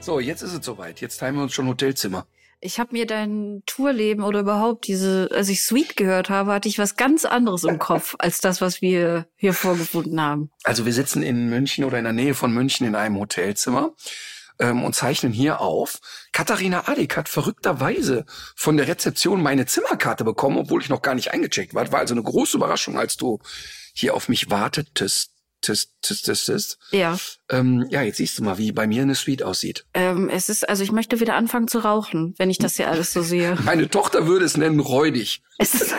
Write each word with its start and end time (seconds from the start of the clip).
So, 0.00 0.18
jetzt 0.18 0.40
ist 0.40 0.54
es 0.54 0.64
soweit. 0.64 1.02
Jetzt 1.02 1.18
teilen 1.18 1.36
wir 1.36 1.42
uns 1.42 1.52
schon 1.52 1.68
Hotelzimmer. 1.68 2.26
Ich 2.62 2.78
habe 2.78 2.92
mir 2.92 3.06
dein 3.06 3.62
Tourleben 3.66 4.22
oder 4.22 4.40
überhaupt 4.40 4.86
diese, 4.86 5.28
als 5.32 5.48
ich 5.48 5.62
Sweet 5.62 5.96
gehört 5.96 6.30
habe, 6.30 6.52
hatte 6.52 6.68
ich 6.68 6.78
was 6.78 6.96
ganz 6.96 7.24
anderes 7.26 7.64
im 7.64 7.78
Kopf 7.78 8.16
als 8.18 8.40
das, 8.40 8.60
was 8.60 8.80
wir 8.80 9.26
hier 9.36 9.52
vorgefunden 9.52 10.20
haben. 10.20 10.50
Also 10.64 10.86
wir 10.86 10.92
sitzen 10.92 11.22
in 11.22 11.48
München 11.48 11.84
oder 11.84 11.98
in 11.98 12.04
der 12.04 12.14
Nähe 12.14 12.34
von 12.34 12.52
München 12.52 12.86
in 12.86 12.94
einem 12.94 13.18
Hotelzimmer 13.18 13.92
ähm, 14.58 14.84
und 14.84 14.94
zeichnen 14.94 15.32
hier 15.32 15.60
auf. 15.60 16.00
Katharina 16.32 16.88
Adick 16.88 17.16
hat 17.16 17.28
verrückterweise 17.28 18.24
von 18.56 18.78
der 18.78 18.88
Rezeption 18.88 19.42
meine 19.42 19.66
Zimmerkarte 19.66 20.24
bekommen, 20.24 20.58
obwohl 20.58 20.80
ich 20.82 20.88
noch 20.88 21.02
gar 21.02 21.14
nicht 21.14 21.32
eingecheckt 21.32 21.74
war. 21.74 21.92
War 21.92 22.00
also 22.00 22.14
eine 22.14 22.22
große 22.22 22.56
Überraschung, 22.56 22.98
als 22.98 23.16
du 23.16 23.38
hier 23.92 24.14
auf 24.14 24.28
mich 24.28 24.50
wartetest. 24.50 25.32
Tist, 25.60 25.92
tist, 26.00 26.24
tist, 26.24 26.46
tist. 26.46 26.78
Ja. 26.90 27.18
Ähm, 27.50 27.86
ja, 27.90 28.00
jetzt 28.02 28.16
siehst 28.16 28.38
du 28.38 28.42
mal, 28.42 28.56
wie 28.56 28.72
bei 28.72 28.86
mir 28.86 29.02
eine 29.02 29.14
Suite 29.14 29.42
aussieht. 29.42 29.84
Ähm, 29.92 30.30
es 30.30 30.48
ist, 30.48 30.66
also 30.68 30.82
ich 30.82 30.90
möchte 30.90 31.20
wieder 31.20 31.34
anfangen 31.34 31.68
zu 31.68 31.80
rauchen, 31.80 32.34
wenn 32.38 32.48
ich 32.48 32.58
das 32.58 32.76
hier 32.76 32.88
alles 32.88 33.12
so 33.12 33.22
sehe. 33.22 33.56
Meine 33.64 33.88
Tochter 33.88 34.26
würde 34.26 34.46
es 34.46 34.56
nennen 34.56 34.80
räudig. 34.80 35.42
Es 35.58 35.74
ist, 35.74 35.94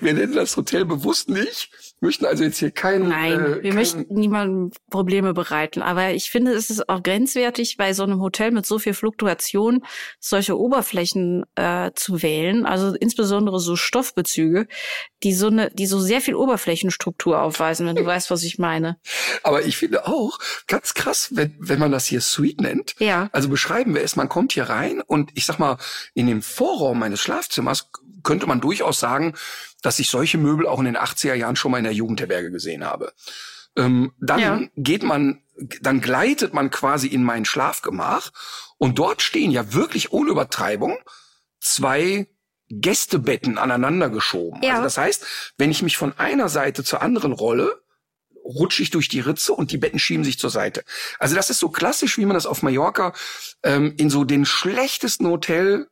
Wir 0.00 0.14
nennen 0.14 0.34
das 0.34 0.56
Hotel 0.56 0.84
bewusst 0.84 1.28
nicht, 1.28 1.70
möchten 2.00 2.24
also 2.26 2.44
jetzt 2.44 2.58
hier 2.58 2.70
keinen. 2.70 3.08
Nein, 3.08 3.32
äh, 3.32 3.54
wir 3.54 3.60
keinen- 3.62 3.74
möchten 3.74 4.06
niemandem 4.08 4.70
Probleme 4.90 5.32
bereiten. 5.34 5.82
Aber 5.82 6.10
ich 6.12 6.30
finde, 6.30 6.52
es 6.52 6.70
ist 6.70 6.88
auch 6.88 7.02
grenzwertig, 7.02 7.76
bei 7.76 7.92
so 7.94 8.02
einem 8.02 8.20
Hotel 8.20 8.50
mit 8.50 8.66
so 8.66 8.78
viel 8.78 8.94
Fluktuation 8.94 9.84
solche 10.20 10.58
Oberflächen 10.58 11.44
äh, 11.54 11.90
zu 11.94 12.22
wählen. 12.22 12.66
Also 12.66 12.94
insbesondere 12.94 13.60
so 13.60 13.76
Stoffbezüge, 13.76 14.66
die 15.22 15.34
so 15.34 15.46
eine, 15.48 15.70
die 15.70 15.86
so 15.86 16.00
sehr 16.00 16.20
viel 16.20 16.34
Oberflächenstruktur 16.34 17.40
aufweisen, 17.40 17.86
wenn 17.86 17.96
du 17.96 18.04
weißt, 18.04 18.30
was 18.30 18.42
ich 18.42 18.58
meine. 18.58 18.98
Aber 19.42 19.62
ich 19.64 19.76
finde 19.76 20.06
auch 20.06 20.38
ganz 20.66 20.94
krass, 20.94 21.28
wenn, 21.32 21.54
wenn 21.58 21.78
man 21.78 21.92
das 21.92 22.06
hier 22.06 22.20
Suite 22.20 22.60
nennt. 22.60 22.94
Ja. 22.98 23.28
Also 23.32 23.48
beschreiben 23.48 23.94
wir 23.94 24.02
es, 24.02 24.16
man 24.16 24.28
kommt 24.28 24.52
hier 24.52 24.64
rein 24.64 25.00
und 25.06 25.30
ich 25.34 25.46
sag 25.46 25.58
mal, 25.58 25.78
in 26.14 26.26
dem 26.26 26.42
Vorraum 26.42 26.98
meines 26.98 27.20
Schlafzimmers 27.20 27.90
könnte 28.22 28.46
man 28.46 28.60
durchaus 28.60 29.00
sagen, 29.00 29.34
dass 29.82 29.98
ich 29.98 30.08
solche 30.10 30.38
Möbel 30.38 30.66
auch 30.66 30.78
in 30.78 30.84
den 30.86 30.96
80er 30.96 31.34
Jahren 31.34 31.56
schon 31.56 31.70
mal 31.72 31.78
in 31.78 31.84
der 31.84 31.92
Jugendherberge 31.94 32.50
gesehen 32.50 32.84
habe. 32.84 33.12
Ähm, 33.76 34.12
dann 34.20 34.38
Ja. 34.40 34.60
geht 34.76 35.02
man, 35.02 35.42
dann 35.80 36.00
gleitet 36.00 36.54
man 36.54 36.70
quasi 36.70 37.08
in 37.08 37.22
mein 37.24 37.44
Schlafgemach 37.44 38.30
und 38.78 38.98
dort 38.98 39.22
stehen 39.22 39.50
ja 39.50 39.72
wirklich 39.72 40.12
ohne 40.12 40.30
Übertreibung 40.30 40.98
zwei 41.60 42.26
Gästebetten 42.68 43.58
aneinander 43.58 44.08
geschoben. 44.08 44.60
Ja. 44.62 44.70
Also 44.72 44.82
das 44.84 44.98
heißt, 44.98 45.26
wenn 45.58 45.70
ich 45.70 45.82
mich 45.82 45.96
von 45.96 46.18
einer 46.18 46.48
Seite 46.48 46.84
zur 46.84 47.02
anderen 47.02 47.32
rolle, 47.32 47.82
rutsche 48.44 48.82
ich 48.82 48.90
durch 48.90 49.08
die 49.08 49.20
Ritze 49.20 49.52
und 49.52 49.70
die 49.70 49.78
Betten 49.78 49.98
schieben 49.98 50.24
sich 50.24 50.38
zur 50.38 50.50
Seite. 50.50 50.82
Also 51.18 51.34
das 51.36 51.48
ist 51.50 51.58
so 51.60 51.68
klassisch, 51.68 52.18
wie 52.18 52.24
man 52.26 52.34
das 52.34 52.46
auf 52.46 52.62
Mallorca 52.62 53.12
ähm, 53.62 53.94
in 53.98 54.10
so 54.10 54.24
den 54.24 54.44
schlechtesten 54.44 55.26
Hotel 55.28 55.86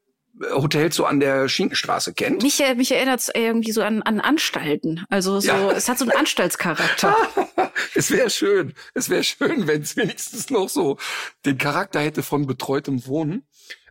Hotels 0.53 0.97
so 0.97 1.05
an 1.05 1.21
der 1.21 1.49
Schinkenstraße 1.49 2.15
kennt. 2.15 2.43
Mich, 2.43 2.63
mich 2.77 2.93
erinnert 2.93 3.21
es 3.21 3.31
irgendwie 3.35 3.73
so 3.73 3.83
an, 3.83 4.03
an 4.03 4.21
Anstalten. 4.21 5.05
Also 5.11 5.41
so, 5.41 5.49
Ja. 5.49 5.71
es 5.73 5.89
hat 5.89 5.99
so 5.99 6.05
einen 6.05 6.17
Anstaltscharakter. 6.17 7.15
es 7.95 8.11
wäre 8.11 8.31
schön, 8.31 8.75
es 8.95 9.11
wäre 9.11 9.23
schön, 9.25 9.67
wenn 9.67 9.83
es 9.83 9.97
wenigstens 9.97 10.51
noch 10.51 10.69
so 10.69 10.97
den 11.45 11.59
Charakter 11.59 12.01
hätte 12.01 12.23
von 12.23 12.47
betreutem 12.47 13.07
Wohnen. 13.07 13.47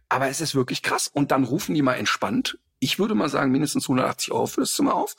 Aber 0.09 0.27
es 0.27 0.41
ist 0.41 0.55
wirklich 0.55 0.81
krass. 0.81 1.07
Und 1.13 1.31
dann 1.31 1.43
rufen 1.43 1.75
die 1.75 1.83
mal 1.83 1.93
entspannt. 1.93 2.57
Ich 2.79 2.97
würde 2.97 3.13
mal 3.13 3.29
sagen, 3.29 3.51
mindestens 3.51 3.83
180 3.85 4.31
Euro 4.31 4.47
für 4.47 4.61
das 4.61 4.73
Zimmer 4.73 4.95
auf. 4.95 5.15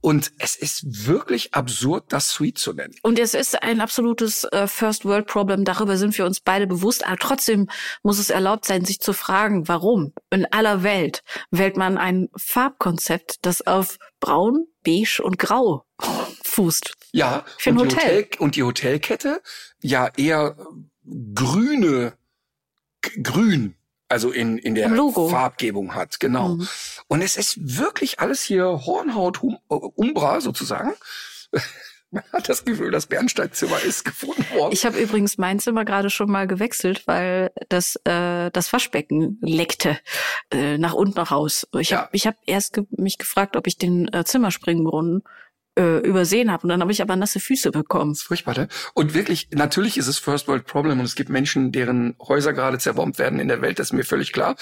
Und 0.00 0.32
es 0.38 0.54
ist 0.54 1.06
wirklich 1.06 1.54
absurd, 1.54 2.04
das 2.12 2.28
Suite 2.30 2.58
zu 2.58 2.72
nennen. 2.72 2.94
Und 3.02 3.18
es 3.18 3.34
ist 3.34 3.62
ein 3.62 3.80
absolutes 3.80 4.44
äh, 4.44 4.66
First 4.68 5.04
World 5.04 5.26
Problem. 5.26 5.64
Darüber 5.64 5.96
sind 5.96 6.16
wir 6.16 6.24
uns 6.24 6.40
beide 6.40 6.66
bewusst. 6.66 7.04
Aber 7.04 7.16
trotzdem 7.16 7.68
muss 8.02 8.18
es 8.18 8.30
erlaubt 8.30 8.64
sein, 8.64 8.84
sich 8.84 9.00
zu 9.00 9.12
fragen, 9.12 9.66
warum 9.66 10.12
in 10.30 10.46
aller 10.46 10.82
Welt 10.82 11.22
wählt 11.50 11.76
man 11.76 11.98
ein 11.98 12.28
Farbkonzept, 12.36 13.38
das 13.42 13.66
auf 13.66 13.98
Braun, 14.20 14.66
Beige 14.84 15.20
und 15.22 15.38
Grau 15.38 15.84
fußt. 16.44 16.94
Ja, 17.12 17.44
Für 17.58 17.70
ein 17.70 17.78
und, 17.78 17.92
die 17.92 17.96
Hotel. 17.96 18.28
und 18.38 18.56
die 18.56 18.62
Hotelkette 18.62 19.42
ja 19.80 20.10
eher 20.16 20.56
grüne, 21.34 22.16
grün, 23.22 23.74
also 24.08 24.30
in, 24.30 24.58
in 24.58 24.74
der. 24.74 24.90
Farbgebung 24.90 25.94
hat, 25.94 26.20
genau. 26.20 26.48
Mhm. 26.56 26.68
Und 27.08 27.22
es 27.22 27.36
ist 27.36 27.78
wirklich 27.78 28.20
alles 28.20 28.42
hier 28.42 28.64
Hornhaut, 28.86 29.42
hum, 29.42 29.58
äh, 29.70 29.74
Umbra 29.74 30.40
sozusagen. 30.40 30.92
Man 32.10 32.24
hat 32.32 32.48
das 32.48 32.64
Gefühl, 32.64 32.90
das 32.90 33.06
Bernsteinzimmer 33.06 33.82
ist 33.82 34.02
gefunden 34.02 34.46
worden. 34.54 34.72
Ich 34.72 34.86
habe 34.86 34.98
übrigens 34.98 35.36
mein 35.36 35.58
Zimmer 35.58 35.84
gerade 35.84 36.08
schon 36.08 36.30
mal 36.30 36.46
gewechselt, 36.46 37.02
weil 37.06 37.50
das 37.68 37.96
äh, 38.04 38.50
das 38.50 38.72
Waschbecken 38.72 39.38
leckte 39.42 39.98
äh, 40.50 40.78
nach 40.78 40.94
unten 40.94 41.18
raus. 41.18 41.68
Ich 41.78 41.90
Ja. 41.90 41.98
habe 42.04 42.08
ich 42.12 42.26
hab 42.26 42.36
erst 42.46 42.72
ge 42.72 42.84
mich 42.96 43.18
gefragt, 43.18 43.56
ob 43.56 43.66
ich 43.66 43.76
den 43.76 44.10
äh, 44.14 44.24
Zimmerspringbrunnen 44.24 45.22
äh, 45.78 45.98
übersehen 45.98 46.50
habe 46.50 46.64
und 46.64 46.68
dann 46.70 46.80
habe 46.80 46.92
ich 46.92 47.00
aber 47.00 47.16
nasse 47.16 47.40
Füße 47.40 47.70
bekommen. 47.70 48.16
Furchtbar, 48.16 48.58
ne? 48.58 48.68
Und 48.94 49.14
wirklich, 49.14 49.48
natürlich 49.52 49.96
ist 49.96 50.08
es 50.08 50.18
First 50.18 50.48
World 50.48 50.66
Problem 50.66 50.98
und 50.98 51.06
es 51.06 51.14
gibt 51.14 51.30
Menschen, 51.30 51.72
deren 51.72 52.16
Häuser 52.20 52.52
gerade 52.52 52.78
zerbombt 52.78 53.18
werden 53.18 53.38
in 53.38 53.48
der 53.48 53.62
Welt, 53.62 53.78
das 53.78 53.88
ist 53.88 53.92
mir 53.92 54.04
völlig 54.04 54.32
klar. 54.32 54.56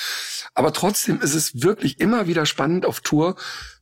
Aber 0.54 0.72
trotzdem 0.72 1.20
ist 1.20 1.34
es 1.34 1.62
wirklich 1.62 2.00
immer 2.00 2.26
wieder 2.26 2.46
spannend, 2.46 2.84
auf 2.84 3.00
Tour 3.00 3.36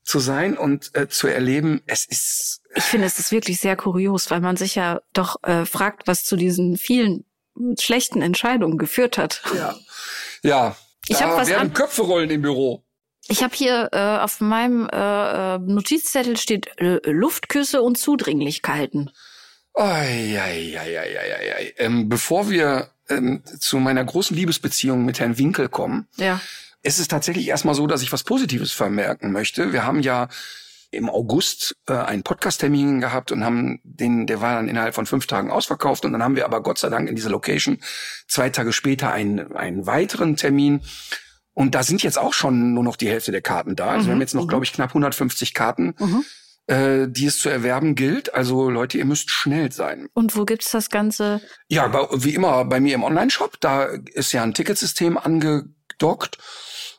zu 0.05 0.21
sein 0.21 0.57
und 0.57 0.95
äh, 0.95 1.09
zu 1.09 1.27
erleben, 1.27 1.83
es 1.87 2.05
ist 2.05 2.63
Ich 2.75 2.85
finde, 2.85 3.07
es 3.07 3.19
ist 3.19 3.33
wirklich 3.33 3.59
sehr 3.59 3.77
kurios, 3.77 4.31
weil 4.31 4.41
man 4.41 4.57
sich 4.57 4.75
ja 4.75 5.01
doch 5.13 5.43
äh, 5.43 5.65
fragt, 5.65 6.07
was 6.07 6.25
zu 6.25 6.37
diesen 6.37 6.77
vielen 6.77 7.25
schlechten 7.79 8.23
Entscheidungen 8.23 8.79
geführt 8.79 9.19
hat. 9.19 9.43
Ja. 9.57 9.75
Ja. 10.43 10.77
Ich 11.09 11.19
da 11.19 11.29
hab 11.29 11.39
was 11.39 11.49
werden 11.49 11.73
Köpfe 11.73 12.03
rollen 12.03 12.31
im 12.31 12.43
Büro. 12.43 12.84
Ich 13.29 13.43
habe 13.43 13.55
hier 13.55 13.89
äh, 13.93 14.19
auf 14.23 14.41
meinem 14.41 14.89
äh, 14.93 15.55
äh, 15.55 15.59
Notizzettel 15.59 16.37
steht 16.37 16.69
äh, 16.79 16.99
Luftküsse 17.11 17.83
und 17.83 17.97
Zudringlichkeiten. 17.99 19.11
Ei, 19.75 20.39
ei, 20.41 20.79
ei, 20.79 20.99
ei, 20.99 21.19
ei, 21.19 21.35
ei, 21.37 21.57
ei. 21.57 21.75
Ähm, 21.79 22.09
bevor 22.09 22.49
wir 22.51 22.91
ähm, 23.09 23.43
zu 23.59 23.79
meiner 23.79 24.05
großen 24.05 24.37
Liebesbeziehung 24.37 25.05
mit 25.05 25.21
Herrn 25.21 25.39
Winkel 25.39 25.69
kommen, 25.69 26.07
Ja. 26.17 26.41
ist 26.83 27.01
es 27.01 27.09
tatsächlich 27.09 27.49
erstmal 27.49 27.75
so, 27.75 27.87
dass 27.87 28.03
ich 28.03 28.13
was 28.13 28.23
Positives 28.25 28.73
vermerken 28.73 29.33
möchte. 29.33 29.73
Wir 29.73 29.85
haben 29.85 30.01
ja 30.01 30.29
im 30.91 31.11
August 31.11 31.75
äh, 31.89 31.95
einen 31.95 32.23
Podcast-Termin 32.23 33.01
gehabt 33.01 33.33
und 33.33 33.43
haben 33.45 33.81
den, 33.83 34.27
der 34.29 34.41
war 34.41 34.55
dann 34.55 34.69
innerhalb 34.69 34.95
von 34.95 35.07
fünf 35.07 35.27
Tagen 35.27 35.51
ausverkauft 35.51 36.05
und 36.05 36.13
dann 36.13 36.23
haben 36.23 36.37
wir 36.37 36.45
aber 36.45 36.63
Gott 36.63 36.79
sei 36.79 36.89
Dank 36.89 37.09
in 37.09 37.17
dieser 37.17 37.31
Location 37.31 37.79
zwei 38.29 38.49
Tage 38.51 38.73
später 38.73 39.13
einen, 39.13 39.57
einen 39.57 39.87
weiteren 39.87 40.37
Termin 40.37 40.83
und 41.55 41.75
da 41.75 41.83
sind 41.83 42.03
jetzt 42.03 42.19
auch 42.19 42.35
schon 42.35 42.75
nur 42.75 42.85
noch 42.85 42.97
die 42.97 43.09
Hälfte 43.09 43.33
der 43.33 43.43
Karten 43.43 43.77
da. 43.77 43.87
Also 43.91 44.07
wir 44.07 44.11
Mhm, 44.11 44.11
haben 44.17 44.21
jetzt 44.21 44.35
noch, 44.35 44.45
mhm. 44.45 44.49
glaube 44.49 44.65
ich, 44.65 44.73
knapp 44.73 44.91
150 44.91 45.55
Karten, 45.55 45.95
Mhm. 45.99 46.25
äh, 46.67 47.07
die 47.09 47.27
es 47.27 47.39
zu 47.39 47.49
erwerben 47.49 47.95
gilt. 47.95 48.35
Also 48.35 48.71
Leute, 48.71 48.99
ihr 48.99 49.05
müsst 49.05 49.31
schnell 49.31 49.71
sein. 49.73 50.09
Und 50.15 50.37
wo 50.37 50.45
gibt's 50.45 50.71
das 50.71 50.91
Ganze? 50.91 51.41
Ja, 51.69 51.87
bei, 51.89 52.07
wie 52.13 52.35
immer 52.35 52.65
bei 52.65 52.81
mir 52.81 52.95
im 52.95 53.03
Online-Shop, 53.05 53.59
da 53.61 53.85
ist 54.13 54.33
ja 54.33 54.43
ein 54.43 54.55
Ticketsystem 54.55 55.17
angedockt. 55.19 56.39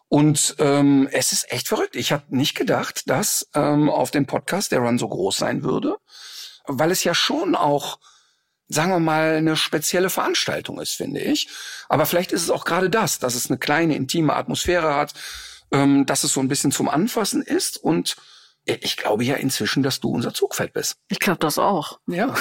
Und 0.07 0.55
ähm, 0.59 1.09
es 1.11 1.31
ist 1.31 1.51
echt 1.51 1.67
verrückt. 1.67 1.95
Ich 1.95 2.11
habe 2.11 2.23
nicht 2.29 2.55
gedacht, 2.55 3.09
dass 3.09 3.49
ähm, 3.55 3.89
auf 3.89 4.11
dem 4.11 4.27
Podcast 4.27 4.71
der 4.71 4.79
Run 4.79 4.99
so 4.99 5.09
groß 5.09 5.35
sein 5.37 5.63
würde, 5.63 5.97
weil 6.67 6.91
es 6.91 7.03
ja 7.03 7.13
schon 7.15 7.55
auch, 7.55 7.99
sagen 8.67 8.91
wir 8.91 8.99
mal, 8.99 9.35
eine 9.35 9.55
spezielle 9.55 10.09
Veranstaltung 10.09 10.79
ist, 10.79 10.93
finde 10.93 11.21
ich. 11.21 11.47
Aber 11.89 12.05
vielleicht 12.05 12.31
ist 12.31 12.43
es 12.43 12.49
auch 12.49 12.65
gerade 12.65 12.89
das, 12.89 13.19
dass 13.19 13.35
es 13.35 13.49
eine 13.49 13.59
kleine, 13.59 13.95
intime 13.95 14.35
Atmosphäre 14.35 14.95
hat, 14.95 15.13
ähm, 15.71 16.05
dass 16.05 16.23
es 16.23 16.33
so 16.33 16.39
ein 16.39 16.47
bisschen 16.47 16.71
zum 16.71 16.89
Anfassen 16.89 17.41
ist. 17.41 17.77
Und 17.77 18.15
ich 18.65 18.97
glaube 18.97 19.23
ja 19.23 19.35
inzwischen, 19.35 19.83
dass 19.83 19.99
du 19.99 20.09
unser 20.09 20.33
Zugfeld 20.33 20.73
bist. 20.73 20.97
Ich 21.07 21.19
glaube 21.19 21.39
das 21.39 21.59
auch. 21.59 21.99
Ja. 22.07 22.33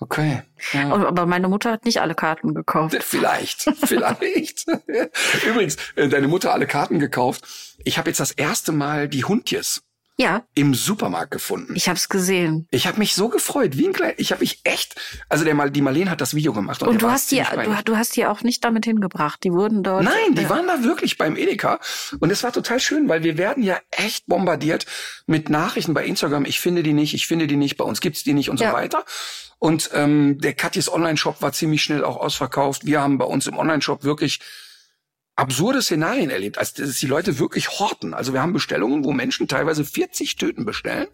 Okay. 0.00 0.42
Ja. 0.72 0.92
Aber 0.92 1.26
meine 1.26 1.48
Mutter 1.48 1.70
hat 1.70 1.84
nicht 1.84 2.00
alle 2.00 2.14
Karten 2.14 2.54
gekauft. 2.54 2.96
Vielleicht, 3.02 3.62
vielleicht. 3.84 4.66
Übrigens, 5.46 5.76
äh, 5.94 6.08
deine 6.08 6.28
Mutter 6.28 6.52
alle 6.52 6.66
Karten 6.66 6.98
gekauft. 6.98 7.44
Ich 7.84 7.96
habe 7.96 8.10
jetzt 8.10 8.20
das 8.20 8.32
erste 8.32 8.72
Mal 8.72 9.08
die 9.08 9.24
Huntjes 9.24 9.82
Ja, 10.16 10.44
im 10.54 10.74
Supermarkt 10.74 11.32
gefunden. 11.32 11.74
ich 11.74 11.88
habe 11.88 11.96
es 11.96 12.08
gesehen. 12.08 12.68
Ich 12.70 12.86
habe 12.86 12.98
mich 13.00 13.14
so 13.14 13.28
gefreut, 13.28 13.76
wie 13.76 13.88
ein 13.88 13.92
klein. 13.92 14.14
Ich 14.16 14.30
habe 14.30 14.42
mich 14.42 14.60
echt. 14.62 14.94
Also 15.28 15.44
der 15.44 15.54
mal, 15.54 15.72
die 15.72 15.80
Marlene 15.82 16.08
hat 16.08 16.20
das 16.20 16.34
Video 16.34 16.52
gemacht 16.52 16.82
und, 16.82 16.88
Und 16.88 17.02
du 17.02 17.10
hast 17.10 17.32
die, 17.32 17.38
du, 17.42 17.82
du 17.84 17.96
hast 17.96 18.14
die 18.14 18.24
auch 18.24 18.42
nicht 18.42 18.62
damit 18.64 18.84
hingebracht. 18.84 19.42
Die 19.42 19.50
wurden 19.52 19.82
dort. 19.82 20.04
Nein, 20.04 20.34
die 20.36 20.42
äh, 20.44 20.48
waren 20.50 20.68
da 20.68 20.84
wirklich 20.84 21.18
beim 21.18 21.36
Edeka. 21.36 21.80
Und 22.20 22.30
es 22.30 22.44
war 22.44 22.52
total 22.52 22.78
schön, 22.78 23.08
weil 23.08 23.24
wir 23.24 23.38
werden 23.38 23.64
ja 23.64 23.78
echt 23.90 24.26
bombardiert 24.26 24.86
mit 25.26 25.48
Nachrichten 25.50 25.94
bei 25.94 26.04
Instagram. 26.04 26.44
Ich 26.44 26.60
finde 26.60 26.84
die 26.84 26.92
nicht, 26.92 27.14
ich 27.14 27.26
finde 27.26 27.48
die 27.48 27.56
nicht, 27.56 27.76
bei 27.76 27.84
uns 27.84 28.00
gibt's 28.00 28.22
die 28.22 28.34
nicht 28.34 28.50
und 28.50 28.60
Ja. 28.60 28.70
so 28.70 28.76
weiter. 28.76 29.04
Und 29.58 29.90
ähm, 29.94 30.38
der 30.40 30.52
Katjes 30.52 30.92
Online-Shop 30.92 31.42
war 31.42 31.52
ziemlich 31.52 31.82
schnell 31.82 32.04
auch 32.04 32.18
ausverkauft. 32.18 32.86
Wir 32.86 33.00
haben 33.00 33.18
bei 33.18 33.24
uns 33.24 33.48
im 33.48 33.56
Online-Shop 33.56 34.04
wirklich 34.04 34.38
absurde 35.36 35.82
Szenarien 35.82 36.30
erlebt, 36.30 36.58
als 36.58 36.74
dass 36.74 36.98
die 36.98 37.06
Leute 37.06 37.38
wirklich 37.38 37.78
horten. 37.80 38.14
Also 38.14 38.32
wir 38.32 38.40
haben 38.40 38.52
Bestellungen, 38.52 39.04
wo 39.04 39.12
Menschen 39.12 39.48
teilweise 39.48 39.84
40 39.84 40.36
Töten 40.36 40.64
bestellen, 40.64 41.08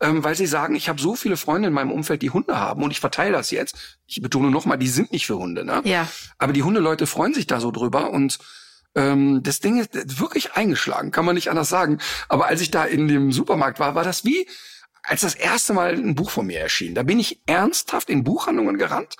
ähm, 0.00 0.22
weil 0.22 0.34
sie 0.34 0.46
sagen, 0.46 0.74
ich 0.74 0.88
habe 0.88 1.00
so 1.00 1.14
viele 1.14 1.36
Freunde 1.36 1.68
in 1.68 1.74
meinem 1.74 1.90
Umfeld, 1.90 2.22
die 2.22 2.30
Hunde 2.30 2.58
haben 2.58 2.82
und 2.82 2.90
ich 2.90 3.00
verteile 3.00 3.32
das 3.32 3.50
jetzt. 3.50 3.98
Ich 4.06 4.20
betone 4.20 4.50
nochmal, 4.50 4.78
die 4.78 4.88
sind 4.88 5.12
nicht 5.12 5.26
für 5.26 5.38
Hunde, 5.38 5.64
ne? 5.64 5.80
Ja. 5.84 6.08
Aber 6.38 6.52
die 6.52 6.62
Hundeleute 6.62 7.06
freuen 7.06 7.32
sich 7.32 7.46
da 7.46 7.58
so 7.58 7.70
drüber 7.70 8.10
und 8.10 8.38
ähm, 8.94 9.42
das 9.42 9.60
Ding 9.60 9.78
ist 9.78 10.20
wirklich 10.20 10.52
eingeschlagen, 10.52 11.10
kann 11.10 11.24
man 11.24 11.34
nicht 11.34 11.48
anders 11.48 11.70
sagen. 11.70 11.98
Aber 12.28 12.46
als 12.46 12.60
ich 12.60 12.70
da 12.70 12.84
in 12.84 13.08
dem 13.08 13.32
Supermarkt 13.32 13.80
war, 13.80 13.94
war 13.94 14.04
das 14.04 14.24
wie, 14.26 14.46
als 15.02 15.22
das 15.22 15.34
erste 15.34 15.72
Mal 15.72 15.94
ein 15.94 16.14
Buch 16.14 16.30
von 16.30 16.46
mir 16.46 16.60
erschien. 16.60 16.94
Da 16.94 17.02
bin 17.02 17.18
ich 17.18 17.40
ernsthaft 17.46 18.10
in 18.10 18.24
Buchhandlungen 18.24 18.76
gerannt 18.76 19.16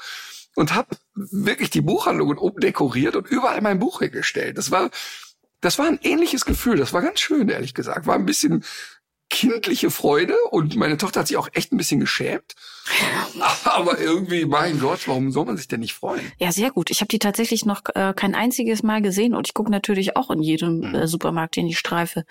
und 0.54 0.74
habe 0.74 0.96
wirklich 1.14 1.70
die 1.70 1.80
Buchhandlungen 1.80 2.38
umdekoriert 2.38 3.16
und 3.16 3.28
überall 3.28 3.60
mein 3.60 3.78
Buch 3.78 4.00
hingestellt. 4.00 4.58
Das 4.58 4.70
war, 4.70 4.90
das 5.60 5.78
war 5.78 5.86
ein 5.86 5.98
ähnliches 6.02 6.44
Gefühl. 6.44 6.76
Das 6.76 6.92
war 6.92 7.02
ganz 7.02 7.20
schön, 7.20 7.48
ehrlich 7.48 7.74
gesagt. 7.74 8.06
War 8.06 8.14
ein 8.14 8.26
bisschen 8.26 8.64
kindliche 9.34 9.90
Freude 9.90 10.36
und 10.52 10.76
meine 10.76 10.96
Tochter 10.96 11.20
hat 11.20 11.26
sich 11.26 11.36
auch 11.36 11.48
echt 11.54 11.72
ein 11.72 11.76
bisschen 11.76 11.98
geschämt. 11.98 12.54
Aber 13.64 13.98
irgendwie, 13.98 14.44
mein 14.44 14.78
Gott, 14.78 15.08
warum 15.08 15.32
soll 15.32 15.44
man 15.46 15.56
sich 15.56 15.66
denn 15.66 15.80
nicht 15.80 15.94
freuen? 15.94 16.20
Ja, 16.38 16.52
sehr 16.52 16.70
gut. 16.70 16.90
Ich 16.90 17.00
habe 17.00 17.08
die 17.08 17.18
tatsächlich 17.18 17.64
noch 17.64 17.82
äh, 17.94 18.12
kein 18.14 18.36
einziges 18.36 18.84
Mal 18.84 19.02
gesehen 19.02 19.34
und 19.34 19.48
ich 19.48 19.54
gucke 19.54 19.72
natürlich 19.72 20.16
auch 20.16 20.30
in 20.30 20.40
jedem 20.40 20.78
Mhm. 20.80 20.94
äh, 20.94 21.06
Supermarkt 21.08 21.56
in 21.56 21.66
die 21.66 21.74
Streife. 21.74 22.24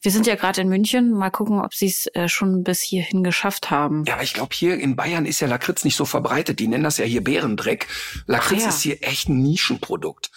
Wir 0.00 0.10
sind 0.10 0.26
ja 0.26 0.34
gerade 0.36 0.62
in 0.62 0.68
München. 0.68 1.10
Mal 1.12 1.30
gucken, 1.30 1.60
ob 1.60 1.74
sie 1.74 1.88
es 1.88 2.06
äh, 2.14 2.28
schon 2.28 2.62
bis 2.64 2.80
hierhin 2.80 3.22
geschafft 3.22 3.70
haben. 3.70 4.04
Ja, 4.06 4.14
aber 4.14 4.22
ich 4.22 4.32
glaube, 4.32 4.54
hier 4.54 4.78
in 4.78 4.96
Bayern 4.96 5.26
ist 5.26 5.40
ja 5.40 5.46
Lakritz 5.46 5.84
nicht 5.84 5.96
so 5.96 6.06
verbreitet. 6.06 6.58
Die 6.58 6.68
nennen 6.68 6.84
das 6.84 6.96
ja 6.96 7.04
hier 7.04 7.22
Bärendreck. 7.22 7.86
Lakritz 8.26 8.62
ja. 8.62 8.68
ist 8.70 8.80
hier 8.80 9.02
echt 9.02 9.28
ein 9.28 9.42
Nischenprodukt. 9.42 10.30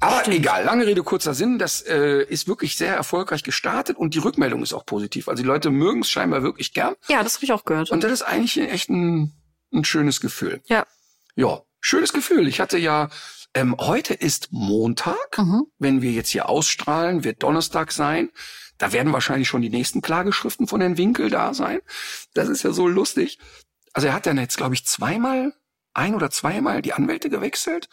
Aber 0.00 0.20
Stimmt. 0.20 0.36
egal, 0.36 0.64
lange 0.64 0.86
Rede, 0.86 1.02
kurzer 1.02 1.34
Sinn, 1.34 1.58
das 1.58 1.82
äh, 1.82 2.22
ist 2.24 2.48
wirklich 2.48 2.76
sehr 2.76 2.94
erfolgreich 2.94 3.42
gestartet 3.42 3.96
und 3.96 4.14
die 4.14 4.18
Rückmeldung 4.18 4.62
ist 4.62 4.74
auch 4.74 4.84
positiv. 4.84 5.28
Also 5.28 5.42
die 5.42 5.46
Leute 5.46 5.70
mögen 5.70 6.00
es 6.00 6.10
scheinbar 6.10 6.42
wirklich 6.42 6.74
gern. 6.74 6.94
Ja, 7.08 7.22
das 7.22 7.36
habe 7.36 7.44
ich 7.44 7.52
auch 7.52 7.64
gehört. 7.64 7.90
Und 7.90 8.04
das 8.04 8.12
ist 8.12 8.22
eigentlich 8.22 8.58
echt 8.58 8.90
ein, 8.90 9.32
ein 9.72 9.84
schönes 9.84 10.20
Gefühl. 10.20 10.60
ja. 10.66 10.86
Ja, 11.38 11.60
schönes 11.80 12.14
Gefühl. 12.14 12.48
Ich 12.48 12.60
hatte 12.60 12.78
ja, 12.78 13.10
ähm, 13.52 13.76
heute 13.78 14.14
ist 14.14 14.48
Montag. 14.52 15.36
Mhm. 15.36 15.66
Wenn 15.78 16.00
wir 16.00 16.10
jetzt 16.10 16.30
hier 16.30 16.48
ausstrahlen, 16.48 17.24
wird 17.24 17.42
Donnerstag 17.42 17.92
sein. 17.92 18.30
Da 18.78 18.92
werden 18.92 19.12
wahrscheinlich 19.12 19.46
schon 19.46 19.60
die 19.60 19.68
nächsten 19.68 20.00
Klageschriften 20.00 20.66
von 20.66 20.80
Herrn 20.80 20.96
Winkel 20.96 21.28
da 21.28 21.52
sein. 21.52 21.80
Das 22.32 22.48
ist 22.48 22.62
ja 22.62 22.72
so 22.72 22.88
lustig. 22.88 23.38
Also 23.92 24.08
er 24.08 24.14
hat 24.14 24.24
dann 24.24 24.38
jetzt, 24.38 24.56
glaube 24.56 24.74
ich, 24.74 24.86
zweimal, 24.86 25.52
ein 25.92 26.14
oder 26.14 26.30
zweimal 26.30 26.80
die 26.80 26.94
Anwälte 26.94 27.28
gewechselt. 27.28 27.90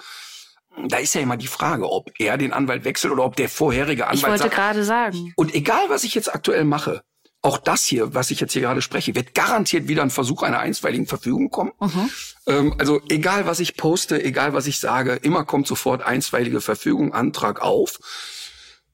Da 0.88 0.98
ist 0.98 1.14
ja 1.16 1.22
immer 1.22 1.38
die 1.38 1.48
Frage, 1.48 1.90
ob 1.90 2.12
er 2.18 2.38
den 2.38 2.52
Anwalt 2.52 2.84
wechselt 2.84 3.14
oder 3.14 3.24
ob 3.24 3.36
der 3.36 3.50
vorherige 3.50 4.08
Anwalt 4.08 4.20
Ich 4.20 4.28
wollte 4.28 4.50
gerade 4.50 4.84
sagen. 4.84 5.34
und 5.36 5.54
egal, 5.54 5.84
was 5.90 6.04
ich 6.04 6.16
jetzt 6.16 6.34
aktuell 6.34 6.64
mache, 6.64 7.04
auch 7.44 7.58
das 7.58 7.84
hier, 7.84 8.16
was 8.16 8.32
ich 8.32 8.40
jetzt 8.40 8.54
hier 8.54 8.62
gerade 8.62 8.82
spreche, 8.82 9.14
wird 9.16 9.36
garantiert 9.36 9.90
wieder 9.90 10.02
ein 10.02 10.10
Versuch 10.10 10.44
einer 10.44 10.60
einstweiligen 10.60 11.08
Verfügung 11.08 11.50
kommen. 11.50 11.74
Mhm. 11.80 12.10
Ähm, 12.48 12.76
also 12.80 13.02
egal, 13.10 13.46
was 13.46 13.60
ich 13.60 13.76
poste, 13.76 14.24
egal, 14.24 14.54
was 14.54 14.66
ich 14.66 14.80
sage, 14.80 15.20
immer 15.22 15.44
kommt 15.44 15.68
sofort 15.68 16.02
einstweilige 16.04 16.62
Verfügung, 16.62 17.14
Antrag 17.14 17.62
auf. 17.62 18.00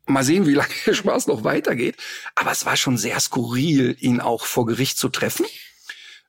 Mal 0.08 0.24
sehen, 0.24 0.48
wie 0.48 0.56
lange 0.56 0.74
der 0.88 0.96
Spaß 0.96 1.28
noch 1.28 1.44
weitergeht. 1.44 1.98
Aber 2.34 2.52
es 2.52 2.66
war 2.66 2.76
schon 2.76 2.98
sehr 2.98 3.20
skurril, 3.20 3.96
ihn 4.00 4.20
auch 4.20 4.46
vor 4.46 4.66
Gericht 4.66 4.98
zu 4.98 5.10
treffen. 5.10 5.46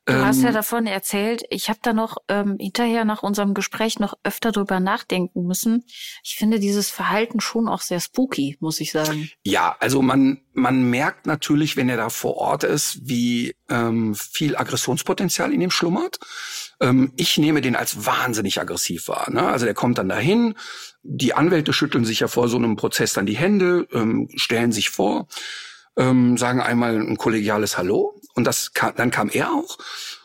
Du 0.07 0.15
hast 0.15 0.43
ja 0.43 0.49
Ähm, 0.49 0.55
davon 0.55 0.87
erzählt. 0.87 1.43
Ich 1.51 1.69
habe 1.69 1.79
da 1.83 1.93
noch 1.93 2.17
ähm, 2.29 2.57
hinterher 2.59 3.05
nach 3.05 3.23
unserem 3.23 3.53
Gespräch 3.55 3.99
noch 3.99 4.15
öfter 4.25 4.51
drüber 4.51 4.81
nachdenken 4.81 5.47
müssen. 5.47 5.85
Ich 6.25 6.37
finde 6.37 6.59
dieses 6.59 6.91
Verhalten 6.91 7.41
schon 7.41 7.69
auch 7.69 7.83
sehr 7.83 8.01
spooky, 8.01 8.57
muss 8.61 8.81
ich 8.81 8.93
sagen. 8.93 9.31
Ja, 9.45 9.77
also 9.79 10.01
man, 10.01 10.41
man 10.53 10.89
merkt 10.89 11.27
natürlich, 11.27 11.77
wenn 11.77 11.89
er 11.89 11.99
da 11.99 12.09
vor 12.09 12.37
Ort 12.39 12.65
ist, 12.65 13.01
wie 13.03 13.55
ähm, 13.69 14.15
viel 14.15 14.57
Aggressionspotenzial 14.57 15.53
in 15.53 15.61
ihm 15.61 15.71
schlummert. 15.71 16.19
Ähm, 16.81 17.13
ich 17.17 17.37
nehme 17.37 17.61
den 17.61 17.77
als 17.77 18.07
wahnsinnig 18.07 18.59
aggressiv 18.59 19.09
wahr. 19.09 19.31
Ne? 19.31 19.43
Also 19.43 19.67
der 19.67 19.75
kommt 19.75 19.99
dann 19.99 20.09
dahin, 20.09 20.55
die 21.03 21.35
Anwälte 21.35 21.73
schütteln 21.73 22.05
sich 22.07 22.21
ja 22.21 22.29
vor 22.29 22.49
so 22.49 22.57
einem 22.57 22.77
Prozess 22.77 23.13
dann 23.13 23.27
die 23.27 23.37
Hände, 23.37 23.87
ähm, 23.93 24.29
stellen 24.35 24.73
sich 24.73 24.89
vor, 24.91 25.29
ähm, 25.97 26.39
sagen 26.39 26.61
einmal 26.61 26.97
ein 26.97 27.17
kollegiales 27.17 27.77
Hallo 27.77 28.20
und 28.35 28.45
das 28.45 28.73
kam, 28.73 28.95
dann 28.97 29.11
kam 29.11 29.31
er 29.31 29.53
auch 29.53 29.79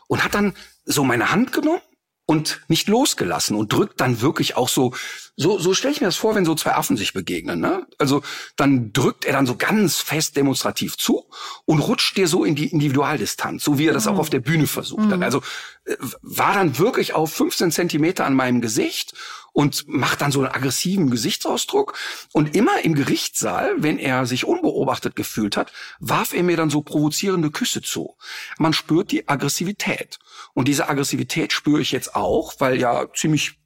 und 0.06 0.24
hat 0.24 0.34
dann 0.34 0.54
so 0.84 1.04
meine 1.04 1.30
Hand 1.30 1.52
genommen 1.52 1.80
und 2.26 2.60
nicht 2.66 2.88
losgelassen 2.88 3.56
und 3.56 3.72
drückt 3.72 4.00
dann 4.00 4.20
wirklich 4.20 4.56
auch 4.56 4.68
so, 4.68 4.92
so, 5.36 5.58
so 5.58 5.74
stelle 5.74 5.94
ich 5.94 6.00
mir 6.00 6.08
das 6.08 6.16
vor, 6.16 6.34
wenn 6.34 6.44
so 6.44 6.56
zwei 6.56 6.74
Affen 6.74 6.96
sich 6.96 7.12
begegnen, 7.12 7.60
ne? 7.60 7.86
Also 7.98 8.22
dann 8.56 8.92
drückt 8.92 9.24
er 9.24 9.32
dann 9.32 9.46
so 9.46 9.56
ganz 9.56 9.98
fest 10.00 10.36
demonstrativ 10.36 10.96
zu 10.98 11.24
und 11.66 11.78
rutscht 11.78 12.16
dir 12.16 12.26
so 12.26 12.44
in 12.44 12.56
die 12.56 12.66
Individualdistanz, 12.66 13.62
so 13.62 13.78
wie 13.78 13.86
er 13.86 13.94
das 13.94 14.08
auch 14.08 14.18
auf 14.18 14.30
der 14.30 14.40
Bühne 14.40 14.66
versucht 14.66 15.08
hat. 15.10 15.22
Also 15.22 15.40
äh, 15.84 15.96
war 16.20 16.52
dann 16.52 16.78
wirklich 16.78 17.14
auf 17.14 17.32
15 17.32 17.70
Zentimeter 17.70 18.24
an 18.26 18.34
meinem 18.34 18.60
Gesicht 18.60 19.14
und 19.56 19.88
macht 19.88 20.20
dann 20.20 20.32
so 20.32 20.40
einen 20.40 20.54
aggressiven 20.54 21.08
Gesichtsausdruck. 21.08 21.94
Und 22.32 22.54
immer 22.54 22.84
im 22.84 22.94
Gerichtssaal, 22.94 23.72
wenn 23.78 23.98
er 23.98 24.26
sich 24.26 24.44
unbeobachtet 24.44 25.16
gefühlt 25.16 25.56
hat, 25.56 25.72
warf 25.98 26.34
er 26.34 26.42
mir 26.42 26.58
dann 26.58 26.68
so 26.68 26.82
provozierende 26.82 27.50
Küsse 27.50 27.80
zu. 27.80 28.18
Man 28.58 28.74
spürt 28.74 29.12
die 29.12 29.26
Aggressivität. 29.30 30.18
Und 30.52 30.68
diese 30.68 30.90
Aggressivität 30.90 31.54
spüre 31.54 31.80
ich 31.80 31.90
jetzt 31.90 32.14
auch, 32.14 32.52
weil 32.58 32.78
ja 32.78 33.06
ziemlich, 33.14 33.58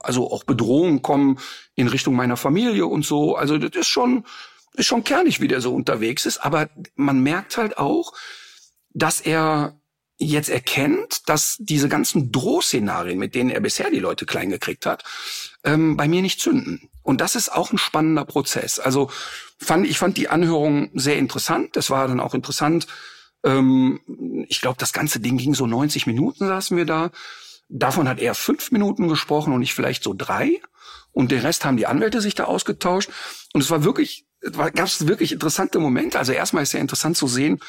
also 0.00 0.30
auch 0.30 0.44
Bedrohungen 0.44 1.00
kommen 1.00 1.38
in 1.76 1.88
Richtung 1.88 2.14
meiner 2.14 2.36
Familie 2.36 2.84
und 2.84 3.06
so. 3.06 3.34
Also 3.34 3.56
das 3.56 3.74
ist 3.74 3.88
schon, 3.88 4.26
ist 4.74 4.84
schon 4.84 5.02
kernig, 5.02 5.40
wie 5.40 5.48
der 5.48 5.62
so 5.62 5.74
unterwegs 5.74 6.26
ist. 6.26 6.44
Aber 6.44 6.68
man 6.94 7.22
merkt 7.22 7.56
halt 7.56 7.78
auch, 7.78 8.12
dass 8.90 9.22
er 9.22 9.80
jetzt 10.24 10.48
erkennt, 10.48 11.28
dass 11.28 11.56
diese 11.58 11.88
ganzen 11.88 12.32
Drohszenarien, 12.32 13.18
mit 13.18 13.34
denen 13.34 13.50
er 13.50 13.60
bisher 13.60 13.90
die 13.90 13.98
Leute 13.98 14.26
klein 14.26 14.50
gekriegt 14.50 14.86
hat, 14.86 15.04
ähm, 15.64 15.96
bei 15.96 16.08
mir 16.08 16.22
nicht 16.22 16.40
zünden. 16.40 16.88
Und 17.02 17.20
das 17.20 17.34
ist 17.34 17.52
auch 17.52 17.72
ein 17.72 17.78
spannender 17.78 18.24
Prozess. 18.24 18.78
Also 18.78 19.10
fand 19.58 19.86
ich 19.86 19.98
fand 19.98 20.16
die 20.16 20.28
Anhörung 20.28 20.90
sehr 20.94 21.18
interessant. 21.18 21.76
Das 21.76 21.90
war 21.90 22.08
dann 22.08 22.20
auch 22.20 22.34
interessant. 22.34 22.86
Ähm, 23.44 24.00
ich 24.48 24.60
glaube, 24.60 24.76
das 24.78 24.92
ganze 24.92 25.20
Ding 25.20 25.36
ging 25.36 25.54
so 25.54 25.66
90 25.66 26.06
Minuten, 26.06 26.46
saßen 26.46 26.76
wir 26.76 26.86
da. 26.86 27.10
Davon 27.68 28.08
hat 28.08 28.20
er 28.20 28.34
fünf 28.34 28.70
Minuten 28.70 29.08
gesprochen 29.08 29.52
und 29.52 29.62
ich 29.62 29.74
vielleicht 29.74 30.04
so 30.04 30.14
drei. 30.16 30.60
Und 31.10 31.30
den 31.30 31.40
Rest 31.40 31.64
haben 31.64 31.76
die 31.76 31.86
Anwälte 31.86 32.20
sich 32.20 32.34
da 32.34 32.44
ausgetauscht. 32.44 33.10
Und 33.52 33.60
es 33.60 33.70
war 33.70 33.84
wirklich, 33.84 34.26
gab 34.52 34.86
es 34.86 35.06
wirklich 35.06 35.32
interessante 35.32 35.78
Momente. 35.78 36.18
Also 36.18 36.32
erstmal 36.32 36.62
ist 36.62 36.72
ja 36.72 36.80
interessant 36.80 37.16
zu 37.16 37.28
sehen, 37.28 37.60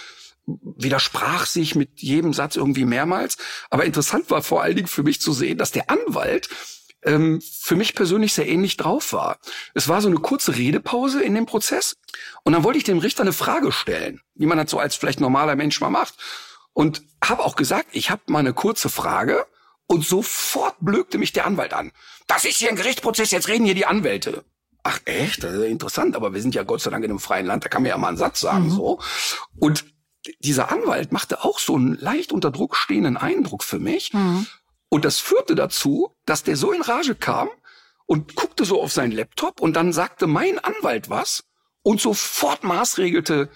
widersprach 0.46 1.46
sich 1.46 1.76
mit 1.76 2.02
jedem 2.02 2.34
Satz 2.34 2.56
irgendwie 2.56 2.86
mehrmals. 2.86 3.38
Aber 3.70 3.86
interessant 3.86 4.30
war 4.30 4.44
vor 4.44 4.62
allen 4.62 4.76
Dingen 4.76 4.88
für 4.88 5.04
mich 5.04 5.22
zu 5.22 5.34
sehen, 5.34 5.58
dass 5.58 5.72
der 5.72 5.90
Anwalt 5.90 6.50
ähm, 7.04 7.42
für 7.42 7.76
mich 7.76 7.96
persönlich 7.96 8.34
sehr 8.34 8.48
ähnlich 8.48 8.78
drauf 8.78 9.14
war. 9.14 9.40
Es 9.74 9.88
war 9.88 10.02
so 10.02 10.08
eine 10.08 10.18
kurze 10.18 10.56
Redepause 10.56 11.22
in 11.22 11.36
dem 11.36 11.46
Prozess 11.46 11.96
und 12.44 12.54
dann 12.54 12.64
wollte 12.64 12.78
ich 12.78 12.84
dem 12.84 12.98
Richter 13.00 13.24
eine 13.24 13.34
Frage 13.34 13.72
stellen, 13.72 14.22
wie 14.36 14.46
man 14.46 14.58
das 14.58 14.72
so 14.72 14.80
als 14.80 14.96
vielleicht 14.96 15.20
normaler 15.20 15.56
Mensch 15.56 15.80
mal 15.82 15.90
macht. 15.90 16.16
Und 16.76 17.04
habe 17.24 17.44
auch 17.44 17.56
gesagt, 17.56 17.90
ich 17.92 18.10
habe 18.10 18.24
mal 18.28 18.40
eine 18.40 18.54
kurze 18.54 18.90
Frage 18.90 19.46
und 19.86 20.04
sofort 20.04 20.76
blökte 20.80 21.20
mich 21.20 21.32
der 21.32 21.46
Anwalt 21.46 21.72
an. 21.72 21.92
Das 22.26 22.46
ist 22.46 22.58
hier 22.58 22.70
ein 22.70 22.76
Gerichtsprozess, 22.76 23.30
jetzt 23.30 23.48
reden 23.48 23.66
hier 23.66 23.76
die 23.76 23.86
Anwälte. 23.86 24.44
Ach 24.82 25.00
echt? 25.06 25.44
Das 25.44 25.54
ist 25.54 25.62
ja 25.62 25.68
interessant, 25.68 26.16
aber 26.16 26.34
wir 26.34 26.42
sind 26.42 26.56
ja 26.56 26.64
Gott 26.64 26.82
sei 26.82 26.90
Dank 26.90 27.06
in 27.06 27.12
einem 27.12 27.20
freien 27.20 27.46
Land, 27.46 27.64
da 27.64 27.70
kann 27.70 27.84
man 27.84 27.90
ja 27.90 27.98
mal 27.98 28.10
einen 28.10 28.18
Satz 28.18 28.40
sagen. 28.42 28.70
so. 28.70 29.00
Und 29.58 29.86
dieser 30.40 30.72
Anwalt 30.72 31.12
machte 31.12 31.44
auch 31.44 31.60
so 31.60 31.76
einen 31.76 31.96
leicht 31.96 32.32
unter 32.32 32.52
Druck 32.52 32.76
stehenden 32.76 33.18
Eindruck 33.18 33.64
für 33.64 33.80
mich. 33.80 34.12
Und 34.90 35.06
das 35.06 35.20
führte 35.20 35.56
dazu, 35.56 36.16
dass 36.26 36.44
der 36.44 36.56
so 36.56 36.72
in 36.72 36.82
Rage 36.82 37.16
kam 37.16 37.50
und 38.06 38.36
guckte 38.36 38.66
so 38.66 38.82
auf 38.82 38.92
seinen 38.92 39.12
Laptop 39.12 39.60
und 39.62 39.76
dann 39.76 39.92
sagte 39.94 40.28
mein 40.28 40.60
Anwalt 40.60 41.10
was 41.10 41.44
und 41.82 42.00
sofort 42.00 42.64
maßregelte 42.64 43.50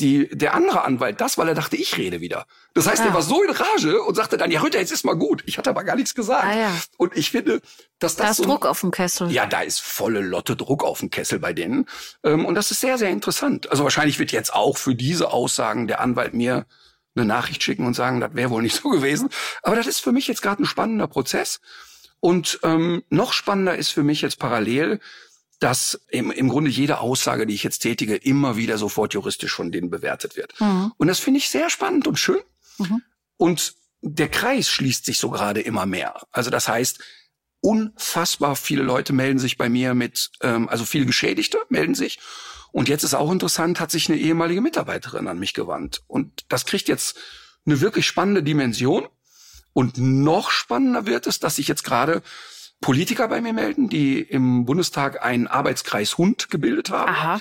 die, 0.00 0.28
der 0.28 0.54
andere 0.54 0.82
Anwalt 0.84 1.20
das, 1.20 1.38
weil 1.38 1.48
er 1.48 1.54
dachte, 1.54 1.76
ich 1.76 1.96
rede 1.96 2.20
wieder. 2.20 2.46
Das 2.74 2.86
heißt, 2.86 3.00
Ja. 3.00 3.06
er 3.08 3.14
war 3.14 3.22
so 3.22 3.42
in 3.42 3.50
Rage 3.50 4.02
und 4.02 4.14
sagte 4.14 4.36
dann, 4.36 4.50
ja, 4.50 4.60
Rütter, 4.60 4.78
jetzt 4.78 4.92
ist 4.92 5.04
mal 5.04 5.16
gut. 5.16 5.42
Ich 5.46 5.58
hatte 5.58 5.70
aber 5.70 5.82
gar 5.84 5.96
nichts 5.96 6.14
gesagt. 6.14 6.44
Ah, 6.44 6.56
ja. 6.56 6.72
Und 6.96 7.16
ich 7.16 7.30
finde, 7.30 7.60
dass 7.98 8.14
das 8.16 8.24
Da 8.26 8.30
ist 8.30 8.36
so 8.38 8.44
Druck 8.44 8.64
auf 8.66 8.80
dem 8.80 8.90
Kessel. 8.90 9.30
ja, 9.30 9.46
da 9.46 9.60
ist 9.62 9.80
volle 9.80 10.20
Lotte 10.20 10.54
Druck 10.56 10.84
auf 10.84 11.00
dem 11.00 11.10
Kessel 11.10 11.38
bei 11.40 11.52
denen. 11.52 11.86
Ähm, 12.22 12.44
und 12.46 12.54
das 12.54 12.70
ist 12.70 12.80
sehr, 12.80 12.96
sehr 12.98 13.10
interessant. 13.10 13.70
Also 13.70 13.82
wahrscheinlich 13.84 14.18
wird 14.18 14.30
jetzt 14.32 14.52
auch 14.54 14.76
für 14.78 14.94
diese 14.94 15.30
Aussagen 15.32 15.88
der 15.88 16.00
Anwalt 16.00 16.34
mir 16.34 16.66
eine 17.16 17.24
Nachricht 17.26 17.62
schicken 17.64 17.84
und 17.84 17.94
sagen, 17.94 18.20
das 18.20 18.34
wäre 18.34 18.50
wohl 18.50 18.62
nicht 18.62 18.76
so 18.82 18.90
gewesen. 18.90 19.28
Aber 19.62 19.74
das 19.76 19.86
ist 19.88 19.98
für 20.00 20.12
mich 20.12 20.28
jetzt 20.28 20.42
gerade 20.42 20.62
ein 20.62 20.66
spannender 20.66 21.08
Prozess. 21.08 21.60
Und 22.20 22.60
ähm, 22.62 23.02
noch 23.10 23.32
spannender 23.32 23.76
ist 23.76 23.90
für 23.90 24.02
mich 24.02 24.22
jetzt 24.22 24.38
parallel, 24.38 25.00
dass 25.58 26.00
im, 26.08 26.30
im 26.30 26.48
Grunde 26.48 26.70
jede 26.70 27.00
Aussage, 27.00 27.46
die 27.46 27.54
ich 27.54 27.64
jetzt 27.64 27.80
tätige, 27.80 28.16
immer 28.16 28.56
wieder 28.56 28.78
sofort 28.78 29.14
juristisch 29.14 29.52
von 29.52 29.72
denen 29.72 29.90
bewertet 29.90 30.36
wird. 30.36 30.58
Mhm. 30.60 30.92
Und 30.96 31.08
das 31.08 31.18
finde 31.18 31.38
ich 31.38 31.50
sehr 31.50 31.68
spannend 31.70 32.06
und 32.06 32.18
schön. 32.18 32.40
Mhm. 32.78 33.02
Und 33.36 33.74
der 34.00 34.28
Kreis 34.28 34.68
schließt 34.68 35.04
sich 35.04 35.18
so 35.18 35.30
gerade 35.30 35.60
immer 35.60 35.86
mehr. 35.86 36.26
Also 36.30 36.50
das 36.50 36.68
heißt, 36.68 37.00
unfassbar 37.60 38.56
viele 38.56 38.82
Leute 38.82 39.12
melden 39.12 39.38
sich 39.38 39.58
bei 39.58 39.68
mir 39.68 39.94
mit, 39.94 40.30
ähm, 40.42 40.68
also 40.68 40.84
viele 40.84 41.06
Geschädigte 41.06 41.58
melden 41.68 41.94
sich. 41.94 42.20
Und 42.70 42.88
jetzt 42.88 43.02
ist 43.02 43.14
auch 43.14 43.32
interessant, 43.32 43.80
hat 43.80 43.90
sich 43.90 44.08
eine 44.08 44.18
ehemalige 44.18 44.60
Mitarbeiterin 44.60 45.26
an 45.26 45.38
mich 45.38 45.54
gewandt. 45.54 46.02
Und 46.06 46.44
das 46.48 46.66
kriegt 46.66 46.86
jetzt 46.86 47.16
eine 47.66 47.80
wirklich 47.80 48.06
spannende 48.06 48.42
Dimension. 48.42 49.08
Und 49.72 49.98
noch 49.98 50.50
spannender 50.50 51.06
wird 51.06 51.26
es, 51.26 51.40
dass 51.40 51.56
sich 51.56 51.68
jetzt 51.68 51.84
gerade 51.84 52.22
Politiker 52.80 53.28
bei 53.28 53.40
mir 53.40 53.52
melden, 53.52 53.88
die 53.88 54.20
im 54.20 54.64
Bundestag 54.64 55.24
einen 55.24 55.46
Arbeitskreis 55.46 56.18
Hund 56.18 56.50
gebildet 56.50 56.90
haben. 56.90 57.10
Aha. 57.10 57.40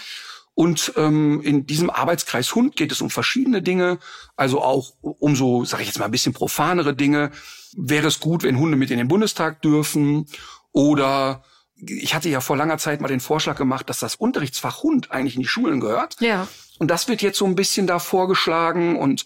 Und 0.56 0.94
ähm, 0.98 1.39
in 1.44 1.67
diesem 1.67 1.91
Arbeitskreis 1.91 2.56
Hund 2.56 2.75
geht 2.75 2.91
es 2.91 3.01
um 3.01 3.12
verschiedene 3.12 3.62
Dinge, 3.62 4.00
also 4.36 4.63
auch 4.63 4.94
um 5.01 5.36
so, 5.36 5.65
sage 5.65 5.84
ich 5.84 5.89
jetzt 5.89 6.00
mal, 6.00 6.06
ein 6.06 6.12
bisschen 6.12 6.34
profanere 6.34 6.96
Dinge. 6.96 7.29
Wäre 7.75 8.08
es 8.08 8.20
gut, 8.20 8.41
wenn 8.41 8.58
Hunde 8.58 8.75
mit 8.75 8.89
in 8.89 8.98
den 8.98 9.08
Bundestag 9.08 9.62
dürfen? 9.62 10.25
Oder 10.72 11.44
ich 11.75 12.15
hatte 12.15 12.29
ja 12.29 12.41
vor 12.41 12.58
langer 12.58 12.79
Zeit 12.79 13.01
mal 13.01 13.08
den 13.08 13.20
Vorschlag 13.20 13.56
gemacht, 13.56 13.88
dass 13.88 14.00
das 14.00 14.15
Unterrichtsfach 14.15 14.82
Hund 14.82 15.12
eigentlich 15.12 15.36
in 15.36 15.44
die 15.44 15.48
Schulen 15.48 15.79
gehört. 15.79 16.20
Ja. 16.22 16.48
Und 16.79 16.89
das 16.89 17.08
wird 17.08 17.22
jetzt 17.22 17.38
so 17.38 17.46
ein 17.46 17.56
bisschen 17.56 17.86
da 17.86 18.00
vorgeschlagen 18.00 18.96
und 18.96 19.25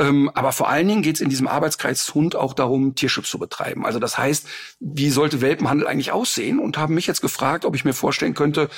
ähm, 0.00 0.30
aber 0.32 0.52
vor 0.52 0.70
allen 0.70 0.88
Dingen 0.88 1.02
geht 1.02 1.16
es 1.16 1.20
in 1.20 1.28
diesem 1.28 1.46
Arbeitskreis 1.46 2.14
Hund 2.14 2.34
auch 2.34 2.54
darum, 2.54 2.94
Tierschutz 2.94 3.28
zu 3.28 3.38
betreiben. 3.38 3.84
Also 3.84 3.98
das 3.98 4.16
heißt, 4.16 4.46
wie 4.80 5.10
sollte 5.10 5.42
Welpenhandel 5.42 5.86
eigentlich 5.86 6.10
aussehen? 6.10 6.58
Und 6.58 6.78
haben 6.78 6.94
mich 6.94 7.06
jetzt 7.06 7.20
gefragt, 7.20 7.66
ob 7.66 7.76
ich 7.76 7.84
mir 7.84 7.92
vorstellen 7.92 8.32
könnte, 8.32 8.70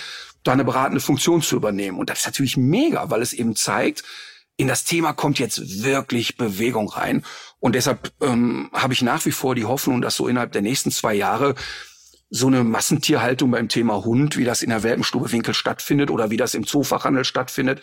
da 0.42 0.52
eine 0.52 0.64
beratende 0.64 1.00
Funktion 1.00 1.40
zu 1.40 1.54
übernehmen. 1.54 2.00
Und 2.00 2.10
das 2.10 2.20
ist 2.20 2.26
natürlich 2.26 2.56
mega, 2.56 3.08
weil 3.08 3.22
es 3.22 3.32
eben 3.32 3.54
zeigt, 3.54 4.02
in 4.56 4.66
das 4.66 4.82
Thema 4.82 5.12
kommt 5.12 5.38
jetzt 5.38 5.84
wirklich 5.84 6.36
Bewegung 6.36 6.88
rein. 6.88 7.24
Und 7.60 7.76
deshalb 7.76 8.10
ähm, 8.20 8.68
habe 8.72 8.92
ich 8.92 9.02
nach 9.02 9.24
wie 9.24 9.30
vor 9.30 9.54
die 9.54 9.64
Hoffnung, 9.64 10.02
dass 10.02 10.16
so 10.16 10.26
innerhalb 10.26 10.50
der 10.50 10.62
nächsten 10.62 10.90
zwei 10.90 11.14
Jahre 11.14 11.54
so 12.30 12.48
eine 12.48 12.64
Massentierhaltung 12.64 13.52
beim 13.52 13.68
Thema 13.68 14.04
Hund, 14.04 14.36
wie 14.36 14.44
das 14.44 14.62
in 14.62 14.70
der 14.70 14.82
Welpenstube 14.82 15.30
Winkel 15.30 15.54
stattfindet 15.54 16.10
oder 16.10 16.30
wie 16.30 16.36
das 16.36 16.54
im 16.54 16.66
Zoofachhandel 16.66 17.24
stattfindet, 17.24 17.82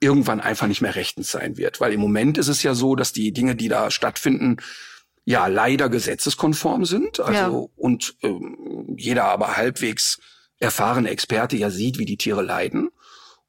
irgendwann 0.00 0.40
einfach 0.40 0.66
nicht 0.66 0.82
mehr 0.82 0.94
rechtens 0.94 1.30
sein 1.30 1.56
wird. 1.56 1.80
Weil 1.80 1.92
im 1.92 2.00
Moment 2.00 2.38
ist 2.38 2.48
es 2.48 2.62
ja 2.62 2.74
so, 2.74 2.96
dass 2.96 3.12
die 3.12 3.32
Dinge, 3.32 3.56
die 3.56 3.68
da 3.68 3.90
stattfinden, 3.90 4.58
ja 5.24 5.46
leider 5.46 5.88
gesetzeskonform 5.88 6.84
sind. 6.84 7.20
Also 7.20 7.70
Ja. 7.72 7.82
und 7.82 8.14
ähm, 8.22 8.94
jeder 8.96 9.24
aber 9.24 9.56
halbwegs 9.56 10.20
erfahrene 10.58 11.10
Experte 11.10 11.56
ja 11.56 11.70
sieht, 11.70 11.98
wie 11.98 12.04
die 12.04 12.16
Tiere 12.16 12.42
leiden. 12.42 12.90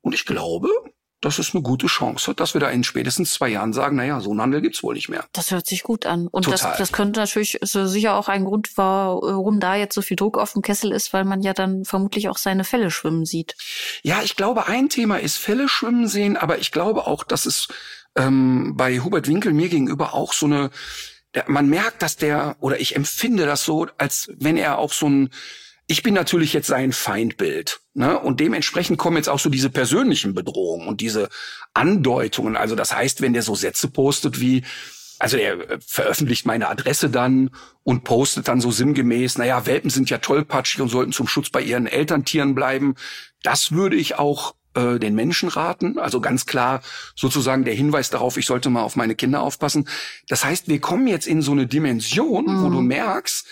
Und 0.02 0.14
ich 0.14 0.26
glaube, 0.26 0.70
dass 1.28 1.40
es 1.40 1.54
eine 1.54 1.62
gute 1.62 1.88
Chance 1.88 2.32
hat, 2.32 2.40
dass 2.40 2.54
wir 2.54 2.62
da 2.62 2.70
in 2.70 2.86
spätestens 2.86 3.34
zwei 3.34 3.50
Jahren 3.50 3.74
sagen, 3.74 3.98
naja, 3.98 4.22
so 4.22 4.32
einen 4.32 4.42
Handel 4.42 4.62
gibt's 4.62 4.82
wohl 4.82 4.94
nicht 4.94 5.10
mehr. 5.10 5.26
Das 5.34 5.52
hört 5.52 5.68
sich 5.68 5.84
gut 5.84 6.06
an. 6.06 6.30
Und 6.30 6.48
das, 6.48 6.62
Total. 6.62 6.78
das 6.78 6.94
könnte 6.94 7.20
natürlich 7.20 7.60
so 7.62 7.86
sicher 7.86 8.16
auch 8.16 8.30
ein 8.30 8.46
Grund, 8.46 8.78
warum 8.78 9.60
da 9.60 9.76
jetzt 9.76 9.94
so 9.94 10.02
viel 10.02 10.16
Druck 10.16 10.38
auf 10.38 10.54
dem 10.54 10.62
Kessel 10.62 10.94
ist, 10.94 11.12
weil 11.12 11.26
man 11.26 11.42
ja 11.42 11.52
dann 11.52 11.84
vermutlich 11.84 12.30
auch 12.30 12.38
seine 12.38 12.64
Fälle 12.64 12.92
schwimmen 12.92 13.26
sieht. 13.26 13.58
Ja, 14.04 14.22
ich 14.24 14.38
glaube, 14.38 14.68
ein 14.68 14.88
Thema 14.88 15.18
ist 15.18 15.36
Fälle 15.36 15.68
schwimmen 15.68 16.08
sehen, 16.08 16.38
aber 16.38 16.60
ich 16.60 16.72
glaube 16.72 17.08
auch, 17.08 17.26
dass 17.26 17.46
es 17.46 17.68
ähm, 18.16 18.76
bei 18.78 19.00
Hubert 19.02 19.28
Winkel 19.28 19.52
mir 19.52 19.68
gegenüber 19.68 20.14
auch 20.14 20.32
so 20.32 20.46
eine, 20.46 20.70
man 21.48 21.68
merkt, 21.68 22.04
dass 22.04 22.16
der, 22.16 22.56
oder 22.62 22.80
ich 22.80 22.96
empfinde 22.96 23.46
das 23.46 23.66
so, 23.66 23.88
als 23.98 24.32
wenn 24.38 24.56
er 24.56 24.78
auch 24.78 24.94
so 24.94 25.10
ein, 25.10 25.30
ich 25.88 26.04
bin 26.04 26.14
natürlich 26.14 26.52
jetzt 26.54 26.68
sein 26.68 26.92
Feindbild, 26.92 27.80
ne? 27.94 28.20
Und 28.20 28.40
dementsprechend 28.42 28.98
kommen 28.98 29.18
jetzt 29.18 29.30
auch 29.30 29.40
so 29.40 29.50
diese 29.50 29.70
persönlichen 29.70 30.34
Bedrohungen 30.34 30.88
und 30.88 31.00
diese 31.00 31.30
Andeutungen. 31.74 32.58
Also 32.58 32.76
das 32.76 32.94
heißt, 32.96 33.22
wenn 33.22 33.34
der 33.34 33.42
so 33.44 33.56
Sätze 33.56 33.88
postet 33.88 34.42
wie, 34.42 34.64
also 35.18 35.38
er 35.38 35.54
äh, 35.70 35.80
veröffentlicht 35.86 36.46
meine 36.46 36.68
Adresse 36.68 37.10
dann 37.10 37.52
und 37.84 38.04
postet 38.04 38.48
dann 38.50 38.60
so 38.60 38.70
sinngemäß, 38.70 39.38
naja, 39.38 39.66
Welpen 39.66 39.90
sind 39.90 40.10
ja 40.10 40.18
tollpatschig 40.18 40.82
und 40.82 40.90
sollten 40.90 41.14
zum 41.14 41.28
Schutz 41.28 41.50
bei 41.50 41.62
ihren 41.62 41.88
Elterntieren 41.88 42.54
bleiben. 42.54 42.96
Das 43.44 43.72
würde 43.72 43.96
ich 43.96 44.16
auch 44.16 44.56
äh, 44.76 45.00
den 45.00 45.16
Menschen 45.16 45.48
raten. 45.48 46.00
Also 46.00 46.20
ganz 46.20 46.46
klar 46.46 46.82
sozusagen 47.16 47.64
der 47.64 47.76
Hinweis 47.76 48.10
darauf, 48.10 48.36
ich 48.36 48.46
sollte 48.46 48.70
mal 48.70 48.84
auf 48.84 48.98
meine 48.98 49.16
Kinder 49.16 49.42
aufpassen. 49.42 49.88
Das 50.28 50.44
heißt, 50.44 50.68
wir 50.68 50.82
kommen 50.82 51.08
jetzt 51.08 51.28
in 51.28 51.42
so 51.42 51.54
eine 51.54 51.66
Dimension, 51.66 52.46
wo 52.48 52.68
Mhm. 52.68 52.74
du 52.74 52.82
merkst, 52.82 53.48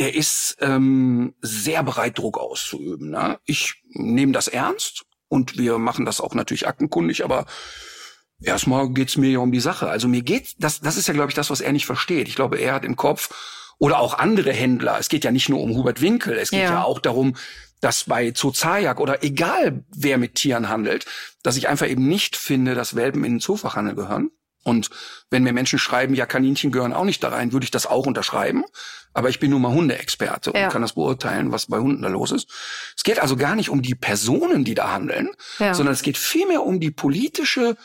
der 0.00 0.14
ist 0.14 0.56
ähm, 0.60 1.34
sehr 1.42 1.82
bereit, 1.82 2.18
Druck 2.18 2.38
auszuüben. 2.38 3.10
Ne? 3.10 3.38
Ich 3.44 3.82
nehme 3.90 4.32
das 4.32 4.48
ernst 4.48 5.04
und 5.28 5.58
wir 5.58 5.78
machen 5.78 6.06
das 6.06 6.20
auch 6.20 6.34
natürlich 6.34 6.66
aktenkundig, 6.66 7.22
aber 7.22 7.46
erstmal 8.40 8.90
geht's 8.90 9.16
mir 9.16 9.30
ja 9.30 9.38
um 9.38 9.52
die 9.52 9.60
Sache. 9.60 9.88
Also 9.88 10.08
mir 10.08 10.22
geht, 10.22 10.56
das, 10.58 10.80
das 10.80 10.96
ist 10.96 11.06
ja, 11.06 11.14
glaube 11.14 11.30
ich, 11.30 11.34
das, 11.34 11.50
was 11.50 11.60
er 11.60 11.72
nicht 11.72 11.86
versteht. 11.86 12.28
Ich 12.28 12.34
glaube, 12.34 12.58
er 12.58 12.74
hat 12.74 12.84
im 12.84 12.96
Kopf, 12.96 13.28
oder 13.78 13.98
auch 13.98 14.18
andere 14.18 14.52
Händler, 14.52 14.98
es 14.98 15.08
geht 15.08 15.24
ja 15.24 15.30
nicht 15.30 15.48
nur 15.48 15.60
um 15.60 15.74
Hubert 15.74 16.02
Winkel, 16.02 16.36
es 16.36 16.50
geht 16.50 16.60
Ja. 16.60 16.70
ja, 16.70 16.84
auch 16.84 16.98
darum, 16.98 17.36
dass 17.80 18.04
bei 18.04 18.30
Zoozajak 18.30 19.00
oder 19.00 19.24
egal 19.24 19.84
wer 19.94 20.18
mit 20.18 20.34
Tieren 20.34 20.68
handelt, 20.68 21.06
dass 21.42 21.56
ich 21.56 21.68
einfach 21.68 21.88
eben 21.88 22.06
nicht 22.06 22.36
finde, 22.36 22.74
dass 22.74 22.94
Welpen 22.94 23.24
in 23.24 23.34
den 23.34 23.40
Zoofachhandel 23.40 23.94
gehören. 23.94 24.30
Und 24.62 24.90
wenn 25.30 25.42
mir 25.42 25.52
Menschen 25.52 25.78
schreiben, 25.78 26.14
ja, 26.14 26.26
Kaninchen 26.26 26.70
gehören 26.70 26.92
auch 26.92 27.04
nicht 27.04 27.22
da 27.22 27.28
rein, 27.30 27.52
würde 27.52 27.64
ich 27.64 27.70
das 27.70 27.86
auch 27.86 28.06
unterschreiben. 28.06 28.64
Aber 29.14 29.28
ich 29.28 29.40
bin 29.40 29.50
nun 29.50 29.62
mal 29.62 29.72
Hundeexperte 29.72 30.52
Ja. 30.54 30.64
und 30.66 30.72
kann 30.72 30.82
das 30.82 30.92
beurteilen, 30.92 31.50
was 31.50 31.66
bei 31.66 31.78
Hunden 31.78 32.02
da 32.02 32.08
los 32.08 32.30
ist. 32.30 32.48
Es 32.96 33.02
geht 33.02 33.18
also 33.18 33.36
gar 33.36 33.56
nicht 33.56 33.70
um 33.70 33.82
die 33.82 33.94
Personen, 33.94 34.64
die 34.64 34.74
da 34.74 34.92
handeln, 34.92 35.30
Ja. 35.58 35.74
sondern 35.74 35.94
es 35.94 36.02
geht 36.02 36.16
vielmehr 36.18 36.62
um 36.62 36.78
die 36.78 36.90
politische 36.90 37.76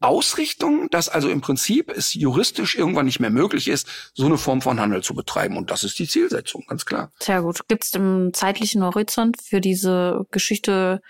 Ausrichtung, 0.00 0.88
dass 0.90 1.10
also 1.10 1.28
im 1.28 1.42
Prinzip 1.42 1.90
es 1.94 2.14
juristisch 2.14 2.74
irgendwann 2.74 3.04
nicht 3.04 3.20
mehr 3.20 3.28
möglich 3.28 3.68
ist, 3.68 3.86
so 4.14 4.24
eine 4.24 4.38
Form 4.38 4.62
von 4.62 4.80
Handel 4.80 5.02
zu 5.02 5.14
betreiben. 5.14 5.58
Und 5.58 5.70
das 5.70 5.84
ist 5.84 5.98
die 5.98 6.08
Zielsetzung, 6.08 6.64
ganz 6.68 6.86
klar. 6.86 7.12
Sehr 7.20 7.42
gut. 7.42 7.60
Gibt 7.68 7.84
es 7.84 7.90
im 7.94 8.32
zeitlichen 8.32 8.82
Horizont 8.82 9.36
für 9.44 9.60
diese 9.60 10.22
Geschichte 10.30 11.02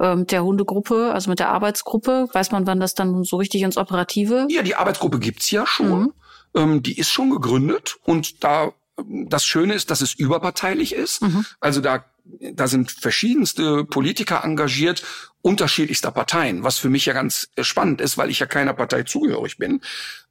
ähm, 0.00 0.26
der 0.26 0.44
Hundegruppe, 0.44 1.12
also 1.12 1.30
mit 1.30 1.38
der 1.38 1.50
Arbeitsgruppe, 1.50 2.28
weiß 2.32 2.50
man, 2.50 2.66
wann 2.66 2.80
das 2.80 2.94
dann 2.94 3.24
so 3.24 3.36
richtig 3.36 3.62
ins 3.62 3.76
Operative? 3.76 4.46
Ja, 4.50 4.62
die 4.62 4.74
Arbeitsgruppe 4.74 5.18
gibt's 5.18 5.50
ja 5.50 5.66
schon. 5.66 6.00
Mhm. 6.00 6.12
Ähm, 6.54 6.82
die 6.82 6.98
ist 6.98 7.10
schon 7.10 7.30
gegründet 7.30 7.96
und 8.04 8.44
da 8.44 8.72
das 8.96 9.44
Schöne 9.44 9.74
ist, 9.74 9.90
dass 9.90 10.02
es 10.02 10.14
überparteilich 10.14 10.94
ist. 10.94 11.22
Mhm. 11.22 11.46
Also 11.60 11.80
da 11.80 12.04
da 12.24 12.68
sind 12.68 12.90
verschiedenste 12.90 13.84
Politiker 13.84 14.44
engagiert, 14.44 15.02
unterschiedlichster 15.42 16.12
Parteien, 16.12 16.62
was 16.62 16.78
für 16.78 16.88
mich 16.88 17.06
ja 17.06 17.12
ganz 17.12 17.48
spannend 17.60 18.00
ist, 18.00 18.16
weil 18.16 18.30
ich 18.30 18.38
ja 18.38 18.46
keiner 18.46 18.74
Partei 18.74 19.02
zugehörig 19.02 19.58
bin. 19.58 19.80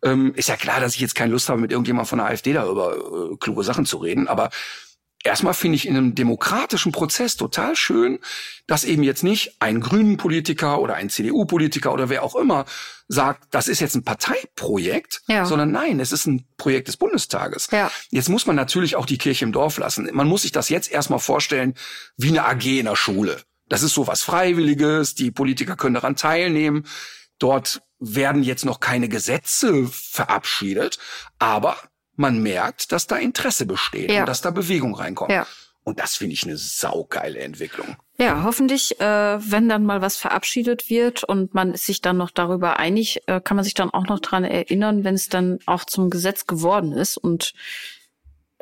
Ähm, 0.02 0.34
ist 0.36 0.48
ja 0.48 0.56
klar, 0.56 0.80
dass 0.80 0.96
ich 0.96 1.02
jetzt 1.02 1.16
keine 1.16 1.34
Lust 1.34 1.50
habe, 1.50 1.60
mit 1.60 1.72
irgendjemandem 1.72 2.08
von 2.08 2.20
der 2.20 2.28
AfD 2.28 2.54
da 2.54 2.66
über 2.66 2.96
äh, 2.96 3.36
kluge 3.38 3.64
Sachen 3.64 3.86
zu 3.86 3.98
reden, 3.98 4.28
aber 4.28 4.52
Erstmal 5.24 5.54
finde 5.54 5.76
ich 5.76 5.88
in 5.88 5.96
einem 5.96 6.16
demokratischen 6.16 6.92
Prozess 6.92 7.38
total 7.38 7.76
schön, 7.76 8.20
dass 8.66 8.84
eben 8.84 9.04
jetzt 9.04 9.24
nicht 9.24 9.56
ein 9.60 9.80
grünen 9.80 10.18
Politiker 10.18 10.80
oder 10.80 10.96
ein 10.96 11.10
CDU-Politiker 11.10 11.94
oder 11.94 12.10
wer 12.10 12.24
auch 12.24 12.36
immer 12.36 12.66
sagt, 13.08 13.44
das 13.52 13.68
ist 13.68 13.82
jetzt 13.82 13.96
ein 13.96 14.04
Parteiprojekt, 14.04 15.22
Ja. 15.28 15.46
sondern 15.46 15.72
nein, 15.72 16.00
es 16.00 16.12
ist 16.12 16.26
ein 16.26 16.48
Projekt 16.58 16.88
des 16.88 16.98
Bundestages. 16.98 17.68
Ja. 17.72 17.92
Jetzt 18.10 18.30
muss 18.30 18.46
man 18.48 18.56
natürlich 18.56 18.96
auch 18.96 19.06
die 19.06 19.18
Kirche 19.18 19.46
im 19.46 19.52
Dorf 19.52 19.78
lassen. 19.78 20.10
Man 20.14 20.28
muss 20.28 20.42
sich 20.44 20.52
das 20.52 20.70
jetzt 20.70 20.92
erstmal 20.92 21.20
vorstellen 21.20 21.76
wie 22.18 22.30
eine 22.30 22.46
AG 22.46 22.66
in 22.80 22.86
der 22.86 22.96
Schule. 22.96 23.42
Das 23.70 23.84
ist 23.84 23.94
so 23.94 24.08
was 24.08 24.24
Freiwilliges, 24.24 25.14
die 25.16 25.32
Politiker 25.32 25.76
können 25.76 25.94
daran 25.96 26.16
teilnehmen. 26.16 26.86
Dort 27.38 27.82
werden 28.00 28.44
jetzt 28.44 28.66
noch 28.66 28.80
keine 28.80 29.08
Gesetze 29.10 29.88
verabschiedet, 29.88 30.98
aber 31.40 31.78
man 32.22 32.42
merkt, 32.42 32.92
dass 32.94 33.08
da 33.08 33.18
Interesse 33.18 33.66
besteht 33.66 34.10
Ja. 34.12 34.22
und 34.22 34.30
dass 34.30 34.42
da 34.42 34.52
Bewegung 34.52 34.96
reinkommt. 34.96 35.32
Ja. 35.32 35.46
Und 35.84 36.00
das 36.00 36.16
finde 36.16 36.34
ich 36.36 36.44
eine 36.44 36.58
saugeile 36.58 37.40
Entwicklung. 37.40 37.98
Ja, 38.20 38.44
hoffentlich, 38.44 39.02
äh, 39.02 39.06
wenn 39.52 39.68
dann 39.68 39.84
mal 39.84 40.00
was 40.02 40.16
verabschiedet 40.16 40.92
wird 40.92 41.24
und 41.24 41.56
man 41.56 41.74
ist 41.74 41.88
sich 41.88 42.02
dann 42.02 42.18
noch 42.18 42.30
darüber 42.30 42.78
einig, 42.78 43.22
äh, 43.26 43.42
kann 43.42 43.56
man 43.58 43.64
sich 43.64 43.74
dann 43.74 43.90
auch 43.90 44.06
noch 44.06 44.20
dran 44.20 44.44
erinnern, 44.44 45.04
wenn 45.04 45.16
es 45.16 45.28
dann 45.28 45.58
auch 45.66 45.84
zum 45.86 46.12
Gesetz 46.12 46.46
geworden 46.46 46.92
ist. 46.92 47.18
Und 47.18 47.54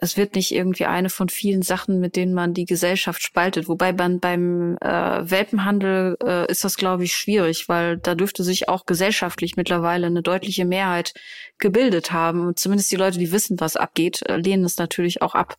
es 0.02 0.16
wird 0.16 0.36
nicht 0.36 0.52
irgendwie 0.52 0.86
eine 0.86 1.10
von 1.10 1.28
vielen 1.28 1.62
Sachen, 1.62 2.00
mit 2.00 2.16
denen 2.16 2.34
man 2.34 2.54
die 2.54 2.66
Gesellschaft 2.66 3.22
spaltet. 3.22 3.68
Wobei 3.68 3.92
man 3.92 4.20
beim 4.20 4.78
äh, 4.78 5.30
Welpenhandel 5.30 6.18
äh, 6.24 6.50
ist 6.50 6.64
das, 6.64 6.78
glaube 6.78 7.04
ich, 7.04 7.14
schwierig, 7.14 7.68
weil 7.68 7.98
da 7.98 8.16
dürfte 8.16 8.44
sich 8.44 8.70
auch 8.70 8.86
gesellschaftlich 8.86 9.58
mittlerweile 9.58 10.08
eine 10.08 10.22
deutliche 10.22 10.64
Mehrheit 10.64 11.14
gebildet 11.58 12.14
haben. 12.14 12.48
Und 12.48 12.60
zumindest 12.60 12.92
die 12.92 12.96
Leute, 12.96 13.20
die 13.20 13.34
wissen, 13.34 13.60
was 13.60 13.76
abgeht, 13.76 14.22
äh, 14.28 14.38
lehnen 14.38 14.64
es 14.64 14.78
natürlich 14.78 15.22
auch 15.22 15.36
ab. 15.36 15.58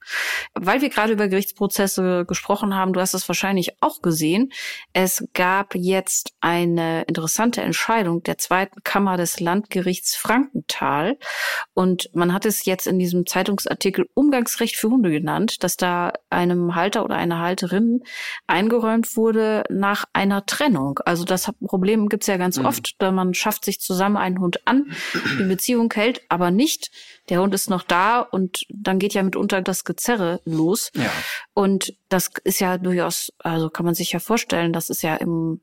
Weil 0.55 0.81
wir 0.81 0.89
gerade 0.89 1.13
über 1.13 1.29
Gerichtsprozesse 1.29 2.25
gesprochen 2.27 2.75
haben, 2.75 2.95
du 2.95 3.01
hast 3.01 3.13
es 3.13 3.29
wahrscheinlich 3.29 3.77
auch 3.81 4.01
gesehen. 4.01 4.53
Es 4.95 5.23
gab 5.35 5.75
jetzt 5.75 6.33
eine 6.41 7.03
interessante 7.03 7.61
Entscheidung 7.61 8.23
der 8.23 8.39
zweiten 8.39 8.83
Kammer 8.85 9.19
des 9.19 9.39
Landgerichts 9.39 10.17
Frankenthal. 10.17 11.19
Und 11.75 12.09
man 12.15 12.33
hat 12.33 12.47
es 12.47 12.65
jetzt 12.65 12.87
in 12.87 12.99
diesem 12.99 13.27
Zeitungsartikel 13.27 14.09
Umgangsrecht 14.31 14.77
für 14.77 14.89
Hunde 14.91 15.11
genannt, 15.11 15.65
dass 15.65 15.77
da 15.77 16.13
einem 16.31 16.77
Halter 16.77 17.05
oder 17.05 17.17
einer 17.17 17.41
Halterin 17.41 18.05
eingeräumt 18.47 19.17
wurde 19.17 19.65
nach 19.69 20.05
einer 20.13 20.47
Trennung. 20.47 21.01
Also 21.05 21.25
das 21.25 21.51
Problem 21.67 22.09
gibt's 22.09 22.29
ja 22.29 22.37
ganz 22.37 22.59
mhm. 22.59 22.67
oft, 22.67 22.95
da 23.03 23.11
man 23.11 23.35
schafft 23.35 23.65
sich 23.65 23.81
zusammen 23.81 24.17
einen 24.17 24.39
Hund 24.39 24.69
an, 24.69 24.93
die 25.37 25.43
Beziehung 25.43 25.93
hält, 25.93 26.23
aber 26.29 26.53
nicht. 26.53 26.93
Der 27.29 27.41
Hund 27.41 27.53
ist 27.55 27.71
noch 27.71 27.83
da 27.83 28.21
und 28.21 28.67
dann 28.69 29.01
geht 29.01 29.15
ja 29.15 29.25
mitunter 29.25 29.63
das 29.63 29.85
Gezerre 29.85 30.41
los. 30.45 30.93
Ja. 30.95 31.11
Und 31.53 31.97
das 32.09 32.31
ist 32.45 32.61
ja 32.61 32.79
durchaus, 32.79 33.33
also 33.39 33.69
kann 33.69 33.85
man 33.85 33.97
sich 33.97 34.13
ja 34.13 34.21
vorstellen, 34.21 34.73
das 34.73 34.91
ist 34.91 35.03
ja 35.03 35.17
im 35.17 35.61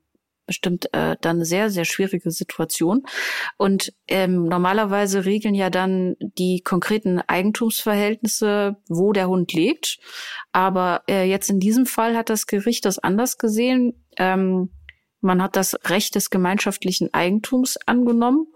bestimmt 0.48 0.92
äh, 0.94 1.16
dann 1.22 1.38
eine 1.38 1.46
sehr, 1.46 1.70
sehr 1.70 1.86
schwierige 1.86 2.32
Situation. 2.32 3.04
Und 3.58 3.94
ähm, 4.08 4.46
normalerweise 4.46 5.26
regeln 5.26 5.54
ja 5.54 5.70
dann 5.70 6.16
die 6.20 6.62
konkreten 6.62 7.20
Eigentumsverhältnisse, 7.20 8.78
wo 8.90 9.14
der 9.14 9.28
Hund 9.28 9.54
lebt. 9.54 10.00
Aber 10.52 11.04
äh, 11.08 11.30
jetzt 11.30 11.50
in 11.50 11.60
diesem 11.60 11.86
Fall 11.86 12.18
hat 12.18 12.30
das 12.30 12.48
Gericht 12.48 12.86
das 12.86 12.98
anders 12.98 13.38
gesehen. 13.38 13.94
Ähm, 14.18 14.72
man 15.22 15.42
hat 15.42 15.56
das 15.56 15.76
Recht 15.86 16.16
des 16.16 16.30
gemeinschaftlichen 16.30 17.14
Eigentums 17.14 17.78
angenommen 17.86 18.48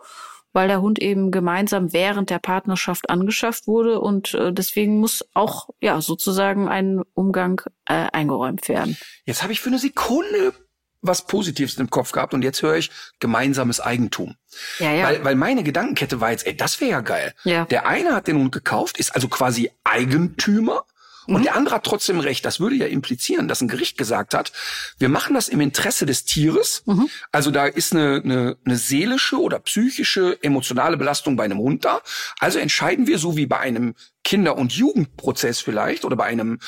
weil 0.54 0.68
der 0.68 0.82
Hund 0.82 1.00
eben 1.00 1.32
gemeinsam 1.32 1.94
während 1.94 2.30
der 2.30 2.40
Partnerschaft 2.40 3.10
angeschafft 3.10 3.68
wurde 3.68 4.00
und 4.00 4.34
äh, 4.34 4.52
deswegen 4.52 5.00
muss 5.00 5.26
auch 5.34 5.70
ja 5.80 6.02
sozusagen 6.02 6.68
ein 6.68 7.02
Umgang 7.14 7.62
äh, 7.86 8.08
eingeräumt 8.12 8.68
werden. 8.68 8.98
Jetzt 9.26 9.44
habe 9.44 9.54
ich 9.54 9.62
für 9.62 9.70
eine 9.70 9.80
Sekunde 9.80 10.54
was 11.02 11.26
Positives 11.26 11.78
im 11.78 11.90
Kopf 11.90 12.12
gehabt 12.12 12.34
und 12.34 12.44
jetzt 12.44 12.62
höre 12.62 12.76
ich 12.76 12.92
gemeinsames 13.20 13.80
Eigentum. 13.80 14.36
Ja, 14.80 14.92
ja. 14.92 15.06
Weil, 15.06 15.24
weil 15.24 15.36
meine 15.36 15.64
Gedankenkette 15.64 16.22
war 16.22 16.32
jetzt, 16.32 16.46
ey, 16.46 16.56
das 16.56 16.80
wäre 16.80 16.92
ja 16.92 17.02
geil. 17.02 17.34
Ja. 17.44 17.66
Der 17.66 17.88
eine 17.88 18.14
hat 18.14 18.28
den 18.28 18.38
Hund 18.38 18.52
gekauft, 18.52 18.98
ist 18.98 19.16
also 19.16 19.28
quasi 19.28 19.72
Eigentümer 19.84 20.86
und 21.28 21.42
mhm. 21.42 21.44
der 21.44 21.56
andere 21.56 21.76
hat 21.76 21.84
trotzdem 21.84 22.20
recht. 22.20 22.46
Das 22.46 22.60
würde 22.60 22.76
ja 22.76 22.88
implizieren, 22.88 23.48
dass 23.48 23.62
ein 23.62 23.68
Gericht 23.68 23.98
gesagt 23.98 24.34
hat, 24.34 24.52
wir 24.98 25.10
machen 25.10 25.34
das 25.34 25.50
im 25.50 25.62
Interesse 25.62 26.06
des 26.06 26.26
Tieres. 26.26 26.84
Mhm. 26.86 27.10
Also 27.32 27.52
da 27.52 27.66
ist 27.66 27.94
eine, 27.94 28.22
eine, 28.24 28.58
eine 28.66 28.78
seelische 28.78 29.40
oder 29.40 29.60
psychische, 29.60 30.38
emotionale 30.42 30.98
Belastung 30.98 31.36
bei 31.36 31.44
einem 31.44 31.60
Hund 31.60 31.86
da. 31.86 32.02
Also 32.40 32.60
entscheiden 32.60 33.08
wir 33.08 33.20
so 33.20 33.38
wie 33.38 33.46
bei 33.46 33.60
einem 33.60 33.96
Kinder- 34.24 34.58
und 34.58 34.74
Jugendprozess 34.74 35.62
vielleicht 35.62 36.06
oder 36.06 36.16
bei 36.16 36.26
einem, 36.26 36.60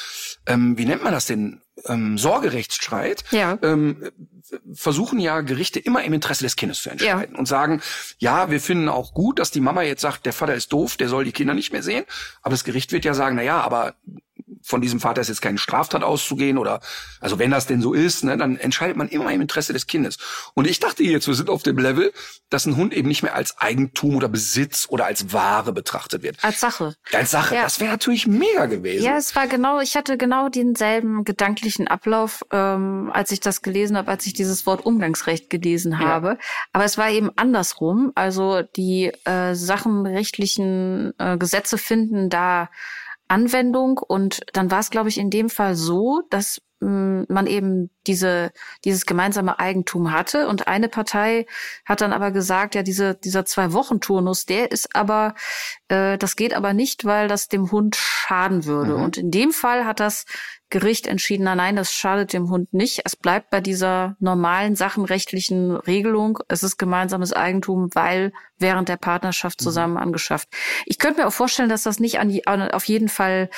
ähm, 0.46 0.78
wie 0.78 0.86
nennt 0.86 1.04
man 1.04 1.14
das 1.14 1.26
denn, 1.26 1.63
ähm, 1.88 2.18
Sorgerechtsstreit, 2.18 3.24
ja. 3.32 3.58
ähm, 3.62 4.10
versuchen 4.74 5.20
ja 5.20 5.42
Gerichte 5.42 5.80
immer 5.80 6.04
im 6.04 6.14
Interesse 6.14 6.44
des 6.44 6.56
Kindes 6.56 6.82
zu 6.82 6.90
entscheiden 6.90 7.34
ja. 7.34 7.40
und 7.40 7.48
sagen, 7.48 7.82
ja, 8.18 8.50
wir 8.52 8.60
finden 8.60 8.90
auch 8.90 9.14
gut, 9.14 9.40
dass 9.40 9.52
die 9.52 9.62
Mama 9.62 9.82
jetzt 9.84 10.02
sagt, 10.02 10.26
der 10.26 10.34
Vater 10.34 10.54
ist 10.54 10.74
doof, 10.74 10.98
der 10.98 11.10
soll 11.10 11.24
die 11.26 11.32
Kinder 11.32 11.54
nicht 11.54 11.72
mehr 11.72 11.84
sehen. 11.84 12.06
Aber 12.42 12.52
das 12.52 12.64
Gericht 12.64 12.92
wird 12.92 13.06
ja 13.06 13.14
sagen, 13.14 13.36
na 13.36 13.44
ja, 13.44 13.62
aber 13.62 13.96
von 14.64 14.82
diesem 14.82 15.00
Vater 15.00 15.22
ist 15.22 15.28
jetzt 15.28 15.42
keine 15.42 15.58
Straftat 15.58 16.04
auszugehen 16.04 16.58
oder 16.58 16.80
also 17.20 17.40
wenn 17.40 17.52
das 17.52 17.68
denn 17.68 17.82
so 17.82 17.94
ist, 17.94 18.24
ne, 18.24 18.38
dann 18.38 18.58
entscheidet 18.58 18.98
man 18.98 19.10
immer 19.10 19.32
im 19.32 19.42
Interesse 19.42 19.74
des 19.74 19.88
Kindes. 19.88 20.18
Und 20.54 20.68
ich 20.68 20.80
dachte 20.80 21.04
jetzt, 21.04 21.28
wir 21.28 21.34
sind 21.34 21.50
auf 21.50 21.64
dem 21.64 21.78
Level, 21.78 22.12
dass 22.50 22.66
ein 22.66 22.76
Hund 22.76 22.94
eben 22.94 23.08
nicht 23.08 23.24
mehr 23.24 23.36
als 23.36 23.58
Eigentum 23.60 24.16
oder 24.16 24.30
Besitz 24.30 24.88
oder 24.90 25.06
als 25.06 25.34
Ware 25.34 25.74
betrachtet 25.74 26.24
wird. 26.24 26.38
Als 26.44 26.60
Sache. 26.60 26.96
Als 27.12 27.32
Sache. 27.32 27.56
Ja. 27.56 27.64
Das 27.64 27.80
wäre 27.80 27.92
natürlich 27.92 28.28
mega 28.28 28.66
gewesen. 28.66 29.04
Ja, 29.04 29.18
es 29.18 29.36
war 29.36 29.48
genau, 29.48 29.80
ich 29.80 29.96
hatte 29.96 30.18
genau 30.18 30.50
denselben 30.50 31.24
gedanklichen 31.24 31.88
Ablauf, 31.88 32.44
ähm, 32.52 33.12
als 33.14 33.32
ich 33.32 33.40
das 33.40 33.62
gelesen 33.62 33.98
habe, 33.98 34.12
als 34.12 34.26
ich 34.26 34.34
dieses 34.34 34.66
Wort 34.66 34.86
Umgangsrecht 34.86 35.50
gelesen 35.50 36.00
habe. 36.00 36.28
Ja. 36.28 36.38
Aber 36.72 36.86
es 36.86 36.98
war 36.98 37.10
eben 37.10 37.32
andersrum. 37.36 38.12
Also 38.16 38.62
die 38.62 39.12
äh, 39.26 39.56
sachenrechtlichen 39.56 41.14
äh, 41.18 41.38
Gesetze 41.38 41.78
finden 41.78 42.30
da 42.30 42.70
Anwendung. 43.28 43.98
Und 43.98 44.42
dann 44.54 44.72
war 44.72 44.80
es, 44.80 44.90
glaube 44.90 45.10
ich, 45.10 45.18
in 45.18 45.30
dem 45.30 45.50
Fall 45.50 45.76
so, 45.76 46.22
dass 46.30 46.62
mm, 46.80 47.24
man 47.28 47.48
eben 47.48 47.90
diese, 48.08 48.52
dieses 48.86 49.06
gemeinsame 49.06 49.60
Eigentum 49.60 50.12
hatte. 50.12 50.48
Und 50.48 50.68
eine 50.68 50.90
Partei 50.90 51.46
hat 51.86 52.02
dann 52.02 52.14
aber 52.14 52.32
gesagt, 52.32 52.76
ja, 52.76 52.84
diese, 52.84 53.16
dieser 53.16 53.46
Zwei-Wochen-Turnus, 53.46 54.46
der 54.46 54.72
ist 54.72 54.96
aber, 54.96 55.36
äh, 55.88 56.18
das 56.18 56.36
geht 56.36 56.54
aber 56.54 56.74
nicht, 56.74 57.06
weil 57.06 57.28
das 57.28 57.48
dem 57.48 57.72
Hund 57.72 57.96
schaden 57.96 58.66
würde. 58.66 58.98
Mhm. 58.98 59.04
Und 59.04 59.18
in 59.18 59.32
dem 59.32 59.52
Fall 59.52 59.86
hat 59.86 60.00
das 60.00 60.26
Gericht 60.74 61.06
entschieden, 61.06 61.44
nein, 61.44 61.76
das 61.76 61.94
schadet 61.94 62.34
dem 62.34 62.50
Hund 62.50 62.74
nicht. 62.74 63.02
Es 63.06 63.16
bleibt 63.16 63.52
bei 63.52 63.62
dieser 63.62 64.16
normalen 64.20 64.76
sachenrechtlichen 64.76 65.76
Regelung. 65.76 66.40
Es 66.48 66.64
ist 66.64 66.78
gemeinsames 66.78 67.32
Eigentum, 67.32 67.90
weil 67.94 68.34
während 68.58 68.90
der 68.90 68.98
Partnerschaft 68.98 69.62
mhm. 69.62 69.64
zusammen 69.66 69.98
angeschafft. 69.98 70.50
Ich 70.88 70.98
könnte 70.98 71.22
mir 71.22 71.28
auch 71.28 71.34
vorstellen, 71.34 71.70
dass 71.70 71.84
das 71.84 72.00
nicht 72.00 72.18
an 72.20 72.30
die, 72.30 72.48
auf 72.48 72.86
jeden 72.86 73.08
Fall 73.08 73.52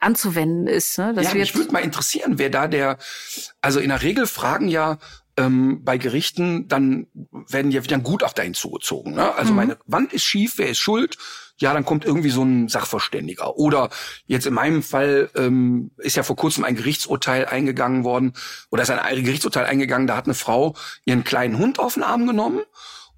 anzuwenden 0.00 0.66
ist. 0.66 0.98
Ne? 0.98 1.14
Dass 1.14 1.26
ja, 1.26 1.34
mich 1.34 1.54
würde 1.54 1.72
mal 1.72 1.84
interessieren, 1.84 2.40
wer 2.40 2.50
da 2.50 2.66
der, 2.66 2.98
also 3.60 3.78
in 3.78 3.90
der 3.90 4.02
Regel 4.02 4.26
fragen 4.26 4.66
ja 4.66 4.98
ähm, 5.36 5.84
bei 5.84 5.98
Gerichten, 5.98 6.68
dann 6.68 7.06
werden 7.48 7.70
ja 7.70 7.84
wieder 7.84 7.96
ein 7.96 8.02
Gutachter 8.02 8.42
hinzugezogen. 8.42 9.14
Ne? 9.14 9.34
Also 9.34 9.50
mhm. 9.50 9.56
meine 9.56 9.78
Wand 9.86 10.12
ist 10.12 10.24
schief, 10.24 10.54
wer 10.56 10.68
ist 10.68 10.78
schuld? 10.78 11.16
ja, 11.58 11.72
dann 11.72 11.84
kommt 11.84 12.04
irgendwie 12.04 12.30
so 12.30 12.42
ein 12.42 12.68
Sachverständiger. 12.68 13.56
Oder 13.56 13.88
jetzt 14.26 14.46
in 14.46 14.54
meinem 14.54 14.82
Fall 14.82 15.30
ähm, 15.34 15.90
ist 15.96 16.16
ja 16.16 16.22
vor 16.22 16.36
kurzem 16.36 16.64
ein 16.64 16.76
Gerichtsurteil 16.76 17.46
eingegangen 17.46 18.04
worden, 18.04 18.34
oder 18.70 18.82
ist 18.82 18.90
ein 18.90 19.24
Gerichtsurteil 19.24 19.64
eingegangen, 19.64 20.06
da 20.06 20.16
hat 20.16 20.26
eine 20.26 20.34
Frau 20.34 20.74
ihren 21.04 21.24
kleinen 21.24 21.58
Hund 21.58 21.78
auf 21.78 21.94
den 21.94 22.02
Arm 22.02 22.26
genommen 22.26 22.60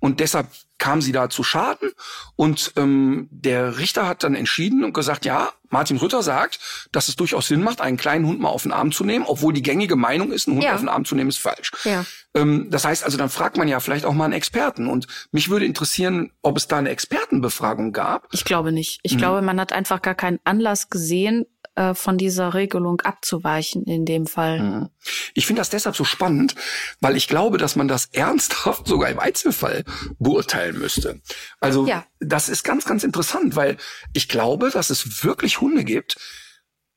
und 0.00 0.20
deshalb 0.20 0.48
kam 0.78 1.02
sie 1.02 1.12
da 1.12 1.28
zu 1.28 1.42
Schaden. 1.42 1.90
Und 2.36 2.72
ähm, 2.76 3.28
der 3.30 3.78
Richter 3.78 4.06
hat 4.06 4.22
dann 4.22 4.34
entschieden 4.34 4.84
und 4.84 4.92
gesagt, 4.92 5.24
ja, 5.24 5.50
Martin 5.70 5.98
Rütter 5.98 6.22
sagt, 6.22 6.60
dass 6.92 7.08
es 7.08 7.16
durchaus 7.16 7.48
Sinn 7.48 7.62
macht, 7.62 7.80
einen 7.80 7.96
kleinen 7.96 8.26
Hund 8.26 8.40
mal 8.40 8.48
auf 8.48 8.62
den 8.62 8.72
Arm 8.72 8.92
zu 8.92 9.04
nehmen, 9.04 9.24
obwohl 9.26 9.52
die 9.52 9.62
gängige 9.62 9.96
Meinung 9.96 10.32
ist, 10.32 10.46
einen 10.46 10.56
Hund 10.56 10.64
ja. 10.64 10.74
auf 10.74 10.80
den 10.80 10.88
Arm 10.88 11.04
zu 11.04 11.14
nehmen, 11.14 11.28
ist 11.28 11.40
falsch. 11.40 11.72
Ja. 11.84 12.04
Ähm, 12.34 12.68
das 12.70 12.84
heißt 12.84 13.04
also, 13.04 13.18
dann 13.18 13.28
fragt 13.28 13.56
man 13.56 13.68
ja 13.68 13.80
vielleicht 13.80 14.04
auch 14.04 14.14
mal 14.14 14.24
einen 14.24 14.34
Experten. 14.34 14.86
Und 14.86 15.08
mich 15.32 15.50
würde 15.50 15.66
interessieren, 15.66 16.32
ob 16.42 16.56
es 16.56 16.68
da 16.68 16.78
eine 16.78 16.90
Expertenbefragung 16.90 17.92
gab. 17.92 18.28
Ich 18.32 18.44
glaube 18.44 18.72
nicht. 18.72 19.00
Ich 19.02 19.14
mhm. 19.14 19.18
glaube, 19.18 19.42
man 19.42 19.60
hat 19.60 19.72
einfach 19.72 20.00
gar 20.00 20.14
keinen 20.14 20.38
Anlass 20.44 20.88
gesehen, 20.90 21.44
äh, 21.78 21.94
von 21.94 22.18
dieser 22.18 22.54
Regelung 22.54 23.00
abzuweichen 23.02 23.84
in 23.84 24.04
dem 24.04 24.26
Fall. 24.26 24.60
Mhm. 24.60 24.88
Ich 25.34 25.46
finde 25.46 25.60
das 25.60 25.70
deshalb 25.70 25.94
so 25.94 26.02
spannend, 26.02 26.56
weil 27.00 27.16
ich 27.16 27.28
glaube, 27.28 27.56
dass 27.56 27.76
man 27.76 27.86
das 27.86 28.06
ernsthaft 28.12 28.88
sogar 28.88 29.08
im 29.10 29.20
Einzelfall 29.20 29.84
beurteilen 30.18 30.76
müsste. 30.76 31.20
Also 31.60 31.86
ja. 31.86 32.04
das 32.18 32.48
ist 32.48 32.64
ganz, 32.64 32.84
ganz 32.84 33.04
interessant, 33.04 33.54
weil 33.54 33.76
ich 34.12 34.28
glaube, 34.28 34.70
dass 34.70 34.90
es 34.90 35.22
wirklich 35.22 35.60
Hunde 35.60 35.84
gibt, 35.84 36.16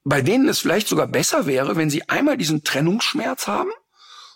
bei 0.03 0.23
denen 0.23 0.47
es 0.47 0.57
vielleicht 0.57 0.87
sogar 0.87 1.05
besser 1.05 1.45
wäre, 1.45 1.75
wenn 1.75 1.91
sie 1.91 2.09
einmal 2.09 2.35
diesen 2.35 2.63
Trennungsschmerz 2.63 3.45
haben 3.45 3.69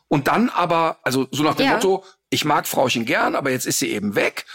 und 0.07 0.27
dann 0.27 0.49
aber, 0.49 0.99
also 1.01 1.27
so 1.31 1.41
nach 1.41 1.55
dem 1.55 1.65
ja. 1.65 1.73
Motto, 1.73 2.03
ich 2.29 2.45
mag 2.45 2.67
Frauchen 2.67 3.05
gern, 3.05 3.35
aber 3.35 3.49
jetzt 3.49 3.65
ist 3.65 3.79
sie 3.79 3.89
eben 3.89 4.13
weg 4.13 4.45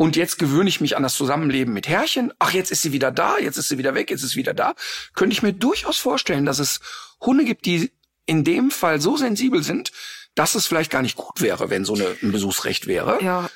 und 0.00 0.16
jetzt 0.16 0.38
gewöhne 0.38 0.70
ich 0.70 0.80
mich 0.80 0.96
an 0.96 1.02
das 1.02 1.12
Zusammenleben 1.12 1.74
mit 1.74 1.86
Herrchen. 1.86 2.32
Ach, 2.38 2.54
jetzt 2.54 2.70
ist 2.70 2.80
sie 2.80 2.92
wieder 2.92 3.10
da, 3.10 3.36
jetzt 3.36 3.58
ist 3.58 3.68
sie 3.68 3.76
wieder 3.76 3.94
weg, 3.94 4.08
jetzt 4.10 4.22
ist 4.22 4.30
sie 4.30 4.38
wieder 4.38 4.54
da. 4.54 4.74
Könnte 5.12 5.34
ich 5.34 5.42
mir 5.42 5.52
durchaus 5.52 5.98
vorstellen, 5.98 6.46
dass 6.46 6.58
es 6.58 6.80
Hunde 7.20 7.44
gibt, 7.44 7.66
die 7.66 7.92
in 8.24 8.42
dem 8.42 8.70
Fall 8.70 9.02
so 9.02 9.18
sensibel 9.18 9.62
sind, 9.62 9.92
dass 10.34 10.54
es 10.54 10.66
vielleicht 10.66 10.90
gar 10.90 11.02
nicht 11.02 11.16
gut 11.16 11.42
wäre, 11.42 11.68
wenn 11.68 11.84
so 11.84 11.92
eine, 11.92 12.16
ein 12.22 12.32
Besuchsrecht 12.32 12.86
wäre. 12.86 13.22
Ja, 13.22 13.50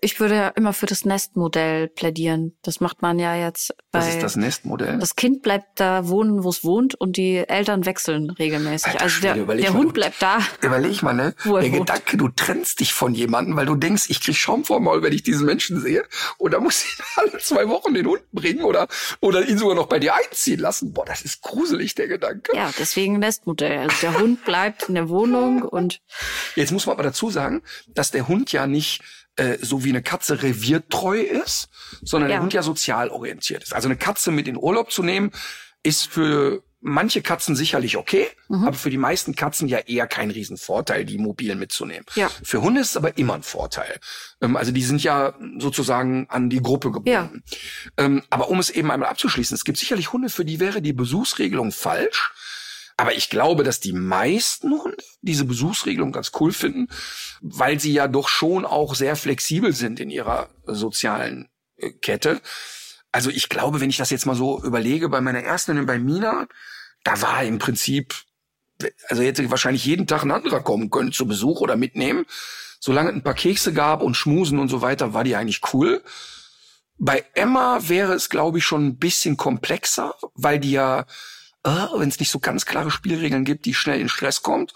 ich 0.00 0.20
würde 0.20 0.34
ja 0.34 0.48
immer 0.48 0.72
für 0.72 0.86
das 0.86 1.04
Nestmodell 1.04 1.88
plädieren. 1.88 2.56
Das 2.62 2.80
macht 2.80 3.02
man 3.02 3.18
ja 3.18 3.36
jetzt 3.36 3.74
bei. 3.92 3.98
Was 3.98 4.08
ist 4.08 4.22
das 4.22 4.36
Nestmodell? 4.36 4.98
Das 4.98 5.16
Kind 5.16 5.42
bleibt 5.42 5.78
da 5.80 6.08
wohnen, 6.08 6.44
wo 6.44 6.48
es 6.48 6.64
wohnt, 6.64 6.94
und 6.94 7.18
die 7.18 7.36
Eltern 7.36 7.84
wechseln 7.84 8.30
regelmäßig. 8.30 8.92
Alter, 8.92 9.02
also 9.02 9.20
der, 9.20 9.34
der 9.34 9.74
Hund 9.74 9.88
du, 9.88 9.92
bleibt 9.92 10.22
da. 10.22 10.38
Überleg 10.62 11.02
mal, 11.02 11.12
ne? 11.12 11.34
Der 11.44 11.52
wohnt. 11.52 11.72
Gedanke, 11.72 12.16
du 12.16 12.28
trennst 12.28 12.80
dich 12.80 12.94
von 12.94 13.14
jemandem, 13.14 13.56
weil 13.56 13.66
du 13.66 13.74
denkst, 13.74 14.04
ich 14.08 14.22
krieg 14.22 14.36
Schaum 14.36 14.64
vor 14.64 14.80
Maul, 14.80 15.02
wenn 15.02 15.12
ich 15.12 15.22
diesen 15.22 15.44
Menschen 15.44 15.78
sehe. 15.78 16.04
Oder 16.38 16.58
muss 16.60 16.82
ich 16.82 16.98
alle 17.16 17.38
zwei 17.38 17.68
Wochen 17.68 17.92
den 17.92 18.06
Hund 18.06 18.22
bringen 18.32 18.62
oder, 18.62 18.88
oder 19.20 19.46
ihn 19.46 19.58
sogar 19.58 19.74
noch 19.74 19.88
bei 19.88 19.98
dir 19.98 20.14
einziehen 20.14 20.60
lassen. 20.60 20.94
Boah, 20.94 21.04
das 21.04 21.20
ist 21.20 21.42
gruselig, 21.42 21.94
der 21.94 22.08
Gedanke. 22.08 22.56
Ja, 22.56 22.72
deswegen 22.78 23.18
Nestmodell. 23.18 23.78
Also 23.78 23.96
der 24.00 24.18
Hund 24.18 24.42
bleibt 24.46 24.88
in 24.88 24.94
der 24.94 25.10
Wohnung 25.10 25.62
und. 25.62 26.00
Jetzt 26.54 26.72
muss 26.72 26.86
man 26.86 26.94
aber 26.94 27.02
dazu 27.02 27.28
sagen, 27.28 27.62
dass 27.88 28.10
der 28.10 28.26
Hund 28.26 28.52
ja 28.52 28.66
nicht 28.66 29.02
äh, 29.36 29.58
so 29.60 29.84
wie 29.84 29.90
eine 29.90 30.02
Katze 30.02 30.42
reviertreu 30.42 31.20
ist, 31.20 31.68
sondern 32.02 32.30
ja. 32.30 32.36
der 32.36 32.42
Hund 32.42 32.52
ja 32.52 32.62
sozial 32.62 33.10
orientiert 33.10 33.62
ist. 33.62 33.74
Also 33.74 33.88
eine 33.88 33.96
Katze 33.96 34.30
mit 34.30 34.48
in 34.48 34.56
Urlaub 34.56 34.90
zu 34.90 35.02
nehmen, 35.02 35.30
ist 35.82 36.08
für 36.08 36.62
manche 36.80 37.20
Katzen 37.20 37.56
sicherlich 37.56 37.96
okay, 37.96 38.28
Mhm. 38.48 38.64
aber 38.64 38.76
für 38.76 38.90
die 38.90 38.98
meisten 38.98 39.34
Katzen 39.34 39.66
ja 39.66 39.78
eher 39.78 40.06
kein 40.06 40.30
Riesenvorteil, 40.30 41.04
die 41.04 41.18
mobil 41.18 41.54
mitzunehmen. 41.56 42.04
Ja. 42.14 42.30
Für 42.42 42.62
Hunde 42.62 42.80
ist 42.80 42.90
es 42.90 42.96
aber 42.96 43.18
immer 43.18 43.34
ein 43.34 43.42
Vorteil. 43.42 43.98
Ähm, 44.40 44.56
also 44.56 44.72
die 44.72 44.82
sind 44.82 45.02
ja 45.02 45.34
sozusagen 45.58 46.26
an 46.28 46.48
die 46.48 46.62
Gruppe 46.62 46.92
gebunden. 46.92 47.10
Ähm, 47.96 48.22
aber 48.30 48.50
um 48.50 48.60
es 48.60 48.70
eben 48.70 48.90
einmal 48.90 49.08
abzuschließen, 49.08 49.54
es 49.54 49.64
gibt 49.64 49.78
sicherlich 49.78 50.12
Hunde, 50.12 50.28
für 50.28 50.44
die 50.44 50.60
wäre 50.60 50.80
die 50.80 50.92
Besuchsregelung 50.92 51.72
falsch. 51.72 52.32
Aber 52.96 53.14
ich 53.14 53.28
glaube, 53.28 53.62
dass 53.62 53.80
die 53.80 53.92
meisten 53.92 54.70
Hunde 54.70 55.02
diese 55.20 55.44
Besuchsregelung 55.44 56.12
ganz 56.12 56.32
cool 56.40 56.52
finden, 56.52 56.88
weil 57.42 57.78
sie 57.78 57.92
ja 57.92 58.08
doch 58.08 58.28
schon 58.28 58.64
auch 58.64 58.94
sehr 58.94 59.16
flexibel 59.16 59.72
sind 59.72 60.00
in 60.00 60.10
ihrer 60.10 60.48
sozialen 60.64 61.50
äh, 61.76 61.90
Kette. 61.90 62.40
Also 63.12 63.30
ich 63.30 63.48
glaube, 63.48 63.80
wenn 63.80 63.90
ich 63.90 63.98
das 63.98 64.10
jetzt 64.10 64.26
mal 64.26 64.34
so 64.34 64.62
überlege, 64.62 65.08
bei 65.08 65.20
meiner 65.20 65.40
ersten 65.40 65.84
bei 65.86 65.98
Mina, 65.98 66.48
da 67.04 67.20
war 67.20 67.44
im 67.44 67.58
Prinzip, 67.58 68.14
also 69.08 69.22
hätte 69.22 69.50
wahrscheinlich 69.50 69.84
jeden 69.84 70.06
Tag 70.06 70.22
ein 70.22 70.30
anderer 70.30 70.62
kommen 70.62 70.90
können 70.90 71.12
zu 71.12 71.26
Besuch 71.26 71.60
oder 71.60 71.76
mitnehmen. 71.76 72.24
Solange 72.80 73.10
es 73.10 73.16
ein 73.16 73.22
paar 73.22 73.34
Kekse 73.34 73.72
gab 73.72 74.02
und 74.02 74.16
Schmusen 74.16 74.58
und 74.58 74.68
so 74.68 74.80
weiter, 74.82 75.14
war 75.14 75.24
die 75.24 75.36
eigentlich 75.36 75.60
cool. 75.72 76.02
Bei 76.98 77.24
Emma 77.34 77.78
wäre 77.88 78.14
es, 78.14 78.30
glaube 78.30 78.58
ich, 78.58 78.64
schon 78.64 78.86
ein 78.86 78.98
bisschen 78.98 79.36
komplexer, 79.36 80.14
weil 80.34 80.58
die 80.58 80.72
ja, 80.72 81.06
äh, 81.66 81.98
wenn 81.98 82.08
es 82.08 82.18
nicht 82.20 82.30
so 82.30 82.38
ganz 82.38 82.64
klare 82.64 82.90
Spielregeln 82.90 83.44
gibt, 83.44 83.64
die 83.66 83.74
schnell 83.74 84.00
in 84.00 84.08
Stress 84.08 84.42
kommt. 84.42 84.72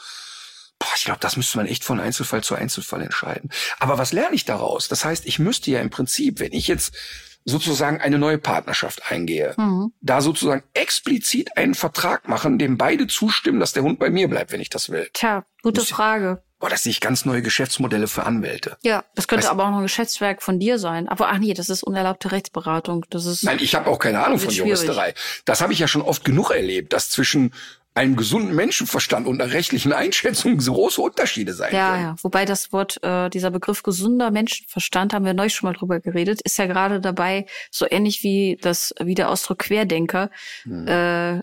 Boah, 0.79 0.89
ich 0.97 1.05
glaube, 1.05 1.21
das 1.21 1.37
müsste 1.37 1.59
man 1.59 1.67
echt 1.67 1.85
von 1.85 2.01
Einzelfall 2.01 2.43
zu 2.43 2.55
Einzelfall 2.55 3.03
entscheiden. 3.03 3.51
Aber 3.79 3.99
was 3.99 4.13
lerne 4.13 4.35
ich 4.35 4.45
daraus? 4.47 4.89
Das 4.89 5.05
heißt, 5.05 5.27
ich 5.27 5.39
müsste 5.39 5.71
ja 5.71 5.81
im 5.81 5.91
Prinzip, 5.91 6.41
wenn 6.41 6.53
ich 6.53 6.69
jetzt 6.69 6.95
sozusagen 7.45 8.01
eine 8.01 8.19
neue 8.19 8.39
Partnerschaft 8.39 9.11
eingehe, 9.11 9.55
Mhm. 9.57 9.93
da 10.01 10.21
sozusagen 10.21 10.63
explizit 10.75 11.57
einen 11.57 11.75
Vertrag 11.75 12.29
machen, 12.29 12.59
dem 12.59 12.77
beide 12.77 13.07
zustimmen, 13.07 13.61
dass 13.61 13.73
der 13.73 13.83
Hund 13.83 13.99
bei 13.99 14.11
mir 14.11 14.29
bleibt, 14.29 14.53
wenn 14.53 14.61
ich 14.61 14.69
das 14.71 14.91
will. 14.91 15.09
Tja, 15.15 15.45
gute 15.63 15.81
Muss 15.81 15.89
ich- 15.91 15.95
Frage. 15.95 16.43
Boah, 16.61 16.69
das 16.71 16.85
sehe 16.85 16.91
ich 16.91 17.01
ganz 17.01 17.25
neue 17.25 17.43
Geschäftsmodelle 17.43 18.07
für 18.07 18.25
Anwälte. 18.25 18.77
Ja, 18.83 19.03
das 19.17 19.27
könnte 19.27 19.47
Weißt- 19.47 19.51
aber 19.51 19.65
auch 19.65 19.71
noch 19.71 19.79
ein 19.79 19.83
Geschäftswerk 19.83 20.43
von 20.43 20.61
dir 20.61 20.79
sein. 20.79 21.09
Aber 21.09 21.29
ach 21.31 21.39
nee, 21.39 21.55
das 21.55 21.69
ist 21.71 21.83
unerlaubte 21.83 22.31
Rechtsberatung. 22.33 23.07
Das 23.11 23.25
ist 23.27 23.43
Nein, 23.43 23.59
ich 23.61 23.75
habe 23.75 23.91
auch 23.91 23.99
keine 23.99 24.25
Ahnung 24.25 24.39
von 24.39 24.51
schwierig. 24.51 24.69
Juristerei. 24.69 25.15
Das 25.47 25.61
habe 25.63 25.73
ich 25.73 25.79
ja 25.79 25.89
schon 25.89 26.03
oft 26.03 26.25
genug 26.25 26.51
erlebt, 26.51 26.93
dass 26.93 27.11
zwischen 27.11 27.53
einem 27.93 28.15
gesunden 28.15 28.55
Menschenverstand 28.55 29.27
und 29.27 29.43
einer 29.43 29.53
rechtlichen 29.53 29.93
Einschätzung 29.93 30.61
so 30.61 30.75
große 30.75 31.01
Unterschiede 31.01 31.55
sein 31.55 31.75
ja, 31.75 31.91
können. 31.91 32.03
ja. 32.05 32.17
Wobei 32.23 32.45
das 32.45 32.73
Wort, 32.73 33.03
äh, 33.03 33.29
dieser 33.31 33.51
Begriff 33.51 33.83
gesunder 33.83 34.31
Menschenverstand, 34.31 35.13
haben 35.13 35.25
wir 35.25 35.35
neulich 35.35 35.55
schon 35.55 35.67
mal 35.69 35.75
drüber 35.77 35.99
geredet, 35.99 36.41
ist 36.43 36.57
ja 36.59 36.67
gerade 36.67 37.01
dabei, 37.01 37.47
so 37.73 37.87
ähnlich 37.91 38.23
wie 38.23 38.59
das, 38.61 38.95
wie 39.01 39.15
der 39.17 39.29
Ausdruck 39.29 39.59
Querdenker, 39.61 40.31
Hm. 40.63 40.87
äh, 40.87 41.41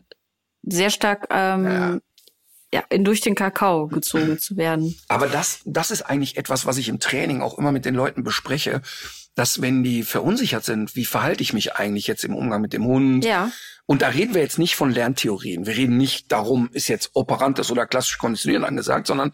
sehr 0.64 0.90
stark 0.90 1.28
ähm, 1.32 1.66
ja. 1.66 1.98
In 2.90 3.04
durch 3.04 3.22
den 3.22 3.36
Kakao 3.36 3.88
gezogen 3.88 4.40
zu 4.40 4.58
werden. 4.58 4.98
Aber 5.08 5.28
das, 5.28 5.62
das 5.66 5.92
ist 5.92 6.02
eigentlich 6.02 6.38
etwas, 6.38 6.66
was 6.66 6.78
ich 6.78 6.90
im 6.90 7.00
Training 7.00 7.42
auch 7.42 7.58
immer 7.58 7.72
mit 7.72 7.86
den 7.86 7.96
Leuten 7.96 8.24
bespreche, 8.24 8.82
dass 9.36 9.62
wenn 9.62 9.84
die 9.84 10.04
verunsichert 10.04 10.66
sind, 10.66 10.96
wie 10.96 11.06
verhalte 11.06 11.44
ich 11.44 11.54
mich 11.54 11.74
eigentlich 11.76 12.08
jetzt 12.08 12.24
im 12.24 12.36
Umgang 12.36 12.62
mit 12.62 12.74
dem 12.74 12.86
Hund? 12.86 13.24
Ja. 13.24 13.52
Und 13.86 14.02
da 14.02 14.10
reden 14.10 14.34
wir 14.34 14.42
jetzt 14.42 14.60
nicht 14.60 14.76
von 14.76 14.92
Lerntheorien. 14.92 15.66
Wir 15.66 15.78
reden 15.78 15.96
nicht 15.96 16.32
darum, 16.32 16.70
ist 16.74 16.88
jetzt 16.88 17.12
operantes 17.14 17.72
oder 17.72 17.86
klassisch 17.86 18.18
konditionieren 18.18 18.66
angesagt, 18.66 19.08
sondern 19.08 19.32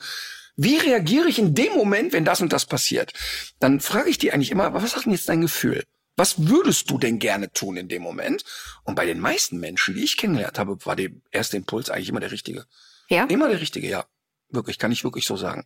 wie 0.56 0.78
reagiere 0.78 1.28
ich 1.28 1.40
in 1.40 1.56
dem 1.56 1.74
Moment, 1.74 2.14
wenn 2.14 2.26
das 2.26 2.42
und 2.42 2.54
das 2.54 2.66
passiert? 2.66 3.14
Dann 3.60 3.80
frage 3.80 4.10
ich 4.10 4.20
die 4.20 4.32
eigentlich 4.32 4.52
immer, 4.52 4.74
was 4.74 4.92
sagt 4.92 5.06
denn 5.06 5.14
jetzt 5.14 5.30
dein 5.30 5.42
Gefühl? 5.42 5.84
Was 6.16 6.48
würdest 6.48 6.92
du 6.92 7.00
denn 7.00 7.18
gerne 7.18 7.52
tun 7.52 7.78
in 7.78 7.88
dem 7.88 8.04
Moment? 8.04 8.44
Und 8.84 8.94
bei 8.94 9.06
den 9.08 9.20
meisten 9.20 9.60
Menschen, 9.60 9.96
die 9.96 10.04
ich 10.04 10.18
kennengelernt 10.18 10.60
habe, 10.60 10.78
war 10.86 10.96
der 10.96 11.10
erste 11.32 11.58
Impuls 11.58 11.90
eigentlich 11.90 12.10
immer 12.10 12.20
der 12.20 12.32
richtige. 12.32 12.66
Ja. 13.14 13.26
Immer 13.26 13.50
der 13.50 13.62
richtige, 13.62 13.88
ja. 13.88 14.06
Wirklich, 14.50 14.78
kann 14.78 14.92
ich 14.92 15.04
wirklich 15.04 15.26
so 15.26 15.36
sagen. 15.36 15.64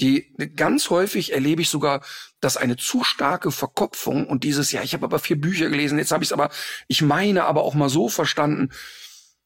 Die 0.00 0.32
ganz 0.56 0.88
häufig 0.88 1.32
erlebe 1.32 1.60
ich 1.60 1.68
sogar, 1.68 2.02
dass 2.40 2.56
eine 2.56 2.76
zu 2.76 3.04
starke 3.04 3.50
Verkopfung 3.50 4.26
und 4.26 4.44
dieses, 4.44 4.72
ja, 4.72 4.82
ich 4.82 4.94
habe 4.94 5.04
aber 5.04 5.18
vier 5.18 5.38
Bücher 5.38 5.68
gelesen, 5.68 5.98
jetzt 5.98 6.10
habe 6.10 6.24
ich 6.24 6.28
es 6.28 6.32
aber, 6.32 6.50
ich 6.88 7.02
meine 7.02 7.44
aber 7.44 7.62
auch 7.62 7.74
mal 7.74 7.90
so 7.90 8.08
verstanden. 8.08 8.70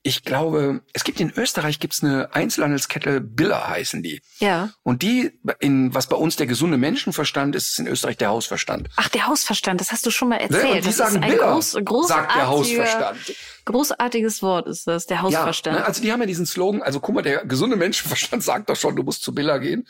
Ich 0.06 0.22
glaube, 0.22 0.82
es 0.92 1.02
gibt 1.02 1.18
in 1.18 1.32
Österreich 1.34 1.80
gibt's 1.80 2.04
eine 2.04 2.34
Einzelhandelskette 2.34 3.22
Biller 3.22 3.66
heißen 3.68 4.02
die. 4.02 4.20
Ja. 4.38 4.68
Und 4.82 5.00
die, 5.00 5.40
in 5.60 5.94
was 5.94 6.08
bei 6.08 6.16
uns 6.16 6.36
der 6.36 6.46
gesunde 6.46 6.76
Menschenverstand 6.76 7.56
ist, 7.56 7.70
ist 7.70 7.78
in 7.78 7.86
Österreich 7.86 8.18
der 8.18 8.28
Hausverstand. 8.28 8.90
Ach, 8.96 9.08
der 9.08 9.26
Hausverstand, 9.26 9.80
das 9.80 9.92
hast 9.92 10.04
du 10.04 10.10
schon 10.10 10.28
mal 10.28 10.36
erzählt. 10.36 10.64
Und 10.64 10.74
die 10.74 10.80
das 10.82 10.98
sagen 10.98 11.16
ist 11.16 11.22
ein 11.22 11.30
Biller, 11.30 11.58
groß, 11.82 12.08
sagt 12.08 12.36
der 12.36 12.46
Hausverstand. 12.48 13.34
Großartiges 13.64 14.42
Wort 14.42 14.68
ist 14.68 14.86
das, 14.86 15.06
der 15.06 15.22
Hausverstand. 15.22 15.74
Ja, 15.74 15.80
ne, 15.80 15.86
also 15.86 16.02
die 16.02 16.12
haben 16.12 16.20
ja 16.20 16.26
diesen 16.26 16.44
Slogan, 16.44 16.82
also 16.82 17.00
guck 17.00 17.14
mal, 17.14 17.22
der 17.22 17.46
gesunde 17.46 17.76
Menschenverstand 17.76 18.42
sagt 18.44 18.68
doch 18.68 18.76
schon, 18.76 18.94
du 18.96 19.04
musst 19.04 19.22
zu 19.22 19.34
Billa 19.34 19.56
gehen. 19.56 19.88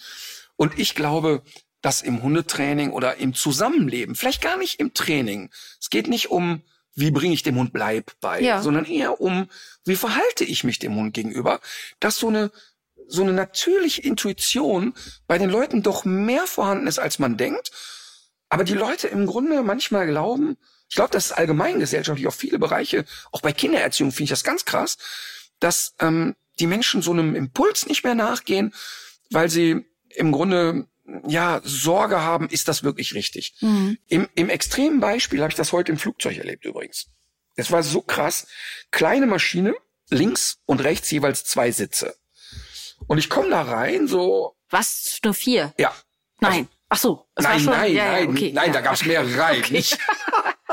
Und 0.55 0.79
ich 0.79 0.95
glaube, 0.95 1.43
dass 1.83 2.03
im 2.03 2.23
Hundetraining 2.23 2.93
oder 2.93 3.17
im 3.17 3.35
Zusammenleben, 3.35 4.15
vielleicht 4.15 4.43
gar 4.43 4.57
nicht 4.59 4.79
im 4.79 4.95
Training, 4.95 5.51
es 5.81 5.91
geht 5.91 6.07
nicht 6.07 6.31
um, 6.31 6.63
wie 6.95 7.11
bringe 7.11 7.35
ich 7.35 7.43
dem 7.43 7.57
Hund 7.57 7.73
Bleib 7.73 8.13
bei, 8.21 8.41
Ja. 8.41 8.63
sondern 8.63 8.85
eher 8.85 9.21
um, 9.21 9.49
wie 9.85 9.97
verhalte 9.97 10.45
ich 10.45 10.65
mich 10.65 10.79
dem 10.79 10.95
Hund 10.95 11.15
gegenüber, 11.15 11.61
dass 12.01 12.17
so 12.19 12.29
eine 12.29 12.51
so 13.07 13.23
eine 13.23 13.35
natürliche 13.35 14.01
Intuition 14.01 14.95
bei 15.27 15.37
den 15.37 15.51
Leuten 15.51 15.83
doch 15.83 16.07
mehr 16.07 16.47
vorhanden 16.47 16.87
ist, 16.87 16.99
als 16.99 17.19
man 17.19 17.37
denkt. 17.37 17.71
Aber 18.49 18.65
die 18.65 18.73
Leute 18.73 19.09
im 19.09 19.27
Grunde 19.27 19.63
manchmal 19.63 20.07
glauben, 20.07 20.57
ich 20.89 20.97
glaube, 20.97 21.11
das 21.11 21.27
ist 21.27 21.33
allgemein 21.33 21.81
gesellschaftlich 21.81 22.27
auf 22.27 22.35
viele 22.35 22.59
Bereiche, 22.59 23.05
auch 23.31 23.43
bei 23.43 23.53
Kindererziehung 23.53 24.11
finde 24.11 24.25
ich 24.25 24.31
das 24.31 24.45
ganz 24.45 24.65
krass, 24.65 24.97
dass 25.61 25.95
ähm, 26.01 26.35
die 26.61 26.67
Menschen 26.67 27.03
so 27.03 27.11
einem 27.11 27.35
Impuls 27.35 27.87
nicht 27.87 28.05
mehr 28.05 28.15
nachgehen, 28.15 28.73
weil 29.31 29.51
sie 29.51 29.85
im 30.11 30.33
Grunde 30.33 30.87
ja 31.27 31.61
Sorge 31.65 32.21
haben, 32.21 32.49
ist 32.49 32.69
das 32.69 32.83
wirklich 32.83 33.15
richtig? 33.15 33.55
Mhm. 33.61 33.99
Im, 34.09 34.29
Im 34.35 34.49
extremen 34.49 35.01
Beispiel 35.01 35.41
habe 35.41 35.51
ich 35.51 35.57
das 35.57 35.73
heute 35.73 35.93
im 35.93 35.99
Flugzeug 35.99 36.39
erlebt 36.39 36.65
übrigens. 36.65 37.07
Das 37.57 37.71
war 37.71 37.83
so 37.83 38.03
krass. 38.03 38.47
Kleine 38.91 39.27
Maschine, 39.27 39.75
links 40.11 40.59
und 40.67 40.83
rechts 40.83 41.11
jeweils 41.11 41.45
zwei 41.45 41.71
Sitze. 41.71 42.17
Und 43.07 43.19
ich 43.19 43.29
komme 43.29 43.51
da 43.51 43.63
rein, 43.63 44.09
so, 44.09 44.57
Was? 44.71 45.19
Nur 45.25 45.35
vier? 45.35 45.75
ja. 45.79 45.95
Nein. 46.41 46.69
Ach 46.89 46.99
so. 46.99 47.27
es 47.35 47.45
Nein, 47.45 47.65
nein, 47.65 47.95
ja, 47.95 48.13
nein, 48.13 48.29
okay. 48.29 48.53
nein, 48.53 48.67
ja. 48.69 48.73
da 48.75 48.81
gab's 48.81 49.05
mehrere 49.07 49.37
Reihen. 49.37 49.65
Nicht. 49.73 49.99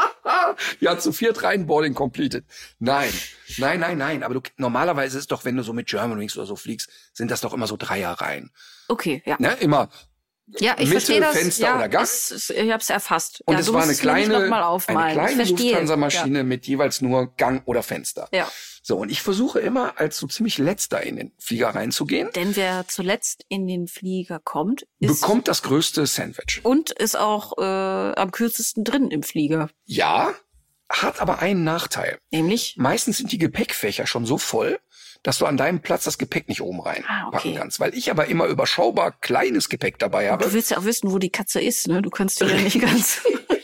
ja, 0.80 0.98
zu 1.00 1.14
viert 1.14 1.42
rein, 1.44 1.66
Boarding 1.66 1.94
completed. 1.94 2.46
Nein, 2.80 3.12
nein, 3.58 3.80
nein, 3.80 3.98
nein. 3.98 4.24
Aber 4.24 4.36
du, 4.36 4.42
normalerweise 4.58 5.18
ist 5.18 5.32
doch, 5.32 5.46
wenn 5.46 5.56
du 5.56 5.64
so 5.64 5.74
mit 5.74 5.88
Germanwings 5.88 6.38
oder 6.38 6.46
so 6.46 6.56
fliegst, 6.56 6.90
sind 7.14 7.32
das 7.32 7.42
doch 7.42 7.54
immer 7.54 7.68
so 7.68 7.78
Dreierreihen. 7.78 8.52
Okay, 8.88 9.24
ja. 9.26 9.38
Ne? 9.40 9.54
Immer. 9.62 9.90
Ja, 10.60 10.74
ich 10.74 10.90
Mitte, 10.90 10.92
verstehe 10.92 11.20
das. 11.22 11.38
Fenster 11.38 11.64
ja, 11.66 11.86
oder 11.86 12.02
es- 12.02 12.32
es- 12.32 12.50
ich 12.50 12.72
habe 12.72 12.82
es 12.82 12.90
erfasst. 12.90 13.42
Und 13.46 13.54
ja, 13.56 13.60
es 13.62 13.72
war 13.74 13.84
eine 13.84 13.96
kleine, 13.96 14.38
eine 14.38 15.14
kleine. 15.14 15.44
Lufthansa-Maschine 15.46 16.44
mit 16.44 16.68
jeweils 16.68 17.02
nur 17.02 17.34
Gang 17.36 17.64
oder 17.66 17.84
Fenster. 17.84 18.28
Ja. 18.32 18.40
ja. 18.40 18.52
So, 18.84 18.98
und 18.98 19.12
ich 19.12 19.22
versuche 19.22 19.60
immer 19.60 20.00
als 20.00 20.18
so 20.18 20.26
ziemlich 20.28 20.58
letzter 20.58 21.04
in 21.04 21.16
den 21.16 21.32
Flieger 21.38 21.70
reinzugehen, 21.70 22.30
Denn 22.36 22.56
wer 22.56 22.86
zuletzt 22.88 23.46
in 23.48 23.68
den 23.68 23.88
Flieger 23.88 24.40
kommt, 24.44 24.88
ist 25.00 25.22
bekommt 25.22 25.48
das 25.48 25.62
größte 25.62 26.06
Sandwich. 26.08 26.62
und 26.64 26.90
ist 26.92 27.16
auch 27.18 27.58
äh, 27.60 27.62
am 27.64 28.32
kürzesten 28.32 28.84
drin 28.84 29.10
im 29.12 29.22
Flieger. 29.24 29.70
Ja, 29.86 30.34
hat 30.90 31.22
aber 31.22 31.40
einen 31.40 31.64
Nachteil. 31.64 32.18
Nämlich, 32.32 32.76
Meistens 32.78 33.18
sind 33.18 33.32
die 33.32 33.38
Gepäckfächer 33.38 34.08
schon 34.08 34.26
so 34.26 34.38
voll, 34.40 34.80
dass 35.24 35.38
du 35.38 35.46
an 35.46 35.58
deinem 35.58 35.82
Platz 35.82 36.04
das 36.04 36.18
Gepäck 36.18 36.50
nicht 36.50 36.62
oben 36.62 36.82
reinpacken 36.82 37.06
Ah, 37.26 37.30
okay. 37.38 37.56
kannst. 37.58 37.80
Weil 37.80 37.94
ich 37.96 38.10
aber 38.10 38.26
immer 38.28 38.46
überschaubar 38.48 39.12
kleines 39.20 39.70
Gepäck 39.70 40.00
dabei 40.00 40.32
habe. 40.32 40.44
du 40.46 40.54
willst 40.54 40.72
ja 40.72 40.78
auch 40.78 40.86
wissen, 40.86 41.12
wo 41.12 41.20
die 41.20 41.30
Katze 41.30 41.62
ist, 41.62 41.88
ne? 41.88 42.02
Du 42.02 42.10
kannst 42.10 42.42
dir 42.42 42.48
ja 42.48 42.62
nicht 42.62 42.80
ganz. 42.82 43.22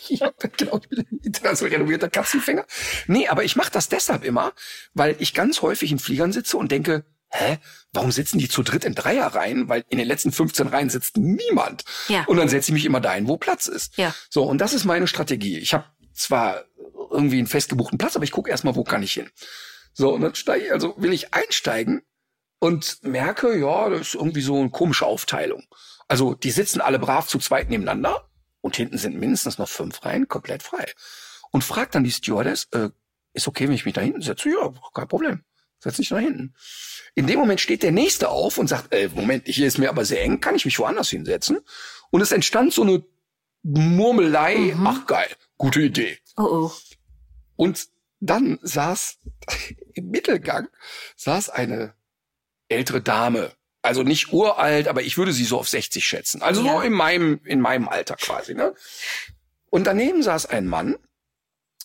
ich 0.09 0.21
hab, 0.21 0.35
genau, 0.57 0.79
international 1.23 1.73
renovierter 1.73 2.09
Katzenfänger. 2.09 2.65
Nee, 3.07 3.27
aber 3.27 3.43
ich 3.43 3.55
mache 3.55 3.71
das 3.71 3.89
deshalb 3.89 4.23
immer, 4.23 4.53
weil 4.93 5.15
ich 5.19 5.33
ganz 5.33 5.61
häufig 5.61 5.91
in 5.91 5.99
Fliegern 5.99 6.31
sitze 6.31 6.57
und 6.57 6.71
denke, 6.71 7.05
hä, 7.29 7.57
warum 7.91 8.11
sitzen 8.11 8.37
die 8.37 8.47
zu 8.47 8.63
dritt 8.63 8.85
in 8.85 8.95
Dreierreihen? 8.95 9.67
Weil 9.67 9.83
in 9.89 9.97
den 9.97 10.07
letzten 10.07 10.31
15 10.31 10.67
Reihen 10.67 10.89
sitzt 10.89 11.17
niemand. 11.17 11.83
Ja. 12.07 12.23
Und 12.25 12.37
dann 12.37 12.47
setze 12.49 12.69
ich 12.71 12.73
mich 12.73 12.85
immer 12.85 13.01
dahin, 13.01 13.27
wo 13.27 13.35
Platz 13.37 13.67
ist. 13.67 13.97
Ja. 13.97 14.13
So, 14.29 14.43
und 14.43 14.59
das 14.59 14.73
ist 14.73 14.85
meine 14.85 15.07
Strategie. 15.07 15.57
Ich 15.57 15.73
habe 15.73 15.85
zwar 16.13 16.63
irgendwie 17.11 17.37
einen 17.39 17.47
festgebuchten 17.47 17.97
Platz, 17.97 18.15
aber 18.15 18.23
ich 18.23 18.31
gucke 18.31 18.49
erstmal, 18.49 18.75
wo 18.75 18.83
kann 18.83 19.03
ich 19.03 19.13
hin. 19.13 19.29
So, 19.97 20.13
und 20.13 20.21
dann 20.21 20.35
steige 20.35 20.65
ich, 20.65 20.71
also 20.71 20.93
will 20.97 21.11
ich 21.11 21.33
einsteigen 21.33 22.03
und 22.59 23.03
merke, 23.03 23.57
ja, 23.57 23.89
das 23.89 24.01
ist 24.01 24.13
irgendwie 24.13 24.41
so 24.41 24.59
eine 24.59 24.69
komische 24.69 25.07
Aufteilung. 25.07 25.63
Also 26.07 26.35
die 26.35 26.51
sitzen 26.51 26.81
alle 26.81 26.99
brav 26.99 27.27
zu 27.27 27.39
zweit 27.39 27.71
nebeneinander 27.71 28.29
und 28.61 28.75
hinten 28.75 28.99
sind 28.99 29.15
mindestens 29.15 29.57
noch 29.57 29.67
fünf 29.67 30.05
Reihen 30.05 30.27
komplett 30.27 30.61
frei. 30.61 30.85
Und 31.49 31.63
fragt 31.63 31.95
dann 31.95 32.03
die 32.03 32.11
Stewardess, 32.11 32.67
äh, 32.73 32.89
ist 33.33 33.47
okay, 33.47 33.67
wenn 33.67 33.73
ich 33.73 33.85
mich 33.85 33.95
da 33.95 34.01
hinten 34.01 34.21
setze? 34.21 34.49
Ja, 34.49 34.71
kein 34.93 35.07
Problem. 35.07 35.43
Setz 35.79 35.95
dich 35.95 36.09
da 36.09 36.19
hinten. 36.19 36.53
In 37.15 37.25
dem 37.25 37.39
Moment 37.39 37.59
steht 37.59 37.81
der 37.81 37.91
Nächste 37.91 38.29
auf 38.29 38.59
und 38.59 38.67
sagt, 38.67 38.93
äh, 38.93 39.09
Moment, 39.15 39.47
hier 39.47 39.65
ist 39.65 39.79
mir 39.79 39.89
aber 39.89 40.05
sehr 40.05 40.21
eng, 40.21 40.41
kann 40.41 40.55
ich 40.55 40.65
mich 40.65 40.77
woanders 40.77 41.09
hinsetzen? 41.09 41.57
Und 42.11 42.21
es 42.21 42.31
entstand 42.31 42.71
so 42.71 42.83
eine 42.83 43.03
Murmelei, 43.63 44.75
ach 44.85 45.07
geil, 45.07 45.29
gute 45.57 45.81
Idee. 45.81 46.19
Oh 46.37 46.67
oh. 46.67 46.71
Und 47.55 47.87
dann 48.19 48.59
saß 48.61 49.19
im 49.93 50.09
Mittelgang 50.09 50.67
saß 51.15 51.49
eine 51.49 51.93
ältere 52.69 53.01
Dame. 53.01 53.51
Also 53.81 54.03
nicht 54.03 54.33
uralt, 54.33 54.87
aber 54.87 55.01
ich 55.03 55.17
würde 55.17 55.31
sie 55.31 55.45
so 55.45 55.57
auf 55.59 55.69
60 55.69 56.05
schätzen. 56.05 56.41
Also 56.41 56.65
Ja. 56.65 56.73
so 56.73 56.81
in 56.81 56.93
meinem, 56.93 57.39
in 57.45 57.61
meinem 57.61 57.87
Alter 57.87 58.15
quasi, 58.15 58.53
ne? 58.53 58.73
Und 59.69 59.85
daneben 59.85 60.23
saß 60.23 60.47
ein 60.47 60.67
Mann, 60.67 60.97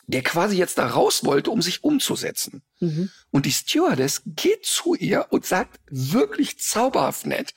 der 0.07 0.23
quasi 0.23 0.57
jetzt 0.57 0.79
da 0.79 0.87
raus 0.87 1.25
wollte, 1.25 1.51
um 1.51 1.63
sich 1.63 1.85
umzusetzen. 1.85 2.63
Mhm. 2.81 3.11
Und 3.31 3.47
die 3.47 3.53
Stewardess 3.53 4.23
geht 4.27 4.65
zu 4.67 4.95
ihr 4.95 5.27
und 5.31 5.47
sagt 5.47 5.79
wirklich 5.91 6.59
zauberhaft 6.59 7.27
nett, 7.27 7.55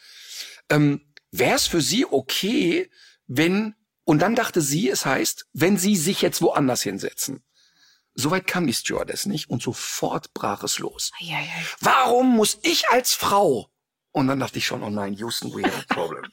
ähm, 0.70 1.02
wäre 1.32 1.56
es 1.56 1.66
für 1.68 1.82
sie 1.82 2.06
okay, 2.06 2.90
wenn, 3.28 3.74
und 4.04 4.20
dann 4.22 4.36
dachte 4.36 4.62
sie, 4.62 4.90
es 4.90 5.06
heißt, 5.06 5.48
wenn 5.54 5.78
sie 5.78 5.96
sich 5.96 6.22
jetzt 6.22 6.42
woanders 6.42 6.84
hinsetzen. 6.84 7.44
Soweit 8.16 8.48
kam 8.48 8.66
die 8.66 8.74
Stewardess 8.74 9.26
nicht 9.26 9.50
und 9.50 9.62
sofort 9.62 10.34
brach 10.34 10.64
es 10.64 10.80
los. 10.80 11.12
Ja, 11.20 11.40
ja. 11.40 11.48
Warum 11.82 12.36
muss 12.36 12.58
ich 12.64 12.90
als 12.90 13.14
Frau? 13.14 13.70
Und 14.12 14.28
dann 14.28 14.40
dachte 14.40 14.58
ich 14.58 14.66
schon, 14.66 14.82
oh 14.84 14.90
nein, 14.90 15.14
Houston, 15.16 15.54
we 15.54 15.64
have 15.64 15.84
a 15.90 15.94
problem. 15.94 16.24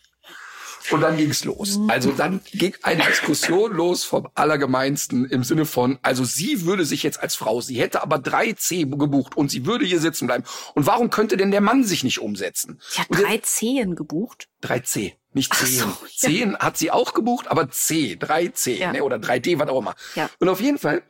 Und 0.91 1.01
dann 1.01 1.17
ging's 1.17 1.45
los. 1.45 1.79
Also 1.89 2.11
dann 2.11 2.41
ging 2.53 2.75
eine 2.83 3.05
Diskussion 3.05 3.73
los 3.73 4.05
vom 4.05 4.29
Allergemeinsten 4.35 5.25
im 5.27 5.45
Sinne 5.45 5.65
von, 5.65 5.99
also 6.03 6.25
sie 6.25 6.65
würde 6.65 6.85
sich 6.85 7.03
jetzt 7.05 7.21
als 7.21 7.35
Frau, 7.37 7.61
sie 7.61 7.81
hätte 7.81 8.03
aber 8.03 8.17
3C 8.17 8.87
gebucht 8.99 9.37
und 9.37 9.51
sie 9.51 9.65
würde 9.65 9.85
hier 9.85 10.01
sitzen 10.01 10.27
bleiben. 10.27 10.45
Und 10.75 10.87
warum 10.87 11.11
könnte 11.11 11.37
denn 11.37 11.53
der 11.53 11.61
Mann 11.61 11.85
sich 11.85 12.03
nicht 12.05 12.21
umsetzen? 12.21 12.81
Sie 12.89 13.01
hat 13.01 13.11
Und 13.11 13.19
jetzt- 13.19 13.29
drei 13.29 13.39
Zehen 13.39 13.95
gebucht. 13.95 14.49
3C, 14.63 15.15
nicht 15.33 15.53
Ach 15.55 15.65
10. 15.65 15.79
so, 15.79 15.85
ja. 15.87 15.95
10 16.17 16.59
hat 16.59 16.77
sie 16.77 16.91
auch 16.91 17.15
gebucht, 17.15 17.47
aber 17.49 17.71
C, 17.71 18.17
3C, 18.19 18.79
Ja. 18.79 18.93
ne, 18.93 19.03
oder 19.05 19.19
3D, 19.19 19.59
was 19.61 19.69
auch 19.69 19.79
immer. 19.79 19.95
Ja. 20.17 20.31
Und 20.41 20.49
auf 20.49 20.61
jeden 20.61 20.79
Fall 20.79 21.03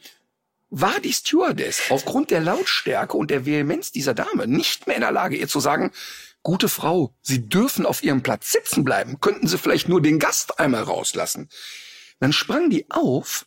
war 0.75 1.01
die 1.01 1.13
Stewardess 1.13 1.91
aufgrund 1.91 2.31
der 2.31 2.41
Lautstärke 2.41 3.19
und 3.19 3.31
der 3.31 3.45
Vehemenz 3.45 3.93
dieser 3.93 4.15
Dame 4.15 4.47
nicht 4.47 4.87
mehr 4.87 4.97
in 4.97 5.03
der 5.03 5.13
Lage, 5.13 5.37
ihr 5.37 5.47
zu 5.47 5.61
sagen, 5.61 5.93
gute 6.43 6.71
Frau, 6.71 7.15
Sie 7.21 7.47
dürfen 7.47 7.85
auf 7.85 8.03
Ihrem 8.03 8.23
Platz 8.23 8.53
sitzen 8.53 8.83
bleiben. 8.83 9.21
Könnten 9.21 9.47
Sie 9.47 9.59
vielleicht 9.59 9.91
nur 9.91 10.01
den 10.01 10.19
Gast 10.19 10.59
einmal 10.59 10.85
rauslassen? 10.85 11.51
Dann 12.21 12.33
sprang 12.33 12.71
die 12.71 12.91
auf, 12.91 13.45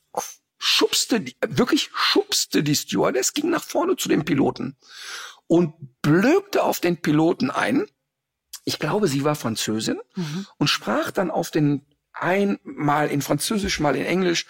schubste, 0.60 1.20
die, 1.20 1.36
wirklich 1.48 1.90
schubste 1.96 2.62
die 2.62 2.76
Stewardess, 2.76 3.34
ging 3.34 3.50
nach 3.50 3.64
vorne 3.64 3.96
zu 3.96 4.08
dem 4.08 4.24
Piloten 4.24 4.78
und 5.48 5.74
blökte 6.04 6.62
auf 6.62 6.80
den 6.80 7.02
Piloten 7.02 7.50
ein. 7.50 7.88
Ich 8.66 8.78
glaube, 8.78 9.08
sie 9.08 9.24
war 9.24 9.36
Französin 9.36 10.00
und 10.58 10.68
sprach 10.68 11.10
dann 11.10 11.32
auf 11.32 11.50
den 11.50 11.88
einmal 12.14 13.10
in 13.10 13.24
Französisch, 13.24 13.80
mal 13.80 13.96
in 13.96 14.06
Englisch, 14.06 14.46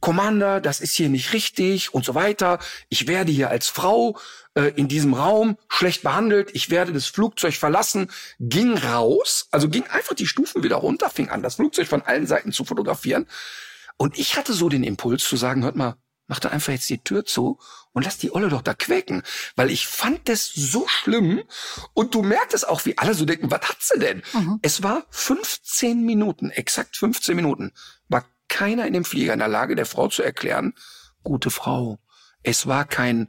Commander, 0.00 0.60
das 0.60 0.80
ist 0.80 0.94
hier 0.94 1.08
nicht 1.08 1.32
richtig 1.32 1.94
und 1.94 2.04
so 2.04 2.14
weiter. 2.14 2.58
Ich 2.88 3.06
werde 3.06 3.32
hier 3.32 3.50
als 3.50 3.68
Frau 3.68 4.18
äh, 4.54 4.72
in 4.76 4.88
diesem 4.88 5.14
Raum 5.14 5.56
schlecht 5.68 6.02
behandelt. 6.02 6.50
Ich 6.52 6.70
werde 6.70 6.92
das 6.92 7.06
Flugzeug 7.06 7.54
verlassen. 7.54 8.10
Ging 8.38 8.76
raus, 8.76 9.48
also 9.50 9.68
ging 9.68 9.86
einfach 9.88 10.14
die 10.14 10.26
Stufen 10.26 10.62
wieder 10.62 10.76
runter, 10.76 11.10
fing 11.10 11.28
an, 11.30 11.42
das 11.42 11.56
Flugzeug 11.56 11.88
von 11.88 12.02
allen 12.02 12.26
Seiten 12.26 12.52
zu 12.52 12.64
fotografieren. 12.64 13.26
Und 13.96 14.18
ich 14.18 14.36
hatte 14.36 14.52
so 14.52 14.68
den 14.68 14.84
Impuls 14.84 15.24
zu 15.24 15.36
sagen, 15.36 15.64
hört 15.64 15.76
mal, 15.76 15.96
mach 16.28 16.38
da 16.38 16.50
einfach 16.50 16.72
jetzt 16.72 16.88
die 16.88 17.02
Tür 17.02 17.24
zu 17.24 17.58
und 17.92 18.04
lass 18.04 18.18
die 18.18 18.32
Olle 18.32 18.48
doch 18.48 18.62
da 18.62 18.74
quäken. 18.74 19.22
Weil 19.56 19.70
ich 19.70 19.88
fand 19.88 20.28
das 20.28 20.46
so 20.46 20.86
schlimm. 20.86 21.42
Und 21.94 22.14
du 22.14 22.22
merktest 22.22 22.68
auch, 22.68 22.84
wie 22.84 22.96
alle 22.96 23.14
so 23.14 23.24
denken, 23.24 23.50
was 23.50 23.62
hat 23.62 23.78
sie 23.80 23.98
denn? 23.98 24.22
Es 24.62 24.82
war 24.82 25.06
15 25.10 26.04
Minuten, 26.04 26.50
exakt 26.50 26.96
15 26.96 27.34
Minuten, 27.34 27.72
keiner 28.48 28.86
in 28.86 28.92
dem 28.92 29.04
Flieger 29.04 29.32
in 29.32 29.38
der 29.38 29.48
Lage, 29.48 29.76
der 29.76 29.86
Frau 29.86 30.08
zu 30.08 30.22
erklären, 30.22 30.74
gute 31.22 31.50
Frau, 31.50 31.98
es 32.42 32.66
war 32.66 32.84
kein 32.84 33.28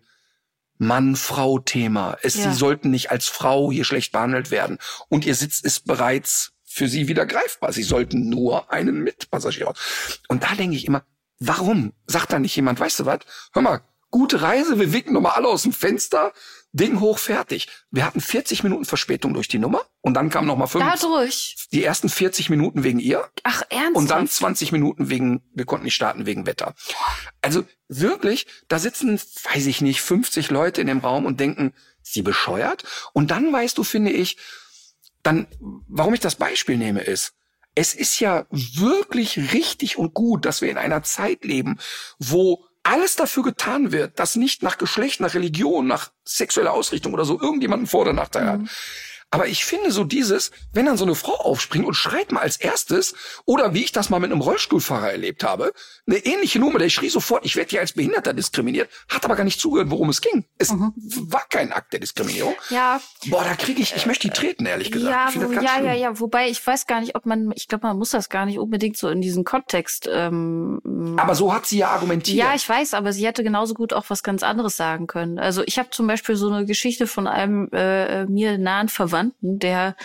Mann-Frau-Thema. 0.77 2.17
Es, 2.21 2.35
Ja. 2.35 2.51
Sie 2.51 2.57
sollten 2.57 2.89
nicht 2.89 3.11
als 3.11 3.27
Frau 3.27 3.71
hier 3.71 3.83
schlecht 3.83 4.11
behandelt 4.11 4.49
werden. 4.49 4.79
Und 5.09 5.25
ihr 5.25 5.35
Sitz 5.35 5.59
ist 5.59 5.85
bereits 5.85 6.53
für 6.63 6.87
sie 6.87 7.07
wieder 7.07 7.25
greifbar. 7.25 7.73
Sie 7.73 7.83
sollten 7.83 8.29
nur 8.29 8.71
einen 8.71 9.03
Mitpassagier. 9.03 9.67
haben. 9.67 9.77
Und 10.29 10.43
da 10.43 10.55
denke 10.55 10.77
ich 10.77 10.85
immer, 10.85 11.03
warum 11.39 11.93
sagt 12.07 12.31
da 12.31 12.39
nicht 12.39 12.55
jemand, 12.55 12.79
weißt 12.79 12.99
du 13.01 13.05
was? 13.05 13.19
Hör 13.53 13.61
mal, 13.61 13.81
gute 14.11 14.41
Reise, 14.41 14.79
wir 14.79 14.93
winken 14.93 15.13
nochmal 15.13 15.33
alle 15.33 15.47
aus 15.47 15.63
dem 15.63 15.73
Fenster, 15.73 16.33
Ding 16.71 16.99
hoch, 16.99 17.17
fertig. 17.17 17.67
Wir 17.89 18.05
hatten 18.05 18.21
40 18.21 18.63
Minuten 18.63 18.85
Verspätung 18.85 19.33
durch 19.33 19.47
die 19.47 19.57
Nummer 19.57 19.81
und 20.01 20.13
dann 20.13 20.29
kam 20.29 20.45
nochmal 20.45 20.67
fünf. 20.67 20.85
Dadurch. 20.85 21.67
Die 21.71 21.83
ersten 21.83 22.09
40 22.09 22.51
Minuten 22.51 22.83
wegen 22.83 22.99
ihr 22.99 23.27
Ach, 23.43 23.63
ernsthaft? 23.69 23.95
und 23.95 24.09
dann 24.11 24.27
20 24.27 24.71
Minuten 24.71 25.09
wegen, 25.09 25.41
wir 25.53 25.65
konnten 25.65 25.85
nicht 25.85 25.95
starten 25.95 26.27
wegen 26.27 26.45
Wetter. 26.45 26.75
Also 27.41 27.65
wirklich, 27.87 28.45
da 28.67 28.77
sitzen, 28.77 29.19
weiß 29.51 29.65
ich 29.65 29.81
nicht, 29.81 30.01
50 30.01 30.51
Leute 30.51 30.81
in 30.81 30.87
dem 30.87 30.99
Raum 30.99 31.25
und 31.25 31.39
denken, 31.39 31.73
sie 32.03 32.21
bescheuert. 32.21 32.83
Und 33.13 33.31
dann 33.31 33.51
weißt 33.51 33.77
du, 33.77 33.83
finde 33.83 34.11
ich, 34.11 34.37
dann, 35.23 35.47
warum 35.87 36.13
ich 36.13 36.19
das 36.19 36.35
Beispiel 36.35 36.77
nehme, 36.77 37.01
ist, 37.01 37.33
es 37.73 37.93
ist 37.95 38.19
ja 38.19 38.45
wirklich 38.51 39.53
richtig 39.53 39.97
und 39.97 40.13
gut, 40.13 40.45
dass 40.45 40.61
wir 40.61 40.69
in 40.69 40.77
einer 40.77 41.01
Zeit 41.01 41.45
leben, 41.45 41.79
wo 42.19 42.65
alles 42.83 43.15
dafür 43.15 43.43
getan 43.43 43.91
wird, 43.91 44.19
dass 44.19 44.35
nicht 44.35 44.63
nach 44.63 44.77
Geschlecht, 44.77 45.19
nach 45.19 45.33
Religion, 45.33 45.87
nach 45.87 46.11
sexueller 46.25 46.73
Ausrichtung 46.73 47.13
oder 47.13 47.25
so 47.25 47.39
irgendjemand 47.39 47.81
einen 47.81 47.87
Vor- 47.87 48.01
oder 48.01 48.13
Nachteil 48.13 48.45
hat. 48.47 48.61
Aber 49.31 49.47
ich 49.47 49.63
finde 49.63 49.91
so 49.91 50.03
dieses, 50.03 50.51
wenn 50.73 50.85
dann 50.85 50.97
so 50.97 51.05
eine 51.05 51.15
Frau 51.15 51.35
aufspringt 51.35 51.85
und 51.85 51.93
schreit 51.93 52.31
mal 52.31 52.41
als 52.41 52.57
erstes, 52.57 53.13
oder 53.45 53.73
wie 53.73 53.83
ich 53.83 53.91
das 53.91 54.09
mal 54.09 54.19
mit 54.19 54.31
einem 54.31 54.41
Rollstuhlfahrer 54.41 55.11
erlebt 55.11 55.43
habe, 55.43 55.71
eine 56.07 56.17
ähnliche 56.17 56.59
Nummer, 56.59 56.79
der 56.79 56.89
schrie 56.89 57.09
sofort, 57.09 57.45
ich 57.45 57.55
werde 57.55 57.69
hier 57.69 57.79
als 57.79 57.93
Behinderter 57.93 58.33
diskriminiert, 58.33 58.89
hat 59.07 59.25
aber 59.25 59.35
gar 59.35 59.43
nicht 59.43 59.59
zugehört, 59.59 59.91
worum 59.91 60.09
es 60.09 60.21
ging. 60.21 60.45
Es 60.57 60.71
war 60.71 61.45
kein 61.49 61.71
Akt 61.71 61.93
der 61.93 61.99
Diskriminierung. 61.99 62.55
Ja, 62.69 62.99
Boah, 63.27 63.43
da 63.43 63.55
kriege 63.55 63.81
ich, 63.81 63.95
ich 63.95 64.05
möchte 64.05 64.27
die 64.27 64.33
treten, 64.33 64.65
ehrlich 64.65 64.91
gesagt. 64.91 65.35
ja, 65.35 65.41
wo, 65.41 65.51
ja, 65.51 65.75
schlimm. 65.75 65.85
ja, 65.85 65.93
ja. 65.93 66.19
Wobei 66.19 66.49
ich 66.49 66.65
weiß 66.65 66.87
gar 66.87 66.99
nicht, 67.01 67.15
ob 67.15 67.25
man, 67.25 67.51
ich 67.55 67.67
glaube, 67.67 67.85
man 67.85 67.97
muss 67.97 68.09
das 68.11 68.29
gar 68.29 68.45
nicht 68.45 68.57
unbedingt 68.57 68.97
so 68.97 69.09
in 69.09 69.21
diesen 69.21 69.43
Kontext. 69.43 70.09
Ähm, 70.11 71.15
Aber 71.17 71.35
so 71.35 71.53
hat 71.53 71.67
sie 71.67 71.79
ja 71.79 71.89
argumentiert. 71.89 72.37
ja, 72.37 72.55
ich 72.55 72.67
weiß, 72.67 72.93
aber 72.95 73.13
sie 73.13 73.25
hätte 73.27 73.43
genauso 73.43 73.73
gut 73.73 73.93
auch 73.93 74.05
was 74.09 74.23
ganz 74.23 74.41
anderes 74.41 74.75
sagen 74.75 75.05
können. 75.05 75.37
Also 75.37 75.61
ich 75.65 75.77
habe 75.77 75.89
zum 75.91 76.07
Beispiel 76.07 76.35
so 76.35 76.49
eine 76.49 76.65
Geschichte 76.65 77.05
von 77.05 77.27
einem 77.27 77.69
äh, 77.73 78.25
mir 78.25 78.57
nahen 78.57 78.89
Verwandten, 78.89 79.18
der 79.41 79.95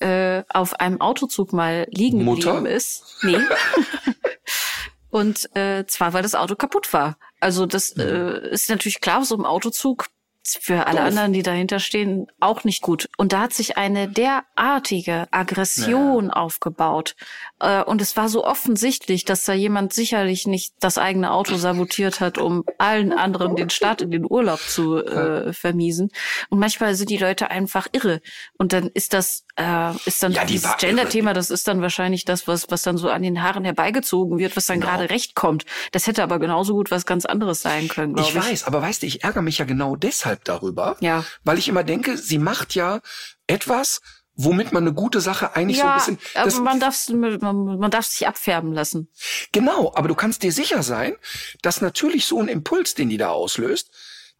äh, 0.00 0.42
auf 0.48 0.74
einem 0.80 1.00
Autozug 1.00 1.52
mal 1.52 1.86
liegen 1.90 2.24
Mutter? 2.24 2.54
geblieben 2.54 2.76
ist. 2.76 3.18
Nee. 3.22 3.38
Und 5.10 5.54
äh, 5.54 5.86
zwar, 5.86 6.12
weil 6.12 6.22
das 6.22 6.34
Auto 6.34 6.56
kaputt 6.56 6.92
war. 6.92 7.16
Also 7.38 7.66
das 7.66 7.96
äh, 7.96 8.50
ist 8.50 8.68
natürlich 8.68 9.00
klar, 9.00 9.24
so 9.24 9.36
im 9.36 9.44
Autozug 9.44 10.06
für 10.46 10.86
alle 10.86 10.98
Doof. 10.98 11.06
anderen, 11.08 11.32
die 11.32 11.42
dahinter 11.42 11.78
stehen, 11.78 12.26
auch 12.40 12.64
nicht 12.64 12.82
gut. 12.82 13.08
Und 13.16 13.32
da 13.32 13.40
hat 13.40 13.52
sich 13.52 13.76
eine 13.78 14.08
derartige 14.08 15.26
Aggression 15.30 16.30
aufgebaut. 16.30 17.16
Äh, 17.60 17.82
und 17.82 18.00
es 18.02 18.16
war 18.16 18.28
so 18.28 18.44
offensichtlich, 18.44 19.24
dass 19.24 19.44
da 19.44 19.52
jemand 19.52 19.92
sicherlich 19.92 20.46
nicht 20.46 20.74
das 20.80 20.98
eigene 20.98 21.30
Auto 21.32 21.56
sabotiert 21.56 22.20
hat, 22.20 22.38
um 22.38 22.64
allen 22.78 23.12
anderen 23.12 23.56
den 23.56 23.70
Start 23.70 24.02
in 24.02 24.10
den 24.10 24.26
Urlaub 24.28 24.60
zu 24.60 24.98
äh, 25.04 25.52
vermiesen. 25.52 26.10
Und 26.50 26.58
manchmal 26.58 26.94
sind 26.94 27.10
die 27.10 27.16
Leute 27.18 27.50
einfach 27.50 27.86
irre. 27.92 28.20
Und 28.58 28.72
dann 28.72 28.88
ist 28.92 29.12
das, 29.14 29.44
äh, 29.56 29.92
ist 30.04 30.22
dann 30.22 30.32
Ja, 30.32 30.44
die 30.44 30.52
dieses. 30.54 30.76
Gender-Thema, 30.78 31.32
das 31.32 31.50
ist 31.50 31.66
dann 31.68 31.80
wahrscheinlich 31.80 32.24
das, 32.24 32.46
was, 32.48 32.70
was 32.70 32.82
dann 32.82 32.96
so 32.98 33.08
an 33.10 33.22
den 33.22 33.42
Haaren 33.42 33.64
herbeigezogen 33.64 34.38
wird, 34.38 34.56
was 34.56 34.66
dann 34.66 34.80
Genau. 34.80 34.90
gerade 34.92 35.08
recht 35.10 35.34
kommt. 35.34 35.64
Das 35.92 36.06
hätte 36.06 36.22
aber 36.22 36.38
genauso 36.38 36.74
gut 36.74 36.90
was 36.90 37.06
ganz 37.06 37.24
anderes 37.26 37.62
sein 37.62 37.88
können, 37.88 38.14
glaube 38.14 38.28
Ich 38.28 38.34
ich. 38.36 38.42
weiß, 38.42 38.64
aber 38.64 38.82
weißt 38.82 39.02
du, 39.02 39.06
ich 39.06 39.22
ärgere 39.24 39.42
mich 39.42 39.58
ja 39.58 39.64
genau 39.64 39.94
deshalb 39.96 40.33
darüber, 40.44 40.96
Ja. 41.00 41.24
weil 41.44 41.58
ich 41.58 41.68
immer 41.68 41.84
denke, 41.84 42.16
sie 42.16 42.38
macht 42.38 42.74
ja 42.74 43.00
etwas, 43.46 44.00
womit 44.36 44.72
man 44.72 44.82
eine 44.82 44.92
gute 44.92 45.20
Sache 45.20 45.54
eigentlich 45.54 45.78
ja, 45.78 46.00
so 46.00 46.10
ein 46.12 46.16
bisschen. 46.16 46.40
aber 46.42 46.60
man 46.64 46.80
darf 46.80 47.08
man, 47.08 47.78
man 47.78 47.90
darf 47.90 48.06
sich 48.06 48.26
abfärben 48.26 48.72
lassen. 48.72 49.08
genau, 49.52 49.92
aber 49.94 50.08
du 50.08 50.14
kannst 50.16 50.42
dir 50.42 50.50
sicher 50.52 50.82
sein, 50.82 51.14
dass 51.62 51.80
natürlich 51.80 52.26
so 52.26 52.40
ein 52.40 52.48
Impuls, 52.48 52.94
den 52.94 53.08
die 53.10 53.16
da 53.16 53.28
auslöst, 53.28 53.90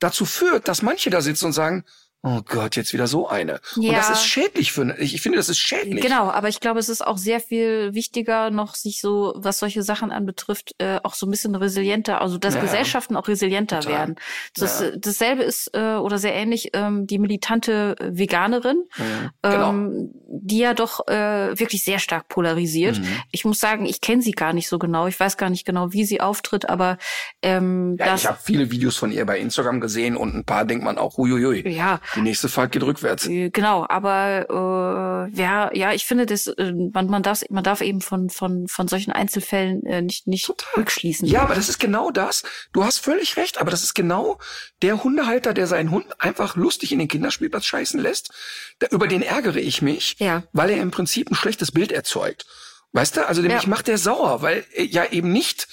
dazu 0.00 0.24
führt, 0.26 0.66
dass 0.66 0.82
manche 0.82 1.10
da 1.10 1.20
sitzen 1.20 1.46
und 1.46 1.52
sagen, 1.52 1.84
oh 2.24 2.40
Gott, 2.46 2.74
jetzt 2.76 2.92
wieder 2.92 3.06
so 3.06 3.28
eine. 3.28 3.60
Und 3.76 3.82
Ja. 3.84 3.92
das 3.92 4.10
ist 4.10 4.24
schädlich 4.24 4.72
für, 4.72 4.96
ich, 4.98 5.14
ich 5.14 5.20
finde, 5.22 5.36
das 5.38 5.48
ist 5.48 5.58
schädlich. 5.58 6.02
Genau, 6.02 6.30
aber 6.30 6.48
ich 6.48 6.58
glaube, 6.60 6.80
es 6.80 6.88
ist 6.88 7.06
auch 7.06 7.18
sehr 7.18 7.38
viel 7.38 7.94
wichtiger, 7.94 8.50
noch 8.50 8.74
sich 8.74 9.00
so, 9.00 9.34
was 9.36 9.58
solche 9.58 9.82
Sachen 9.82 10.10
anbetrifft, 10.10 10.74
äh, 10.78 10.98
auch 11.02 11.14
so 11.14 11.26
ein 11.26 11.30
bisschen 11.30 11.54
resilienter, 11.54 12.20
also 12.20 12.38
dass 12.38 12.54
Ja. 12.54 12.60
Gesellschaften 12.62 13.16
auch 13.16 13.28
resilienter 13.28 13.80
Total. 13.80 13.98
werden. 13.98 14.14
Das, 14.56 14.80
Ja. 14.80 14.90
Dasselbe 14.96 15.42
ist 15.42 15.70
äh, 15.74 15.94
oder 15.96 16.18
sehr 16.18 16.34
ähnlich 16.34 16.70
ähm, 16.72 17.06
die 17.06 17.18
militante 17.18 17.94
Veganerin, 18.00 18.84
Mhm. 18.96 19.30
Genau. 19.42 19.70
ähm, 19.70 20.10
die 20.26 20.58
ja 20.58 20.74
doch 20.74 21.06
äh, 21.06 21.58
wirklich 21.58 21.84
sehr 21.84 21.98
stark 21.98 22.28
polarisiert. 22.28 22.98
Mhm. 22.98 23.06
Ich 23.32 23.44
muss 23.44 23.60
sagen, 23.60 23.84
ich 23.86 24.00
kenne 24.00 24.22
sie 24.22 24.32
gar 24.32 24.52
nicht 24.52 24.68
so 24.68 24.78
genau. 24.78 25.06
Ich 25.06 25.20
weiß 25.20 25.36
gar 25.36 25.50
nicht 25.50 25.64
genau, 25.66 25.92
wie 25.92 26.04
sie 26.04 26.20
auftritt, 26.20 26.68
aber 26.68 26.98
ähm, 27.42 27.96
Ja, 27.98 28.06
das, 28.06 28.22
ich 28.22 28.26
habe 28.28 28.38
viele 28.42 28.70
Videos 28.70 28.96
von 28.96 29.12
ihr 29.12 29.24
bei 29.26 29.38
Instagram 29.38 29.80
gesehen 29.80 30.16
und 30.16 30.34
ein 30.34 30.44
paar 30.44 30.64
denkt 30.64 30.84
man 30.84 30.98
auch, 30.98 31.16
huiuiui. 31.18 31.68
ja, 31.68 32.00
Die 32.14 32.20
nächste 32.20 32.48
Fahrt 32.48 32.72
geht 32.72 32.82
rückwärts. 32.82 33.26
Äh, 33.26 33.50
Genau, 33.50 33.86
aber 33.88 35.28
äh, 35.30 35.36
ja, 35.40 35.70
ja, 35.74 35.92
ich 35.92 36.04
finde, 36.04 36.26
das, 36.26 36.46
äh, 36.46 36.72
man, 36.92 37.06
man, 37.06 37.22
darf, 37.22 37.42
man 37.50 37.64
darf 37.64 37.80
eben 37.80 38.00
von, 38.00 38.30
von, 38.30 38.68
von 38.68 38.88
solchen 38.88 39.10
Einzelfällen 39.12 39.84
äh, 39.86 40.02
nicht, 40.02 40.26
nicht 40.26 40.50
rückschließen. 40.76 41.26
Ja, 41.28 41.42
aber 41.42 41.54
das 41.54 41.68
ist 41.68 41.78
genau 41.78 42.10
das. 42.10 42.42
Du 42.72 42.84
hast 42.84 42.98
völlig 42.98 43.36
recht, 43.36 43.60
aber 43.60 43.70
das 43.70 43.82
ist 43.82 43.94
genau 43.94 44.38
der 44.82 45.02
Hundehalter, 45.04 45.54
der 45.54 45.66
seinen 45.66 45.90
Hund 45.90 46.06
einfach 46.20 46.56
lustig 46.56 46.92
in 46.92 46.98
den 46.98 47.08
Kinderspielplatz 47.08 47.64
scheißen 47.66 48.00
lässt. 48.00 48.30
Da, 48.78 48.86
über 48.90 49.06
den 49.08 49.22
ärgere 49.22 49.58
ich 49.58 49.82
mich, 49.82 50.16
Ja. 50.18 50.42
weil 50.52 50.70
er 50.70 50.82
im 50.82 50.90
Prinzip 50.90 51.30
ein 51.30 51.34
schlechtes 51.34 51.72
Bild 51.72 51.92
erzeugt. 51.92 52.46
Weißt 52.92 53.16
du? 53.16 53.26
Also 53.26 53.42
nämlich 53.42 53.62
Ja. 53.64 53.68
macht 53.68 53.88
der 53.88 53.98
sauer, 53.98 54.42
weil 54.42 54.64
äh, 54.74 54.84
ja 54.84 55.04
eben 55.10 55.32
nicht 55.32 55.66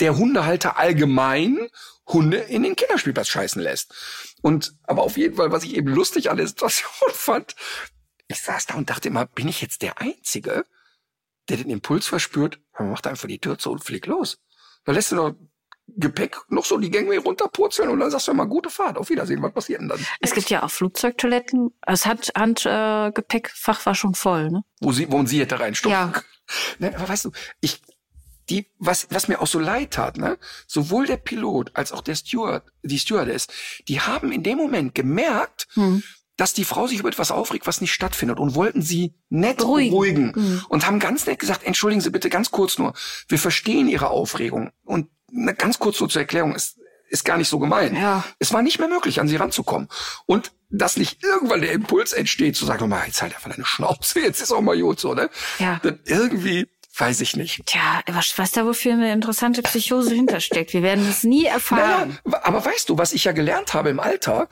der 0.00 0.16
Hundehalter 0.16 0.78
allgemein 0.78 1.68
Hunde 2.06 2.38
in 2.38 2.62
den 2.62 2.76
Kinderspielplatz 2.76 3.28
scheißen 3.28 3.60
lässt. 3.60 3.92
Und 4.42 4.74
aber 4.84 5.02
auf 5.02 5.16
jeden 5.16 5.36
Fall, 5.36 5.52
was 5.52 5.64
ich 5.64 5.76
eben 5.76 5.88
lustig 5.88 6.30
an 6.30 6.36
der 6.36 6.46
Situation 6.46 6.90
fand, 7.12 7.56
ich 8.28 8.40
saß 8.40 8.66
da 8.66 8.74
und 8.74 8.90
dachte 8.90 9.08
immer, 9.08 9.26
bin 9.26 9.48
ich 9.48 9.60
jetzt 9.60 9.82
der 9.82 10.00
Einzige, 10.00 10.64
der 11.48 11.56
den 11.56 11.70
Impuls 11.70 12.06
verspürt, 12.06 12.60
man 12.78 12.90
macht 12.90 13.06
einfach 13.06 13.28
die 13.28 13.40
Tür 13.40 13.58
zu 13.58 13.70
und 13.70 13.82
fliegt 13.82 14.06
los. 14.06 14.38
Da 14.84 14.92
lässt 14.92 15.12
du 15.12 15.16
noch 15.16 15.34
Gepäck 15.96 16.36
noch 16.48 16.66
so 16.66 16.76
die 16.76 16.90
Gangway 16.90 17.16
runterpurzeln 17.16 17.88
und 17.88 18.00
dann 18.00 18.10
sagst 18.10 18.28
du 18.28 18.32
immer, 18.32 18.46
gute 18.46 18.68
Fahrt, 18.68 18.98
auf 18.98 19.08
Wiedersehen, 19.08 19.42
was 19.42 19.52
passiert 19.52 19.80
denn 19.80 19.88
dann? 19.88 20.04
Es 20.20 20.34
gibt 20.34 20.50
ja 20.50 20.62
auch 20.62 20.70
Flugzeugtoiletten. 20.70 21.70
Das 21.80 22.04
Hand, 22.04 22.30
Handgepäckfach 22.36 23.08
äh, 23.08 23.12
Gepäckfach 23.12 23.86
war 23.86 23.94
schon 23.94 24.14
voll, 24.14 24.50
ne? 24.50 24.62
wo 24.80 24.92
sie, 24.92 25.10
wo 25.10 25.24
sie 25.24 25.40
hätte 25.40 25.58
reinstopfen. 25.58 26.12
Ja. 26.12 26.12
Nein, 26.78 26.94
aber 26.94 27.08
weißt 27.08 27.24
du, 27.24 27.32
ich, 27.60 27.80
die, 28.50 28.66
was, 28.78 29.06
was 29.10 29.28
mir 29.28 29.40
auch 29.40 29.46
so 29.46 29.58
leid 29.58 29.92
tat, 29.92 30.16
ne, 30.18 30.38
sowohl 30.66 31.06
der 31.06 31.16
Pilot 31.18 31.70
als 31.74 31.92
auch 31.92 32.00
der 32.02 32.14
Steward, 32.14 32.64
die 32.82 32.98
Stewardess, 32.98 33.46
die 33.88 34.00
haben 34.00 34.32
in 34.32 34.42
dem 34.42 34.58
Moment 34.58 34.94
gemerkt, 34.94 35.68
Hm. 35.74 36.02
dass 36.36 36.54
die 36.54 36.64
Frau 36.64 36.86
sich 36.86 37.00
über 37.00 37.08
etwas 37.08 37.30
aufregt, 37.32 37.66
was 37.66 37.80
nicht 37.80 37.92
stattfindet 37.92 38.38
und 38.38 38.54
wollten 38.54 38.80
sie 38.80 39.14
nett 39.28 39.56
Beruhigen. 39.58 39.90
beruhigen, 39.90 40.32
Mhm. 40.36 40.64
und 40.68 40.86
haben 40.86 41.00
ganz 41.00 41.26
nett 41.26 41.38
gesagt, 41.40 41.64
entschuldigen 41.64 42.00
Sie 42.00 42.10
bitte 42.10 42.30
ganz 42.30 42.50
kurz 42.52 42.78
nur, 42.78 42.94
wir 43.28 43.38
verstehen 43.38 43.88
Ihre 43.88 44.08
Aufregung 44.10 44.70
und 44.84 45.08
ne, 45.30 45.52
ganz 45.54 45.78
kurz 45.80 45.98
nur 46.00 46.08
zur 46.08 46.22
Erklärung, 46.22 46.54
ist, 46.54 46.78
ist 47.10 47.24
gar 47.24 47.38
nicht 47.38 47.48
so 47.48 47.58
gemein. 47.58 47.96
Ja. 47.96 48.22
Es 48.38 48.52
war 48.52 48.62
nicht 48.62 48.78
mehr 48.78 48.86
möglich, 48.88 49.18
an 49.18 49.26
sie 49.28 49.36
ranzukommen. 49.36 49.88
Und 50.26 50.52
dass 50.70 50.96
nicht 50.98 51.24
irgendwann 51.24 51.62
der 51.62 51.72
Impuls 51.72 52.12
entsteht, 52.12 52.54
zu 52.54 52.66
sagen, 52.66 52.88
mal, 52.88 53.06
jetzt 53.06 53.22
halt 53.22 53.34
einfach 53.34 53.50
deine 53.50 53.64
Schnauze, 53.64 54.20
jetzt 54.20 54.40
ist 54.42 54.52
auch 54.52 54.60
mal 54.60 54.78
gut 54.78 55.00
so, 55.00 55.14
ne? 55.14 55.30
Ja. 55.58 55.80
Dann 55.82 55.98
irgendwie, 56.04 56.68
weiß 56.98 57.20
ich 57.20 57.36
nicht. 57.36 57.64
Tja, 57.66 58.02
was, 58.06 58.36
was 58.38 58.52
da 58.52 58.64
wohl 58.64 58.74
für 58.74 58.92
eine 58.92 59.12
interessante 59.12 59.62
Psychose 59.62 60.14
hintersteckt. 60.14 60.72
Wir 60.72 60.82
werden 60.82 61.08
es 61.08 61.24
nie 61.24 61.44
erfahren. 61.44 62.18
Naja, 62.24 62.40
aber 62.44 62.64
weißt 62.64 62.88
du, 62.88 62.98
was 62.98 63.12
ich 63.12 63.24
ja 63.24 63.32
gelernt 63.32 63.74
habe 63.74 63.90
im 63.90 64.00
Alter, 64.00 64.48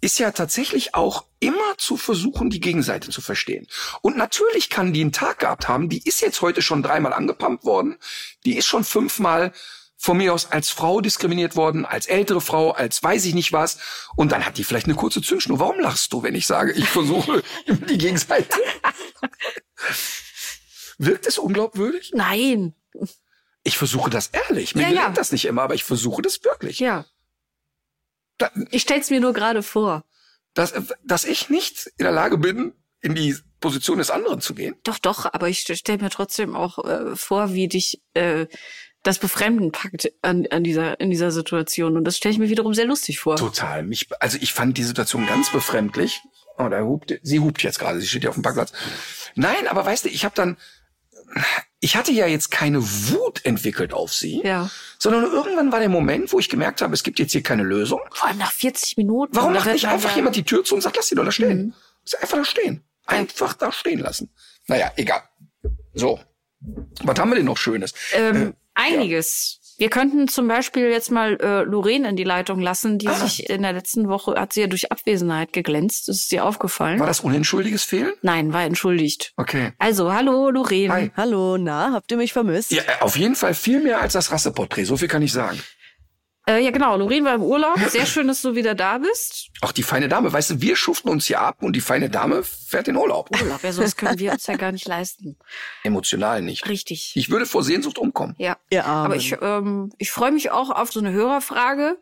ist 0.00 0.18
ja 0.18 0.30
tatsächlich 0.30 0.94
auch 0.94 1.26
immer 1.40 1.76
zu 1.78 1.96
versuchen, 1.96 2.50
die 2.50 2.60
Gegenseite 2.60 3.10
zu 3.10 3.20
verstehen. 3.20 3.66
Und 4.02 4.16
natürlich 4.16 4.70
kann 4.70 4.92
die 4.92 5.00
einen 5.00 5.12
Tag 5.12 5.40
gehabt 5.40 5.68
haben, 5.68 5.88
die 5.88 6.02
ist 6.02 6.20
jetzt 6.20 6.42
heute 6.42 6.62
schon 6.62 6.82
dreimal 6.82 7.12
angepumpt 7.12 7.64
worden, 7.64 7.96
die 8.44 8.56
ist 8.56 8.66
schon 8.66 8.84
fünfmal 8.84 9.52
von 9.96 10.16
mir 10.16 10.32
aus 10.32 10.50
als 10.50 10.70
Frau 10.70 11.02
diskriminiert 11.02 11.56
worden, 11.56 11.84
als 11.84 12.06
ältere 12.06 12.40
Frau, 12.40 12.70
als 12.70 13.02
weiß 13.02 13.26
ich 13.26 13.34
nicht 13.34 13.52
was. 13.52 13.78
Und 14.16 14.32
dann 14.32 14.46
hat 14.46 14.56
die 14.56 14.64
vielleicht 14.64 14.86
eine 14.86 14.94
kurze 14.94 15.20
Zündschnur. 15.20 15.58
Warum 15.58 15.78
lachst 15.78 16.12
du, 16.14 16.22
wenn 16.22 16.34
ich 16.34 16.46
sage, 16.46 16.72
ich 16.72 16.88
versuche 16.88 17.42
die 17.66 17.98
Gegenseite? 17.98 18.58
Wirkt 21.02 21.26
es 21.26 21.38
unglaubwürdig? 21.38 22.12
Nein. 22.14 22.74
Ich 23.62 23.78
versuche 23.78 24.10
das 24.10 24.28
ehrlich. 24.28 24.74
Mir 24.74 24.82
Ja, 24.82 24.88
ja. 24.88 24.94
gelingt 25.00 25.16
das 25.16 25.32
nicht 25.32 25.46
immer, 25.46 25.62
aber 25.62 25.74
ich 25.74 25.84
versuche 25.84 26.20
das 26.20 26.44
wirklich. 26.44 26.78
Ja. 26.78 27.06
Da, 28.38 28.50
Ich 28.70 28.82
stell's 28.82 29.08
mir 29.08 29.20
nur 29.20 29.32
gerade 29.32 29.62
vor. 29.62 30.04
dass, 30.54 30.74
dass 31.04 31.24
ich 31.24 31.48
nicht 31.48 31.86
in 31.96 32.04
der 32.04 32.12
Lage 32.12 32.36
bin, 32.36 32.74
in 33.00 33.14
die 33.14 33.34
Position 33.60 33.96
des 33.98 34.10
anderen 34.10 34.40
zu 34.42 34.54
gehen. 34.54 34.74
Doch, 34.82 34.98
doch, 34.98 35.24
aber 35.32 35.48
ich 35.48 35.60
stelle 35.60 36.02
mir 36.02 36.10
trotzdem 36.10 36.54
auch 36.54 36.84
äh, 36.84 37.16
vor, 37.16 37.54
wie 37.54 37.68
dich 37.68 38.02
äh, 38.14 38.46
das 39.02 39.18
Befremden 39.18 39.72
packt 39.72 40.12
an, 40.20 40.46
an 40.50 40.64
dieser, 40.64 41.00
in 41.00 41.08
dieser 41.08 41.30
Situation. 41.30 41.96
Und 41.96 42.04
das 42.04 42.18
stelle 42.18 42.32
ich 42.34 42.38
mir 42.38 42.50
wiederum 42.50 42.74
sehr 42.74 42.84
lustig 42.84 43.20
vor. 43.20 43.36
Total. 43.36 43.82
Mich, 43.84 44.08
also 44.20 44.36
ich 44.40 44.52
fand 44.52 44.76
die 44.76 44.82
Situation 44.84 45.26
ganz 45.26 45.50
befremdlich. 45.50 46.20
Oh, 46.58 46.68
da 46.68 46.82
hupt, 46.82 47.18
sie 47.22 47.40
hupt 47.40 47.62
jetzt 47.62 47.78
gerade, 47.78 48.00
sie 48.00 48.06
steht 48.06 48.24
ja 48.24 48.28
auf 48.28 48.36
dem 48.36 48.42
Parkplatz. 48.42 48.72
Nein, 49.34 49.66
aber 49.66 49.86
weißt 49.86 50.04
du, 50.04 50.08
ich 50.10 50.26
habe 50.26 50.34
dann, 50.34 50.58
ich 51.80 51.96
hatte 51.96 52.12
ja 52.12 52.26
jetzt 52.26 52.50
keine 52.50 52.82
Wut 52.82 53.44
entwickelt 53.44 53.92
auf 53.94 54.12
sie, 54.12 54.42
Ja. 54.44 54.70
sondern 54.98 55.24
irgendwann 55.24 55.72
war 55.72 55.78
der 55.80 55.88
Moment, 55.88 56.32
wo 56.32 56.38
ich 56.38 56.48
gemerkt 56.48 56.82
habe, 56.82 56.92
es 56.94 57.02
gibt 57.02 57.18
jetzt 57.18 57.32
hier 57.32 57.42
keine 57.42 57.62
Lösung. 57.62 58.00
Vor 58.12 58.28
allem 58.28 58.38
nach 58.38 58.52
40 58.52 58.96
Minuten. 58.96 59.34
Warum 59.34 59.52
macht 59.52 59.70
nicht 59.72 59.86
einfach 59.86 60.10
ja- 60.10 60.16
jemand 60.16 60.36
die 60.36 60.42
Tür 60.44 60.64
zu 60.64 60.74
und 60.74 60.80
sagt, 60.82 60.96
lass 60.96 61.08
sie 61.08 61.14
doch 61.14 61.24
da 61.24 61.32
stehen? 61.32 61.66
Mhm. 61.66 61.74
Ist 62.04 62.20
einfach 62.22 62.38
da 62.38 62.44
stehen. 62.44 62.84
Einfach 63.06 63.54
da 63.54 63.72
stehen 63.72 63.98
lassen. 64.00 64.30
Naja, 64.66 64.92
egal. 64.96 65.22
So. 65.94 66.20
Was 67.02 67.18
haben 67.18 67.30
wir 67.30 67.36
denn 67.36 67.46
noch 67.46 67.56
Schönes? 67.56 67.94
Ähm, 68.12 68.54
einiges. 68.74 69.59
Wir 69.80 69.88
könnten 69.88 70.28
zum 70.28 70.46
Beispiel 70.46 70.90
jetzt 70.90 71.10
mal 71.10 71.38
äh, 71.40 71.62
Lorraine 71.62 72.06
in 72.10 72.14
die 72.14 72.22
Leitung 72.24 72.60
lassen, 72.60 72.98
die 72.98 73.08
Ah. 73.08 73.14
sich 73.14 73.48
in 73.48 73.62
der 73.62 73.72
letzten 73.72 74.08
Woche 74.10 74.34
hat 74.38 74.52
sie 74.52 74.60
ja 74.60 74.66
durch 74.66 74.92
Abwesenheit 74.92 75.54
geglänzt. 75.54 76.06
Das 76.08 76.18
ist 76.18 76.30
dir 76.32 76.44
aufgefallen? 76.44 77.00
War 77.00 77.06
das 77.06 77.20
unentschuldiges 77.20 77.84
Fehlen? 77.84 78.12
Nein, 78.20 78.52
war 78.52 78.62
entschuldigt. 78.62 79.32
Okay. 79.38 79.72
Also, 79.78 80.12
hallo 80.12 80.50
Lorraine. 80.50 80.92
Hi. 80.92 81.10
Hallo, 81.16 81.56
na, 81.56 81.92
habt 81.94 82.10
ihr 82.10 82.18
mich 82.18 82.34
vermisst? 82.34 82.72
Ja, 82.72 82.82
äh, 82.82 83.00
auf 83.02 83.16
jeden 83.16 83.36
Fall 83.36 83.54
viel 83.54 83.80
mehr 83.82 84.02
als 84.02 84.12
das 84.12 84.30
Rasseporträt. 84.30 84.84
So 84.84 84.98
viel 84.98 85.08
kann 85.08 85.22
ich 85.22 85.32
sagen. 85.32 85.58
Äh, 86.48 86.64
ja, 86.64 86.70
genau. 86.70 86.96
Lorraine 86.96 87.24
war 87.24 87.34
im 87.34 87.42
Urlaub. 87.42 87.78
Sehr 87.88 88.06
schön, 88.06 88.26
dass 88.28 88.42
du 88.42 88.54
wieder 88.54 88.74
da 88.74 88.98
bist. 88.98 89.50
Auch 89.60 89.72
die 89.72 89.82
feine 89.82 90.08
Dame, 90.08 90.32
weißt 90.32 90.50
du, 90.50 90.60
wir 90.60 90.76
schuften 90.76 91.08
uns 91.10 91.26
hier 91.26 91.40
ab 91.40 91.62
und 91.62 91.74
die 91.74 91.80
feine 91.80 92.10
Dame 92.10 92.42
fährt 92.42 92.88
in 92.88 92.96
Urlaub. 92.96 93.30
Urlaub, 93.40 93.62
ja, 93.62 93.72
sowas 93.72 93.96
können 93.96 94.18
wir 94.18 94.32
uns 94.32 94.46
ja 94.46 94.56
gar 94.56 94.72
nicht 94.72 94.88
leisten. 94.88 95.36
Emotional 95.84 96.42
nicht. 96.42 96.68
Richtig. 96.68 97.12
Ich 97.14 97.30
würde 97.30 97.46
vor 97.46 97.62
Sehnsucht 97.62 97.98
umkommen. 97.98 98.34
Ja. 98.38 98.56
Ihr 98.70 98.84
Armen. 98.84 99.06
Aber 99.06 99.16
ich, 99.16 99.36
ähm, 99.40 99.92
ich 99.98 100.10
freue 100.10 100.32
mich 100.32 100.50
auch 100.50 100.70
auf 100.70 100.92
so 100.92 101.00
eine 101.00 101.12
Hörerfrage. 101.12 101.98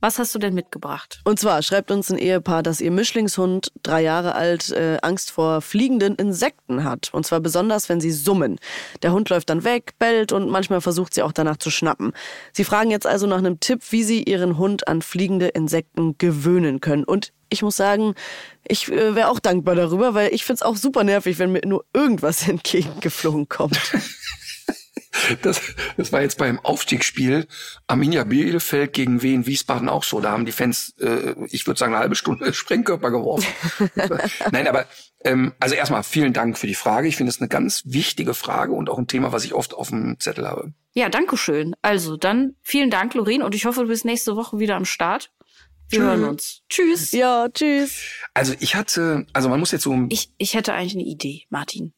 Was 0.00 0.20
hast 0.20 0.32
du 0.32 0.38
denn 0.38 0.54
mitgebracht? 0.54 1.20
Und 1.24 1.40
zwar 1.40 1.60
schreibt 1.62 1.90
uns 1.90 2.08
ein 2.08 2.18
Ehepaar, 2.18 2.62
dass 2.62 2.80
ihr 2.80 2.92
Mischlingshund, 2.92 3.72
drei 3.82 4.02
Jahre 4.02 4.36
alt, 4.36 4.70
äh, 4.70 4.98
Angst 5.02 5.32
vor 5.32 5.60
fliegenden 5.60 6.14
Insekten 6.14 6.84
hat. 6.84 7.12
Und 7.12 7.26
zwar 7.26 7.40
besonders, 7.40 7.88
wenn 7.88 8.00
sie 8.00 8.12
summen. 8.12 8.60
Der 9.02 9.12
Hund 9.12 9.28
läuft 9.28 9.50
dann 9.50 9.64
weg, 9.64 9.94
bellt 9.98 10.30
und 10.30 10.50
manchmal 10.50 10.80
versucht 10.80 11.14
sie 11.14 11.22
auch 11.22 11.32
danach 11.32 11.56
zu 11.56 11.70
schnappen. 11.70 12.12
Sie 12.52 12.62
fragen 12.62 12.92
jetzt 12.92 13.08
also 13.08 13.26
nach 13.26 13.38
einem 13.38 13.58
Tipp, 13.58 13.82
wie 13.90 14.04
sie 14.04 14.22
ihren 14.22 14.56
Hund 14.56 14.86
an 14.86 15.02
fliegende 15.02 15.48
Insekten 15.48 16.16
gewöhnen 16.16 16.80
können. 16.80 17.02
Und 17.02 17.32
ich 17.48 17.62
muss 17.62 17.76
sagen, 17.76 18.14
ich 18.68 18.88
äh, 18.92 19.16
wäre 19.16 19.28
auch 19.28 19.40
dankbar 19.40 19.74
darüber, 19.74 20.14
weil 20.14 20.32
ich 20.32 20.44
find's 20.44 20.62
auch 20.62 20.76
super 20.76 21.02
nervig, 21.02 21.40
wenn 21.40 21.50
mir 21.50 21.66
nur 21.66 21.84
irgendwas 21.92 22.46
entgegengeflogen 22.48 23.48
kommt. 23.48 23.80
Das, 25.42 25.60
das 25.96 26.12
war 26.12 26.22
jetzt 26.22 26.38
beim 26.38 26.58
Aufstiegsspiel 26.60 27.46
Arminia 27.86 28.24
Bielefeld 28.24 28.92
gegen 28.92 29.22
Wien 29.22 29.46
Wiesbaden 29.46 29.88
auch 29.88 30.04
so. 30.04 30.20
Da 30.20 30.32
haben 30.32 30.44
die 30.44 30.52
Fans, 30.52 30.94
äh, 31.00 31.34
ich 31.46 31.66
würde 31.66 31.78
sagen, 31.78 31.94
eine 31.94 32.00
halbe 32.00 32.14
Stunde 32.14 32.52
Sprengkörper 32.54 33.10
geworfen. 33.10 33.46
Nein, 34.52 34.68
aber 34.68 34.86
ähm, 35.24 35.52
also 35.58 35.74
erstmal 35.74 36.02
vielen 36.02 36.32
Dank 36.32 36.58
für 36.58 36.66
die 36.66 36.74
Frage. 36.74 37.08
Ich 37.08 37.16
finde 37.16 37.30
es 37.30 37.40
eine 37.40 37.48
ganz 37.48 37.82
wichtige 37.86 38.34
Frage 38.34 38.72
und 38.72 38.88
auch 38.90 38.98
ein 38.98 39.06
Thema, 39.06 39.32
was 39.32 39.44
ich 39.44 39.54
oft 39.54 39.74
auf 39.74 39.88
dem 39.88 40.18
Zettel 40.20 40.46
habe. 40.46 40.72
Ja, 40.94 41.08
danke 41.08 41.36
schön. 41.36 41.74
Also, 41.82 42.16
dann 42.16 42.56
vielen 42.62 42.90
Dank, 42.90 43.14
Lorraine, 43.14 43.44
und 43.44 43.54
ich 43.54 43.66
hoffe, 43.66 43.82
du 43.82 43.88
bist 43.88 44.04
nächste 44.04 44.36
Woche 44.36 44.58
wieder 44.58 44.76
am 44.76 44.84
Start. 44.84 45.30
Wir 45.90 46.00
Tschüss. 46.00 46.08
hören 46.08 46.24
uns. 46.24 46.62
Tschüss. 46.68 47.12
ja, 47.12 47.48
tschüss. 47.48 48.02
Also 48.34 48.54
ich 48.60 48.74
hatte, 48.74 49.26
also 49.32 49.48
man 49.48 49.58
muss 49.58 49.72
jetzt 49.72 49.84
so 49.84 50.06
Ich, 50.10 50.30
ich 50.36 50.54
hätte 50.54 50.74
eigentlich 50.74 50.94
eine 50.94 51.04
Idee, 51.04 51.44
Martin. 51.48 51.94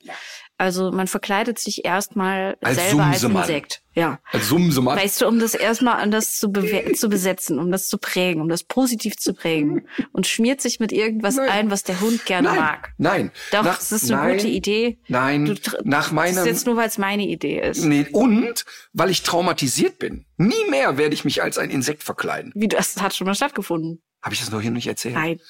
Also 0.60 0.92
man 0.92 1.06
verkleidet 1.06 1.58
sich 1.58 1.86
erstmal 1.86 2.58
selber 2.62 3.04
als. 3.04 3.22
Insekt. 3.22 3.80
Ja. 3.94 4.20
als 4.30 4.48
Sumsemann. 4.48 4.98
Weißt 4.98 5.22
du, 5.22 5.26
um 5.26 5.38
das 5.40 5.54
erstmal 5.54 5.96
anders 6.02 6.36
zu, 6.38 6.52
zu 6.52 7.08
besetzen, 7.08 7.58
um 7.58 7.72
das 7.72 7.88
zu 7.88 7.96
prägen, 7.96 8.42
um 8.42 8.48
das 8.50 8.62
positiv 8.62 9.16
zu 9.16 9.32
prägen. 9.32 9.88
Und 10.12 10.26
schmiert 10.26 10.60
sich 10.60 10.78
mit 10.78 10.92
irgendwas 10.92 11.36
Nein. 11.36 11.48
ein, 11.48 11.70
was 11.70 11.82
der 11.82 11.98
Hund 12.02 12.26
gerne 12.26 12.48
Nein, 12.48 12.58
mag. 12.58 12.92
nein. 12.98 13.30
Doch, 13.52 13.62
Nach- 13.64 13.78
das 13.78 13.90
ist 13.90 14.12
eine 14.12 14.20
nein, 14.20 14.36
gute 14.36 14.48
Idee. 14.48 14.98
Nein, 15.08 15.46
Du 15.46 15.54
nach 15.84 16.04
Das 16.04 16.12
meinem 16.12 16.36
ist 16.38 16.44
jetzt 16.46 16.66
nur, 16.66 16.76
weil 16.76 16.88
es 16.88 16.98
meine 16.98 17.26
Idee 17.26 17.58
ist. 17.62 17.82
Nee, 17.82 18.06
und 18.12 18.66
weil 18.92 19.08
ich 19.08 19.22
traumatisiert 19.22 19.98
bin. 19.98 20.26
Nie 20.36 20.64
mehr 20.68 20.98
werde 20.98 21.14
ich 21.14 21.24
mich 21.24 21.42
als 21.42 21.56
ein 21.56 21.70
Insekt 21.70 22.02
verkleiden. 22.02 22.52
Wie 22.54 22.68
das 22.68 23.00
hat 23.00 23.14
schon 23.16 23.26
mal 23.26 23.34
stattgefunden. 23.34 24.02
Habe 24.22 24.34
ich 24.34 24.40
das 24.40 24.50
noch 24.50 24.60
hier 24.60 24.70
nicht 24.70 24.86
erzählt? 24.86 25.14
Nein. 25.14 25.40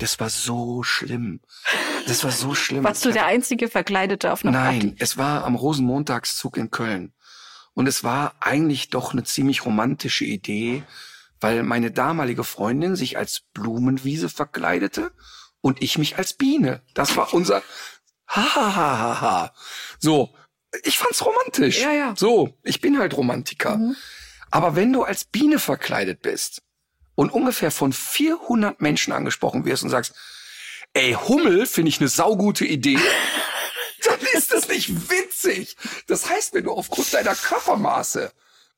Das 0.00 0.18
war 0.18 0.30
so 0.30 0.82
schlimm. 0.82 1.40
Das 2.06 2.24
war 2.24 2.32
so 2.32 2.54
schlimm. 2.54 2.82
Warst 2.82 3.04
du 3.04 3.12
der 3.12 3.26
einzige 3.26 3.68
Verkleidete 3.68 4.32
auf 4.32 4.44
einer 4.44 4.52
Nein, 4.52 4.80
Party? 4.80 4.96
es 4.98 5.16
war 5.18 5.44
am 5.44 5.54
Rosenmontagszug 5.54 6.56
in 6.56 6.70
Köln. 6.70 7.12
Und 7.74 7.86
es 7.86 8.02
war 8.02 8.34
eigentlich 8.40 8.88
doch 8.90 9.12
eine 9.12 9.24
ziemlich 9.24 9.64
romantische 9.64 10.24
Idee, 10.24 10.82
weil 11.40 11.62
meine 11.62 11.90
damalige 11.90 12.44
Freundin 12.44 12.96
sich 12.96 13.16
als 13.18 13.42
Blumenwiese 13.52 14.28
verkleidete 14.28 15.12
und 15.60 15.82
ich 15.82 15.98
mich 15.98 16.16
als 16.16 16.32
Biene. 16.32 16.82
Das 16.94 17.16
war 17.16 17.32
unser 17.34 17.62
ha 18.26 18.54
ha 18.54 18.76
ha 18.76 18.98
ha 18.98 19.20
ha. 19.20 19.54
So, 19.98 20.34
ich 20.82 20.98
fand's 20.98 21.24
romantisch. 21.24 21.80
Ja, 21.80 21.92
ja. 21.92 22.14
So, 22.16 22.58
ich 22.62 22.80
bin 22.80 22.98
halt 22.98 23.16
Romantiker. 23.16 23.76
Mhm. 23.76 23.96
Aber 24.50 24.76
wenn 24.76 24.92
du 24.92 25.04
als 25.04 25.24
Biene 25.24 25.58
verkleidet 25.58 26.22
bist 26.22 26.62
und 27.14 27.30
ungefähr 27.32 27.70
von 27.70 27.92
400 27.92 28.80
Menschen 28.80 29.12
angesprochen 29.12 29.64
wirst 29.64 29.82
und 29.82 29.90
sagst, 29.90 30.14
ey, 30.92 31.12
Hummel 31.12 31.66
finde 31.66 31.90
ich 31.90 32.00
eine 32.00 32.08
saugute 32.08 32.64
Idee, 32.64 32.98
dann 34.04 34.20
ist 34.32 34.52
das 34.52 34.68
nicht 34.68 35.10
witzig. 35.10 35.76
Das 36.06 36.28
heißt, 36.28 36.54
wenn 36.54 36.64
du 36.64 36.72
aufgrund 36.72 37.12
deiner 37.12 37.34
Körpermaße 37.34 38.32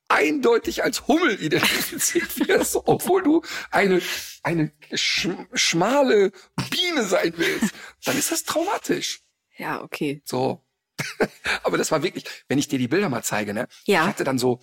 eindeutig 0.09 0.85
als 0.85 1.09
Hummel 1.09 1.43
identifiziert 1.43 2.47
wirst, 2.47 2.77
obwohl 2.85 3.23
du 3.23 3.43
eine, 3.71 4.03
eine 4.43 4.73
sch 4.95 5.29
schmale 5.55 6.33
Biene 6.71 7.05
sein 7.05 7.33
willst, 7.37 7.75
dann 8.05 8.19
ist 8.19 8.31
das 8.31 8.45
traumatisch. 8.45 9.23
Ja, 9.57 9.83
okay. 9.83 10.23
So. 10.25 10.65
Aber 11.63 11.79
das 11.79 11.91
war 11.91 12.03
wirklich, 12.03 12.25
wenn 12.49 12.59
ich 12.59 12.69
dir 12.69 12.79
die 12.79 12.89
Bilder 12.89 13.09
mal 13.09 13.25
zeige, 13.25 13.55
ne? 13.55 13.69
Ja. 13.87 14.03
Ich 14.03 14.09
hatte 14.09 14.25
dann 14.25 14.39
so, 14.39 14.61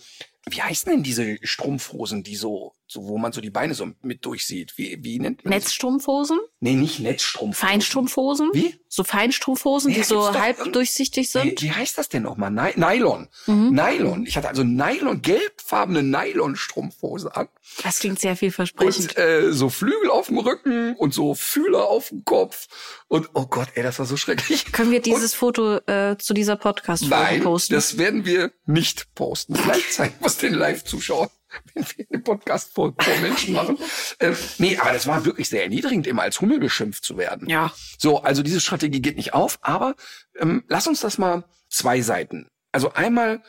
wie 0.48 0.62
heißen 0.62 0.92
denn 0.92 1.04
diese 1.04 1.38
Strumpfhosen, 1.42 2.24
die 2.24 2.36
so, 2.36 2.74
so, 2.92 3.08
wo 3.08 3.20
man 3.20 3.32
so 3.32 3.40
die 3.40 3.52
Beine 3.52 3.76
so 3.76 3.88
mit 4.02 4.26
durchsieht? 4.26 4.74
Wie, 4.78 4.98
wie 5.04 5.20
nennt 5.20 5.46
man 5.46 5.52
das? 5.54 5.64
Netzstrumpfhosen? 5.66 6.40
Nee, 6.60 6.74
nicht 6.74 7.00
Netzstrumpfhosen. 7.00 7.70
Feinstrumpfhosen? 7.70 8.50
Wie? 8.54 8.80
So 8.88 9.04
Feinstrumpfhosen, 9.04 9.92
Ja, 9.92 9.98
die 10.00 10.04
so 10.04 10.16
doch 10.16 10.40
halb 10.40 10.74
durchsichtig 10.74 11.28
Wie, 11.28 11.40
sind? 11.40 11.62
wie 11.62 11.72
heißt 11.72 12.00
das 12.00 12.10
denn 12.10 12.24
nochmal? 12.24 12.50
Ny 12.50 12.74
Nylon. 12.78 13.28
Mhm. 13.46 13.70
Nylon. 13.76 14.26
Ich 14.26 14.36
hatte 14.38 14.48
also 14.50 14.64
Nylon, 14.64 15.22
gelbfarbene 15.22 16.02
Nylon-Strumpfhose 16.02 17.36
an. 17.36 17.48
Das 17.84 18.00
klingt 18.00 18.20
sehr 18.20 18.36
vielversprechend. 18.36 19.16
Und 19.16 19.18
äh, 19.18 19.54
so 19.54 19.70
Flügel 19.70 20.10
auf 20.10 20.28
dem 20.28 20.40
Rücken 20.40 20.96
und 20.96 21.14
so 21.14 21.36
Fühler 21.36 21.86
auf 21.88 22.10
dem 22.10 22.26
Kopf. 22.26 22.68
Und 23.08 23.30
oh 23.36 23.46
Gott, 23.46 23.68
ey, 23.76 23.84
das 23.84 24.00
war 24.00 24.08
so 24.08 24.18
schrecklich. 24.18 24.72
Können 24.72 24.90
wir 24.92 25.02
dieses 25.02 25.36
Foto 25.36 25.78
äh, 25.86 26.18
zu 26.18 26.34
dieser 26.34 26.56
Podcast-Folge 26.56 27.16
Nein, 27.16 27.44
posten? 27.44 27.76
das 27.76 28.00
werden 28.00 28.26
wir 28.26 28.52
nicht 28.66 29.14
posten. 29.14 29.56
Vielleicht 29.56 29.94
zeigen 29.94 30.16
wir 30.20 30.28
es 30.28 30.38
den 30.38 30.54
Live-Zuschauern, 30.56 31.30
wenn 31.74 31.86
wir 31.96 32.06
den 32.06 32.24
Podcast 32.24 32.74
vor, 32.74 32.94
Menschen 33.22 33.54
machen. 33.54 33.78
Ähm, 34.20 34.36
nee, 34.58 34.78
aber 34.78 34.94
das 34.94 35.08
war 35.08 35.26
wirklich 35.26 35.50
sehr 35.50 35.64
erniedrigend, 35.64 36.08
immer 36.08 36.24
als 36.24 36.42
Hummel 36.42 36.60
beschimpft 36.60 37.04
zu 37.04 37.18
werden. 37.18 37.50
Ja. 37.50 37.72
So, 37.98 38.22
also 38.22 38.44
diese 38.44 38.62
Strategie 38.62 39.02
geht 39.02 39.18
nicht 39.18 39.34
auf, 39.34 39.60
aber 39.62 39.96
ähm, 40.38 40.64
lass 40.68 40.88
uns 40.88 41.02
das 41.02 41.18
mal 41.18 41.46
zwei 41.70 42.02
Seiten. 42.02 42.50
Also 42.72 42.94
einmal 42.94 43.44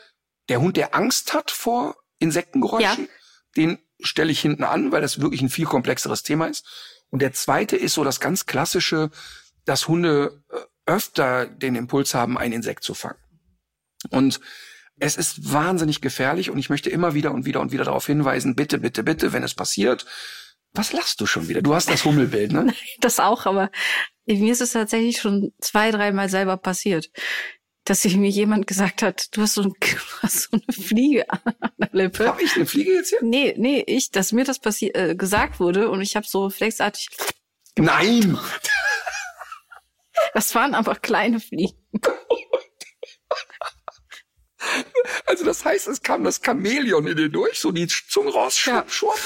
der 0.49 0.61
Hund, 0.61 0.77
der 0.77 0.95
Angst 0.95 1.35
hat 1.35 1.51
vor 1.51 1.97
Insektengeräuschen, 2.19 3.09
den 3.57 3.79
stelle 4.03 4.33
ich 4.33 4.41
hinten 4.41 4.65
an, 4.65 4.93
weil 4.93 5.03
das 5.03 5.21
wirklich 5.21 5.43
ein 5.43 5.51
viel 5.51 5.67
komplexeres 5.67 6.23
Thema 6.23 6.47
ist. 6.47 6.67
Und 7.11 7.23
der 7.23 7.33
zweite 7.33 7.77
ist 7.77 7.95
so 7.95 8.05
das 8.05 8.21
ganz 8.21 8.47
klassische, 8.47 9.11
dass 9.65 9.89
Hunde 9.89 10.43
äh, 10.51 10.57
öfter 10.87 11.47
den 11.47 11.75
Impuls 11.75 12.15
haben, 12.15 12.39
ein 12.39 12.53
Insekt 12.53 12.83
zu 12.83 12.95
fangen. 12.95 13.19
Und 14.11 14.41
es 15.01 15.17
ist 15.17 15.53
wahnsinnig 15.53 16.01
gefährlich 16.01 16.51
und 16.51 16.59
ich 16.59 16.71
möchte 16.71 16.91
immer 16.91 17.15
wieder 17.15 17.33
und 17.33 17.45
wieder 17.47 17.61
und 17.61 17.73
wieder 17.73 17.85
darauf 17.85 18.07
hinweisen, 18.07 18.55
bitte, 18.55 18.79
bitte, 18.79 19.03
bitte, 19.03 19.33
wenn 19.33 19.43
es 19.43 19.55
passiert, 19.55 20.07
was 20.73 20.93
lachst 20.93 21.21
du 21.21 21.27
schon 21.27 21.49
wieder? 21.49 21.63
Du 21.63 21.75
hast 21.75 21.91
das 21.91 22.05
Hummelbild, 22.05 22.53
ne? 22.53 22.73
Das 23.01 23.19
auch, 23.19 23.47
aber 23.47 23.71
mir 24.27 24.53
ist 24.53 24.61
es 24.61 24.73
tatsächlich 24.73 25.21
schon 25.21 25.53
zwei, 25.61 25.91
dreimal 25.91 26.29
selber 26.29 26.57
passiert, 26.57 27.11
dass 27.85 28.03
sich 28.03 28.17
mir 28.17 28.31
jemand 28.31 28.67
gesagt 28.67 29.03
hat, 29.03 29.35
du 29.37 29.43
hast 29.43 29.55
so, 29.55 29.63
ein, 29.63 29.73
du 29.81 29.97
hast 30.23 30.51
so 30.51 30.51
eine 30.53 30.87
Fliege 30.87 31.29
an 31.31 31.41
der 31.79 31.89
Lippe. 31.93 32.29
Habe 32.29 32.43
ich 32.43 32.55
eine 32.55 32.67
Fliege 32.67 32.93
jetzt 32.93 33.11
hier? 33.11 33.19
Nee, 33.23 33.55
nee, 33.57 33.83
ich, 33.87 34.11
dass 34.11 34.33
mir 34.33 34.45
das 34.45 34.61
passi 34.61 34.89
äh, 34.89 35.17
gesagt 35.17 35.59
wurde 35.59 35.89
und 35.91 36.03
ich 36.03 36.15
habe 36.15 36.27
so 36.27 36.45
reflexartig, 36.45 37.09
Nein! 37.77 38.39
das 40.35 40.55
waren 40.55 40.75
aber 40.75 40.95
kleine 40.97 41.41
Fliegen. 41.41 41.77
Also 45.27 45.45
das 45.45 45.65
heißt, 45.65 45.89
es 45.89 46.03
kam 46.03 46.25
das 46.25 46.41
Chamäleon 46.45 47.07
in 47.07 47.17
dir 47.17 47.29
durch, 47.29 47.59
so 47.59 47.73
die 47.73 47.87
Zunge 47.87 48.31
raus, 48.33 48.57
schwupp, 48.59 48.75
Ja. 48.75 48.85
schwupp. 48.89 49.21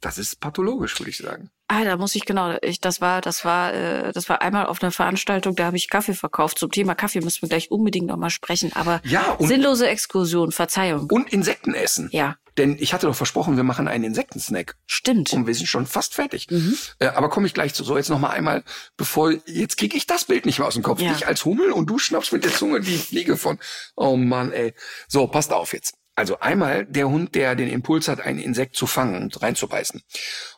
Das 0.00 0.18
ist 0.18 0.40
pathologisch, 0.40 0.98
würde 0.98 1.10
ich 1.10 1.18
sagen. 1.18 1.50
Ah, 1.72 1.84
da 1.84 1.96
muss 1.96 2.16
ich 2.16 2.24
genau. 2.24 2.56
Ich, 2.62 2.80
das 2.80 3.00
war, 3.00 3.20
das 3.20 3.44
war, 3.44 3.72
äh, 3.72 4.12
das 4.12 4.28
war 4.28 4.42
einmal 4.42 4.66
auf 4.66 4.82
einer 4.82 4.90
Veranstaltung, 4.90 5.54
da 5.54 5.66
habe 5.66 5.76
ich 5.76 5.88
Kaffee 5.88 6.14
verkauft. 6.14 6.58
Zum 6.58 6.72
Thema 6.72 6.96
Kaffee 6.96 7.20
müssen 7.20 7.42
wir 7.42 7.48
gleich 7.48 7.70
unbedingt 7.70 8.08
noch 8.08 8.16
mal 8.16 8.28
sprechen. 8.30 8.72
Aber 8.74 9.00
Ja, 9.04 9.32
und, 9.38 9.46
sinnlose 9.46 9.86
Exkursion, 9.86 10.50
Verzeihung. 10.50 11.06
und 11.10 11.32
Insekten 11.32 11.72
essen. 11.74 12.08
Ja, 12.10 12.36
Denn 12.58 12.76
ich 12.80 12.92
hatte 12.92 13.06
doch 13.06 13.14
versprochen, 13.14 13.56
wir 13.56 13.62
machen 13.62 13.86
einen 13.86 14.02
Insektensnack. 14.02 14.76
stimmt. 14.86 15.32
Und 15.32 15.46
wir 15.46 15.54
sind 15.54 15.66
schon 15.66 15.86
fast 15.86 16.14
fertig. 16.14 16.48
Mhm. 16.50 16.76
Äh, 16.98 17.06
aber 17.06 17.28
komme 17.30 17.46
ich 17.46 17.54
gleich 17.54 17.72
zu. 17.72 17.84
So, 17.84 17.96
jetzt 17.96 18.10
noch 18.10 18.18
mal 18.18 18.30
einmal, 18.30 18.64
bevor, 18.96 19.32
jetzt 19.46 19.76
kriege 19.76 19.96
ich 19.96 20.06
das 20.08 20.24
Bild 20.24 20.46
nicht 20.46 20.58
mehr 20.58 20.66
aus 20.66 20.74
dem 20.74 20.82
Kopf. 20.82 21.00
Ja. 21.00 21.12
Ich 21.12 21.28
als 21.28 21.44
Hummel 21.44 21.70
und 21.70 21.86
du 21.86 21.98
schnappst 21.98 22.32
mit 22.32 22.44
der 22.44 22.52
Zunge 22.52 22.80
die 22.80 22.98
Fliege 22.98 23.36
von. 23.36 23.60
Oh 23.94 24.16
Mann, 24.16 24.50
ey. 24.52 24.74
So, 25.06 25.28
passt 25.28 25.52
auf 25.52 25.72
jetzt. 25.72 25.94
Also 26.20 26.38
einmal 26.38 26.84
der 26.84 27.08
Hund, 27.08 27.34
der 27.34 27.54
den 27.54 27.70
Impuls 27.70 28.06
hat, 28.06 28.20
ein 28.20 28.38
Insekt 28.38 28.76
zu 28.76 28.86
fangen 28.86 29.22
und 29.22 29.40
reinzubeißen. 29.40 30.02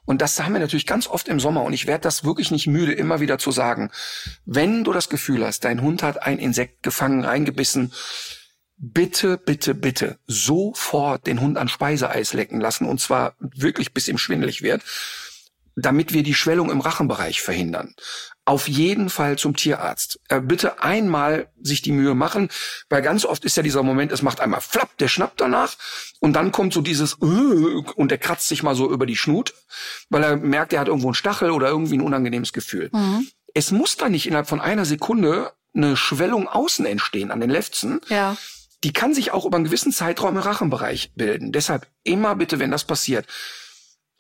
Und 0.05 0.21
das 0.21 0.43
haben 0.43 0.55
wir 0.55 0.59
natürlich 0.59 0.89
ganz 0.89 1.07
oft 1.07 1.29
im 1.29 1.39
Sommer. 1.39 1.63
Und 1.63 1.73
ich 1.73 1.87
werde 1.87 2.03
das 2.03 2.25
wirklich 2.25 2.51
nicht 2.51 2.67
müde, 2.67 2.91
immer 2.91 3.21
wieder 3.21 3.39
zu 3.39 3.53
sagen. 3.53 3.93
Wenn 4.45 4.83
du 4.83 4.93
das 4.93 5.09
Gefühl 5.09 5.47
hast, 5.47 5.61
dein 5.65 5.81
Hund 5.81 6.03
hat 6.03 6.21
ein 6.21 6.41
Insekt 6.41 6.83
gefangen, 6.83 7.25
reingebissen, 7.25 7.93
bitte, 8.77 9.39
bitte, 9.39 9.77
bitte 9.77 10.19
sofort 10.27 11.29
den 11.29 11.41
Hund 11.41 11.57
an 11.57 11.69
Speiseeis 11.69 12.33
lecken 12.33 12.61
lassen. 12.61 12.89
Und 12.89 13.01
zwar 13.01 13.37
wirklich 13.39 13.95
bis 13.95 14.09
ihm 14.09 14.19
schwindelig 14.19 14.63
wird, 14.63 14.83
damit 15.77 16.13
wir 16.13 16.25
die 16.25 16.35
Schwellung 16.35 16.73
im 16.73 16.81
Rachenbereich 16.81 17.41
verhindern. 17.41 17.95
Auf 18.45 18.66
jeden 18.66 19.09
Fall 19.09 19.38
zum 19.38 19.55
Tierarzt. 19.55 20.18
Äh, 20.28 20.40
bitte 20.40 20.82
einmal 20.82 21.49
sich 21.61 21.80
die 21.80 21.93
Mühe 21.93 22.14
machen, 22.14 22.49
weil 22.88 23.01
ganz 23.01 23.24
oft 23.24 23.45
ist 23.45 23.57
ja 23.57 23.62
dieser 23.62 23.84
Moment, 23.84 24.11
es 24.11 24.22
macht 24.22 24.40
einmal 24.40 24.61
flapp, 24.61 24.97
der 24.99 25.07
schnappt 25.07 25.40
danach 25.40 25.74
und 26.18 26.32
dann 26.32 26.51
kommt 26.51 26.72
so 26.72 26.80
dieses 26.80 27.14
äh, 27.22 27.24
und 27.24 28.11
der 28.11 28.18
kratzt 28.18 28.49
sich 28.49 28.64
mal 28.64 28.74
so 28.74 28.90
über 28.90 29.07
die 29.07 29.14
Schnut, 29.16 29.55
weil 30.11 30.24
er 30.24 30.36
merkt, 30.36 30.72
er 30.72 30.80
hat 30.80 30.88
irgendwo 30.88 31.09
einen 31.09 31.14
Stachel 31.14 31.51
oder 31.53 31.68
irgendwie 31.68 31.97
ein 31.99 32.01
unangenehmes 32.01 32.53
Gefühl. 32.53 32.90
Mhm. 32.93 33.28
Es 33.55 33.70
muss 33.70 33.97
da 33.97 34.09
nicht 34.09 34.26
innerhalb 34.26 34.49
von 34.49 34.61
einer 34.61 34.86
Sekunde 34.86 35.53
eine 35.74 35.97
Schwellung 35.97 36.49
außen 36.49 36.84
entstehen 36.84 37.30
an 37.30 37.40
den 37.40 37.51
Lefzen, 37.51 38.01
Ja. 38.09 38.36
die 38.82 38.93
kann 38.93 39.14
sich 39.14 39.30
auch 39.30 39.45
über 39.47 39.57
einen 39.57 39.64
gewissen 39.66 39.93
Zeitraum 39.93 40.30
im 40.36 40.43
Rachenbereich 40.43 41.12
bilden. 41.14 41.53
Deshalb 41.53 41.86
immer 42.03 42.34
bitte, 42.34 42.59
wenn 42.59 42.72
das 42.72 42.84
passiert. 42.84 43.26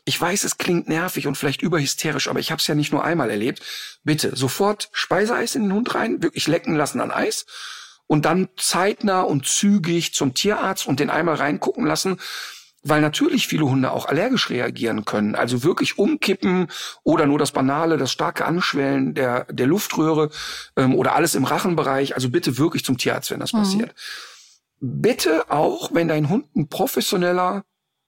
Ich 0.04 0.20
weiß, 0.20 0.44
es 0.44 0.58
klingt 0.58 0.88
nervig 0.88 1.26
und 1.28 1.36
vielleicht 1.36 1.62
überhysterisch, 1.62 2.28
aber 2.28 2.40
ich 2.40 2.50
habe 2.50 2.58
es 2.58 2.66
ja 2.66 2.74
nicht 2.74 2.92
nur 2.92 3.04
einmal 3.04 3.30
erlebt. 3.30 3.62
Bitte 4.02 4.34
sofort 4.34 4.88
Speiseeis 4.92 5.54
in 5.54 5.62
den 5.62 5.72
Hund 5.72 5.94
rein, 5.94 6.22
wirklich 6.22 6.48
lecken 6.48 6.74
lassen 6.74 7.00
an 7.00 7.12
Eis 7.12 7.46
und 8.08 8.24
dann 8.24 8.48
zeitnah 8.56 9.22
und 9.22 9.46
zügig 9.46 10.12
zum 10.12 10.34
Tierarzt 10.34 10.86
und 10.88 10.98
den 10.98 11.08
einmal 11.08 11.36
reingucken 11.36 11.86
lassen, 11.86 12.18
weil 12.82 13.00
natürlich 13.00 13.46
viele 13.46 13.64
Hunde 13.66 13.92
auch 13.92 14.06
allergisch 14.06 14.50
reagieren 14.50 15.04
können. 15.04 15.36
Also 15.36 15.62
wirklich 15.62 15.98
umkippen 15.98 16.66
oder 17.04 17.26
nur 17.26 17.38
das 17.38 17.52
Banale, 17.52 17.96
das 17.96 18.10
starke 18.10 18.44
Anschwellen 18.44 19.14
der, 19.14 19.44
der 19.44 19.68
Luftröhre 19.68 20.30
ähm, 20.76 20.96
oder 20.96 21.14
alles 21.14 21.36
im 21.36 21.44
Rachenbereich. 21.44 22.16
Also 22.16 22.28
bitte 22.28 22.58
wirklich 22.58 22.84
zum 22.84 22.98
Tierarzt, 22.98 23.30
wenn 23.30 23.38
das 23.38 23.52
Mhm. 23.52 23.58
passiert. 23.58 23.94
Bitte 24.80 25.48
auch, 25.48 25.94
wenn 25.94 26.08
dein 26.08 26.28
Hund 26.28 26.56
ein 26.56 26.66
professioneller 26.68 27.62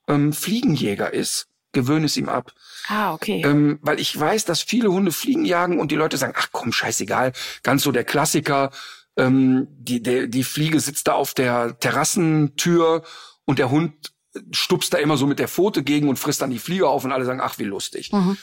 ähm, 0.08 0.32
Fliegenjäger 0.32 1.14
ist, 1.14 1.46
gewöhne 1.74 2.06
es 2.06 2.16
ihm 2.16 2.28
ab. 2.28 2.52
Ah, 2.88 3.12
okay. 3.12 3.42
Ähm, 3.44 3.78
weil 3.82 4.00
ich 4.00 4.18
weiß, 4.18 4.44
dass 4.44 4.62
viele 4.62 4.90
Hunde 4.90 5.12
Fliegen 5.12 5.44
jagen 5.44 5.78
und 5.78 5.90
die 5.90 5.96
Leute 5.96 6.16
sagen, 6.16 6.34
ach 6.36 6.48
komm, 6.52 6.72
scheißegal. 6.72 7.32
Ganz 7.62 7.82
so 7.82 7.92
der 7.92 8.04
Klassiker, 8.04 8.70
ähm, 9.16 9.68
die, 9.70 10.02
der, 10.02 10.26
die 10.26 10.44
Fliege 10.44 10.80
sitzt 10.80 11.08
da 11.08 11.12
auf 11.12 11.34
der 11.34 11.78
Terrassentür 11.78 13.04
und 13.44 13.58
der 13.58 13.70
Hund 13.70 14.12
stupst 14.50 14.92
da 14.92 14.98
immer 14.98 15.16
so 15.16 15.26
mit 15.26 15.38
der 15.38 15.48
Pfote 15.48 15.82
gegen 15.82 16.08
und 16.08 16.18
frisst 16.18 16.42
dann 16.42 16.50
die 16.50 16.58
Fliege 16.58 16.88
auf 16.88 17.04
und 17.04 17.12
alle 17.12 17.24
sagen, 17.24 17.40
ach 17.40 17.58
wie 17.58 17.64
lustig. 17.64 18.12
Mhm. 18.12 18.36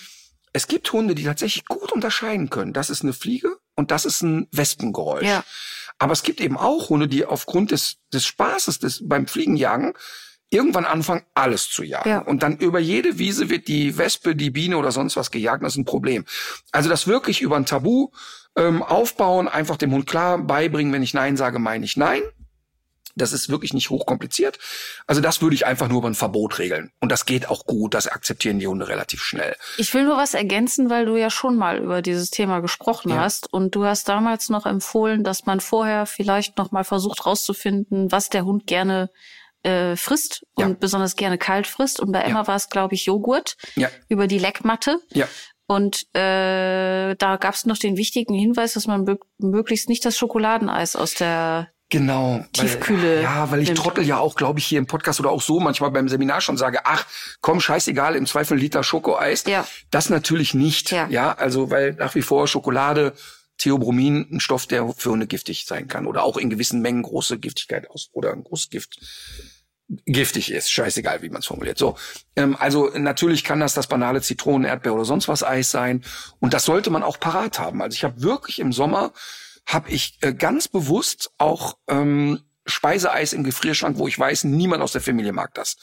Es 0.54 0.68
gibt 0.68 0.92
Hunde, 0.92 1.16
die 1.16 1.24
tatsächlich 1.24 1.66
gut 1.66 1.92
unterscheiden 1.92 2.50
können. 2.50 2.74
Das 2.74 2.90
ist 2.90 3.04
eine 3.04 3.14
Fliege 3.14 3.58
und 3.76 3.92
das 3.92 4.06
ist 4.06 4.22
ein 4.22 4.48
Wespengeräusch. 4.52 5.28
Ja. 5.28 5.44
Aber 5.98 6.14
es 6.14 6.24
gibt 6.24 6.42
eben 6.42 6.58
auch 6.58 6.90
Hunde, 6.90 7.08
die 7.08 7.26
aufgrund 7.26 7.72
des, 7.72 7.98
des 8.12 8.26
Spaßes 8.26 8.80
des, 8.80 9.08
beim 9.08 9.28
Fliegenjagen 9.28 9.94
irgendwann 10.52 10.86
anfangen, 10.86 11.24
alles 11.34 11.70
zu 11.70 11.82
jagen. 11.84 12.10
Ja. 12.10 12.20
Und 12.20 12.44
dann 12.44 12.58
über 12.58 12.80
jede 12.80 13.18
Wiese 13.18 13.50
wird 13.50 13.68
die 13.68 13.98
Wespe, 13.98 14.36
die 14.36 14.52
Biene 14.52 14.78
oder 14.78 14.92
sonst 14.92 15.16
was 15.16 15.32
gejagt. 15.32 15.64
Das 15.64 15.74
ist 15.74 15.78
ein 15.78 15.86
Problem. 15.86 16.26
Also 16.72 16.90
das 16.90 17.08
wirklich 17.08 17.42
über 17.42 17.56
ein 17.56 17.66
Tabu 17.66 18.10
ähm, 18.56 18.84
aufbauen, 18.84 19.48
einfach 19.48 19.78
dem 19.78 19.92
Hund 19.94 20.06
klar 20.08 20.38
beibringen, 20.38 20.94
wenn 20.94 21.04
ich 21.04 21.14
Nein 21.14 21.38
sage, 21.38 21.58
meine 21.58 21.86
ich 21.86 21.98
Nein. 21.98 22.22
Das 23.16 23.34
ist 23.34 23.50
wirklich 23.50 23.74
nicht 23.74 23.90
hochkompliziert. 23.90 24.58
Also 25.06 25.22
das 25.22 25.42
würde 25.42 25.54
ich 25.54 25.66
einfach 25.66 25.90
nur 25.90 25.98
über 26.00 26.08
ein 26.08 26.16
Verbot 26.16 26.60
regeln. 26.60 26.92
Und 27.02 27.12
das 27.12 27.26
geht 27.26 27.50
auch 27.50 27.66
gut. 27.66 27.94
Das 27.94 28.08
akzeptieren 28.08 28.60
die 28.60 28.68
Hunde 28.68 28.88
relativ 28.88 29.22
schnell. 29.22 29.56
Ich 29.78 29.94
will 29.94 30.06
nur 30.06 30.16
was 30.16 30.34
ergänzen, 30.34 30.90
weil 30.90 31.06
du 31.06 31.18
ja 31.18 31.30
schon 31.30 31.58
mal 31.58 31.78
über 31.80 32.02
dieses 32.02 32.30
Thema 32.30 32.62
gesprochen 32.62 33.10
Ja. 33.10 33.18
hast 33.18 33.52
und 33.52 33.76
du 33.76 33.84
hast 33.84 34.08
damals 34.08 34.48
noch 34.48 34.66
empfohlen, 34.66 35.26
dass 35.26 35.46
man 35.46 35.60
vorher 35.60 36.06
vielleicht 36.06 36.58
noch 36.58 36.72
mal 36.72 36.86
versucht 36.86 37.26
rauszufinden, 37.26 38.14
was 38.14 38.30
der 38.30 38.46
Hund 38.46 38.66
gerne 38.66 39.10
äh, 39.64 39.96
frisst 39.96 40.44
und 40.56 40.70
Ja. 40.70 40.76
besonders 40.80 41.16
gerne 41.16 41.38
kalt 41.38 41.68
frisst. 41.68 42.00
Und 42.00 42.12
bei 42.12 42.22
Emma 42.22 42.48
war 42.48 42.56
es, 42.56 42.70
glaube 42.70 42.96
ich, 42.96 43.06
Joghurt 43.06 43.56
Ja, 43.76 43.90
über 44.10 44.28
die 44.28 44.40
Leckmatte. 44.40 45.00
ja. 45.12 45.28
Und 45.68 46.04
äh, 46.16 47.16
da 47.16 47.38
gab 47.38 47.54
es 47.54 47.66
noch 47.66 47.78
den 47.78 47.96
wichtigen 47.96 48.34
Hinweis, 48.34 48.74
dass 48.74 48.88
man 48.88 49.06
mö- 49.06 49.20
möglichst 49.38 49.88
nicht 49.88 50.04
das 50.04 50.18
Schokoladeneis 50.18 50.98
aus 50.98 51.14
der 51.14 51.70
Genau. 51.90 52.44
Tiefkühle 52.54 53.18
Weil, 53.18 53.22
ja, 53.24 53.52
weil 53.52 53.60
ich 53.62 53.68
nimmt. 53.70 53.78
trottel 53.80 54.06
ja 54.06 54.18
auch, 54.18 54.36
glaube 54.36 54.60
ich, 54.60 54.66
hier 54.66 54.80
im 54.80 54.88
Podcast 54.88 55.20
oder 55.22 55.30
auch 55.30 55.42
so 55.42 55.60
manchmal 55.62 55.92
beim 55.92 56.10
Seminar 56.10 56.42
schon 56.42 56.58
sage, 56.58 56.80
ach, 56.86 57.06
komm, 57.42 57.60
scheißegal, 57.62 58.16
im 58.16 58.26
Zweifel 58.26 58.58
ein 58.58 58.62
Liter 58.62 58.84
Schokoeis. 58.84 59.44
Ja. 59.46 59.66
Das 59.92 60.10
natürlich 60.10 60.54
nicht. 60.54 60.92
Ja. 60.92 61.08
ja, 61.10 61.34
also 61.34 61.70
weil 61.70 61.94
nach 61.94 62.16
wie 62.16 62.22
vor 62.22 62.48
Schokolade, 62.48 63.14
Theobromin, 63.58 64.28
ein 64.32 64.40
Stoff, 64.40 64.66
der 64.66 64.88
für 64.98 65.12
Hunde 65.12 65.28
giftig 65.28 65.66
sein 65.66 65.88
kann 65.88 66.08
oder 66.08 66.24
auch 66.24 66.38
in 66.38 66.50
gewissen 66.50 66.82
Mengen 66.82 67.04
große 67.04 67.38
Giftigkeit 67.40 67.90
aus 67.90 68.10
oder 68.14 68.32
ein 68.34 68.44
großes 68.44 68.70
Gift 68.70 68.98
giftig 70.06 70.52
ist. 70.52 70.72
Scheißegal, 70.72 71.22
wie 71.22 71.30
man 71.30 71.40
es 71.40 71.48
formuliert. 71.48 71.78
So, 71.78 71.98
ähm, 72.36 72.56
also 72.60 72.90
natürlich 72.96 73.44
kann 73.44 73.60
das 73.60 73.74
das 73.74 73.88
banale 73.88 74.22
Zitronen, 74.22 74.68
Erdbeer 74.68 74.94
oder 74.94 75.06
sonst 75.06 75.28
was 75.28 75.44
Eis 75.44 75.72
sein 75.72 76.04
und 76.40 76.54
das 76.54 76.66
sollte 76.66 76.90
man 76.90 77.04
auch 77.04 77.20
parat 77.20 77.60
haben. 77.60 77.82
Also 77.82 77.96
ich 77.96 78.04
habe 78.04 78.22
wirklich 78.22 78.60
im 78.60 78.72
Sommer 78.72 79.12
habe 79.66 79.90
ich 79.90 80.18
äh, 80.22 80.34
ganz 80.34 80.68
bewusst 80.68 81.32
auch 81.38 81.78
ähm, 81.88 82.42
Speiseeis 82.66 83.34
im 83.34 83.44
Gefrierschrank, 83.44 83.98
wo 83.98 84.08
ich 84.08 84.18
weiß, 84.18 84.46
niemand 84.46 84.82
aus 84.82 84.92
der 84.92 85.02
Familie 85.02 85.34
mag 85.34 85.54
das. 85.54 85.78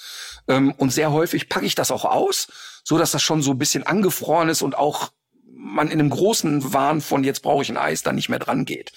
Ähm, 0.48 0.72
und 0.72 0.92
sehr 0.92 1.12
häufig 1.12 1.48
packe 1.48 1.66
ich 1.66 1.74
das 1.74 1.90
auch 1.90 2.04
aus, 2.04 2.48
so 2.84 2.98
dass 2.98 3.10
das 3.10 3.22
schon 3.22 3.42
so 3.42 3.52
ein 3.52 3.58
bisschen 3.58 3.86
angefroren 3.86 4.48
ist 4.48 4.62
und 4.62 4.76
auch 4.76 5.10
man 5.58 5.88
in 5.88 5.98
einem 5.98 6.10
großen 6.10 6.72
Wahn 6.72 7.00
von 7.00 7.24
jetzt 7.24 7.42
brauche 7.42 7.62
ich 7.62 7.68
ein 7.68 7.76
Eis 7.76 8.02
dann 8.02 8.14
nicht 8.14 8.28
mehr 8.28 8.38
dran 8.38 8.64
geht. 8.64 8.92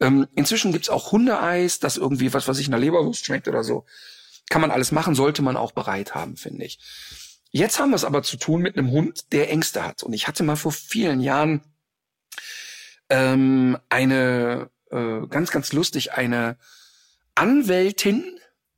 Ähm, 0.00 0.28
inzwischen 0.36 0.72
gibt's 0.72 0.88
auch 0.88 1.12
Hundeeis, 1.12 1.80
das 1.80 1.96
irgendwie 1.96 2.32
was, 2.32 2.46
was 2.46 2.58
ich 2.58 2.66
in 2.66 2.70
der 2.70 2.80
Leberwurst 2.80 3.24
schmeckt 3.24 3.48
oder 3.48 3.64
so. 3.64 3.84
Kann 4.48 4.60
man 4.60 4.70
alles 4.70 4.92
machen, 4.92 5.14
sollte 5.14 5.42
man 5.42 5.56
auch 5.56 5.72
bereit 5.72 6.14
haben, 6.14 6.36
finde 6.36 6.64
ich. 6.64 6.78
Jetzt 7.50 7.78
haben 7.78 7.90
wir 7.90 7.96
es 7.96 8.04
aber 8.04 8.22
zu 8.22 8.36
tun 8.36 8.60
mit 8.60 8.76
einem 8.76 8.90
Hund, 8.90 9.32
der 9.32 9.50
Ängste 9.50 9.84
hat. 9.84 10.02
Und 10.02 10.12
ich 10.12 10.28
hatte 10.28 10.44
mal 10.44 10.56
vor 10.56 10.72
vielen 10.72 11.20
Jahren 11.20 11.62
ähm, 13.08 13.78
eine 13.88 14.70
äh, 14.90 15.26
ganz, 15.28 15.50
ganz 15.50 15.72
lustig, 15.72 16.12
eine 16.12 16.58
Anwältin 17.34 18.24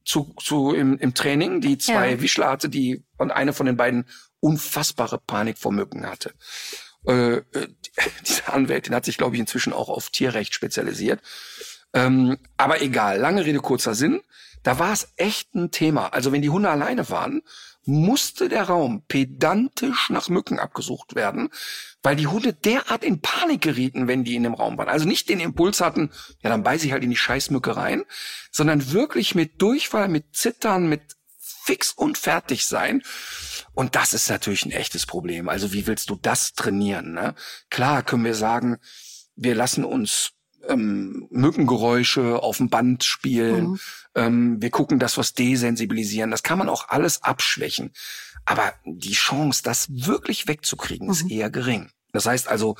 zu, 0.05 0.35
zu 0.43 0.75
im, 0.75 0.99
im 0.99 1.15
Training, 1.15 1.61
die 1.61 1.79
zwei 1.79 2.13
Ja. 2.13 2.21
Wischler 2.21 2.49
hatte, 2.49 2.69
die 2.69 3.05
und 3.19 3.31
eine 3.31 3.53
von 3.53 3.67
den 3.67 3.77
beiden 3.77 4.07
unfassbare 4.41 5.19
Panik 5.19 5.59
vor 5.59 5.73
Mücken 5.73 6.07
hatte. 6.07 6.33
Äh, 7.07 7.37
äh, 7.37 7.69
diese 8.27 8.49
Anwältin 8.49 8.95
hat 8.95 9.05
sich, 9.05 9.19
glaube 9.19 9.37
ich, 9.37 9.41
inzwischen 9.41 9.73
auch 9.73 9.89
auf 9.89 10.11
Tierrecht 10.11 10.55
spezialisiert. 10.55 11.21
Ähm, 11.95 12.39
aber 12.57 12.83
egal, 12.83 13.19
lange 13.19 13.45
Rede, 13.45 13.61
kurzer 13.61 13.95
Sinn. 13.95 14.21
Da 14.63 14.79
war 14.79 14.93
es 14.93 15.13
echt 15.17 15.55
ein 15.55 15.71
Thema. 15.71 16.13
Also 16.13 16.33
wenn 16.33 16.43
die 16.43 16.51
Hunde 16.51 16.71
alleine 16.71 17.09
waren, 17.11 17.43
musste 17.85 18.51
der 18.51 18.65
Raum 18.65 19.03
pedantisch 19.09 20.11
nach 20.11 20.29
Mücken 20.29 20.59
abgesucht 20.59 21.15
werden, 21.15 21.49
weil 22.03 22.17
die 22.17 22.27
Hunde 22.27 22.53
derart 22.53 23.03
in 23.03 23.23
Panik 23.23 23.63
gerieten, 23.63 24.09
wenn 24.09 24.25
die 24.25 24.37
in 24.37 24.43
dem 24.43 24.55
Raum 24.55 24.77
waren. 24.77 24.91
Also 24.91 25.07
nicht 25.07 25.29
den 25.29 25.41
Impuls 25.41 25.81
hatten, 25.81 26.11
ja, 26.43 26.51
dann 26.51 26.63
beiß 26.63 26.85
ich 26.85 26.93
halt 26.93 27.03
in 27.03 27.11
die 27.11 27.17
Scheißmücke 27.17 27.77
rein, 27.77 28.05
sondern 28.53 28.93
wirklich 28.93 29.35
mit 29.35 29.63
Durchfall, 29.63 30.09
mit 30.09 30.37
Zittern, 30.37 30.89
mit 30.89 31.17
fix 31.39 31.93
und 31.93 32.19
fertig 32.19 32.67
sein. 32.67 33.03
Und 33.73 33.95
das 33.95 34.13
ist 34.13 34.29
natürlich 34.29 34.67
ein 34.67 34.71
echtes 34.71 35.07
Problem. 35.07 35.49
Also 35.49 35.73
wie 35.73 35.87
willst 35.87 36.11
du 36.11 36.17
das 36.17 36.53
trainieren? 36.53 37.13
Ne? 37.13 37.35
Klar 37.71 38.03
können 38.03 38.25
wir 38.25 38.35
sagen, 38.35 38.79
wir 39.35 39.55
lassen 39.55 39.85
uns 39.85 40.33
ähm, 40.69 41.27
Mückengeräusche 41.31 42.43
auf 42.43 42.59
dem 42.59 42.69
Band 42.69 43.05
spielen. 43.05 43.79
Ähm, 44.15 44.61
wir 44.61 44.71
gucken, 44.71 44.99
dass 44.99 45.17
wir 45.17 45.23
es 45.23 45.35
desensibilisieren. 45.35 46.31
Das 46.31 46.43
kann 46.43 46.59
man 46.59 46.69
auch 46.69 46.89
alles 46.89 47.23
abschwächen. 47.23 47.93
Aber 48.45 48.73
die 48.85 49.13
Chance, 49.13 49.63
das 49.63 49.89
wirklich 49.91 50.49
wegzukriegen, 50.49 51.11
ist 51.11 51.31
eher 51.31 51.51
gering. 51.51 51.91
Das 52.13 52.27
heißt 52.27 52.49
also, 52.49 52.77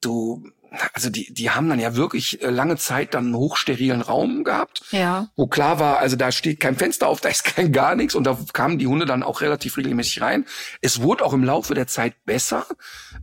du, 0.00 0.48
also 0.92 1.10
die, 1.10 1.32
die 1.32 1.50
haben 1.50 1.68
dann 1.68 1.80
ja 1.80 1.96
wirklich 1.96 2.42
äh, 2.42 2.50
lange 2.50 2.76
Zeit 2.76 3.14
dann 3.14 3.26
einen 3.26 3.36
hochsterilen 3.36 4.00
Raum 4.00 4.44
gehabt 4.44 4.82
Ja. 4.90 5.28
wo 5.36 5.46
klar 5.46 5.78
war, 5.78 5.98
also 5.98 6.16
da 6.16 6.32
steht 6.32 6.60
kein 6.60 6.76
Fenster 6.76 7.08
auf, 7.08 7.20
da 7.22 7.28
ist 7.28 7.44
kein 7.44 7.72
gar 7.72 7.94
nichts 7.94 8.14
und 8.14 8.24
da 8.24 8.38
kamen 8.52 8.78
die 8.78 8.86
Hunde 8.86 9.04
dann 9.04 9.22
auch 9.22 9.40
relativ 9.40 9.76
regelmäßig 9.76 10.22
rein. 10.22 10.46
Es 10.80 11.02
wurde 11.02 11.24
auch 11.24 11.32
im 11.32 11.44
Laufe 11.44 11.74
der 11.74 11.86
Zeit 11.86 12.24
besser, 12.24 12.66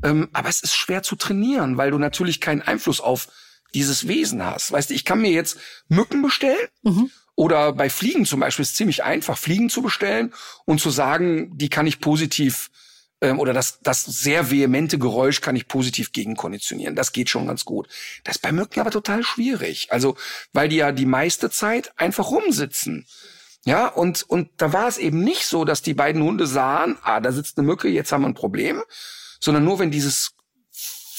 ähm, 0.03 0.29
aber 0.33 0.49
es 0.49 0.61
ist 0.61 0.75
schwer 0.75 1.03
zu 1.03 1.15
trainieren, 1.15 1.77
weil 1.77 1.91
du 1.91 1.97
natürlich 1.97 2.41
keinen 2.41 2.61
Einfluss 2.61 2.99
auf 2.99 3.27
dieses 3.73 4.07
Wesen 4.07 4.43
hast. 4.43 4.71
Weißt 4.71 4.89
du, 4.89 4.93
ich 4.93 5.05
kann 5.05 5.21
mir 5.21 5.31
jetzt 5.31 5.57
Mücken 5.87 6.21
bestellen 6.21 6.67
oder 7.35 7.71
bei 7.73 7.89
Fliegen 7.89 8.25
zum 8.25 8.41
Beispiel 8.41 8.63
ist 8.63 8.71
es 8.71 8.75
ziemlich 8.75 9.03
einfach, 9.03 9.37
Fliegen 9.37 9.69
zu 9.69 9.81
bestellen 9.81 10.33
und 10.65 10.81
zu 10.81 10.89
sagen, 10.89 11.57
die 11.57 11.69
kann 11.69 11.87
ich 11.87 12.01
positiv 12.01 12.69
ähm, 13.21 13.39
oder 13.39 13.53
das, 13.53 13.79
das 13.81 14.03
sehr 14.05 14.51
vehemente 14.51 14.97
Geräusch 14.97 15.41
kann 15.41 15.55
ich 15.55 15.67
positiv 15.67 16.11
gegenkonditionieren. 16.11 16.95
Das 16.95 17.11
geht 17.11 17.29
schon 17.29 17.47
ganz 17.47 17.65
gut. 17.65 17.87
Das 18.23 18.37
ist 18.37 18.41
bei 18.41 18.51
Mücken 18.51 18.79
aber 18.79 18.91
total 18.91 19.23
schwierig. 19.23 19.91
Also, 19.91 20.15
weil 20.53 20.69
die 20.69 20.77
ja 20.77 20.91
die 20.91 21.05
meiste 21.05 21.49
Zeit 21.49 21.91
einfach 21.97 22.31
rumsitzen. 22.31 23.05
Ja, 23.65 23.87
und, 23.87 24.23
und 24.23 24.49
da 24.57 24.71
war 24.71 24.87
es 24.87 24.97
eben 24.97 25.21
nicht 25.21 25.45
so, 25.45 25.65
dass 25.65 25.81
die 25.81 25.93
beiden 25.93 26.23
Hunde 26.23 26.47
sahen, 26.47 26.97
ah, 27.03 27.19
da 27.19 27.31
sitzt 27.31 27.57
eine 27.57 27.67
Mücke, 27.67 27.89
jetzt 27.89 28.11
haben 28.11 28.21
wir 28.21 28.29
ein 28.29 28.33
Problem, 28.33 28.81
sondern 29.41 29.65
nur 29.65 29.79
wenn 29.79 29.91
dieses 29.91 30.31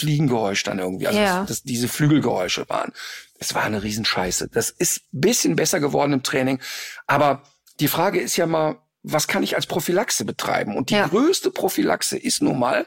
Fliegengeräusch 0.01 0.63
dann 0.65 0.79
irgendwie, 0.79 1.07
also 1.07 1.19
Ja. 1.19 1.41
das, 1.41 1.49
das, 1.49 1.63
diese 1.63 1.89
Flügelgeräusche 1.89 2.69
waren. 2.69 2.93
Es 3.39 3.55
war 3.55 3.63
eine 3.63 3.83
Riesenscheiße. 3.83 4.49
Das 4.49 4.71
ist 4.71 4.99
ein 5.15 5.21
bisschen 5.21 5.57
besser 5.57 5.81
geworden 5.81 6.13
im 6.13 6.23
Training. 6.23 6.61
Aber 7.07 7.43
die 7.79 7.89
Frage 7.89 8.21
ist 8.21 8.37
ja 8.37 8.47
mal, 8.47 8.77
was 9.03 9.29
kann 9.29 9.43
ich 9.43 9.57
als 9.57 9.67
Prophylaxe 9.67 10.25
betreiben? 10.25 10.77
Und 10.77 10.91
die 10.91 10.95
Ja. 10.95 11.07
größte 11.07 11.51
Prophylaxe 11.51 12.19
ist 12.19 12.43
nun 12.43 12.59
mal, 12.59 12.87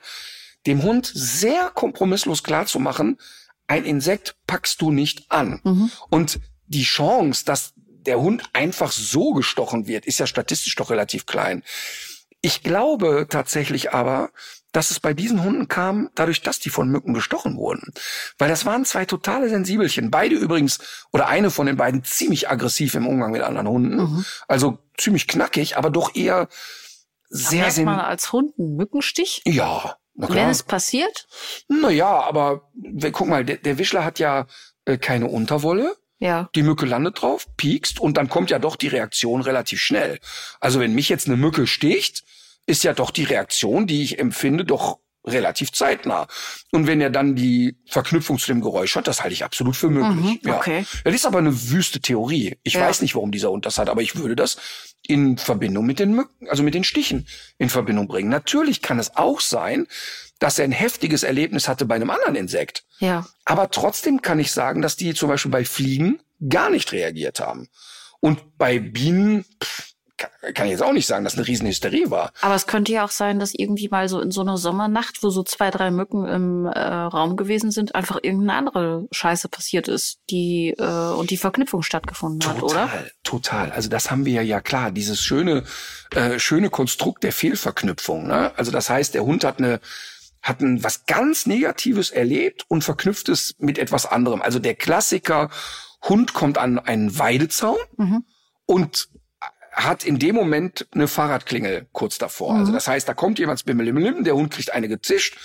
dem 0.67 0.83
Hund 0.83 1.11
sehr 1.13 1.69
kompromisslos 1.71 2.43
klarzumachen, 2.43 3.19
ein 3.67 3.85
Insekt 3.85 4.35
packst 4.45 4.81
du 4.81 4.91
nicht 4.91 5.31
an. 5.31 5.59
Und 6.09 6.39
die 6.67 6.83
Chance, 6.83 7.45
dass 7.45 7.73
der 7.77 8.19
Hund 8.19 8.43
einfach 8.53 8.91
so 8.91 9.33
gestochen 9.33 9.87
wird, 9.87 10.05
ist 10.05 10.19
ja 10.19 10.27
statistisch 10.27 10.75
doch 10.75 10.89
relativ 10.91 11.25
klein. 11.25 11.63
Ich 12.41 12.61
glaube 12.61 13.27
tatsächlich 13.29 13.93
aber, 13.93 14.29
dass 14.73 14.91
es 14.91 14.99
bei 14.99 15.13
diesen 15.13 15.43
Hunden 15.43 15.69
kam, 15.69 16.09
dadurch, 16.15 16.41
dass 16.41 16.59
die 16.59 16.69
von 16.69 16.89
Mücken 16.89 17.13
gestochen 17.13 17.55
wurden. 17.55 17.93
Weil 18.37 18.49
das 18.49 18.65
waren 18.65 18.83
zwei 18.83 19.05
totale 19.05 19.47
Sensibelchen. 19.47 20.11
Beide 20.11 20.35
übrigens, 20.35 20.79
oder 21.13 21.27
eine 21.27 21.51
von 21.51 21.67
den 21.67 21.77
beiden 21.77 22.03
ziemlich 22.03 22.49
aggressiv 22.49 22.95
im 22.95 23.07
Umgang 23.07 23.31
mit 23.31 23.43
anderen 23.43 23.69
Hunden. 23.69 24.25
Also 24.47 24.79
ziemlich 24.97 25.27
knackig, 25.27 25.77
aber 25.77 25.89
doch 25.89 26.15
eher 26.15 26.49
sehr, 27.29 27.61
Merkt 27.61 27.73
sen 27.75 27.85
man 27.85 27.99
als 27.99 28.31
Hund 28.31 28.53
einen 28.59 28.75
Mückenstich? 28.75 29.41
ja, 29.45 29.95
na 30.15 30.27
Wenn 30.27 30.35
klar. 30.35 30.51
es 30.51 30.63
passiert? 30.63 31.27
Naja, 31.67 32.21
aber 32.21 32.69
guck 33.11 33.27
mal, 33.27 33.43
der, 33.43 33.57
der 33.57 33.77
Wischler 33.79 34.05
hat 34.05 34.19
ja 34.19 34.45
äh, 34.85 34.97
keine 34.97 35.27
Unterwolle. 35.27 35.95
Ja. 36.19 36.49
Die 36.55 36.63
Mücke 36.63 36.85
landet 36.85 37.21
drauf, 37.21 37.47
piekst 37.57 37.99
und 37.99 38.17
dann 38.17 38.29
kommt 38.29 38.49
ja 38.49 38.59
doch 38.59 38.75
die 38.75 38.87
Reaktion 38.87 39.41
relativ 39.41 39.81
schnell. 39.81 40.19
Also 40.59 40.79
wenn 40.79 40.93
mich 40.93 41.09
jetzt 41.09 41.27
eine 41.27 41.37
Mücke 41.37 41.67
sticht, 41.67 42.23
ist 42.65 42.83
ja 42.83 42.93
doch 42.93 43.11
die 43.11 43.23
Reaktion, 43.23 43.87
die 43.87 44.03
ich 44.03 44.19
empfinde, 44.19 44.65
doch 44.65 44.99
relativ 45.25 45.71
zeitnah. 45.71 46.27
Und 46.71 46.85
wenn 46.85 46.99
er 46.99 47.09
dann 47.09 47.35
die 47.35 47.77
Verknüpfung 47.87 48.37
zu 48.39 48.47
dem 48.47 48.59
Geräusch 48.61 48.95
hat, 48.97 49.07
das 49.07 49.21
halte 49.23 49.33
ich 49.33 49.45
absolut 49.45 49.75
für 49.75 49.89
möglich. 49.89 50.43
Mhm, 50.43 50.51
okay. 50.51 50.79
Ja. 50.79 50.99
Das 51.05 51.15
ist 51.15 51.25
aber 51.25 51.37
eine 51.37 51.69
wüste 51.71 52.01
Theorie. 52.01 52.57
Ich 52.63 52.73
Ja. 52.73 52.81
weiß 52.81 53.01
nicht, 53.01 53.15
warum 53.15 53.31
dieser 53.31 53.49
Hund 53.49 53.65
das 53.65 53.77
hat, 53.77 53.87
aber 53.89 54.01
ich 54.01 54.17
würde 54.17 54.35
das 54.35 54.57
in 55.07 55.37
Verbindung 55.37 55.85
mit 55.85 55.99
den 55.99 56.13
Mücken, 56.13 56.49
also 56.49 56.61
mit 56.63 56.73
den 56.73 56.83
Stichen 56.83 57.25
in 57.57 57.69
Verbindung 57.69 58.07
bringen. 58.09 58.29
Natürlich 58.29 58.81
kann 58.81 58.99
es 58.99 59.15
auch 59.15 59.39
sein, 59.39 59.87
dass 60.39 60.59
er 60.59 60.65
ein 60.65 60.71
heftiges 60.73 61.23
Erlebnis 61.23 61.69
hatte 61.69 61.85
bei 61.85 61.95
einem 61.95 62.09
anderen 62.09 62.35
Insekt. 62.35 62.83
Ja. 62.99 63.25
Aber 63.45 63.71
trotzdem 63.71 64.21
kann 64.21 64.39
ich 64.39 64.51
sagen, 64.51 64.81
dass 64.81 64.97
die 64.97 65.13
zum 65.13 65.29
Beispiel 65.29 65.51
bei 65.51 65.63
Fliegen 65.63 66.21
gar 66.49 66.69
nicht 66.69 66.91
reagiert 66.91 67.39
haben. 67.39 67.69
Und 68.19 68.57
bei 68.57 68.79
Bienen 68.79 69.45
pff, 69.63 69.92
kann, 70.17 70.53
kann 70.53 70.65
ich 70.65 70.71
jetzt 70.71 70.83
auch 70.83 70.93
nicht 70.93 71.07
sagen, 71.07 71.23
dass 71.23 71.35
eine 71.35 71.47
Riesenhysterie 71.47 72.09
war. 72.09 72.31
Aber 72.41 72.55
es 72.55 72.67
könnte 72.67 72.91
ja 72.91 73.05
auch 73.05 73.11
sein, 73.11 73.39
dass 73.39 73.53
irgendwie 73.53 73.89
mal 73.89 74.07
so 74.09 74.19
in 74.19 74.31
so 74.31 74.41
einer 74.41 74.57
Sommernacht, 74.57 75.23
wo 75.23 75.29
so 75.29 75.43
zwei, 75.43 75.71
drei 75.71 75.91
Mücken 75.91 76.27
im 76.27 76.65
äh, 76.65 76.79
Raum 76.79 77.35
gewesen 77.35 77.71
sind, 77.71 77.95
einfach 77.95 78.19
irgendeine 78.21 78.53
andere 78.53 79.07
Scheiße 79.11 79.49
passiert 79.49 79.87
ist, 79.87 80.19
die 80.29 80.75
äh, 80.77 81.13
und 81.13 81.29
die 81.29 81.37
Verknüpfung 81.37 81.81
stattgefunden 81.81 82.47
hat, 82.47 82.61
oder? 82.61 82.85
Total, 82.85 83.11
total. 83.23 83.71
Also 83.71 83.89
das 83.89 84.11
haben 84.11 84.25
wir 84.25 84.43
ja 84.43 84.61
klar, 84.61 84.91
dieses 84.91 85.21
schöne, 85.21 85.63
äh, 86.11 86.39
schöne 86.39 86.69
Konstrukt 86.69 87.23
der 87.23 87.31
Fehlverknüpfung. 87.31 88.27
Ne? 88.27 88.51
Also 88.55 88.71
das 88.71 88.89
heißt, 88.89 89.13
der 89.13 89.23
Hund 89.23 89.43
hat 89.43 89.59
eine 89.59 89.79
hat 90.41 90.59
ein 90.59 90.83
was 90.83 91.05
ganz 91.05 91.45
Negatives 91.45 92.09
erlebt 92.09 92.65
und 92.67 92.83
verknüpft 92.83 93.29
es 93.29 93.55
mit 93.59 93.77
etwas 93.77 94.05
anderem. 94.05 94.41
Also 94.41 94.59
der 94.59 94.75
Klassiker, 94.75 95.49
Hund 96.03 96.33
kommt 96.33 96.57
an 96.57 96.79
einen 96.79 97.17
Weidezaun 97.17 97.77
und 98.65 99.07
hat 99.73 100.03
in 100.03 100.19
dem 100.19 100.35
Moment 100.35 100.87
eine 100.93 101.07
Fahrradklingel 101.07 101.87
kurz 101.91 102.17
davor. 102.17 102.55
Also 102.55 102.71
das 102.71 102.87
heißt, 102.87 103.07
da 103.07 103.13
kommt 103.13 103.39
jemand 103.39 103.59
der 104.23 104.35
Hund 104.35 104.51
kriegt 104.51 104.73
eine 104.73 104.87
gezischt, 104.87 105.37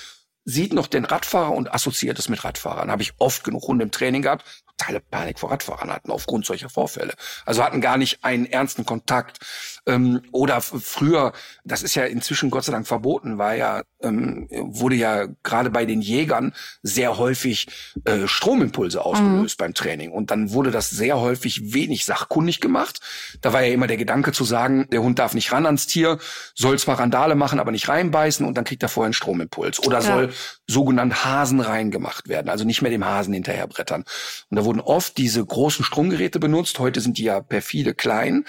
sieht 0.45 0.72
noch 0.72 0.87
den 0.87 1.05
Radfahrer 1.05 1.53
und 1.53 1.72
assoziiert 1.72 2.18
es 2.18 2.29
mit 2.29 2.45
Radfahrern. 2.45 2.91
Habe 2.91 3.03
ich 3.03 3.14
oft 3.18 3.45
genug 3.45 3.66
Hunde 3.66 3.85
im 3.85 3.91
Training 3.91 4.22
gehabt. 4.22 4.45
Totale 4.79 5.01
Panik 5.01 5.39
vor 5.39 5.51
Radfahrern 5.51 5.91
hatten 5.91 6.11
aufgrund 6.11 6.47
solcher 6.47 6.68
Vorfälle. 6.68 7.14
Also 7.45 7.62
hatten 7.62 7.81
gar 7.81 7.99
nicht 7.99 8.24
einen 8.24 8.47
ernsten 8.47 8.87
Kontakt. 8.87 9.39
Ähm, 9.87 10.22
oder 10.33 10.61
früher, 10.61 11.33
das 11.64 11.83
ist 11.83 11.95
ja 11.95 12.05
inzwischen 12.05 12.51
Gott 12.51 12.64
sei 12.64 12.72
Dank 12.72 12.87
verboten, 12.87 13.39
war 13.39 13.55
ja, 13.55 13.83
ähm, 14.03 14.49
wurde 14.51 14.97
ja 14.97 15.26
gerade 15.43 15.70
bei 15.70 15.85
den 15.85 16.01
Jägern 16.01 16.55
sehr 16.83 17.18
häufig 17.18 17.68
äh, 18.05 18.26
Stromimpulse 18.26 19.05
ausgelöst 19.05 19.59
mhm. 19.59 19.64
beim 19.64 19.74
Training. 19.74 20.12
Und 20.12 20.31
dann 20.31 20.53
wurde 20.53 20.70
das 20.70 20.91
sehr 20.91 21.18
häufig 21.18 21.72
wenig 21.74 22.05
sachkundig 22.05 22.61
gemacht. 22.61 23.01
Da 23.41 23.53
war 23.53 23.62
ja 23.62 23.72
immer 23.72 23.87
der 23.87 23.97
Gedanke 23.97 24.33
zu 24.33 24.45
sagen, 24.45 24.89
der 24.91 25.03
Hund 25.03 25.18
darf 25.18 25.35
nicht 25.35 25.53
ran 25.53 25.66
ans 25.66 25.87
Tier, 25.87 26.18
soll 26.55 26.79
zwar 26.79 26.99
Randale 26.99 27.35
machen, 27.35 27.61
aber 27.61 27.72
nicht 27.72 27.89
reinbeißen 27.89 28.47
und 28.47 28.57
dann 28.57 28.64
kriegt 28.64 28.83
er 28.83 28.89
vorher 28.89 29.07
einen 29.07 29.14
Stromimpuls. 29.14 29.81
Oder 29.85 29.99
ja. 29.99 30.03
soll 30.03 30.33
sogenannt 30.66 31.24
Hasen 31.24 31.61
reingemacht 31.61 32.29
werden, 32.29 32.49
also 32.49 32.64
nicht 32.64 32.83
mehr 32.83 32.91
dem 32.91 33.05
Hasen 33.05 33.33
hinterherbrettern. 33.33 34.05
Und 34.51 34.57
da 34.57 34.64
wurden 34.69 34.81
oft 34.81 35.16
diese 35.16 35.45
großen 35.45 35.83
Stromgeräte 35.83 36.39
benutzt. 36.39 36.79
Heute 36.79 37.01
sind 37.01 37.16
die 37.16 37.25
ja 37.25 37.41
perfide 37.41 37.95
klein. 37.95 38.45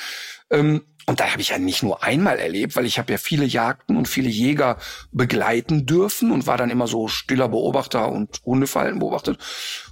Ähm, 0.50 0.82
und 1.06 1.22
da 1.22 1.32
habe 1.32 1.42
ich 1.42 1.50
ja 1.50 1.58
nicht 1.58 1.82
nur 1.82 2.04
einmal 2.04 2.38
erlebt, 2.38 2.76
weil 2.76 2.86
ich 2.86 3.00
habe 3.00 3.14
ja 3.14 3.18
viele 3.18 3.46
Jagden 3.46 3.96
und 3.96 4.10
viele 4.10 4.28
Jäger 4.30 4.78
begleiten 5.14 5.86
dürfen 5.86 6.32
und 6.32 6.46
war 6.46 6.58
dann 6.58 6.70
immer 6.70 6.88
so 6.88 7.08
stiller 7.08 7.48
Beobachter 7.48 8.12
und 8.12 8.42
Hundeverhalten 8.44 9.00
beobachtet. 9.00 9.40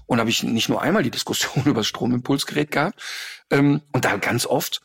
Und 0.06 0.20
habe 0.20 0.30
ich 0.30 0.44
nicht 0.44 0.68
nur 0.68 0.82
einmal 0.82 1.02
die 1.02 1.12
Diskussion 1.12 1.64
über 1.66 1.80
das 1.80 1.88
Stromimpulsgerät 1.88 2.72
gehabt. 2.72 3.02
Ähm, 3.50 3.82
und 3.94 4.04
da 4.04 4.18
ganz 4.18 4.46
oft, 4.46 4.82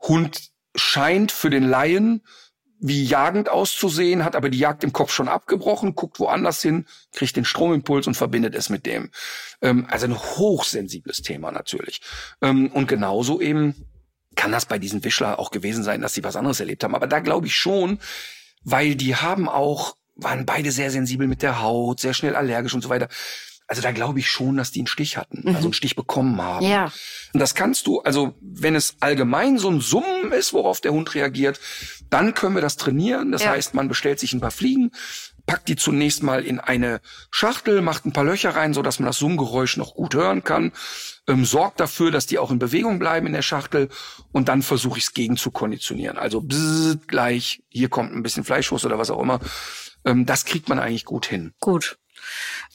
Hund 0.00 0.50
scheint 0.74 1.30
für 1.30 1.48
den 1.48 1.62
Laien 1.62 2.22
wie 2.84 3.04
jagend 3.04 3.48
auszusehen, 3.48 4.24
hat 4.24 4.34
aber 4.34 4.50
die 4.50 4.58
Jagd 4.58 4.82
im 4.82 4.92
Kopf 4.92 5.12
schon 5.12 5.28
abgebrochen, 5.28 5.94
guckt 5.94 6.18
woanders 6.18 6.60
hin, 6.60 6.86
kriegt 7.12 7.36
den 7.36 7.44
Stromimpuls 7.44 8.08
und 8.08 8.16
verbindet 8.16 8.56
es 8.56 8.70
mit 8.70 8.86
dem. 8.86 9.10
Ähm, 9.62 9.86
also 9.88 10.06
ein 10.06 10.18
hochsensibles 10.18 11.22
Thema 11.22 11.52
natürlich. 11.52 12.00
Ähm, 12.42 12.72
und 12.72 12.88
genauso 12.88 13.40
eben 13.40 13.86
kann 14.34 14.50
das 14.50 14.66
bei 14.66 14.80
diesen 14.80 15.04
Wischler 15.04 15.38
auch 15.38 15.52
gewesen 15.52 15.84
sein, 15.84 16.00
dass 16.00 16.14
sie 16.14 16.24
was 16.24 16.34
anderes 16.34 16.58
erlebt 16.58 16.82
haben. 16.82 16.96
Aber 16.96 17.06
da 17.06 17.20
glaube 17.20 17.46
ich 17.46 17.54
schon, 17.54 18.00
weil 18.64 18.96
die 18.96 19.14
haben 19.14 19.48
auch, 19.48 19.96
waren 20.16 20.44
beide 20.44 20.72
sehr 20.72 20.90
sensibel 20.90 21.28
mit 21.28 21.42
der 21.42 21.62
Haut, 21.62 22.00
sehr 22.00 22.14
schnell 22.14 22.34
allergisch 22.34 22.74
und 22.74 22.82
so 22.82 22.88
weiter. 22.88 23.08
Also 23.72 23.80
da 23.80 23.92
glaube 23.92 24.18
ich 24.18 24.28
schon, 24.28 24.58
dass 24.58 24.70
die 24.70 24.80
einen 24.80 24.86
Stich 24.86 25.16
hatten, 25.16 25.48
mhm. 25.48 25.56
also 25.56 25.68
einen 25.68 25.72
Stich 25.72 25.96
bekommen 25.96 26.42
haben. 26.42 26.66
Ja. 26.66 26.92
Und 27.32 27.40
das 27.40 27.54
kannst 27.54 27.86
du, 27.86 28.02
also 28.02 28.34
wenn 28.42 28.74
es 28.74 28.96
allgemein 29.00 29.56
so 29.56 29.70
ein 29.70 29.80
Summen 29.80 30.30
ist, 30.30 30.52
worauf 30.52 30.82
der 30.82 30.92
Hund 30.92 31.14
reagiert, 31.14 31.58
dann 32.10 32.34
können 32.34 32.54
wir 32.54 32.60
das 32.60 32.76
trainieren. 32.76 33.32
Das 33.32 33.44
ja. 33.44 33.52
heißt, 33.52 33.72
man 33.72 33.88
bestellt 33.88 34.20
sich 34.20 34.34
ein 34.34 34.42
paar 34.42 34.50
Fliegen, 34.50 34.90
packt 35.46 35.68
die 35.68 35.76
zunächst 35.76 36.22
mal 36.22 36.44
in 36.44 36.60
eine 36.60 37.00
Schachtel, 37.30 37.80
macht 37.80 38.04
ein 38.04 38.12
paar 38.12 38.24
Löcher 38.24 38.50
rein, 38.50 38.74
so 38.74 38.82
dass 38.82 38.98
man 38.98 39.06
das 39.06 39.16
Summgeräusch 39.16 39.78
noch 39.78 39.94
gut 39.94 40.14
hören 40.14 40.44
kann, 40.44 40.72
ähm, 41.26 41.46
sorgt 41.46 41.80
dafür, 41.80 42.10
dass 42.10 42.26
die 42.26 42.38
auch 42.38 42.50
in 42.50 42.58
Bewegung 42.58 42.98
bleiben 42.98 43.26
in 43.26 43.32
der 43.32 43.40
Schachtel 43.40 43.88
und 44.32 44.50
dann 44.50 44.60
versuche 44.60 44.98
ich 44.98 45.04
es 45.04 45.14
gegen 45.14 45.38
zu 45.38 45.50
konditionieren. 45.50 46.18
Also 46.18 46.42
bzzz, 46.42 47.06
gleich, 47.06 47.62
hier 47.70 47.88
kommt 47.88 48.12
ein 48.12 48.22
bisschen 48.22 48.44
Fleischwurst 48.44 48.84
oder 48.84 48.98
was 48.98 49.10
auch 49.10 49.22
immer. 49.22 49.40
Ähm, 50.04 50.26
das 50.26 50.44
kriegt 50.44 50.68
man 50.68 50.78
eigentlich 50.78 51.06
gut 51.06 51.24
hin. 51.24 51.54
Gut. 51.58 51.96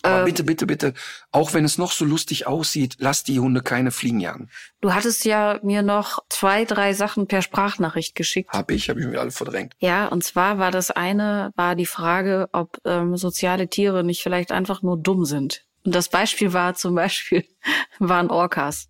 Aber 0.01 0.19
ähm, 0.19 0.25
bitte, 0.25 0.43
bitte, 0.43 0.65
bitte, 0.65 0.93
auch 1.31 1.53
wenn 1.53 1.65
es 1.65 1.77
noch 1.77 1.91
so 1.91 2.05
lustig 2.05 2.47
aussieht, 2.47 2.95
lass 2.99 3.23
die 3.23 3.39
Hunde 3.39 3.61
keine 3.61 3.91
Fliegen 3.91 4.19
jagen. 4.19 4.49
Du 4.81 4.93
hattest 4.93 5.25
ja 5.25 5.59
mir 5.63 5.81
noch 5.81 6.19
zwei, 6.29 6.65
drei 6.65 6.93
Sachen 6.93 7.27
per 7.27 7.41
Sprachnachricht 7.41 8.15
geschickt. 8.15 8.51
Hab 8.51 8.71
ich, 8.71 8.89
habe 8.89 8.99
ich 8.99 9.07
mir 9.07 9.19
alle 9.19 9.31
verdrängt. 9.31 9.73
Ja, 9.79 10.07
und 10.07 10.23
zwar 10.23 10.59
war 10.59 10.71
das 10.71 10.91
eine, 10.91 11.51
war 11.55 11.75
die 11.75 11.85
Frage, 11.85 12.49
ob 12.51 12.77
ähm, 12.85 13.17
soziale 13.17 13.69
Tiere 13.69 14.03
nicht 14.03 14.23
vielleicht 14.23 14.51
einfach 14.51 14.81
nur 14.81 14.97
dumm 14.97 15.25
sind. 15.25 15.65
Und 15.83 15.95
das 15.95 16.09
Beispiel 16.09 16.53
war 16.53 16.75
zum 16.75 16.95
Beispiel, 16.95 17.45
waren 17.99 18.29
Orcas. 18.29 18.89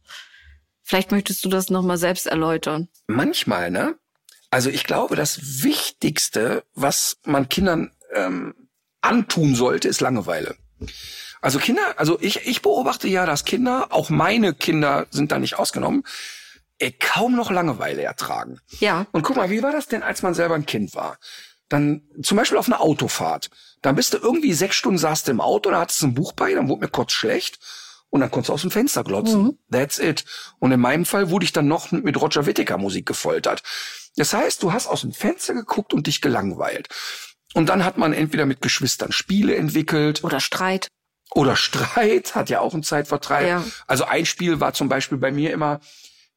Vielleicht 0.81 1.11
möchtest 1.11 1.43
du 1.43 1.49
das 1.49 1.69
nochmal 1.69 1.97
selbst 1.97 2.27
erläutern. 2.27 2.87
Manchmal, 3.07 3.71
ne? 3.71 3.97
Also 4.49 4.69
ich 4.69 4.85
glaube, 4.85 5.15
das 5.15 5.63
Wichtigste, 5.63 6.63
was 6.73 7.17
man 7.25 7.49
Kindern 7.49 7.91
ähm, 8.13 8.55
antun 9.01 9.55
sollte, 9.55 9.87
ist 9.87 10.01
Langeweile. 10.01 10.55
Also 11.41 11.59
Kinder, 11.59 11.95
also 11.97 12.17
ich, 12.21 12.47
ich 12.47 12.61
beobachte 12.61 13.07
ja, 13.07 13.25
dass 13.25 13.45
Kinder, 13.45 13.87
auch 13.91 14.09
meine 14.09 14.53
Kinder 14.53 15.07
sind 15.11 15.31
da 15.31 15.39
nicht 15.39 15.59
ausgenommen, 15.59 16.03
ey, 16.79 16.91
kaum 16.91 17.35
noch 17.35 17.51
Langeweile 17.51 18.03
ertragen. 18.03 18.59
Ja. 18.79 19.07
Und 19.11 19.23
guck 19.23 19.35
mal, 19.35 19.49
wie 19.49 19.63
war 19.63 19.71
das 19.71 19.87
denn, 19.87 20.03
als 20.03 20.21
man 20.21 20.33
selber 20.33 20.55
ein 20.55 20.65
Kind 20.65 20.95
war? 20.95 21.17
Dann 21.69 22.01
zum 22.21 22.37
Beispiel 22.37 22.57
auf 22.57 22.67
einer 22.67 22.81
Autofahrt. 22.81 23.49
Dann 23.81 23.95
bist 23.95 24.13
du 24.13 24.17
irgendwie 24.17 24.53
sechs 24.53 24.75
Stunden 24.75 24.97
saßt 24.97 25.29
im 25.29 25.41
Auto, 25.41 25.69
da 25.69 25.81
hattest 25.81 26.01
du 26.01 26.07
ein 26.07 26.13
Buch 26.13 26.33
bei, 26.33 26.53
dann 26.53 26.69
wurde 26.69 26.81
mir 26.81 26.91
kurz 26.91 27.11
schlecht. 27.11 27.59
Und 28.09 28.21
dann 28.21 28.31
konntest 28.31 28.49
du 28.49 28.53
aus 28.53 28.61
dem 28.61 28.71
Fenster 28.71 29.03
glotzen. 29.03 29.43
Mhm. 29.43 29.57
That's 29.69 29.99
it. 29.99 30.23
Und 30.59 30.71
in 30.71 30.79
meinem 30.79 31.05
Fall 31.05 31.29
wurde 31.29 31.43
ich 31.43 31.51
dann 31.51 31.67
noch 31.67 31.91
mit 31.91 32.19
Roger 32.19 32.45
Whittaker 32.45 32.77
Musik 32.77 33.05
gefoltert. 33.05 33.63
Das 34.15 34.33
heißt, 34.33 34.63
du 34.63 34.71
hast 34.71 34.87
aus 34.87 35.01
dem 35.01 35.11
Fenster 35.11 35.53
geguckt 35.53 35.93
und 35.93 36.07
dich 36.07 36.21
gelangweilt. 36.21 36.87
Und 37.53 37.69
dann 37.69 37.83
hat 37.83 37.97
man 37.97 38.13
entweder 38.13 38.45
mit 38.45 38.61
Geschwistern 38.61 39.11
Spiele 39.11 39.55
entwickelt. 39.55 40.23
Oder 40.23 40.39
Streit. 40.39 40.87
Oder 41.31 41.55
Streit, 41.55 42.35
hat 42.35 42.49
ja 42.49 42.59
auch 42.59 42.73
einen 42.73 42.83
Zeitvertreib. 42.83 43.47
Ja. 43.47 43.63
Also 43.85 44.05
ein 44.05 44.25
Spiel 44.25 44.59
war 44.59 44.73
zum 44.73 44.89
Beispiel 44.89 45.17
bei 45.17 45.31
mir 45.31 45.51
immer, 45.51 45.79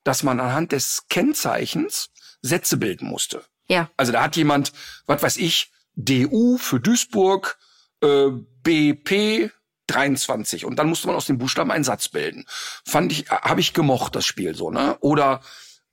dass 0.04 0.22
man 0.22 0.40
anhand 0.40 0.72
des 0.72 1.04
Kennzeichens 1.08 2.11
Sätze 2.42 2.76
bilden 2.76 3.06
musste. 3.06 3.44
Ja. 3.68 3.90
Also 3.96 4.12
da 4.12 4.22
hat 4.22 4.36
jemand, 4.36 4.72
was 5.06 5.22
weiß 5.22 5.36
ich, 5.36 5.70
DU 5.94 6.58
für 6.58 6.80
Duisburg, 6.80 7.58
äh, 8.02 8.30
BP 8.62 9.50
23 9.86 10.64
und 10.64 10.76
dann 10.76 10.88
musste 10.88 11.06
man 11.08 11.16
aus 11.16 11.26
dem 11.26 11.38
Buchstaben 11.38 11.70
einen 11.70 11.84
Satz 11.84 12.08
bilden. 12.08 12.46
Fand 12.84 13.12
ich, 13.12 13.30
habe 13.30 13.61
ich 13.61 13.74
gemocht 13.74 14.14
das 14.14 14.24
Spiel 14.24 14.54
so, 14.54 14.70
ne? 14.70 14.96
Oder 15.00 15.40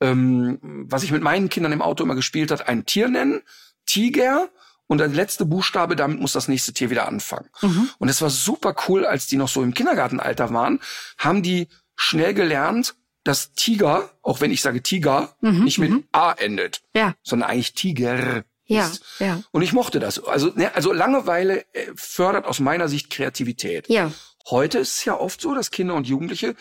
ähm, 0.00 0.58
was 0.88 1.02
ich 1.02 1.10
mit 1.10 1.22
meinen 1.22 1.48
Kindern 1.48 1.72
im 1.72 1.82
Auto 1.82 2.04
immer 2.04 2.14
gespielt 2.14 2.50
hat, 2.50 2.68
ein 2.68 2.86
Tier 2.86 3.08
nennen, 3.08 3.42
Tiger 3.86 4.48
und 4.88 4.98
der 4.98 5.08
letzte 5.08 5.46
Buchstabe, 5.46 5.94
damit 5.94 6.20
muss 6.20 6.32
das 6.32 6.48
nächste 6.48 6.72
Tier 6.72 6.90
wieder 6.90 7.06
anfangen. 7.06 7.48
Mhm. 7.62 7.88
Und 7.98 8.08
es 8.08 8.20
war 8.20 8.30
super 8.30 8.74
cool, 8.88 9.06
als 9.06 9.28
die 9.28 9.36
noch 9.36 9.48
so 9.48 9.62
im 9.62 9.74
Kindergartenalter 9.74 10.52
waren, 10.52 10.80
haben 11.18 11.42
die 11.42 11.68
schnell 11.94 12.34
gelernt, 12.34 12.94
dass 13.22 13.52
Tiger, 13.52 14.10
auch 14.22 14.40
wenn 14.40 14.50
ich 14.50 14.62
sage 14.62 14.82
Tiger, 14.82 15.36
mhm, 15.40 15.64
nicht 15.64 15.78
mit 15.78 15.90
mhm. 15.90 16.04
A 16.12 16.32
endet, 16.32 16.82
ja. 16.94 17.14
sondern 17.22 17.50
eigentlich 17.50 17.74
Tiger. 17.74 18.44
Ja, 18.64 18.86
ist. 18.86 19.02
ja. 19.18 19.42
Und 19.50 19.62
ich 19.62 19.72
mochte 19.72 19.98
das. 19.98 20.22
Also, 20.24 20.52
ne, 20.54 20.74
also 20.74 20.92
Langeweile 20.92 21.64
äh, 21.74 21.90
fördert 21.94 22.44
aus 22.44 22.60
meiner 22.60 22.88
Sicht 22.88 23.08
Kreativität. 23.08 23.88
Ja. 23.88 24.12
Heute 24.50 24.78
ist 24.78 24.96
es 24.96 25.04
ja 25.04 25.18
oft 25.18 25.40
so, 25.40 25.54
dass 25.54 25.70
Kinder 25.70 25.94
und 25.94 26.06
Jugendliche 26.06 26.54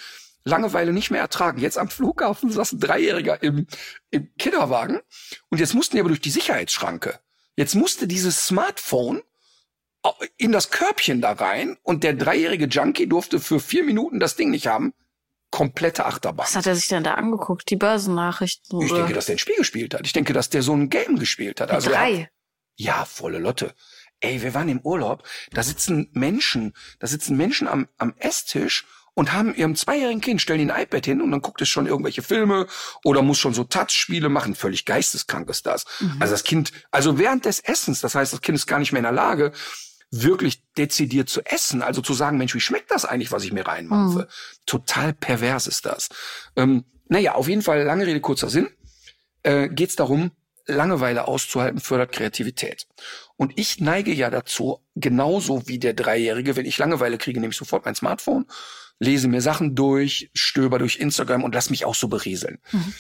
Langeweile 0.46 0.94
nicht 0.94 1.12
mehr 1.12 1.22
ertragen. 1.22 1.60
Jetzt 1.60 1.78
am 1.78 1.90
Flughafen 1.90 2.50
saß 2.50 2.74
ein 2.74 2.80
Dreijähriger 2.80 3.44
im, 3.44 3.68
im 4.10 4.30
Kinderwagen 4.38 5.02
und 5.50 5.60
jetzt 5.60 5.74
mussten 5.74 5.98
die 5.98 6.00
aber 6.00 6.10
durch 6.10 6.22
die 6.22 6.30
Sicherheitsschranke. 6.30 7.20
Jetzt 7.58 7.76
musste 7.76 8.08
dieses 8.08 8.46
Smartphone 8.46 9.24
in 10.38 10.52
das 10.52 10.70
Körbchen 10.70 11.22
da 11.22 11.34
rein 11.34 11.78
und 11.84 12.04
der 12.04 12.14
dreijährige 12.14 12.66
Junkie 12.66 13.08
durfte 13.08 13.40
für 13.40 13.60
vier 13.60 13.84
Minuten 13.84 14.20
das 14.20 14.36
Ding 14.36 14.52
nicht 14.52 14.68
haben. 14.68 14.94
Komplette 15.50 16.06
Achterbahn. 16.06 16.46
Was 16.46 16.56
hat 16.56 16.68
er 16.68 16.76
sich 16.76 16.88
denn 16.88 17.04
da 17.04 17.16
angeguckt? 17.16 17.70
Die 17.70 17.76
Börsennachrichten? 17.78 18.82
Ich 18.82 18.92
denke, 18.92 19.14
dass 19.14 19.26
der 19.26 19.36
ein 19.36 19.40
Spiel 19.40 19.56
gespielt 19.56 19.94
hat. 19.94 20.06
Ich 20.06 20.14
denke, 20.14 20.34
dass 20.34 20.50
der 20.50 20.62
so 20.62 20.74
ein 20.74 20.90
Game 20.90 21.18
gespielt 21.18 21.60
hat. 21.60 21.72
Also 21.72 21.90
Drei. 21.90 22.24
Hat, 22.24 22.30
ja, 22.76 23.06
volle 23.06 23.40
Lotte. 23.40 23.74
Ey, 24.20 24.42
wir 24.42 24.54
waren 24.54 24.70
im 24.70 24.82
Urlaub. 24.82 25.24
Da 25.52 25.64
sitzen 25.64 26.10
Menschen, 26.12 26.74
da 27.00 27.08
sitzen 27.08 27.38
Menschen 27.38 27.68
am, 27.68 27.88
am 27.98 28.14
Esstisch 28.18 28.86
und 29.18 29.34
haben 29.34 29.56
ihrem 29.56 29.76
zweijährigen 29.76 30.22
Kind, 30.22 30.44
stellen 30.44 30.60
ihn 30.60 30.70
ein 30.70 30.84
iPad 30.84 31.04
hin 31.04 31.22
und 31.22 31.32
dann 31.32 31.42
guckt 31.42 31.60
es 31.60 31.68
schon 31.68 31.88
irgendwelche 31.88 32.22
Filme 32.22 32.68
oder 33.04 33.24
muss 33.24 33.40
schon 33.40 33.56
so 33.56 33.64
Touch-Spiele 33.64 34.30
machen. 34.30 34.54
Völlig 34.54 34.86
geisteskrank 34.86 35.50
ist 35.50 35.66
das. 35.66 35.86
Mhm. 36.00 36.18
Also 36.20 36.36
das 36.36 36.44
Kind, 36.44 36.72
also 36.92 37.18
während 37.18 37.46
des 37.46 37.60
Essens, 37.60 38.00
das 38.00 38.14
heißt, 38.14 38.32
das 38.32 38.42
Kind 38.42 38.56
ist 38.60 38.68
gar 38.68 38.78
nicht 38.78 38.92
mehr 38.92 39.00
in 39.00 39.06
der 39.06 39.12
Lage, 39.12 39.54
wirklich 40.12 40.62
dezidiert 40.78 41.30
zu 41.30 41.42
essen, 41.44 41.82
also 41.82 42.02
zu 42.02 42.14
sagen, 42.14 42.38
Mensch, 42.38 42.54
wie 42.54 42.60
schmeckt 42.60 42.92
das 42.92 43.06
eigentlich, 43.06 43.32
was 43.32 43.44
ich 43.44 43.52
mir 43.52 43.66
reinmache? 43.66 44.20
Mhm. 44.20 44.26
Total 44.68 45.14
pervers 45.14 45.66
ist 45.66 45.88
das. 45.88 46.10
Ähm, 46.56 46.86
naja, 47.08 47.34
auf 47.34 47.48
jeden 47.48 47.64
Fall, 47.64 47.82
lange 47.86 48.06
Rede, 48.06 48.22
kurzer 48.22 48.50
Sinn, 48.50 48.70
äh, 49.42 49.68
geht 49.68 49.90
es 49.90 49.96
darum, 49.96 50.30
Langeweile 50.68 51.28
auszuhalten, 51.28 51.80
fördert 51.80 52.12
Kreativität. 52.12 52.86
Und 53.36 53.58
ich 53.58 53.80
neige 53.80 54.14
ja 54.14 54.30
dazu, 54.30 54.86
genauso 54.96 55.68
wie 55.68 55.80
der 55.80 55.96
Dreijährige, 55.96 56.56
wenn 56.56 56.68
ich 56.68 56.78
Langeweile 56.78 57.18
kriege, 57.18 57.40
nehme 57.40 57.52
ich 57.52 57.58
sofort 57.58 57.86
mein 57.86 57.96
Smartphone 57.96 58.46
lese 59.00 59.28
mir 59.28 59.42
Sachen 59.42 59.76
durch, 59.76 60.30
stöber 60.34 60.80
durch 60.80 60.98
Instagram 60.98 61.44
und 61.44 61.54
lass 61.54 61.70
mich 61.70 61.86
auch 61.86 61.96
so 61.96 62.08
berieseln. 62.08 62.60
Mhm. 62.72 62.94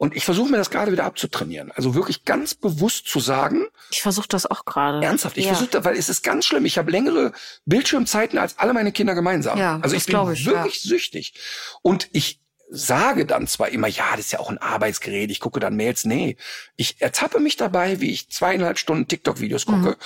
Und 0.00 0.14
ich 0.14 0.24
versuche 0.24 0.48
mir 0.48 0.58
das 0.58 0.70
gerade 0.70 0.92
wieder 0.92 1.04
abzutrainieren. 1.04 1.72
Also 1.72 1.96
wirklich 1.96 2.24
ganz 2.24 2.54
bewusst 2.54 3.08
zu 3.08 3.18
sagen. 3.18 3.66
Ich 3.90 4.00
versuche 4.00 4.28
das 4.28 4.46
auch 4.46 4.64
gerade. 4.64 5.04
Ernsthaft. 5.04 5.36
Ich 5.36 5.46
ja. 5.46 5.54
versuche 5.54 5.70
das, 5.70 5.84
weil 5.84 5.96
es 5.96 6.08
ist 6.08 6.22
ganz 6.22 6.46
schlimm. 6.46 6.64
Ich 6.66 6.78
habe 6.78 6.92
längere 6.92 7.32
Bildschirmzeiten 7.64 8.38
als 8.38 8.58
alle 8.58 8.72
meine 8.74 8.92
Kinder 8.92 9.16
gemeinsam. 9.16 9.58
Ja, 9.58 9.80
also 9.82 9.96
ich 9.96 10.06
bin 10.06 10.14
ich, 10.32 10.46
wirklich 10.46 10.84
ja. 10.84 10.88
süchtig. 10.88 11.34
Und 11.82 12.08
ich 12.12 12.40
sage 12.70 13.26
dann 13.26 13.48
zwar 13.48 13.70
immer, 13.70 13.88
ja, 13.88 14.10
das 14.12 14.26
ist 14.26 14.32
ja 14.32 14.38
auch 14.38 14.50
ein 14.50 14.58
Arbeitsgerät, 14.58 15.32
ich 15.32 15.40
gucke 15.40 15.58
dann 15.58 15.74
Mails. 15.74 16.04
Nee, 16.04 16.36
ich 16.76 17.00
ertappe 17.00 17.40
mich 17.40 17.56
dabei, 17.56 18.00
wie 18.00 18.12
ich 18.12 18.30
zweieinhalb 18.30 18.78
Stunden 18.78 19.08
TikTok-Videos 19.08 19.66
gucke. 19.66 19.90
Mhm. 19.90 19.96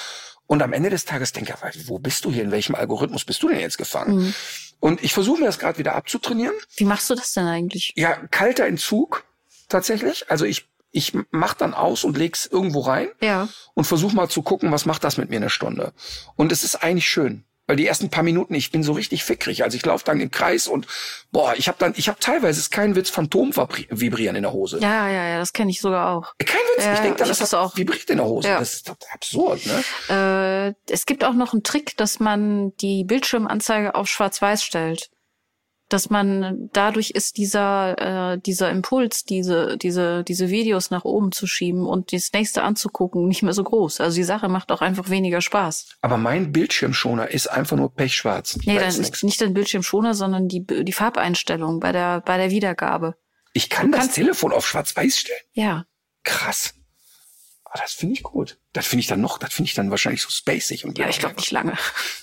Und 0.46 0.62
am 0.62 0.72
Ende 0.72 0.88
des 0.88 1.04
Tages 1.04 1.32
denke 1.32 1.54
ich, 1.74 1.88
wo 1.88 1.98
bist 1.98 2.24
du 2.24 2.32
hier? 2.32 2.42
In 2.42 2.50
welchem 2.50 2.74
Algorithmus 2.74 3.24
bist 3.24 3.42
du 3.42 3.48
denn 3.48 3.60
jetzt 3.60 3.78
gefangen? 3.78 4.16
Mhm. 4.16 4.34
Und 4.82 5.04
ich 5.04 5.14
versuche 5.14 5.38
mir 5.38 5.46
das 5.46 5.60
gerade 5.60 5.78
wieder 5.78 5.94
abzutrainieren. 5.94 6.56
Wie 6.74 6.84
machst 6.84 7.08
du 7.08 7.14
das 7.14 7.32
denn 7.34 7.46
eigentlich? 7.46 7.92
Ja, 7.94 8.16
kalter 8.32 8.66
Entzug 8.66 9.24
tatsächlich. 9.68 10.28
Also 10.28 10.44
ich 10.44 10.68
ich 10.90 11.16
mach 11.30 11.54
dann 11.54 11.72
aus 11.72 12.02
und 12.02 12.18
leg's 12.18 12.46
irgendwo 12.46 12.80
rein 12.80 13.08
Ja. 13.20 13.48
und 13.74 13.84
versuche 13.84 14.14
mal 14.16 14.28
zu 14.28 14.42
gucken, 14.42 14.72
was 14.72 14.84
macht 14.84 15.04
das 15.04 15.18
mit 15.18 15.30
mir 15.30 15.36
eine 15.36 15.50
Stunde. 15.50 15.92
Und 16.34 16.50
es 16.50 16.64
ist 16.64 16.82
eigentlich 16.82 17.08
schön. 17.08 17.44
Weil 17.68 17.76
die 17.76 17.86
ersten 17.86 18.10
paar 18.10 18.24
Minuten, 18.24 18.54
ich 18.54 18.72
bin 18.72 18.82
so 18.82 18.92
richtig 18.92 19.22
fickrig. 19.22 19.62
Also 19.62 19.76
ich 19.76 19.86
laufe 19.86 20.04
dann 20.04 20.20
im 20.20 20.30
Kreis 20.32 20.66
und 20.66 20.86
boah, 21.30 21.54
ich 21.56 21.68
habe 21.68 21.78
dann, 21.78 21.94
ich 21.96 22.08
habe 22.08 22.18
teilweise, 22.18 22.58
ist 22.58 22.70
kein 22.72 22.96
Witz, 22.96 23.08
Phantom 23.08 23.54
vibrieren 23.88 24.34
in 24.34 24.42
der 24.42 24.52
Hose. 24.52 24.78
Ja, 24.80 25.08
ja, 25.08 25.28
ja, 25.28 25.38
das 25.38 25.52
kenne 25.52 25.70
ich 25.70 25.80
sogar 25.80 26.10
auch. 26.10 26.32
Kein 26.38 26.58
Witz, 26.76 26.84
Ja, 26.84 26.94
ich 26.94 27.00
denke 27.00 27.18
dann, 27.18 27.30
ich 27.30 27.38
das 27.38 27.52
hat 27.52 27.58
auch. 27.58 27.76
vibriert 27.76 28.10
in 28.10 28.16
der 28.16 28.26
Hose. 28.26 28.48
Ja. 28.48 28.58
Das 28.58 28.74
ist 28.74 28.92
absurd, 29.14 29.60
ne? 29.66 30.74
Äh, 30.76 30.92
es 30.92 31.06
gibt 31.06 31.22
auch 31.24 31.34
noch 31.34 31.52
einen 31.52 31.62
Trick, 31.62 31.96
dass 31.96 32.18
man 32.18 32.74
die 32.78 33.04
Bildschirmanzeige 33.04 33.94
auf 33.94 34.08
Schwarz-Weiß 34.08 34.64
stellt. 34.64 35.10
Dass 35.92 36.08
man 36.10 36.68
dadurch 36.72 37.10
ist 37.10 37.36
dieser 37.36 38.32
äh, 38.34 38.38
dieser 38.38 38.70
Impuls, 38.70 39.24
diese 39.24 39.76
diese 39.76 40.24
diese 40.24 40.48
Videos 40.48 40.90
nach 40.90 41.04
oben 41.04 41.32
zu 41.32 41.46
schieben 41.46 41.86
und 41.86 42.12
das 42.12 42.32
nächste 42.32 42.62
anzugucken, 42.62 43.26
nicht 43.28 43.42
mehr 43.42 43.52
so 43.52 43.64
groß. 43.64 44.00
Also 44.00 44.16
die 44.16 44.22
Sache 44.24 44.48
macht 44.48 44.72
auch 44.72 44.80
einfach 44.80 45.10
weniger 45.10 45.40
Spaß. 45.40 45.96
Aber 46.00 46.16
mein 46.16 46.52
Bildschirmschoner 46.52 47.30
ist 47.30 47.48
einfach 47.48 47.76
nur 47.76 47.94
pechschwarz. 47.94 48.56
Nee, 48.64 48.74
Da 48.74 48.80
dann 48.80 48.88
ist 48.88 49.22
nicht, 49.22 49.40
den 49.40 49.54
Bildschirmschoner, 49.54 50.14
sondern 50.14 50.48
die 50.48 50.64
die 50.66 50.92
Farbeinstellung 50.92 51.80
bei 51.80 51.92
der 51.92 52.20
bei 52.22 52.36
der 52.38 52.50
Wiedergabe. 52.50 53.14
Ich 53.52 53.68
kann 53.68 53.92
das 53.92 54.00
kannst- 54.00 54.14
Telefon 54.14 54.52
auf 54.52 54.66
schwarz-weiß 54.66 55.18
stellen. 55.18 55.38
Ja. 55.52 55.84
Krass. 56.24 56.74
Ah, 57.74 57.78
das 57.80 57.94
finde 57.94 58.14
ich 58.16 58.22
gut. 58.22 58.58
Das 58.74 58.86
finde 58.86 59.00
ich 59.00 59.06
dann 59.06 59.22
noch, 59.22 59.38
das 59.38 59.54
finde 59.54 59.68
ich 59.70 59.74
dann 59.74 59.90
wahrscheinlich 59.90 60.20
so 60.20 60.28
spacig 60.28 60.84
und 60.84 60.98
Ja, 60.98 61.08
ich 61.08 61.18
glaube 61.18 61.36
nicht 61.36 61.50
lange. 61.52 61.72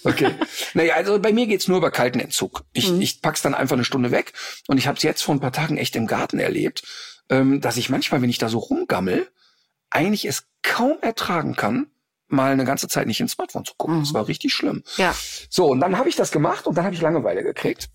Okay. 0.03 0.35
naja, 0.75 0.93
also 0.93 1.19
bei 1.19 1.33
mir 1.33 1.47
geht's 1.47 1.67
nur 1.67 1.77
über 1.79 1.89
kalten 1.89 2.19
Entzug. 2.19 2.65
Ich, 2.71 2.89
Mhm. 2.91 3.01
ich 3.01 3.21
pack's 3.23 3.41
dann 3.41 3.55
einfach 3.55 3.75
eine 3.75 3.83
Stunde 3.83 4.11
weg 4.11 4.33
und 4.67 4.77
ich 4.77 4.85
habe 4.85 4.97
es 4.97 5.03
jetzt 5.03 5.23
vor 5.23 5.33
ein 5.33 5.39
paar 5.39 5.51
Tagen 5.51 5.77
echt 5.77 5.95
im 5.95 6.05
Garten 6.05 6.37
erlebt, 6.39 6.83
ähm, 7.29 7.61
dass 7.61 7.77
ich 7.77 7.89
manchmal, 7.89 8.21
wenn 8.21 8.29
ich 8.29 8.37
da 8.37 8.47
so 8.47 8.59
rumgammel, 8.59 9.27
eigentlich 9.89 10.25
es 10.25 10.43
kaum 10.61 10.97
ertragen 11.01 11.55
kann, 11.55 11.87
mal 12.27 12.51
eine 12.51 12.63
ganze 12.63 12.87
Zeit 12.87 13.07
nicht 13.07 13.19
ins 13.19 13.31
Smartphone 13.31 13.65
zu 13.65 13.73
gucken. 13.75 13.95
Mhm. 13.97 13.99
Das 14.01 14.13
war 14.13 14.27
richtig 14.27 14.53
schlimm. 14.53 14.83
Ja. 14.97 15.15
So, 15.49 15.65
und 15.65 15.79
dann 15.79 15.97
habe 15.97 16.09
ich 16.09 16.15
das 16.15 16.29
gemacht 16.31 16.67
und 16.67 16.77
dann 16.77 16.85
habe 16.85 16.93
ich 16.93 17.01
Langeweile 17.01 17.41
gekriegt. 17.41 17.89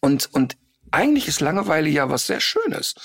Und, 0.00 0.28
und 0.32 0.56
eigentlich 0.90 1.28
ist 1.28 1.40
Langeweile 1.40 1.88
ja 1.88 2.10
was 2.10 2.26
sehr 2.26 2.40
Schönes. 2.40 2.96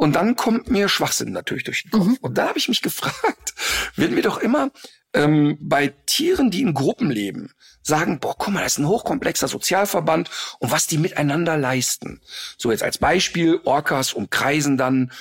Und 0.00 0.14
dann 0.16 0.34
kommt 0.34 0.70
mir 0.70 0.88
Schwachsinn 0.88 1.30
natürlich 1.32 1.64
durch 1.64 1.82
den 1.82 1.90
Kopf. 1.90 2.06
Mhm. 2.06 2.18
Und 2.22 2.38
da 2.38 2.48
habe 2.48 2.58
ich 2.58 2.68
mich 2.70 2.80
gefragt, 2.80 3.52
werden 3.96 4.16
wir 4.16 4.22
doch 4.22 4.38
immer 4.38 4.70
ähm, 5.12 5.58
bei 5.60 5.88
Tieren, 6.06 6.50
die 6.50 6.62
in 6.62 6.72
Gruppen 6.72 7.10
leben, 7.10 7.52
sagen, 7.82 8.18
boah, 8.18 8.34
guck 8.38 8.54
mal, 8.54 8.62
das 8.62 8.72
ist 8.72 8.78
ein 8.78 8.88
hochkomplexer 8.88 9.46
Sozialverband 9.46 10.30
und 10.58 10.70
was 10.70 10.86
die 10.86 10.96
miteinander 10.96 11.58
leisten. 11.58 12.22
So 12.56 12.70
jetzt 12.70 12.82
als 12.82 12.96
Beispiel, 12.96 13.60
Orcas 13.64 14.14
umkreisen 14.14 14.78
dann 14.78 15.12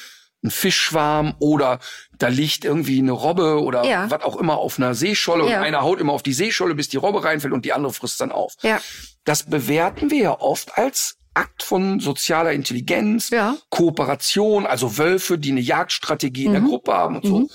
einen 0.43 0.51
Fischschwarm 0.51 1.35
oder 1.39 1.79
da 2.17 2.29
liegt 2.29 2.63
irgendwie 2.63 2.99
eine 2.99 3.11
Robbe 3.11 3.61
oder 3.61 3.83
Ja. 3.83 4.09
was 4.09 4.23
auch 4.23 4.37
immer 4.37 4.59
auf 4.59 4.77
einer 4.77 4.95
Seescholle 4.95 5.49
Ja. 5.49 5.57
und 5.57 5.65
einer 5.65 5.81
haut 5.81 5.99
immer 5.99 6.13
auf 6.13 6.23
die 6.23 6.31
Seescholle, 6.31 6.73
bis 6.73 6.87
die 6.87 6.95
Robbe 6.95 7.25
reinfällt 7.25 7.51
und 7.51 7.65
die 7.65 7.73
andere 7.73 7.91
frisst 7.91 8.21
dann 8.21 8.31
auf. 8.31 8.53
Ja. 8.61 8.79
Das 9.25 9.43
bewerten 9.43 10.09
wir 10.09 10.21
ja 10.21 10.39
oft 10.39 10.77
als 10.77 11.17
Akt 11.39 11.63
von 11.63 11.99
sozialer 11.99 12.51
Intelligenz, 12.51 13.29
Ja. 13.29 13.55
Kooperation, 13.69 14.65
also 14.65 14.97
Wölfe, 14.97 15.37
die 15.37 15.51
eine 15.51 15.61
Jagdstrategie 15.61 16.45
in 16.45 16.51
der 16.51 16.61
Mhm. 16.61 16.67
Gruppe 16.67 16.93
haben 16.93 17.15
und 17.17 17.25
so. 17.25 17.39
Mhm. 17.39 17.49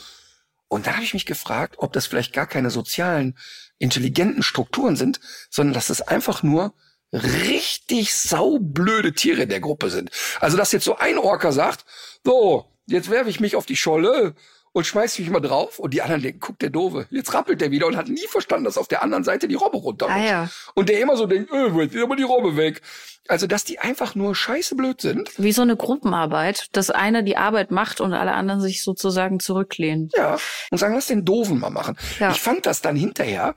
Und 0.68 0.86
dann 0.86 0.94
habe 0.94 1.04
ich 1.04 1.14
mich 1.14 1.26
gefragt, 1.26 1.76
ob 1.78 1.92
das 1.92 2.06
vielleicht 2.06 2.32
gar 2.32 2.46
keine 2.46 2.70
sozialen, 2.70 3.36
intelligenten 3.78 4.42
Strukturen 4.42 4.96
sind, 4.96 5.20
sondern 5.50 5.74
dass 5.74 5.90
es 5.90 6.00
einfach 6.00 6.42
nur 6.42 6.72
richtig 7.12 8.14
saublöde 8.14 9.12
Tiere 9.12 9.42
in 9.42 9.48
der 9.48 9.60
Gruppe 9.60 9.90
sind. 9.90 10.10
Also 10.40 10.56
dass 10.56 10.72
jetzt 10.72 10.84
so 10.84 10.96
ein 10.96 11.18
Orca 11.18 11.52
sagt, 11.52 11.84
so, 12.24 12.64
jetzt 12.86 13.10
werfe 13.10 13.30
ich 13.30 13.40
mich 13.40 13.54
auf 13.56 13.66
die 13.66 13.76
Scholle 13.76 14.34
und 14.74 14.86
schmeiß 14.86 15.20
mich 15.20 15.30
mal 15.30 15.40
drauf 15.40 15.78
und 15.78 15.94
die 15.94 16.02
anderen 16.02 16.20
denken, 16.20 16.40
guck 16.40 16.58
der 16.58 16.68
Doofe, 16.68 17.06
jetzt 17.10 17.32
rappelt 17.32 17.60
der 17.60 17.70
wieder 17.70 17.86
und 17.86 17.96
hat 17.96 18.08
nie 18.08 18.26
verstanden, 18.28 18.64
dass 18.64 18.76
auf 18.76 18.88
der 18.88 19.02
anderen 19.02 19.22
Seite 19.22 19.46
die 19.46 19.54
Robbe 19.54 19.78
runter 19.78 20.08
Ah 20.10 20.18
ja. 20.18 20.50
Und 20.74 20.88
der 20.88 21.00
immer 21.00 21.16
so 21.16 21.26
denkt, 21.26 21.52
äh, 21.52 21.68
jetzt 21.80 21.94
ist 21.94 22.02
aber 22.02 22.16
die 22.16 22.24
Robbe 22.24 22.56
weg. 22.56 22.82
Also 23.28 23.46
dass 23.46 23.62
die 23.62 23.78
einfach 23.78 24.16
nur 24.16 24.34
scheiße 24.34 24.74
blöd 24.74 25.00
sind. 25.00 25.30
Wie 25.38 25.52
so 25.52 25.62
eine 25.62 25.76
Gruppenarbeit, 25.76 26.66
dass 26.72 26.90
einer 26.90 27.22
die 27.22 27.36
Arbeit 27.36 27.70
macht 27.70 28.00
und 28.00 28.12
alle 28.12 28.32
anderen 28.32 28.60
sich 28.60 28.82
sozusagen 28.82 29.38
zurücklehnen. 29.38 30.10
Ja, 30.16 30.38
und 30.72 30.78
sagen, 30.78 30.94
lass 30.94 31.06
den 31.06 31.24
Doofen 31.24 31.60
mal 31.60 31.70
machen. 31.70 31.96
Ja. 32.18 32.32
Ich 32.32 32.40
fand 32.40 32.66
das 32.66 32.82
dann 32.82 32.96
hinterher, 32.96 33.54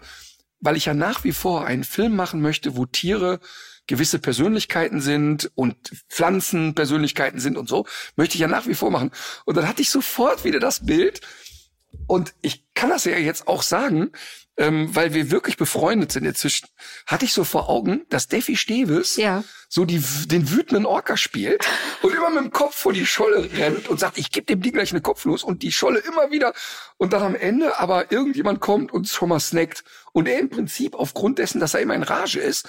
weil 0.60 0.78
ich 0.78 0.86
ja 0.86 0.94
nach 0.94 1.24
wie 1.24 1.34
vor 1.34 1.66
einen 1.66 1.84
Film 1.84 2.16
machen 2.16 2.42
möchte, 2.42 2.78
wo 2.78 2.86
Tiere 2.86 3.40
gewisse 3.88 4.20
Persönlichkeiten 4.20 5.02
sind 5.02 5.52
und 5.56 5.76
Pflanzen 6.10 6.76
Persönlichkeiten 6.76 7.40
sind 7.40 7.58
und 7.58 7.70
so, 7.70 7.86
möchte 8.16 8.36
ich 8.36 8.42
ja 8.42 8.48
nach 8.48 8.68
wie 8.68 8.76
vor 8.76 8.92
machen. 8.92 9.12
Und 9.46 9.58
dann 9.58 9.68
hatte 9.68 9.82
ich 9.82 9.90
sofort 9.90 10.44
wieder 10.44 10.60
das 10.60 10.86
Bild, 10.86 11.22
und 12.06 12.34
ich 12.42 12.64
kann 12.74 12.90
das 12.90 13.06
ja 13.06 13.18
jetzt 13.18 13.48
auch 13.48 13.64
sagen, 13.64 14.12
ähm, 14.58 14.96
weil 14.96 15.14
wir 15.14 15.30
wirklich 15.30 15.58
befreundet 15.58 16.12
sind 16.12 16.26
inzwischen, 16.26 16.68
hatte 17.06 17.26
ich 17.26 17.34
so 17.34 17.44
vor 17.44 17.70
Augen, 17.70 18.06
dass 18.10 18.24
Steffi 18.24 18.56
Steves 18.56 19.18
Ja. 19.18 19.44
so 19.68 19.86
die, 19.86 20.00
den 20.26 20.50
wütenden 20.52 20.86
Orca 20.86 21.16
spielt 21.18 21.68
und 22.02 22.14
immer 22.14 22.30
mit 22.30 22.44
dem 22.44 22.52
Kopf 22.52 22.76
vor 22.76 22.94
die 22.94 23.06
Scholle 23.06 23.50
rennt 23.58 23.88
und 23.88 24.00
sagt, 24.00 24.18
ich 24.18 24.32
gebe 24.32 24.46
dem 24.46 24.62
Ding 24.62 24.74
gleich 24.74 24.92
eine 24.92 25.02
Kopfnuss 25.02 25.44
und 25.44 25.64
die 25.64 25.72
Scholle 25.72 26.00
immer 26.00 26.32
wieder 26.32 26.54
und 26.98 27.14
dann 27.14 27.22
am 27.22 27.36
Ende 27.36 27.80
aber 27.80 28.12
irgendjemand 28.12 28.62
kommt 28.62 28.92
und 28.92 29.08
schon 29.08 29.30
mal 29.30 29.40
snackt 29.40 29.84
und 30.12 30.28
er 30.28 30.40
im 30.40 30.50
Prinzip 30.50 30.96
aufgrund 30.96 31.40
dessen, 31.40 31.60
dass 31.60 31.74
er 31.74 31.82
immer 31.82 31.96
in 31.96 32.04
Rage 32.04 32.40
ist, 32.40 32.68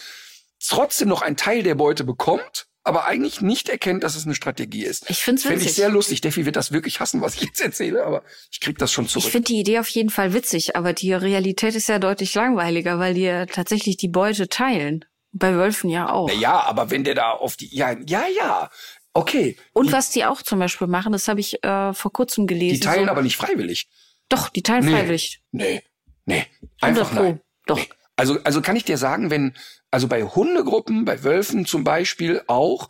trotzdem 0.66 1.09
noch 1.09 1.22
einen 1.22 1.36
Teil 1.36 1.62
der 1.62 1.74
Beute 1.74 2.04
bekommt, 2.04 2.66
aber 2.84 3.04
eigentlich 3.06 3.40
nicht 3.42 3.68
erkennt, 3.68 4.02
dass 4.02 4.14
es 4.16 4.24
eine 4.24 4.34
Strategie 4.34 4.84
ist. 4.84 5.09
Ich 5.11 5.18
Finde 5.22 5.42
ich 5.42 5.50
witzig. 5.50 5.74
sehr 5.74 5.90
lustig. 5.90 6.18
Steffi 6.18 6.46
wird 6.46 6.56
das 6.56 6.72
wirklich 6.72 7.00
hassen, 7.00 7.20
was 7.20 7.34
ich 7.34 7.42
jetzt 7.42 7.61
erzähle, 7.61 8.04
aber 8.04 8.22
ich 8.50 8.61
krieg 8.61 8.78
das 8.78 8.90
schon 8.92 9.04
Ich 9.04 9.12
zurück. 9.12 9.30
finde 9.30 9.46
die 9.48 9.61
Idee 9.61 9.78
auf 9.78 9.88
jeden 9.88 10.11
Fall 10.11 10.32
witzig, 10.32 10.74
aber 10.76 10.92
die 10.94 11.12
Realität 11.12 11.74
ist 11.74 11.88
ja 11.88 11.98
deutlich 11.98 12.34
langweiliger, 12.34 12.98
weil 12.98 13.14
die 13.14 13.22
ja 13.22 13.46
tatsächlich 13.46 13.96
die 13.98 14.09
Beute 14.09 14.48
teilen. 14.48 15.04
Bei 15.32 15.52
Wölfen 15.54 15.90
ja 15.90 16.11
auch. 16.11 16.28
Na 16.28 16.34
ja, 16.40 16.61
aber 16.62 16.90
wenn 16.90 17.04
der 17.04 17.14
da 17.14 17.32
auf 17.32 17.56
die, 17.56 17.68
ja, 17.76 17.94
ja, 18.06 18.24
ja, 18.34 18.70
okay. 19.12 19.59
Und 19.74 19.92
was 19.92 20.09
die 20.09 20.24
auch 20.24 20.40
zum 20.40 20.59
Beispiel 20.59 20.86
machen, 20.86 21.12
das 21.12 21.28
habe 21.28 21.40
ich 21.40 21.62
äh, 21.62 21.92
vor 21.92 22.12
kurzem 22.14 22.46
gelesen. 22.46 22.74
Die 22.76 22.80
teilen 22.80 23.04
so, 23.04 23.11
aber 23.11 23.20
nicht 23.22 23.36
freiwillig. 23.36 23.88
Doch, 24.30 24.48
die 24.48 24.62
teilen 24.62 24.86
Nee. 24.86 24.92
freiwillig. 24.92 25.42
Nee, 25.52 25.82
nee, 26.24 26.46
100 26.80 26.82
einfach 26.82 27.12
nein. 27.12 27.40
Doch. 27.66 27.76
Nee. 27.76 27.88
Also, 28.16 28.38
also 28.42 28.62
kann 28.62 28.74
ich 28.76 28.84
dir 28.84 28.96
sagen, 28.96 29.30
wenn, 29.30 29.54
also 29.91 30.09
bei 30.09 30.22
Hundegruppen, 30.22 31.05
bei 31.05 31.22
Wölfen 31.24 31.66
zum 31.66 31.84
Beispiel 31.84 32.43
auch, 32.47 32.89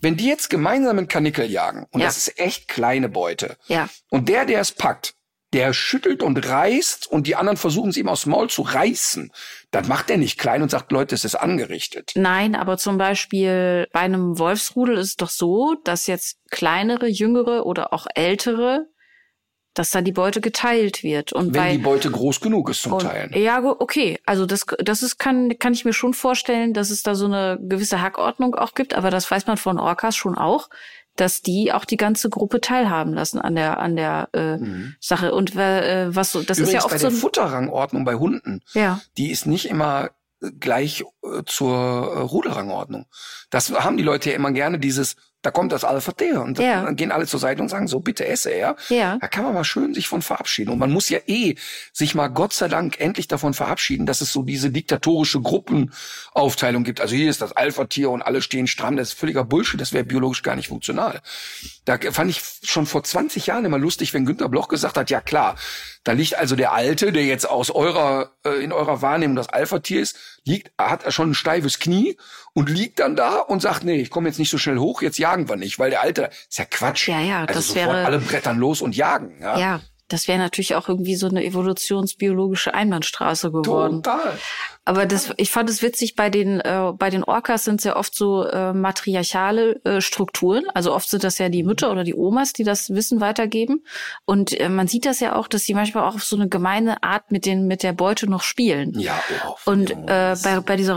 wenn 0.00 0.16
die 0.16 0.26
jetzt 0.28 0.50
gemeinsam 0.50 0.98
einen 0.98 1.08
Kanickel 1.08 1.50
jagen, 1.50 1.86
und 1.90 2.00
Ja. 2.00 2.06
das 2.06 2.16
ist 2.18 2.38
echt 2.38 2.68
kleine 2.68 3.08
Beute, 3.08 3.56
Ja. 3.66 3.88
und 4.10 4.28
der, 4.28 4.44
der 4.44 4.60
es 4.60 4.72
packt, 4.72 5.14
der 5.52 5.72
schüttelt 5.72 6.22
und 6.22 6.36
reißt 6.46 7.06
und 7.06 7.26
die 7.26 7.36
anderen 7.36 7.56
versuchen 7.56 7.90
es 7.90 7.96
ihm 7.96 8.08
aus 8.08 8.22
dem 8.22 8.32
Maul 8.32 8.50
zu 8.50 8.62
reißen, 8.62 9.32
dann 9.70 9.88
macht 9.88 10.10
er 10.10 10.16
nicht 10.18 10.38
klein 10.38 10.60
und 10.60 10.70
sagt, 10.70 10.92
Leute, 10.92 11.14
es 11.14 11.24
ist 11.24 11.36
angerichtet. 11.36 12.12
Nein, 12.14 12.54
aber 12.56 12.76
zum 12.76 12.98
Beispiel 12.98 13.88
bei 13.92 14.00
einem 14.00 14.38
Wolfsrudel 14.38 14.98
ist 14.98 15.08
es 15.10 15.16
doch 15.16 15.30
so, 15.30 15.76
dass 15.84 16.08
jetzt 16.08 16.38
kleinere, 16.50 17.06
jüngere 17.06 17.64
oder 17.64 17.92
auch 17.94 18.06
ältere, 18.14 18.86
dass 19.76 19.90
da 19.90 20.00
die 20.00 20.12
Beute 20.12 20.40
geteilt 20.40 21.02
wird. 21.02 21.34
Und 21.34 21.52
Wenn 21.52 21.62
bei, 21.62 21.72
die 21.72 21.78
Beute 21.78 22.10
groß 22.10 22.40
genug 22.40 22.70
ist 22.70 22.82
zum 22.82 22.94
und, 22.94 23.02
Teilen. 23.02 23.30
Ja, 23.34 23.62
okay. 23.62 24.18
Also 24.24 24.46
das, 24.46 24.64
das 24.78 25.02
ist, 25.02 25.18
kann, 25.18 25.58
kann 25.58 25.74
ich 25.74 25.84
mir 25.84 25.92
schon 25.92 26.14
vorstellen, 26.14 26.72
dass 26.72 26.88
es 26.88 27.02
da 27.02 27.14
so 27.14 27.26
eine 27.26 27.58
gewisse 27.60 28.00
Hackordnung 28.00 28.54
auch 28.54 28.72
gibt, 28.72 28.94
aber 28.94 29.10
das 29.10 29.30
weiß 29.30 29.46
man 29.46 29.58
von 29.58 29.78
Orcas 29.78 30.16
schon 30.16 30.38
auch, 30.38 30.70
dass 31.14 31.42
die 31.42 31.74
auch 31.74 31.84
die 31.84 31.98
ganze 31.98 32.30
Gruppe 32.30 32.62
teilhaben 32.62 33.12
lassen 33.12 33.38
an 33.38 33.54
der, 33.54 33.78
an 33.78 33.96
der 33.96 34.30
äh, 34.32 34.58
Sache. 34.98 35.34
Und 35.34 35.54
äh, 35.54 36.14
was 36.14 36.32
so, 36.32 36.42
das 36.42 36.56
Mhm. 36.58 36.64
Übrigens 36.64 36.68
ist 36.68 36.72
ja 36.72 36.80
bei 36.80 36.94
oft 36.94 37.00
so 37.00 37.08
der 37.08 37.16
ein, 37.16 37.20
Futterrangordnung 37.20 38.04
bei 38.06 38.14
Hunden, 38.14 38.62
ja. 38.72 39.00
die 39.18 39.30
ist 39.30 39.44
nicht 39.44 39.66
immer 39.66 40.10
äh, 40.40 40.52
gleich 40.58 41.04
äh, 41.22 41.42
zur 41.44 41.76
äh, 41.76 42.20
Rudelrangordnung. 42.20 43.06
Das 43.50 43.70
haben 43.72 43.98
die 43.98 44.02
Leute 44.02 44.30
ja 44.30 44.36
immer 44.36 44.52
gerne, 44.52 44.78
dieses, 44.78 45.16
da 45.42 45.50
kommt 45.52 45.70
das 45.70 45.84
Alpha-Tier 45.84 46.40
und 46.42 46.58
Ja. 46.58 46.82
dann 46.82 46.96
gehen 46.96 47.12
alle 47.12 47.26
zur 47.26 47.38
Seite 47.38 47.62
und 47.62 47.68
sagen, 47.68 47.86
so 47.86 48.00
bitte 48.00 48.26
esse 48.26 48.50
er. 48.50 48.74
Ja. 48.88 49.16
Da 49.20 49.28
kann 49.28 49.44
man 49.44 49.54
mal 49.54 49.62
schön 49.64 49.94
sich 49.94 50.08
von 50.08 50.20
verabschieden. 50.22 50.70
Und 50.72 50.78
man 50.78 50.90
muss 50.90 51.08
ja 51.08 51.20
eh 51.26 51.54
sich 51.92 52.14
mal 52.16 52.28
Gott 52.28 52.52
sei 52.52 52.66
Dank 52.68 53.00
endlich 53.00 53.28
davon 53.28 53.54
verabschieden, 53.54 54.06
dass 54.06 54.20
es 54.22 54.32
so 54.32 54.42
diese 54.42 54.70
diktatorische 54.70 55.40
Gruppenaufteilung 55.40 56.82
gibt. 56.84 57.00
Also 57.00 57.14
hier 57.14 57.30
ist 57.30 57.42
das 57.42 57.52
Alpha-Tier 57.52 58.10
und 58.10 58.22
alle 58.22 58.42
stehen 58.42 58.66
stramm. 58.66 58.96
Das 58.96 59.08
ist 59.10 59.18
völliger 59.18 59.44
Bullshit. 59.44 59.80
Das 59.80 59.92
wäre 59.92 60.04
biologisch 60.04 60.42
gar 60.42 60.56
nicht 60.56 60.68
funktional. 60.68 61.20
Da 61.84 61.98
fand 62.10 62.30
ich 62.30 62.42
schon 62.64 62.86
vor 62.86 63.04
20 63.04 63.46
Jahren 63.46 63.64
immer 63.64 63.78
lustig, 63.78 64.12
wenn 64.14 64.26
Günter 64.26 64.48
Bloch 64.48 64.68
gesagt 64.68 64.96
hat, 64.96 65.10
ja 65.10 65.20
klar, 65.20 65.56
da 66.06 66.12
liegt 66.12 66.36
also 66.36 66.54
der 66.56 66.72
Alte, 66.72 67.10
der 67.12 67.24
jetzt 67.24 67.48
aus 67.50 67.70
eurer, 67.70 68.30
äh, 68.46 68.62
in 68.62 68.72
eurer 68.72 69.02
Wahrnehmung 69.02 69.34
das 69.36 69.48
Alpha-Tier 69.48 70.00
ist, 70.00 70.16
liegt, 70.44 70.70
hat 70.78 71.04
er 71.04 71.10
schon 71.10 71.30
ein 71.30 71.34
steifes 71.34 71.78
Knie 71.80 72.16
und 72.54 72.70
liegt 72.70 73.00
dann 73.00 73.16
da 73.16 73.38
und 73.40 73.60
sagt, 73.60 73.82
nee, 73.84 74.00
ich 74.00 74.08
komme 74.10 74.28
jetzt 74.28 74.38
nicht 74.38 74.50
so 74.50 74.56
schnell 74.58 74.78
hoch, 74.78 75.02
jetzt 75.02 75.18
jagen 75.18 75.48
wir 75.48 75.56
nicht, 75.56 75.78
weil 75.80 75.90
der 75.90 76.02
Alte, 76.02 76.30
ist 76.48 76.58
ja 76.58 76.64
Quatsch. 76.64 77.08
Ja, 77.08 77.20
ja, 77.20 77.40
also 77.40 77.54
das 77.54 77.66
sofort 77.68 77.86
wäre- 77.88 78.04
alle 78.06 78.18
brettern 78.20 78.58
los 78.58 78.80
und 78.82 78.94
jagen. 78.96 79.38
Ja, 79.42 79.58
Ja, 79.58 79.80
das 80.08 80.28
wäre 80.28 80.38
natürlich 80.38 80.76
auch 80.76 80.88
irgendwie 80.88 81.16
so 81.16 81.26
eine 81.26 81.44
evolutionsbiologische 81.44 82.72
Einbahnstraße 82.74 83.50
geworden. 83.50 84.02
total. 84.04 84.38
Aber 84.86 85.04
das, 85.04 85.32
ich 85.36 85.50
fand 85.50 85.68
es 85.68 85.82
witzig, 85.82 86.14
bei 86.14 86.30
den, 86.30 86.60
äh, 86.60 86.92
bei 86.96 87.10
den 87.10 87.24
Orcas 87.24 87.64
sind 87.64 87.80
es 87.80 87.84
ja 87.84 87.96
oft 87.96 88.14
so 88.14 88.44
äh, 88.44 88.72
matriarchale 88.72 89.80
äh, 89.84 90.00
Strukturen. 90.00 90.62
Also 90.74 90.94
oft 90.94 91.10
sind 91.10 91.24
das 91.24 91.38
ja 91.38 91.48
die 91.48 91.64
Mütter 91.64 91.90
oder 91.90 92.04
die 92.04 92.14
Omas, 92.14 92.52
die 92.52 92.62
das 92.62 92.90
Wissen 92.90 93.20
weitergeben. 93.20 93.84
Und 94.26 94.58
äh, 94.58 94.68
man 94.68 94.86
sieht 94.86 95.04
das 95.04 95.18
ja 95.18 95.34
auch, 95.34 95.48
dass 95.48 95.64
sie 95.64 95.74
manchmal 95.74 96.04
auch 96.04 96.14
auf 96.14 96.22
so 96.22 96.36
eine 96.36 96.48
gemeine 96.48 97.02
Art 97.02 97.32
mit 97.32 97.46
den 97.46 97.66
mit 97.66 97.82
der 97.82 97.94
Beute 97.94 98.30
noch 98.30 98.44
spielen. 98.44 98.92
Ja, 98.96 99.20
oh, 99.48 99.56
Und 99.72 99.90
äh, 99.90 100.36
bei, 100.40 100.60
bei 100.60 100.76
dieser 100.76 100.94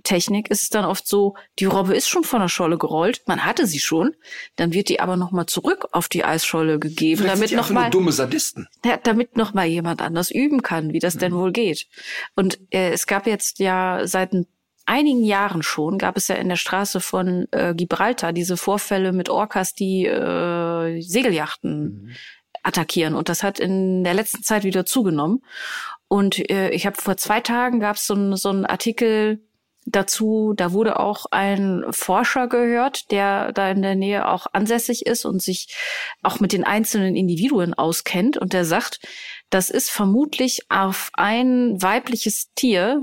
Robbentechnik 0.00 0.50
ist 0.50 0.62
es 0.62 0.68
dann 0.70 0.84
oft 0.84 1.06
so, 1.06 1.34
die 1.58 1.66
Robbe 1.66 1.94
ist 1.94 2.08
schon 2.08 2.24
von 2.24 2.40
der 2.40 2.48
Scholle 2.48 2.78
gerollt, 2.78 3.22
man 3.26 3.44
hatte 3.44 3.66
sie 3.66 3.80
schon, 3.80 4.14
dann 4.56 4.72
wird 4.72 4.88
die 4.88 5.00
aber 5.00 5.16
nochmal 5.16 5.46
zurück 5.46 5.88
auf 5.92 6.08
die 6.08 6.24
Eisscholle 6.24 6.78
gegeben, 6.78 7.20
Vielleicht 7.22 7.36
damit 7.36 7.52
nochmal 7.52 7.90
dumme 7.90 8.12
Sadisten. 8.12 8.66
ja, 8.84 8.96
damit 8.96 9.36
noch 9.36 9.52
mal 9.54 9.66
jemand 9.66 10.00
anders 10.00 10.30
üben 10.30 10.62
kann, 10.62 10.92
wie 10.92 10.98
das 11.00 11.18
denn 11.18 11.34
wohl 11.34 11.52
geht. 11.52 11.86
Und 12.34 12.58
äh, 12.70 12.90
es 12.92 13.06
gab 13.06 13.26
jetzt 13.26 13.58
ja 13.58 14.00
seit 14.06 14.32
ein- 14.32 14.46
einigen 14.86 15.22
Jahren 15.24 15.62
schon, 15.62 15.98
gab 15.98 16.16
es 16.16 16.28
ja 16.28 16.34
in 16.36 16.48
der 16.48 16.56
Straße 16.56 17.00
von 17.00 17.46
äh, 17.52 17.74
Gibraltar 17.74 18.32
diese 18.32 18.56
Vorfälle 18.56 19.12
mit 19.12 19.28
Orcas, 19.28 19.74
die 19.74 20.06
äh, 20.06 21.00
Segelyachten 21.02 22.16
attackieren. 22.62 23.14
Und 23.14 23.28
das 23.28 23.42
hat 23.42 23.60
in 23.60 24.02
der 24.04 24.14
letzten 24.14 24.42
Zeit 24.42 24.64
wieder 24.64 24.84
zugenommen. 24.86 25.42
Und 26.08 26.50
äh, 26.50 26.70
ich 26.70 26.86
habe 26.86 27.00
vor 27.00 27.16
zwei 27.16 27.40
Tagen 27.40 27.80
gab 27.80 27.96
es 27.96 28.06
so, 28.06 28.14
ein- 28.14 28.36
so 28.36 28.48
einen 28.48 28.66
Artikel 28.66 29.40
dazu, 29.90 30.54
da 30.56 30.72
wurde 30.72 30.98
auch 30.98 31.26
ein 31.30 31.84
Forscher 31.90 32.48
gehört, 32.48 33.10
der 33.10 33.52
da 33.52 33.70
in 33.70 33.82
der 33.82 33.94
Nähe 33.94 34.28
auch 34.28 34.46
ansässig 34.52 35.06
ist 35.06 35.24
und 35.24 35.42
sich 35.42 35.74
auch 36.22 36.40
mit 36.40 36.52
den 36.52 36.64
einzelnen 36.64 37.16
Individuen 37.16 37.74
auskennt. 37.74 38.36
Und 38.36 38.52
der 38.52 38.64
sagt, 38.64 39.00
das 39.50 39.70
ist 39.70 39.90
vermutlich 39.90 40.60
auf 40.68 41.10
ein 41.14 41.80
weibliches 41.82 42.52
Tier 42.54 43.02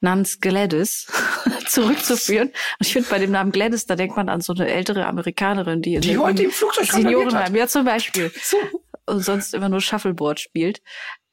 namens 0.00 0.40
Gladys 0.40 1.06
zurückzuführen. 1.66 2.48
Und 2.48 2.86
ich 2.86 2.92
finde, 2.92 3.08
bei 3.10 3.18
dem 3.18 3.32
Namen 3.32 3.52
Gladys, 3.52 3.86
da 3.86 3.96
denkt 3.96 4.16
man 4.16 4.28
an 4.28 4.40
so 4.40 4.52
eine 4.52 4.68
ältere 4.68 5.06
Amerikanerin, 5.06 5.82
die, 5.82 5.96
in 5.96 6.02
Die 6.02 6.18
heute 6.18 6.44
im 6.44 6.50
Flugzeug 6.50 6.90
Seniorenheim, 6.90 7.54
ja 7.54 7.66
zum 7.66 7.84
Beispiel. 7.84 8.32
Und 9.06 9.24
sonst 9.24 9.54
immer 9.54 9.68
nur 9.68 9.80
Shuffleboard 9.80 10.38
spielt. 10.38 10.80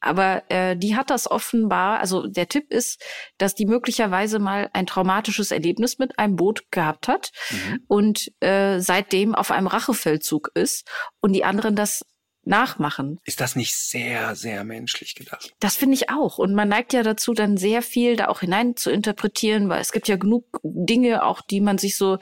Aber 0.06 0.44
äh, 0.50 0.78
die 0.78 0.96
hat 0.96 1.10
das 1.10 1.30
offenbar, 1.30 2.00
also 2.00 2.28
der 2.28 2.48
Tipp 2.48 2.72
ist, 2.72 3.04
dass 3.38 3.56
die 3.56 3.66
möglicherweise 3.66 4.40
mal 4.40 4.70
ein 4.74 4.86
traumatisches 4.86 5.52
Erlebnis 5.52 5.98
mit 5.98 6.18
einem 6.20 6.36
Boot 6.36 6.64
gehabt 6.72 7.08
hat 7.08 7.32
Mhm. 7.52 7.80
und 7.88 8.32
äh, 8.42 8.80
seitdem 8.80 9.36
auf 9.36 9.52
einem 9.52 9.68
Rachefeldzug 9.68 10.52
ist 10.54 10.88
und 11.22 11.34
die 11.34 11.44
anderen 11.44 11.76
das 11.76 12.06
nachmachen. 12.46 13.20
Ist 13.24 13.42
das 13.42 13.56
nicht 13.56 13.76
sehr, 13.76 14.36
sehr 14.36 14.64
menschlich 14.64 15.16
gedacht? 15.16 15.54
Das 15.60 15.76
finde 15.76 15.96
ich 15.96 16.10
auch. 16.10 16.38
Und 16.38 16.54
man 16.54 16.70
neigt 16.70 16.94
ja 16.94 17.04
dazu, 17.04 17.34
dann 17.34 17.58
sehr 17.58 17.82
viel 17.82 18.16
da 18.16 18.28
auch 18.28 18.42
hinein 18.42 18.76
zu 18.76 18.92
interpretieren, 18.92 19.70
weil 19.70 19.82
es 19.82 19.92
gibt 19.92 20.08
ja 20.08 20.16
genug 20.16 20.60
Dinge, 20.64 21.24
auch 21.24 21.42
die 21.42 21.62
man 21.62 21.78
sich 21.78 21.98
so 21.98 22.18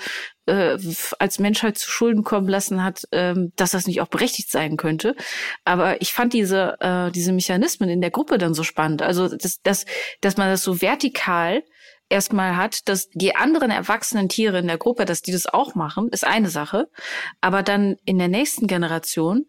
äh, 0.45 0.77
als 1.19 1.39
Menschheit 1.39 1.77
zu 1.77 1.89
Schulden 1.89 2.23
kommen 2.23 2.47
lassen 2.47 2.83
hat, 2.83 3.03
ähm, 3.11 3.51
dass 3.55 3.71
das 3.71 3.87
nicht 3.87 4.01
auch 4.01 4.07
berechtigt 4.07 4.51
sein 4.51 4.77
könnte. 4.77 5.15
Aber 5.65 6.01
ich 6.01 6.13
fand 6.13 6.33
diese, 6.33 6.77
äh, 6.79 7.11
diese 7.11 7.33
Mechanismen 7.33 7.89
in 7.89 8.01
der 8.01 8.11
Gruppe 8.11 8.37
dann 8.37 8.53
so 8.53 8.63
spannend. 8.63 9.01
Also, 9.01 9.29
dass, 9.29 9.61
dass, 9.61 9.85
dass 10.21 10.37
man 10.37 10.49
das 10.49 10.63
so 10.63 10.81
vertikal 10.81 11.63
erstmal 12.09 12.55
hat, 12.55 12.87
dass 12.87 13.09
die 13.09 13.35
anderen 13.35 13.71
erwachsenen 13.71 14.29
Tiere 14.29 14.59
in 14.59 14.67
der 14.67 14.77
Gruppe, 14.77 15.05
dass 15.05 15.21
die 15.21 15.31
das 15.31 15.47
auch 15.47 15.75
machen, 15.75 16.09
ist 16.09 16.25
eine 16.25 16.49
Sache. 16.49 16.89
Aber 17.41 17.63
dann 17.63 17.97
in 18.05 18.19
der 18.19 18.27
nächsten 18.27 18.67
Generation 18.67 19.45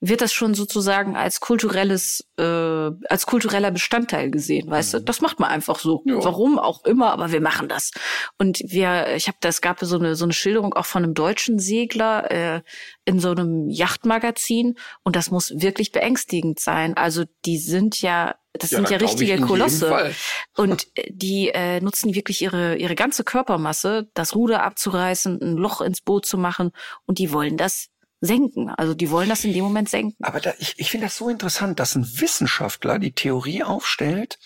wird 0.00 0.20
das 0.20 0.32
schon 0.32 0.54
sozusagen 0.54 1.16
als 1.16 1.40
kulturelles, 1.40 2.24
äh, 2.38 2.42
als 2.42 3.26
kultureller 3.26 3.72
Bestandteil 3.72 4.30
gesehen, 4.30 4.70
weißt 4.70 4.94
du? 4.94 5.00
Das 5.00 5.20
macht 5.20 5.40
man 5.40 5.50
einfach 5.50 5.78
so. 5.80 6.02
Ja. 6.04 6.22
Warum 6.22 6.58
auch 6.58 6.84
immer, 6.84 7.12
aber 7.12 7.32
wir 7.32 7.40
machen 7.40 7.68
das. 7.68 7.90
Und 8.38 8.60
wir, 8.64 9.14
ich 9.16 9.26
habe, 9.26 9.38
das 9.40 9.60
gab 9.60 9.80
so 9.80 9.98
eine 9.98 10.14
so 10.14 10.24
eine 10.24 10.32
Schilderung 10.32 10.74
auch 10.74 10.86
von 10.86 11.02
einem 11.02 11.14
deutschen 11.14 11.58
Segler 11.58 12.30
äh, 12.30 12.62
in 13.04 13.18
so 13.18 13.30
einem 13.30 13.68
Yachtmagazin 13.68 14.76
und 15.02 15.16
das 15.16 15.30
muss 15.30 15.52
wirklich 15.56 15.90
beängstigend 15.90 16.60
sein. 16.60 16.96
Also 16.96 17.24
die 17.44 17.58
sind 17.58 18.00
ja, 18.00 18.36
das 18.52 18.70
sind 18.70 18.86
da 18.86 18.92
ja 18.92 18.98
glaub 18.98 19.12
ich 19.12 19.20
richtige 19.20 19.40
Kolosse. 19.44 20.12
Und 20.56 20.86
äh, 20.94 21.10
die 21.10 21.48
äh, 21.48 21.80
nutzen 21.80 22.14
wirklich 22.14 22.40
ihre, 22.40 22.76
ihre 22.76 22.94
ganze 22.94 23.24
Körpermasse, 23.24 24.08
das 24.14 24.36
Ruder 24.36 24.62
abzureißen, 24.62 25.40
ein 25.42 25.56
Loch 25.56 25.80
ins 25.80 26.02
Boot 26.02 26.24
zu 26.24 26.38
machen 26.38 26.70
und 27.06 27.18
die 27.18 27.32
wollen 27.32 27.56
das 27.56 27.88
senken. 28.20 28.70
Also 28.70 28.94
die 28.94 29.10
wollen 29.10 29.28
das 29.28 29.44
in 29.44 29.52
dem 29.52 29.64
Moment 29.64 29.88
senken. 29.88 30.22
Aber 30.24 30.40
da, 30.40 30.52
ich, 30.58 30.74
ich 30.78 30.90
finde 30.90 31.06
das 31.06 31.16
so 31.16 31.28
interessant, 31.28 31.78
dass 31.78 31.94
ein 31.94 32.06
Wissenschaftler 32.20 32.98
die 32.98 33.12
Theorie 33.12 33.62
aufstellt, 33.62 34.38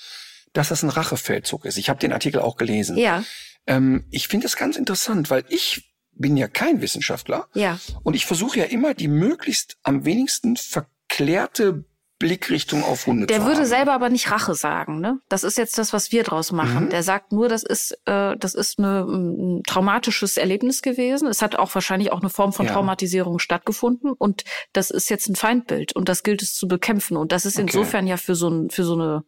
dass 0.53 0.69
das 0.69 0.83
ein 0.83 0.91
Rachefeldzug 0.91 1.65
ist. 1.65 1.79
Ich 1.79 1.89
habe 1.89 1.99
den 1.99 2.13
Artikel 2.13 2.41
auch 2.41 2.57
gelesen. 2.57 2.97
Ja, 2.97 3.25
Ähm, 3.67 4.05
ich 4.11 4.29
finde 4.29 4.45
das 4.45 4.57
ganz 4.57 4.77
interessant, 4.77 5.31
weil 5.31 5.45
ich 5.49 5.93
bin 6.15 6.37
ja 6.37 6.49
kein 6.49 6.81
Wissenschaftler 6.81 7.49
ja. 7.55 7.79
und 8.03 8.15
ich 8.15 8.27
versuche 8.27 8.59
ja 8.59 8.65
immer 8.65 8.93
die 8.95 9.09
möglichst 9.09 9.79
am 9.83 10.05
wenigsten 10.05 10.57
verklärte 10.57 11.85
Blickrichtung 12.23 12.85
auf 12.85 13.07
Hunde 13.07 13.27
Der 13.27 13.45
würde 13.45 13.59
haben. 13.59 13.67
selber 13.67 13.93
aber 13.93 14.09
nicht 14.09 14.31
Rache 14.31 14.55
sagen, 14.55 15.01
ne? 15.01 15.19
Das 15.29 15.43
ist 15.45 15.59
jetzt 15.59 15.77
das, 15.79 15.93
was 15.93 16.13
wir 16.13 16.23
draus 16.23 16.53
machen. 16.53 16.85
Mhm. 16.87 16.91
Der 16.91 17.03
sagt 17.03 17.33
nur, 17.33 17.49
das 17.49 17.63
ist, 17.63 17.99
äh, 18.07 18.37
das 18.39 18.55
ist 18.55 18.79
eine, 18.79 19.03
ein 19.03 19.63
traumatisches 19.67 20.37
Erlebnis 20.37 20.83
gewesen. 20.83 21.29
Es 21.29 21.43
hat 21.43 21.57
auch 21.57 21.75
wahrscheinlich 21.75 22.13
auch 22.13 22.21
eine 22.21 22.31
Form 22.31 22.53
von 22.53 22.67
Ja. 22.67 22.73
Traumatisierung 22.73 23.39
stattgefunden 23.39 24.13
und 24.13 24.45
das 24.73 24.91
ist 24.91 25.11
jetzt 25.11 25.29
ein 25.29 25.37
Feindbild 25.37 25.95
und 25.95 26.09
das 26.09 26.23
gilt 26.23 26.43
es 26.43 26.55
zu 26.55 26.69
bekämpfen. 26.69 27.17
Und 27.17 27.33
das 27.33 27.45
ist 27.45 27.57
Okay. 27.57 27.63
insofern 27.63 28.07
ja 28.07 28.17
für 28.17 28.35
so 28.35 28.49
ein, 28.49 28.71
für 28.71 28.85
so 28.85 28.95
eine, 28.95 29.25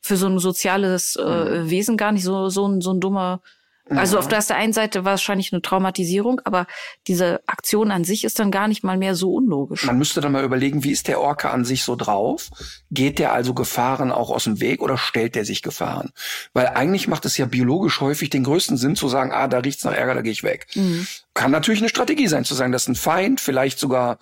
für 0.00 0.16
so 0.16 0.26
ein 0.28 0.38
soziales 0.38 1.16
äh, 1.16 1.22
Mhm. 1.62 1.70
Wesen 1.70 1.96
gar 1.96 2.12
nicht 2.12 2.24
so, 2.24 2.48
so 2.48 2.66
ein, 2.68 2.80
so 2.80 2.92
ein 2.92 3.00
dummer. 3.00 3.40
Also 3.88 4.18
auf 4.18 4.26
der 4.26 4.42
einen 4.56 4.72
Seite 4.72 5.04
wahrscheinlich 5.04 5.52
eine 5.52 5.62
Traumatisierung, 5.62 6.40
aber 6.44 6.66
diese 7.06 7.40
Aktion 7.46 7.92
an 7.92 8.02
sich 8.02 8.24
ist 8.24 8.40
dann 8.40 8.50
gar 8.50 8.66
nicht 8.66 8.82
mal 8.82 8.96
mehr 8.96 9.14
so 9.14 9.32
unlogisch. 9.32 9.84
Man 9.84 9.96
müsste 9.96 10.20
dann 10.20 10.32
mal 10.32 10.42
überlegen, 10.42 10.82
wie 10.82 10.90
ist 10.90 11.06
der 11.06 11.20
Orca 11.20 11.50
an 11.50 11.64
sich 11.64 11.84
so 11.84 11.94
drauf? 11.94 12.50
Geht 12.90 13.20
der 13.20 13.32
also 13.32 13.54
Gefahren 13.54 14.10
auch 14.10 14.30
aus 14.30 14.44
dem 14.44 14.60
Weg 14.60 14.82
oder 14.82 14.98
stellt 14.98 15.36
der 15.36 15.44
sich 15.44 15.62
Gefahren? 15.62 16.10
Weil 16.52 16.68
eigentlich 16.68 17.06
macht 17.06 17.24
es 17.26 17.36
ja 17.36 17.46
biologisch 17.46 18.00
häufig 18.00 18.28
den 18.28 18.42
größten 18.42 18.76
Sinn 18.76 18.96
zu 18.96 19.08
sagen, 19.08 19.30
ah, 19.30 19.46
da 19.46 19.58
riecht's 19.58 19.84
nach 19.84 19.94
Ärger, 19.94 20.16
da 20.16 20.22
gehe 20.22 20.32
ich 20.32 20.42
weg. 20.42 20.66
Mhm. 20.74 21.06
Kann 21.34 21.52
natürlich 21.52 21.80
eine 21.80 21.88
Strategie 21.88 22.26
sein, 22.26 22.44
zu 22.44 22.54
sagen, 22.54 22.72
das 22.72 22.82
ist 22.82 22.88
ein 22.88 22.96
Feind, 22.96 23.40
vielleicht 23.40 23.78
sogar 23.78 24.18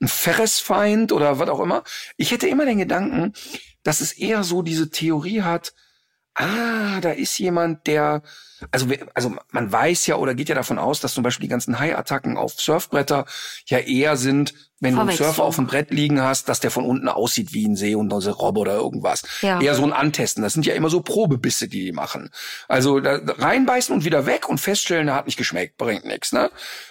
ein 0.00 0.08
Ferresfeind 0.08 1.10
oder 1.10 1.40
was 1.40 1.48
auch 1.48 1.60
immer. 1.60 1.82
Ich 2.16 2.30
hätte 2.30 2.46
immer 2.46 2.66
den 2.66 2.78
Gedanken, 2.78 3.32
dass 3.82 4.00
es 4.00 4.12
eher 4.12 4.44
so 4.44 4.62
diese 4.62 4.90
Theorie 4.90 5.42
hat, 5.42 5.74
ah, 6.34 7.00
da 7.00 7.10
ist 7.10 7.38
jemand, 7.38 7.86
der, 7.86 8.22
also, 8.70 8.86
also 9.14 9.34
man 9.50 9.72
weiß 9.72 10.06
ja 10.06 10.16
oder 10.16 10.34
geht 10.34 10.48
ja 10.48 10.54
davon 10.54 10.78
aus, 10.78 11.00
dass 11.00 11.14
zum 11.14 11.22
Beispiel 11.22 11.44
die 11.44 11.50
ganzen 11.50 11.78
Hai-Attacken 11.78 12.36
auf 12.36 12.52
Surfbretter 12.52 13.26
ja 13.66 13.78
eher 13.78 14.16
sind, 14.16 14.54
wenn 14.80 14.96
du 14.96 15.00
einen. 15.00 15.16
Surfer 15.16 15.44
auf 15.44 15.56
dem 15.56 15.66
Brett 15.66 15.90
liegen 15.90 16.20
hast, 16.20 16.48
dass 16.48 16.60
der 16.60 16.72
von 16.72 16.84
unten 16.84 17.08
aussieht 17.08 17.52
wie 17.52 17.66
ein 17.66 17.76
See 17.76 17.94
und 17.94 18.12
eine 18.12 18.30
Robbe 18.30 18.60
oder 18.60 18.74
irgendwas. 18.74 19.22
Ja. 19.40 19.60
Eher 19.60 19.74
so 19.74 19.84
ein 19.84 19.92
Antesten. 19.92 20.42
Das 20.42 20.52
sind 20.52 20.66
ja 20.66 20.74
immer 20.74 20.90
so 20.90 21.00
Probebisse, 21.00 21.68
die 21.68 21.84
die 21.84 21.92
machen. 21.92 22.30
Also 22.68 22.98
da, 22.98 23.20
reinbeißen 23.24 23.94
und 23.94 24.04
wieder 24.04 24.26
weg 24.26 24.48
und 24.48 24.58
feststellen, 24.58 25.06
der 25.06 25.14
hat 25.14 25.26
nicht 25.26 25.38
geschmeckt, 25.38 25.76
bringt 25.76 26.04
nichts. 26.04 26.32
Ne? 26.32 26.50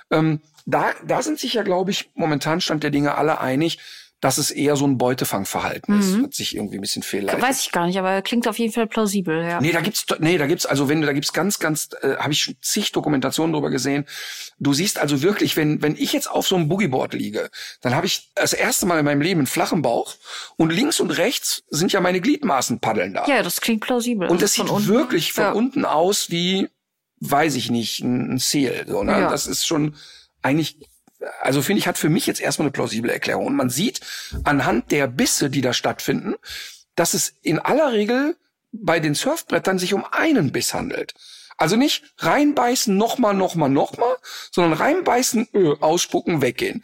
Ähm, 0.10 0.42
da, 0.66 0.92
da 1.06 1.22
sind 1.22 1.40
sich 1.40 1.54
ja, 1.54 1.64
glaube 1.64 1.92
ich, 1.92 2.12
momentan 2.14 2.62
Stand 2.62 2.84
der 2.84 2.92
Dinge 2.92 3.16
alle 3.16 3.42
einig, 3.42 3.80
dass 4.22 4.38
es 4.38 4.52
eher 4.52 4.76
so 4.76 4.86
ein 4.86 5.00
Beutefangverhalten 5.00 6.00
ist, 6.00 6.24
was 6.24 6.38
sich 6.38 6.56
irgendwie 6.56 6.78
ein 6.78 6.82
bisschen 6.82 7.02
fehlleitet. 7.02 7.42
Weiß 7.42 7.62
ich 7.62 7.72
gar 7.72 7.88
nicht, 7.88 7.98
aber 7.98 8.22
klingt 8.22 8.48
auf 8.48 8.60
jeden 8.60 8.72
Fall 8.72 8.86
plausibel, 8.86 9.44
ja. 9.44 9.60
Nee, 9.60 9.72
da 9.72 9.82
gibt's 9.82 10.06
nee, 10.20 10.38
da 10.38 10.46
gibt's 10.46 10.68
also 10.68 10.88
wenn 10.88 11.02
du 11.02 11.08
da 11.08 11.14
gibt's 11.14 11.34
ganz 11.34 11.58
ganz 11.58 11.90
äh, 12.02 12.16
habe 12.18 12.32
ich 12.32 12.56
zig 12.62 12.92
Dokumentationen 12.92 13.52
drüber 13.52 13.72
gesehen. 13.72 14.06
Du 14.60 14.74
siehst 14.74 15.00
also 15.00 15.24
wirklich, 15.24 15.58
wenn 15.58 15.82
wenn 15.82 15.96
ich 15.96 16.14
jetzt 16.14 16.30
auf 16.30 16.48
so 16.48 16.56
einem 16.56 16.70
Boogieboard 16.70 17.14
liege, 17.14 17.50
dann 17.82 17.96
habe 17.96 18.06
ich 18.06 18.30
das 18.36 18.54
erste 18.54 18.86
Mal 18.86 19.00
in 19.00 19.06
meinem 19.06 19.22
Leben 19.22 19.40
einen 19.40 19.48
flachen 19.48 19.82
Bauch 19.82 20.16
und 20.56 20.72
links 20.72 21.00
und 21.00 21.10
rechts 21.10 21.64
sind 21.70 21.92
ja 21.92 22.00
meine 22.00 22.22
Gliedmaßen 22.22 22.80
paddeln 22.80 23.16
da. 23.16 23.26
Ja, 23.28 23.42
das 23.42 23.60
klingt 23.60 23.82
plausibel. 23.82 24.28
und 24.30 24.42
Also 24.42 24.62
das 24.62 24.70
von 24.70 24.80
sieht 24.82 24.88
wirklich 24.88 25.34
von 25.34 25.44
ja. 25.44 25.52
unten 25.52 25.84
aus 25.84 26.30
wie 26.30 26.70
weiß 27.22 27.56
ich 27.56 27.70
nicht, 27.70 28.02
ein, 28.02 28.34
ein 28.34 28.38
Seal, 28.40 28.86
so, 28.88 29.04
ne? 29.04 29.12
Ja. 29.12 29.30
Das 29.30 29.48
ist 29.48 29.66
schon 29.66 29.96
eigentlich 30.42 30.78
also 31.42 31.62
finde 31.62 31.80
ich, 31.80 31.88
hat 31.88 31.98
für 31.98 32.10
mich 32.10 32.26
jetzt 32.26 32.42
erstmal 32.42 32.68
eine 32.68 32.72
plausible 32.72 33.12
Erklärung. 33.12 33.46
Und 33.48 33.56
man 33.56 33.70
sieht 33.70 34.02
anhand 34.44 34.92
der 34.92 35.08
Bisse, 35.08 35.50
die 35.50 35.62
da 35.62 35.74
stattfinden, 35.74 36.36
dass 36.96 37.14
es 37.14 37.36
in 37.42 37.60
aller 37.60 37.92
Regel 37.92 38.36
bei 38.72 39.00
den 39.00 39.16
Surfbrettern 39.16 39.80
sich 39.80 39.94
um 39.94 40.06
einen 40.06 40.52
Biss 40.52 40.74
handelt. 40.74 41.14
Also 41.58 41.76
nicht 41.76 42.04
reinbeißen, 42.18 42.96
nochmal, 42.96 43.34
nochmal, 43.34 43.70
nochmal, 43.70 44.16
sondern 44.52 44.74
reinbeißen, 44.74 45.50
öh, 45.54 45.76
ausspucken, 45.80 46.42
weggehen. 46.42 46.84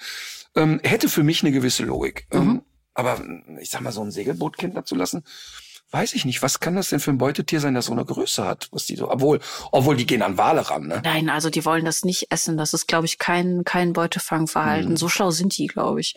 Ähm, 0.56 0.80
hätte 0.84 1.10
für 1.10 1.24
mich 1.24 1.42
eine 1.42 1.52
gewisse 1.52 1.84
Logik. 1.84 2.28
Ähm, 2.32 2.62
aber 2.94 3.22
ich 3.60 3.70
sag 3.70 3.82
mal, 3.82 3.92
so 3.92 4.02
ein 4.02 4.12
Segelbootkind 4.12 4.76
dazu 4.76 4.96
lassen, 4.96 5.24
weiß 5.92 6.14
ich 6.14 6.26
nicht. 6.26 6.42
Was 6.42 6.60
kann 6.60 6.76
das 6.76 6.90
denn 6.90 7.00
für 7.00 7.12
ein 7.12 7.18
Beutetier 7.18 7.60
sein, 7.60 7.74
das 7.74 7.86
so 7.86 7.94
eine 7.94 8.06
Größe 8.06 8.46
hat? 8.46 8.68
Was 8.72 8.86
die 8.86 8.96
so, 8.96 9.10
obwohl, 9.10 9.40
obwohl 9.72 9.96
die 9.96 10.06
gehen 10.06 10.22
an 10.22 10.38
Wale 10.38 10.70
ran, 10.70 10.88
ne? 10.88 11.02
Nein, 11.04 11.30
also 11.30 11.50
die 11.50 11.66
wollen 11.66 11.86
das 11.86 12.04
nicht 12.04 12.28
essen. 12.30 12.58
Das 12.58 12.74
ist, 12.74 12.88
glaube 12.88 13.06
ich, 13.06 13.18
kein, 13.18 13.64
kein 13.64 13.94
Beutefangverhalten. 13.94 14.92
Mhm. 14.92 14.98
So 14.98 15.10
schlau 15.10 15.32
sind 15.32 15.58
die, 15.58 15.68
glaube 15.68 16.02
ich. 16.02 16.16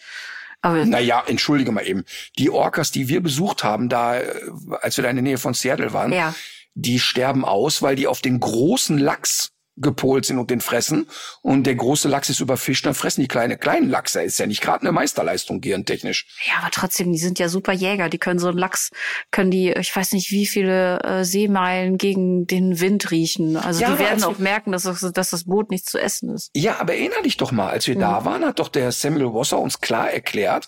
Aber 0.62 0.84
Naja, 0.84 1.22
entschuldige 1.26 1.72
mal 1.72 1.86
eben. 1.86 2.04
Die 2.38 2.50
Orcas, 2.50 2.90
die 2.90 3.08
wir 3.08 3.22
besucht 3.22 3.64
haben, 3.64 3.88
da, 3.88 4.18
äh, 4.18 4.40
als 4.80 4.96
wir 4.96 5.04
da 5.04 5.10
in 5.10 5.16
der 5.16 5.22
Nähe 5.22 5.38
von 5.38 5.54
Seattle 5.54 5.92
waren, 5.92 6.12
ja, 6.12 6.34
die 6.74 6.98
sterben 6.98 7.44
aus, 7.44 7.82
weil 7.82 7.96
die 7.96 8.06
auf 8.06 8.20
den 8.20 8.40
großen 8.40 8.98
Lachs 8.98 9.52
gepolt 9.80 10.26
sind 10.26 10.38
und 10.38 10.50
den 10.50 10.60
fressen. 10.60 11.06
Und 11.42 11.64
der 11.64 11.74
große 11.74 12.08
Lachs 12.08 12.28
ist 12.30 12.40
überfischt, 12.40 12.86
dann 12.86 12.94
fressen 12.94 13.22
die 13.22 13.28
kleine 13.28 13.56
kleinen 13.56 13.88
Lachse. 13.88 14.22
Ist 14.22 14.38
ja 14.38 14.46
nicht 14.46 14.60
gerade 14.60 14.82
eine 14.82 14.92
Meisterleistung 14.92 15.60
gehirntechnisch. 15.60 16.26
Ja, 16.46 16.60
aber 16.60 16.70
trotzdem, 16.70 17.12
die 17.12 17.18
sind 17.18 17.38
ja 17.38 17.48
super 17.48 17.72
Jäger. 17.72 18.08
Die 18.08 18.18
können 18.18 18.38
so 18.38 18.48
einen 18.48 18.58
Lachs, 18.58 18.90
können 19.30 19.50
die, 19.50 19.70
ich 19.70 19.94
weiß 19.94 20.12
nicht, 20.12 20.30
wie 20.30 20.46
viele 20.46 21.00
äh, 21.02 21.24
Seemeilen 21.24 21.98
gegen 21.98 22.46
den 22.46 22.80
Wind 22.80 23.10
riechen. 23.10 23.56
Also 23.56 23.82
Ja, 23.82 23.92
die 23.92 23.98
werden 23.98 24.14
als 24.14 24.24
auch 24.24 24.38
merken, 24.38 24.72
dass 24.72 24.82
das, 24.84 25.00
dass 25.00 25.30
das 25.30 25.44
Boot 25.44 25.70
nicht 25.70 25.88
zu 25.88 25.98
essen 25.98 26.30
ist. 26.34 26.50
Ja, 26.54 26.78
aber 26.80 26.94
erinner 26.94 27.22
dich 27.22 27.36
doch 27.36 27.52
mal, 27.52 27.70
als 27.70 27.86
wir 27.86 27.96
da 27.96 28.24
waren, 28.24 28.44
hat 28.44 28.58
doch 28.58 28.68
der 28.68 28.92
Samuel 28.92 29.34
Wasser 29.34 29.58
uns 29.58 29.80
klar 29.80 30.10
erklärt, 30.10 30.66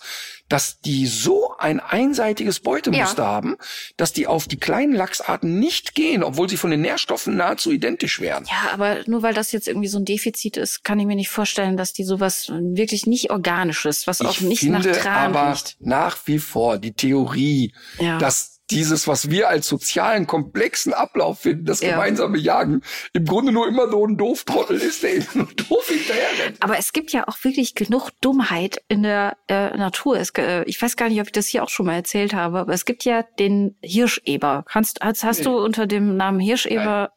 dass 0.49 0.79
die 0.81 1.07
so 1.07 1.55
ein 1.57 1.79
einseitiges 1.79 2.59
Beutemuster 2.59 3.23
Ja. 3.23 3.29
haben, 3.29 3.55
dass 3.97 4.13
die 4.13 4.27
auf 4.27 4.47
die 4.47 4.57
kleinen 4.57 4.93
Lachsarten 4.93 5.59
nicht 5.59 5.95
gehen, 5.95 6.23
obwohl 6.23 6.49
sie 6.49 6.57
von 6.57 6.69
den 6.71 6.81
Nährstoffen 6.81 7.37
nahezu 7.37 7.71
identisch 7.71 8.19
wären. 8.19 8.45
Ja, 8.45 8.71
aber 8.73 8.97
nur 9.07 9.23
weil 9.23 9.33
das 9.33 9.51
jetzt 9.51 9.67
irgendwie 9.67 9.87
so 9.87 9.97
ein 9.99 10.05
Defizit 10.05 10.57
ist, 10.57 10.83
kann 10.83 10.99
ich 10.99 11.05
mir 11.05 11.15
nicht 11.15 11.29
vorstellen, 11.29 11.77
dass 11.77 11.93
die 11.93 12.03
sowas 12.03 12.49
wirklich 12.51 13.05
nicht 13.07 13.31
organisches, 13.31 14.05
was 14.07 14.21
auch 14.21 14.31
ich 14.31 14.41
nicht 14.41 14.63
nach 14.63 14.81
finde 14.83 14.99
Tran 14.99 15.35
aber 15.35 15.51
riecht. 15.53 15.77
nach 15.79 16.17
wie 16.25 16.39
vor 16.39 16.77
die 16.77 16.93
Theorie, 16.93 17.73
Ja. 17.99 18.17
dass 18.17 18.52
dieses, 18.71 19.07
was 19.07 19.29
wir 19.29 19.49
als 19.49 19.67
sozialen, 19.67 20.25
komplexen 20.25 20.93
Ablauf 20.93 21.39
finden, 21.41 21.65
das 21.65 21.81
Ja. 21.81 21.91
gemeinsame 21.91 22.37
Jagen, 22.37 22.81
im 23.13 23.25
Grunde 23.25 23.51
nur 23.51 23.67
immer 23.67 23.89
so 23.89 24.05
ein 24.07 24.17
Dooftrottel 24.17 24.77
ist, 24.77 25.03
der 25.03 25.15
eben 25.15 25.27
nur 25.33 25.47
doof 25.47 25.87
hinterher 25.87 26.29
rennt. 26.45 26.57
Aber 26.61 26.77
es 26.77 26.93
gibt 26.93 27.11
ja 27.11 27.27
auch 27.27 27.37
wirklich 27.43 27.75
genug 27.75 28.11
Dummheit 28.21 28.81
in 28.87 29.03
der 29.03 29.37
äh, 29.47 29.75
Natur. 29.77 30.17
Es, 30.17 30.29
äh, 30.37 30.63
ich 30.63 30.81
weiß 30.81 30.95
gar 30.95 31.09
nicht, 31.09 31.19
ob 31.19 31.27
ich 31.27 31.33
das 31.33 31.47
hier 31.47 31.63
auch 31.63 31.69
schon 31.69 31.85
mal 31.85 31.95
erzählt 31.95 32.33
habe, 32.33 32.59
aber 32.59 32.73
es 32.73 32.85
gibt 32.85 33.03
ja 33.05 33.23
den 33.39 33.75
Hirscheber. 33.81 34.65
Kannst, 34.67 34.99
hast, 35.01 35.23
hast 35.23 35.45
du 35.45 35.57
unter 35.57 35.85
dem 35.87 36.15
Namen 36.17 36.39
Hirscheber, 36.39 37.11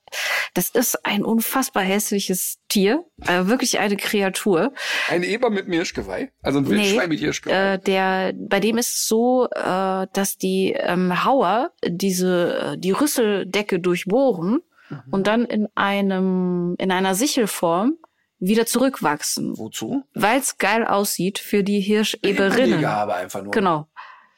das 0.54 0.70
ist 0.70 1.04
ein 1.04 1.24
unfassbar 1.24 1.82
hässliches 1.82 2.58
Tier, 2.68 3.04
äh, 3.26 3.46
wirklich 3.46 3.78
eine 3.78 3.96
Kreatur. 3.96 4.72
Ein 5.08 5.22
Eber 5.22 5.50
mit 5.50 5.66
Hirschgeweih, 5.66 6.30
also 6.42 6.58
ein 6.60 6.68
Wildschwein 6.68 7.08
mit 7.08 7.18
Hirschgeweih. 7.20 7.74
Äh, 7.74 7.78
der, 7.78 8.32
bei 8.36 8.60
dem 8.60 8.78
ist 8.78 8.88
es 8.88 9.08
so, 9.08 9.48
äh, 9.50 10.06
dass 10.12 10.36
die 10.38 10.72
ähm, 10.72 11.24
Hauer 11.24 11.72
diese 11.84 12.74
äh, 12.74 12.78
die 12.78 12.92
Rüsseldecke 12.92 13.80
durchbohren 13.80 14.60
Mhm. 14.88 15.02
und 15.10 15.26
dann 15.26 15.44
in 15.44 15.66
einem 15.74 16.76
in 16.78 16.92
einer 16.92 17.16
Sichelform 17.16 17.94
wieder 18.38 18.66
zurückwachsen, 18.66 19.58
Wozu? 19.58 20.04
weil 20.14 20.38
es 20.38 20.58
geil 20.58 20.86
aussieht 20.86 21.40
für 21.40 21.64
die 21.64 21.80
Hirscheberinnen. 21.80 22.74
Anlegehabe 22.74 23.14
einfach 23.16 23.42
nur. 23.42 23.50
Genau, 23.52 23.88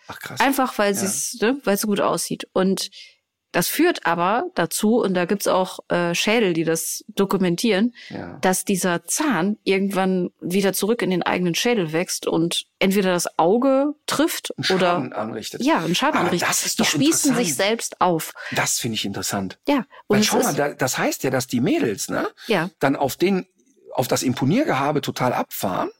Ach 0.06 0.18
krass. 0.18 0.40
einfach 0.40 0.78
weil 0.78 0.92
es 0.92 1.36
ne, 1.42 1.60
weil 1.64 1.74
es 1.74 1.82
so 1.82 1.86
gut 1.88 2.00
aussieht 2.00 2.48
und 2.54 2.88
das 3.52 3.68
führt 3.68 4.04
aber 4.06 4.44
dazu, 4.54 4.96
und 5.00 5.14
da 5.14 5.24
gibt's 5.24 5.46
auch 5.48 5.78
äh, 5.88 6.14
Schädel, 6.14 6.52
die 6.52 6.64
das 6.64 7.04
dokumentieren, 7.08 7.94
Ja. 8.10 8.38
dass 8.42 8.64
dieser 8.64 9.04
Zahn 9.04 9.56
irgendwann 9.64 10.30
wieder 10.40 10.72
zurück 10.72 11.00
in 11.02 11.10
den 11.10 11.22
eigenen 11.22 11.54
Schädel 11.54 11.92
wächst 11.92 12.26
und 12.26 12.64
entweder 12.78 13.12
das 13.12 13.38
Auge 13.38 13.94
trifft 14.06 14.52
Schaden 14.60 14.76
oder 15.08 15.16
anrichtet. 15.18 15.62
ja, 15.62 15.78
einen 15.78 15.94
Schaden 15.94 16.16
Aber 16.18 16.26
anrichtet. 16.26 16.48
das 16.48 16.66
ist 16.66 16.78
die 16.78 16.82
doch 16.82 16.90
spießen 16.90 17.34
sich 17.36 17.54
selbst 17.54 18.00
auf. 18.00 18.32
Das 18.52 18.78
finde 18.78 18.96
ich 18.96 19.04
interessant. 19.04 19.58
Ja, 19.66 19.86
Weil 20.08 20.16
und 20.16 20.18
es 20.20 20.26
schau 20.26 20.40
mal, 20.40 20.54
da, 20.54 20.68
das 20.74 20.98
heißt 20.98 21.22
ja, 21.24 21.30
dass 21.30 21.46
die 21.46 21.60
Mädels, 21.60 22.08
ne, 22.08 22.28
ja, 22.46 22.70
dann 22.80 22.96
auf 22.96 23.16
den, 23.16 23.46
auf 23.94 24.08
das 24.08 24.22
Imponiergehabe 24.22 25.00
total 25.00 25.32
abfahren 25.32 25.90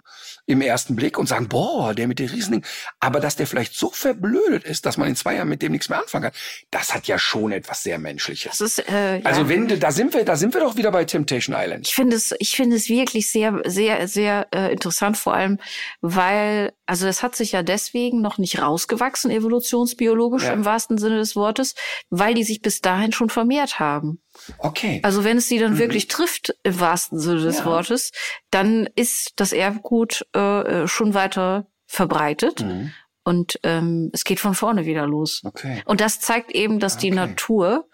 im 0.49 0.62
ersten 0.62 0.96
Blick 0.96 1.18
und 1.18 1.26
sagen, 1.28 1.46
boah, 1.46 1.92
der 1.94 2.09
mit 2.09 2.18
den 2.18 2.28
Riesending. 2.30 2.64
Aber 3.01 3.20
dass 3.20 3.36
der 3.36 3.46
vielleicht 3.46 3.74
so 3.74 3.90
verblödet 3.90 4.64
ist, 4.64 4.86
dass 4.86 4.96
man 4.96 5.07
in 5.07 5.14
zwei 5.14 5.36
Jahren 5.36 5.49
mit 5.49 5.61
dem 5.61 5.72
nichts 5.72 5.90
mehr 5.90 6.01
anfangen 6.01 6.24
kann, 6.24 6.32
das 6.70 6.94
hat 6.94 7.07
ja 7.07 7.18
schon 7.18 7.53
etwas 7.53 7.82
sehr 7.82 7.99
Menschliches. 7.99 8.61
ist 8.61 8.78
äh, 8.88 9.18
ja. 9.18 9.24
Also 9.24 9.49
wenn, 9.51 9.68
da 9.78 9.92
sind 9.92 10.14
wir, 10.14 10.24
da 10.24 10.36
sind 10.36 10.55
wir 10.55 10.62
doch 10.62 10.76
wieder 10.76 10.90
bei 10.90 11.05
Temptation 11.05 11.55
Island. 11.59 11.86
Ich 11.86 11.94
finde 11.94 12.16
es, 12.16 12.34
ich 12.38 12.57
finde 12.57 12.76
es 12.76 12.88
wirklich 12.88 13.30
sehr, 13.30 13.61
sehr, 13.66 14.09
sehr 14.09 14.49
äh, 14.55 14.72
interessant, 14.72 15.18
vor 15.18 15.34
allem, 15.34 15.59
weil, 16.01 16.72
also 16.86 17.07
es 17.07 17.22
hat 17.22 17.36
sich 17.36 17.53
ja 17.53 17.62
deswegen 17.62 18.22
noch 18.22 18.38
nicht 18.38 18.59
rausgewachsen, 18.61 19.30
evolutionsbiologisch 19.30 20.44
Ja. 20.44 20.55
im 20.55 20.64
wahrsten 20.64 20.96
Sinne 20.96 21.18
des 21.18 21.36
Wortes, 21.36 21.74
weil 22.09 22.32
die 22.32 22.44
sich 22.44 22.62
bis 22.62 22.80
dahin 22.80 23.12
schon 23.12 23.28
vermehrt 23.28 23.78
haben. 23.80 24.22
Okay. 24.59 25.01
Also 25.03 25.24
wenn 25.24 25.36
es 25.39 25.49
die 25.49 25.59
dann 25.59 25.78
wirklich 25.78 26.09
trifft, 26.09 26.55
im 26.62 26.80
wahrsten 26.80 27.18
Sinne 27.18 27.41
des 27.43 27.59
Mhm. 27.59 27.61
Ja. 27.61 27.66
Wortes, 27.66 28.12
dann 28.51 28.89
ist 28.95 29.32
das 29.36 29.53
Erbgut 29.53 30.26
äh, 30.34 30.82
äh, 30.82 30.89
schon 30.89 31.14
weiter 31.14 31.66
verbreitet 31.86 32.61
Mhm. 32.64 32.93
und 33.24 33.59
ähm, 33.62 34.11
es 34.12 34.24
geht 34.24 34.41
von 34.41 34.55
vorne 34.55 34.86
wieder 34.86 35.07
los. 35.07 35.43
Okay. 35.45 35.82
Und 35.86 36.01
das 36.01 36.20
zeigt 36.20 36.53
eben, 36.53 36.78
dass 36.80 36.97
die 36.99 37.09
Okay. 37.12 37.16
Natur 37.16 37.89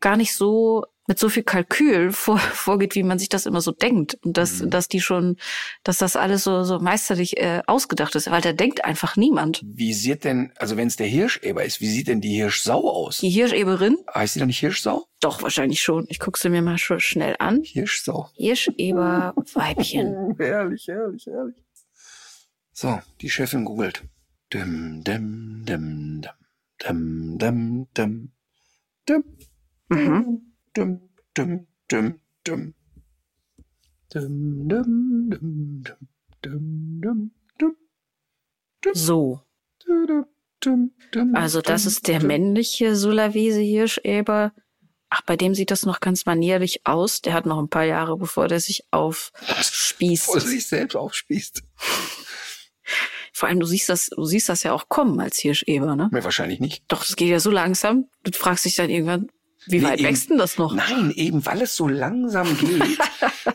gar 0.00 0.16
nicht 0.16 0.34
so 0.34 0.84
mit 1.06 1.18
so 1.18 1.28
viel 1.28 1.42
Kalkül 1.42 2.12
vor, 2.12 2.38
vorgeht, 2.38 2.94
wie 2.94 3.02
man 3.02 3.18
sich 3.18 3.28
das 3.28 3.46
immer 3.46 3.60
so 3.60 3.72
denkt. 3.72 4.16
Und 4.24 4.36
dass, 4.36 4.60
Mhm. 4.60 4.70
dass 4.70 4.88
die 4.88 5.00
schon, 5.00 5.36
dass 5.82 5.98
das 5.98 6.16
alles 6.16 6.44
so, 6.44 6.64
so 6.64 6.78
meisterlich 6.78 7.36
äh, 7.38 7.62
ausgedacht 7.66 8.14
ist, 8.14 8.30
weil 8.30 8.40
da 8.40 8.52
denkt 8.52 8.84
einfach 8.84 9.16
niemand. 9.16 9.62
Wie 9.64 9.92
sieht 9.94 10.24
denn, 10.24 10.52
also 10.56 10.76
wenn 10.76 10.88
es 10.88 10.96
der 10.96 11.06
Hirscheber 11.06 11.64
ist, 11.64 11.80
wie 11.80 11.88
sieht 11.90 12.08
denn 12.08 12.20
die 12.20 12.34
Hirschsau 12.36 12.88
aus? 12.90 13.18
Die 13.18 13.30
Hirscheberin, 13.30 13.96
Heißt 14.14 14.34
die 14.36 14.40
doch 14.40 14.46
nicht 14.46 14.60
Hirschsau? 14.60 15.04
doch 15.20 15.42
wahrscheinlich 15.42 15.80
schon. 15.82 16.04
Ich 16.08 16.18
gucke 16.20 16.38
sie 16.38 16.48
mir 16.50 16.60
mal 16.62 16.76
schon 16.78 17.00
schnell 17.00 17.36
an. 17.38 17.62
Hirschsau. 17.64 18.28
Hirscheber-Weibchen. 18.36 20.34
Herrlich, 20.38 20.86
herrlich, 20.88 21.26
herrlich. 21.26 21.56
So, 22.72 23.00
die 23.20 23.30
Chefin 23.30 23.64
googelt. 23.64 24.02
Dim, 24.52 25.02
dim, 25.04 25.64
dim, 25.64 26.22
dim, 26.86 27.38
dim, 27.38 27.38
dim, 27.38 27.86
dim, 27.96 28.32
dim, 29.08 29.24
Mhm. 29.88 30.53
Dim, 30.76 31.00
dim, 31.36 31.66
dim, 31.90 32.20
dim, 32.46 32.74
So, 38.92 39.40
also 41.34 41.60
das 41.60 41.86
ist 41.86 42.06
der 42.06 42.22
männliche 42.22 42.96
Sulawesi-Hirscheber. 42.96 44.52
Ach, 45.10 45.22
bei 45.22 45.36
dem 45.36 45.54
sieht 45.54 45.70
das 45.70 45.86
noch 45.86 46.00
ganz 46.00 46.26
manierlich 46.26 46.86
aus. 46.86 47.20
Der 47.22 47.34
hat 47.34 47.46
noch 47.46 47.58
ein 47.58 47.68
paar 47.68 47.84
Jahre, 47.84 48.16
bevor 48.16 48.48
der 48.48 48.60
sich 48.60 48.84
aufspießt. 48.90 50.28
Wo 50.28 50.34
er 50.34 50.40
sich 50.40 50.66
selbst 50.66 50.96
aufspießt. 50.96 51.62
Vor 53.32 53.48
allem, 53.48 53.60
du 53.60 53.66
siehst 53.66 53.88
das, 53.88 54.10
du 54.10 54.24
siehst 54.24 54.48
das 54.48 54.62
ja 54.62 54.72
auch 54.72 54.88
kommen 54.88 55.18
als 55.20 55.38
Hirscheber, 55.38 55.96
ne? 55.96 56.08
Mir 56.12 56.22
wahrscheinlich 56.22 56.60
nicht. 56.60 56.84
Doch, 56.88 57.04
das 57.04 57.16
geht 57.16 57.28
ja 57.28 57.40
so 57.40 57.50
langsam. 57.50 58.08
Du 58.22 58.30
fragst 58.32 58.64
dich 58.64 58.76
dann 58.76 58.90
irgendwann, 58.90 59.28
wie 59.66 59.78
Nee, 59.78 59.84
weit 59.84 60.00
eben- 60.00 60.08
wächst 60.08 60.30
denn 60.30 60.38
das 60.38 60.58
noch? 60.58 60.74
Nein, 60.74 61.10
eben 61.14 61.44
weil 61.46 61.62
es 61.62 61.76
so 61.76 61.86
langsam 61.88 62.56
geht. 62.58 62.98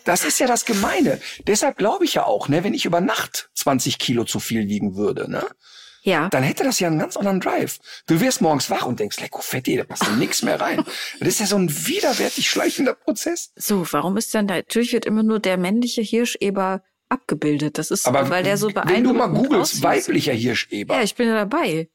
das 0.06 0.26
ist 0.26 0.40
ja 0.40 0.48
das 0.48 0.66
Gemeine. 0.66 1.20
Deshalb 1.48 1.78
glaube 1.78 2.06
ich 2.06 2.16
ja 2.16 2.26
auch, 2.26 2.48
ne, 2.50 2.64
wenn 2.64 2.74
ich 2.74 2.86
über 2.86 3.02
Nacht 3.02 3.50
20 3.56 4.00
Kilo 4.00 4.24
zu 4.24 4.40
viel 4.40 4.68
wiegen 4.68 4.96
würde, 4.96 5.30
ne, 5.30 5.46
Ja. 6.04 6.30
dann 6.30 6.44
hätte 6.44 6.64
das 6.64 6.80
ja 6.80 6.88
einen 6.88 7.00
ganz 7.00 7.18
anderen 7.18 7.40
Drive. 7.40 7.80
Du 8.08 8.20
wirst 8.22 8.42
morgens 8.42 8.70
wach 8.70 8.86
und 8.86 9.00
denkst, 9.00 9.20
lecko 9.20 9.42
fetti, 9.42 9.76
da 9.78 9.84
passt 9.84 10.04
ja 10.04 10.12
nichts 10.16 10.42
mehr 10.44 10.60
rein. 10.60 10.84
Das 11.20 11.28
ist 11.30 11.40
ja 11.40 11.46
so 11.46 11.58
ein 11.58 11.70
widerwärtig 11.88 12.50
schleichender 12.50 12.94
Prozess. 12.94 13.52
So, 13.56 13.86
warum 13.92 14.18
ist 14.18 14.34
denn 14.34 14.48
da, 14.48 14.56
natürlich 14.56 14.94
wird 14.94 15.06
immer 15.06 15.24
nur 15.24 15.40
der 15.40 15.58
männliche 15.58 16.02
Hirscheber 16.02 16.82
abgebildet. 17.10 17.78
Das 17.78 17.92
ist, 17.92 18.08
Aber 18.08 18.30
weil 18.30 18.44
der 18.44 18.58
so 18.58 18.68
beeindruckend 18.68 18.96
wenn 18.98 19.04
du 19.04 19.14
mal 19.14 19.28
googelst, 19.28 19.82
weiblicher 19.84 20.34
Hirscheber, 20.34 20.96
Ja, 20.96 21.02
ich 21.04 21.16
bin 21.16 21.28
ja 21.28 21.34
dabei. 21.36 21.90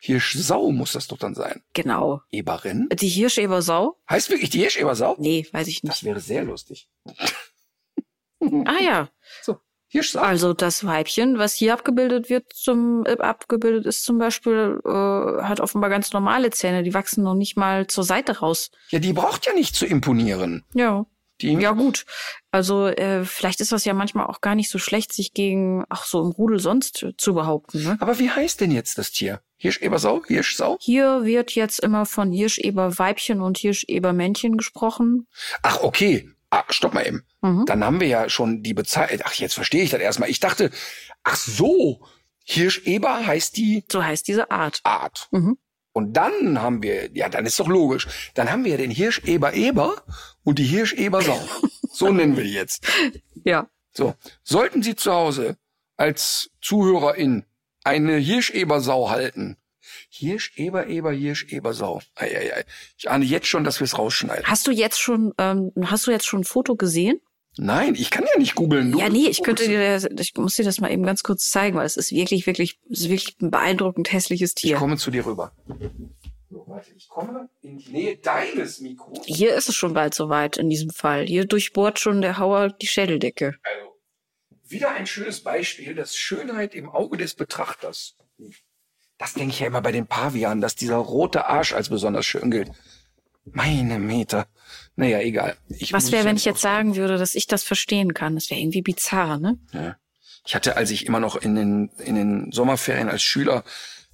Hirschsau 0.00 0.70
muss 0.70 0.92
das 0.92 1.08
doch 1.08 1.18
dann 1.18 1.34
sein. 1.34 1.62
Genau. 1.74 2.20
Eberin? 2.30 2.88
Die 2.92 3.08
Hirschebersau? 3.08 3.96
Heißt 4.08 4.30
wirklich 4.30 4.50
die 4.50 4.60
Hirschebersau? 4.60 5.16
Nee, 5.18 5.46
weiß 5.52 5.66
ich 5.68 5.80
Das 5.82 6.02
nicht. 6.02 6.04
wäre 6.04 6.20
sehr 6.20 6.44
lustig. 6.44 6.88
Ah 8.66 8.80
ja. 8.80 9.08
So, 9.42 9.56
Hirschsau. 9.88 10.20
Also 10.20 10.52
das 10.54 10.84
Weibchen, 10.84 11.38
was 11.38 11.54
hier 11.54 11.72
abgebildet 11.72 12.30
wird, 12.30 12.52
zum 12.52 13.04
äh, 13.04 13.16
abgebildet 13.18 13.84
ist 13.86 14.04
zum 14.04 14.18
Beispiel, 14.18 14.80
äh, 14.84 15.42
hat 15.42 15.60
offenbar 15.60 15.90
ganz 15.90 16.12
normale 16.12 16.50
Zähne. 16.50 16.84
Die 16.84 16.94
wachsen 16.94 17.24
noch 17.24 17.34
nicht 17.34 17.56
mal 17.56 17.88
zur 17.88 18.04
Seite 18.04 18.38
raus. 18.38 18.70
Ja, 18.90 19.00
die 19.00 19.12
braucht 19.12 19.46
ja 19.46 19.54
nicht 19.54 19.74
zu 19.74 19.86
imponieren. 19.86 20.64
Ja. 20.74 21.06
Die, 21.40 21.52
Ja 21.52 21.70
gut, 21.72 22.04
also 22.50 22.86
äh, 22.88 23.24
vielleicht 23.24 23.60
ist 23.60 23.70
das 23.70 23.84
ja 23.84 23.94
manchmal 23.94 24.26
auch 24.26 24.40
gar 24.40 24.56
nicht 24.56 24.70
so 24.70 24.78
schlecht, 24.78 25.12
sich 25.12 25.34
gegen, 25.34 25.84
ach 25.88 26.04
so 26.04 26.20
im 26.20 26.30
Rudel 26.32 26.58
sonst 26.58 27.06
zu 27.16 27.34
behaupten. 27.34 27.84
Ne? 27.84 27.96
Aber 28.00 28.18
wie 28.18 28.28
heißt 28.30 28.60
denn 28.60 28.72
jetzt 28.72 28.98
das 28.98 29.12
Tier? 29.12 29.40
Hirschebersau? 29.58 30.24
Hirschsau? 30.26 30.78
Hier 30.80 31.24
wird 31.24 31.50
jetzt 31.52 31.80
immer 31.80 32.06
von 32.06 32.32
Hirscheber-Weibchen 32.32 33.40
und 33.40 33.58
Hirscheber-Männchen 33.58 34.56
gesprochen. 34.56 35.26
Ach, 35.62 35.82
okay. 35.82 36.30
Ah, 36.50 36.64
stopp 36.70 36.94
mal 36.94 37.06
eben. 37.06 37.24
Mhm. 37.42 37.64
Dann 37.66 37.84
haben 37.84 38.00
wir 38.00 38.06
ja 38.06 38.28
schon 38.30 38.62
die 38.62 38.72
Bezeichnung. 38.72 39.20
Ach, 39.24 39.34
jetzt 39.34 39.54
verstehe 39.54 39.82
ich 39.82 39.90
das 39.90 40.00
erstmal. 40.00 40.30
Ich 40.30 40.40
dachte, 40.40 40.70
ach 41.24 41.36
so, 41.36 42.00
Hirscheber 42.44 43.26
heißt 43.26 43.56
die 43.56 43.84
So 43.90 44.02
heißt 44.02 44.26
diese 44.28 44.50
Art. 44.50 44.80
Art. 44.84 45.28
Mhm. 45.32 45.58
Und 45.92 46.12
dann 46.12 46.62
haben 46.62 46.82
wir, 46.82 47.10
ja, 47.12 47.28
dann 47.28 47.44
ist 47.44 47.58
doch 47.58 47.66
logisch. 47.66 48.30
Dann 48.34 48.50
haben 48.50 48.64
wir 48.64 48.76
den 48.78 48.90
Hirscheber-Eber 48.90 50.04
und 50.44 50.58
die 50.58 50.64
Hirschebersau. 50.64 51.38
so 51.92 52.10
nennen 52.10 52.36
wir 52.36 52.44
die 52.44 52.54
jetzt. 52.54 52.86
Ja. 53.44 53.68
So. 53.92 54.14
Sollten 54.44 54.82
Sie 54.82 54.94
zu 54.94 55.12
Hause 55.12 55.56
als 55.96 56.50
Zuhörerin 56.62 57.44
eine 57.84 58.16
Hirschebersau 58.16 59.10
halten, 59.10 59.56
Hirsch, 60.10 60.52
Eber, 60.56 60.86
Eber, 60.88 61.12
Hirsch, 61.12 61.46
Ebersau. 61.52 62.00
Ei, 62.14 62.26
ei, 62.36 62.54
ei. 62.56 62.64
Ich 62.98 63.10
ahne 63.10 63.24
jetzt 63.24 63.46
schon, 63.46 63.64
dass 63.64 63.80
wir 63.80 63.84
es 63.86 63.96
rausschneiden. 63.98 64.44
Hast 64.46 64.66
du 64.66 64.70
jetzt 64.70 65.00
schon, 65.00 65.32
ähm, 65.38 65.72
hast 65.84 66.06
du 66.06 66.10
jetzt 66.10 66.26
schon 66.26 66.40
ein 66.40 66.44
Foto 66.44 66.76
gesehen? 66.76 67.20
Nein, 67.56 67.94
ich 67.96 68.10
kann 68.10 68.24
ja 68.32 68.38
nicht 68.38 68.54
googeln. 68.54 68.96
Ja, 68.96 69.08
nee, 69.08 69.26
ich 69.26 69.42
könnte 69.42 69.66
dir, 69.66 69.96
ich 70.20 70.34
muss 70.36 70.56
dir 70.56 70.64
das 70.64 70.80
mal 70.80 70.92
eben 70.92 71.02
ganz 71.02 71.22
kurz 71.22 71.50
zeigen, 71.50 71.76
weil 71.76 71.86
es 71.86 71.96
ist 71.96 72.12
wirklich, 72.12 72.46
wirklich, 72.46 72.78
es 72.90 73.00
ist 73.00 73.08
wirklich 73.08 73.36
ein 73.40 73.50
beeindruckend 73.50 74.12
hässliches 74.12 74.50
Ich 74.50 74.62
Tier. 74.62 74.76
komme 74.76 74.96
zu 74.96 75.10
dir 75.10 75.26
rüber. 75.26 75.52
So, 76.50 76.64
warte, 76.66 76.90
ich 76.96 77.08
komme 77.08 77.48
in 77.62 77.78
die 77.78 77.90
Nähe 77.90 78.16
deines 78.16 78.80
Mikros. 78.80 79.18
Hier 79.26 79.54
ist 79.56 79.68
es 79.68 79.74
schon 79.74 79.92
bald 79.92 80.14
soweit 80.14 80.56
in 80.56 80.70
diesem 80.70 80.90
Fall. 80.90 81.26
Hier 81.26 81.46
durchbohrt 81.46 81.98
schon 81.98 82.22
der 82.22 82.38
Hauer 82.38 82.70
die 82.70 82.86
Schädeldecke. 82.86 83.56
Also, 83.62 83.87
wieder 84.70 84.90
ein 84.92 85.06
schönes 85.06 85.42
Beispiel, 85.42 85.94
dass 85.94 86.16
Schönheit 86.16 86.74
im 86.74 86.88
Auge 86.88 87.16
des 87.16 87.34
Betrachters. 87.34 88.16
Das 89.18 89.34
denke 89.34 89.50
ich 89.50 89.60
ja 89.60 89.66
immer 89.66 89.80
bei 89.80 89.92
den 89.92 90.06
Pavianen, 90.06 90.60
dass 90.60 90.76
dieser 90.76 90.96
rote 90.96 91.46
Arsch 91.46 91.72
als 91.72 91.88
besonders 91.88 92.26
schön 92.26 92.50
gilt. 92.50 92.70
Meine 93.44 93.98
Meter. 93.98 94.46
Naja, 94.96 95.20
egal. 95.20 95.56
Ich 95.68 95.92
Was 95.92 96.12
wäre, 96.12 96.24
wenn 96.24 96.36
ich 96.36 96.44
jetzt 96.44 96.60
sagen 96.60 96.96
würde, 96.96 97.18
dass 97.18 97.34
ich 97.34 97.46
das 97.46 97.64
verstehen 97.64 98.14
kann? 98.14 98.34
Das 98.34 98.50
wäre 98.50 98.60
irgendwie 98.60 98.82
bizarr, 98.82 99.38
ne? 99.38 99.58
Ja. 99.72 99.96
Ich 100.46 100.54
hatte, 100.54 100.76
als 100.76 100.90
ich 100.90 101.06
immer 101.06 101.20
noch 101.20 101.36
in 101.36 101.54
den, 101.54 101.88
in 101.98 102.14
den 102.14 102.52
Sommerferien 102.52 103.08
als 103.08 103.22
Schüler 103.22 103.64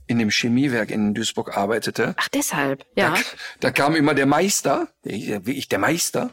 in 0.06 0.18
dem 0.18 0.30
Chemiewerk 0.30 0.90
in 0.90 1.14
Duisburg 1.14 1.56
arbeitete, 1.56 2.14
Ach, 2.18 2.28
deshalb. 2.28 2.84
Ja. 2.96 3.14
da, 3.14 3.20
da 3.60 3.70
kam 3.70 3.96
immer 3.96 4.14
der 4.14 4.26
Meister, 4.26 4.88
der, 5.04 5.46
wirklich 5.46 5.68
der 5.68 5.78
Meister. 5.78 6.30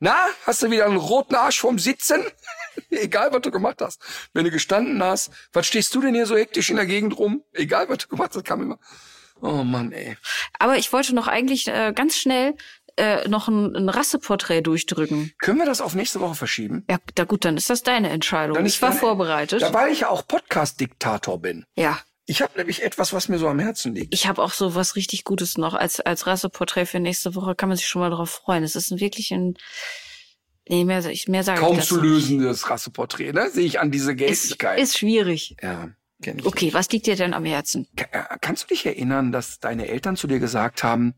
Na, 0.00 0.16
hast 0.46 0.62
du 0.62 0.70
wieder 0.70 0.86
einen 0.86 0.96
roten 0.96 1.34
Arsch 1.34 1.60
vom 1.60 1.78
Sitzen? 1.78 2.24
Egal, 2.90 3.32
was 3.32 3.42
du 3.42 3.50
gemacht 3.50 3.80
hast. 3.80 4.00
Wenn 4.32 4.44
du 4.44 4.50
gestanden 4.50 5.02
hast, 5.02 5.30
was 5.52 5.66
stehst 5.66 5.94
du 5.94 6.00
denn 6.00 6.14
hier 6.14 6.26
so 6.26 6.36
hektisch 6.36 6.70
in 6.70 6.76
der 6.76 6.86
Gegend 6.86 7.18
rum? 7.18 7.42
Egal, 7.52 7.88
was 7.88 7.98
du 7.98 8.08
gemacht 8.08 8.32
hast, 8.34 8.44
kam 8.44 8.62
immer. 8.62 8.78
Oh 9.40 9.62
Mann, 9.64 9.92
ey. 9.92 10.16
Aber 10.58 10.76
ich 10.78 10.92
wollte 10.92 11.14
noch 11.14 11.28
eigentlich 11.28 11.68
äh, 11.68 11.92
ganz 11.94 12.16
schnell 12.16 12.54
äh, 12.96 13.28
noch 13.28 13.46
ein, 13.46 13.76
ein 13.76 13.88
Rasseporträt 13.88 14.62
durchdrücken. 14.62 15.32
Können 15.38 15.58
wir 15.58 15.66
das 15.66 15.80
auf 15.80 15.94
nächste 15.94 16.18
Woche 16.20 16.34
verschieben? 16.34 16.84
Ja, 16.90 16.98
da 17.14 17.22
gut, 17.24 17.44
dann 17.44 17.56
ist 17.56 17.70
das 17.70 17.84
deine 17.84 18.08
Entscheidung. 18.10 18.56
Dann 18.56 18.66
ich 18.66 18.82
war 18.82 18.88
deine- 18.90 19.00
vorbereitet. 19.00 19.62
Da, 19.62 19.72
weil 19.72 19.92
ich 19.92 20.00
ja 20.00 20.08
auch 20.08 20.26
Podcast-Diktator 20.26 21.40
bin. 21.40 21.64
ja. 21.76 21.98
Ich 22.30 22.42
habe 22.42 22.58
nämlich 22.58 22.82
etwas, 22.82 23.14
was 23.14 23.30
mir 23.30 23.38
so 23.38 23.48
am 23.48 23.58
Herzen 23.58 23.94
liegt. 23.94 24.12
Ich 24.12 24.26
habe 24.26 24.42
auch 24.42 24.52
so 24.52 24.74
was 24.74 24.96
richtig 24.96 25.24
Gutes 25.24 25.56
noch 25.56 25.72
als 25.72 25.98
als 26.00 26.26
Rasseporträt 26.26 26.84
für 26.84 27.00
nächste 27.00 27.34
Woche. 27.34 27.54
Kann 27.54 27.70
man 27.70 27.78
sich 27.78 27.86
schon 27.86 28.00
mal 28.02 28.10
darauf 28.10 28.28
freuen. 28.28 28.62
Es 28.64 28.76
ist 28.76 28.90
ein 28.90 29.00
wirklich 29.00 29.30
ein 29.32 29.54
nee, 30.68 30.84
mehr, 30.84 31.02
mehr 31.26 31.42
sage 31.44 31.60
Kaum 31.60 31.78
ich 31.78 31.84
zu 31.84 32.00
lösendes 32.00 32.68
Rasseporträt, 32.70 33.32
ne? 33.32 33.50
Sehe 33.50 33.64
ich 33.66 33.80
an 33.80 33.90
diese 33.90 34.12
Ist, 34.12 34.18
Gelbigkeit. 34.18 34.78
ist 34.80 34.98
schwierig. 34.98 35.56
ja. 35.62 35.88
Okay, 36.44 36.74
was 36.74 36.90
liegt 36.90 37.06
dir 37.06 37.14
denn 37.14 37.32
am 37.32 37.44
Herzen? 37.44 37.86
Äh, 37.94 38.24
Kannst 38.40 38.64
du 38.64 38.66
dich 38.74 38.84
erinnern, 38.84 39.30
dass 39.30 39.60
deine 39.60 39.86
Eltern 39.86 40.16
zu 40.16 40.26
dir 40.26 40.40
gesagt 40.40 40.82
haben, 40.82 41.14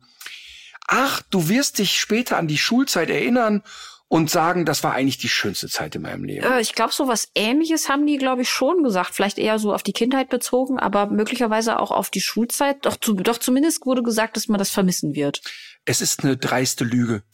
ach, 0.87 1.23
du 1.31 1.49
wirst 1.49 1.79
dich 1.79 1.99
später 1.99 2.37
an 2.37 2.49
die 2.49 2.59
Schulzeit 2.59 3.09
erinnern 3.09 3.63
und 4.09 4.29
sagen, 4.29 4.67
das 4.67 4.83
war 4.85 4.93
eigentlich 4.93 5.17
die 5.17 5.31
schönste 5.31 5.69
Zeit 5.69 5.95
in 5.95 6.03
meinem 6.03 6.25
Leben. 6.25 6.45
Äh, 6.45 6.61
ich 6.61 6.75
glaube, 6.75 6.93
so 6.93 7.09
was 7.09 7.29
Ähnliches 7.35 7.89
haben 7.89 8.07
die, 8.07 8.19
glaube 8.19 8.43
ich, 8.43 8.51
schon 8.51 8.83
gesagt. 8.83 9.15
Vielleicht 9.15 9.39
eher 9.39 9.59
so 9.59 9.73
auf 9.73 9.83
die 9.83 9.93
Kindheit 9.95 10.29
bezogen, 10.29 10.79
aber 10.79 11.07
möglicherweise 11.07 11.79
auch 11.79 11.93
auf 11.93 12.11
die 12.11 12.21
Schulzeit. 12.21 12.85
Doch, 12.85 12.97
zu, 12.97 13.15
doch 13.15 13.39
zumindest 13.39 13.87
wurde 13.87 14.03
gesagt, 14.03 14.37
dass 14.37 14.49
man 14.49 14.59
das 14.59 14.69
vermissen 14.71 15.15
wird. 15.15 15.41
Es 15.87 16.03
ist 16.03 16.25
eine 16.25 16.37
dreiste 16.37 16.85
Lüge. 16.85 17.23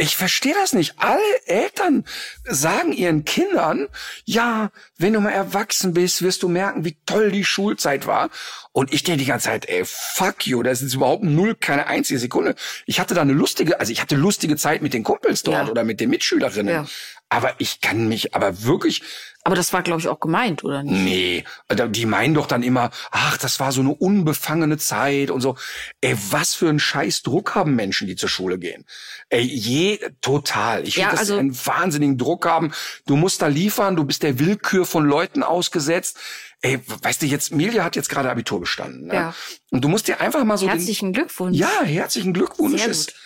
Ich 0.00 0.16
verstehe 0.16 0.54
das 0.54 0.72
nicht. 0.72 0.94
Alle 0.96 1.20
Eltern 1.44 2.04
sagen 2.44 2.92
ihren 2.92 3.26
Kindern, 3.26 3.86
ja, 4.24 4.70
wenn 4.96 5.12
du 5.12 5.20
mal 5.20 5.30
erwachsen 5.30 5.92
bist, 5.92 6.22
wirst 6.22 6.42
du 6.42 6.48
merken, 6.48 6.86
wie 6.86 6.96
toll 7.04 7.30
die 7.30 7.44
Schulzeit 7.44 8.06
war. 8.06 8.30
Und 8.72 8.94
ich 8.94 9.02
denke 9.02 9.18
die 9.18 9.26
ganze 9.26 9.48
Zeit, 9.48 9.68
ey, 9.68 9.82
fuck 9.84 10.46
you, 10.46 10.62
das 10.62 10.80
ist 10.80 10.94
überhaupt 10.94 11.22
null, 11.22 11.54
keine 11.54 11.86
einzige 11.86 12.18
Sekunde. 12.18 12.54
Ich 12.86 12.98
hatte 12.98 13.12
da 13.14 13.20
eine 13.20 13.34
lustige, 13.34 13.78
also 13.78 13.92
ich 13.92 14.00
hatte 14.00 14.16
lustige 14.16 14.56
Zeit 14.56 14.80
mit 14.80 14.94
den 14.94 15.04
Kumpels 15.04 15.42
dort 15.42 15.66
Ja. 15.66 15.70
oder 15.70 15.84
mit 15.84 16.00
den 16.00 16.08
Mitschülerinnen. 16.08 16.74
Ja. 16.74 16.86
Aber 17.28 17.54
ich 17.58 17.82
kann 17.82 18.08
mich, 18.08 18.34
aber 18.34 18.62
wirklich, 18.62 19.02
Aber 19.42 19.56
das 19.56 19.72
war, 19.72 19.82
glaube 19.82 20.00
ich, 20.00 20.08
auch 20.08 20.20
gemeint, 20.20 20.64
oder 20.64 20.82
nicht? 20.82 20.92
Nee, 21.02 21.44
die 21.88 22.04
meinen 22.04 22.34
doch 22.34 22.46
dann 22.46 22.62
immer, 22.62 22.90
ach, 23.10 23.38
das 23.38 23.58
war 23.58 23.72
so 23.72 23.80
eine 23.80 23.94
unbefangene 23.94 24.76
Zeit 24.76 25.30
und 25.30 25.40
so. 25.40 25.56
Ey, 26.02 26.14
was 26.30 26.54
für 26.54 26.68
einen 26.68 26.78
scheiß 26.78 27.22
Druck 27.22 27.54
haben 27.54 27.74
Menschen, 27.74 28.06
die 28.06 28.16
zur 28.16 28.28
Schule 28.28 28.58
gehen? 28.58 28.84
Ey, 29.30 29.40
je, 29.42 29.98
total. 30.20 30.86
Ich 30.86 30.96
Ja, 30.96 31.04
finde, 31.04 31.10
das 31.12 31.20
also- 31.20 31.38
einen 31.38 31.56
wahnsinnigen 31.66 32.18
Druck 32.18 32.44
haben. 32.46 32.72
Du 33.06 33.16
musst 33.16 33.40
da 33.40 33.46
liefern, 33.46 33.96
du 33.96 34.04
bist 34.04 34.22
der 34.22 34.38
Willkür 34.38 34.84
von 34.84 35.06
Leuten 35.06 35.42
ausgesetzt. 35.42 36.18
Ey, 36.60 36.78
weißt 36.86 37.22
du, 37.22 37.26
jetzt, 37.26 37.50
Milja 37.52 37.82
hat 37.84 37.96
jetzt 37.96 38.10
gerade 38.10 38.30
Abitur 38.30 38.60
bestanden. 38.60 39.06
Ne? 39.06 39.14
Ja. 39.14 39.34
Und 39.70 39.82
du 39.82 39.88
musst 39.88 40.06
dir 40.08 40.20
einfach 40.20 40.44
mal 40.44 40.58
so 40.58 40.66
den, 40.66 40.72
Herzlichen 40.76 41.14
Glückwunsch. 41.14 41.56
ja, 41.56 41.82
herzlichen 41.82 42.34
Glückwunsch. 42.34 42.82
Sehr 42.82 42.90
Ist, 42.90 43.06
gut. 43.14 43.20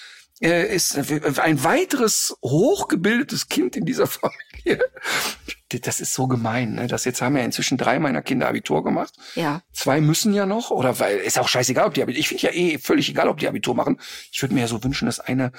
Äh, 0.45 0.75
ist 0.75 0.97
ein 1.41 1.65
weiteres 1.65 2.37
hochgebildetes 2.45 3.49
Kind 3.49 3.77
in 3.77 3.87
dieser 3.87 4.07
Familie. 4.07 4.85
Das 5.83 6.01
ist 6.01 6.15
so 6.15 6.29
gemein. 6.29 6.75
Ne? 6.75 6.87
Das 6.87 7.05
jetzt 7.05 7.21
haben 7.21 7.37
ja 7.37 7.43
inzwischen 7.43 7.79
drei 7.79 7.99
meiner 7.99 8.23
Kinder 8.23 8.49
Abitur 8.49 8.85
gemacht. 8.85 9.15
Ja. 9.35 9.63
Zwei 9.73 10.01
müssen 10.01 10.33
ja 10.33 10.47
noch, 10.47 10.71
oder 10.71 11.01
weil 11.01 11.17
ist 11.19 11.39
auch 11.39 11.49
scheißegal, 11.49 11.87
ob 11.87 11.95
die 11.95 12.03
Abitur. 12.03 12.21
Ich 12.21 12.29
finde 12.29 12.45
ja 12.45 12.53
eh 12.53 12.79
völlig 12.79 13.09
egal, 13.09 13.29
ob 13.29 13.39
die 13.39 13.49
Abitur 13.49 13.75
machen. 13.75 13.99
Ich 14.31 14.41
würde 14.43 14.55
mir 14.55 14.61
ja 14.61 14.69
so 14.69 14.85
wünschen, 14.85 15.07
dass 15.07 15.19
einer 15.19 15.51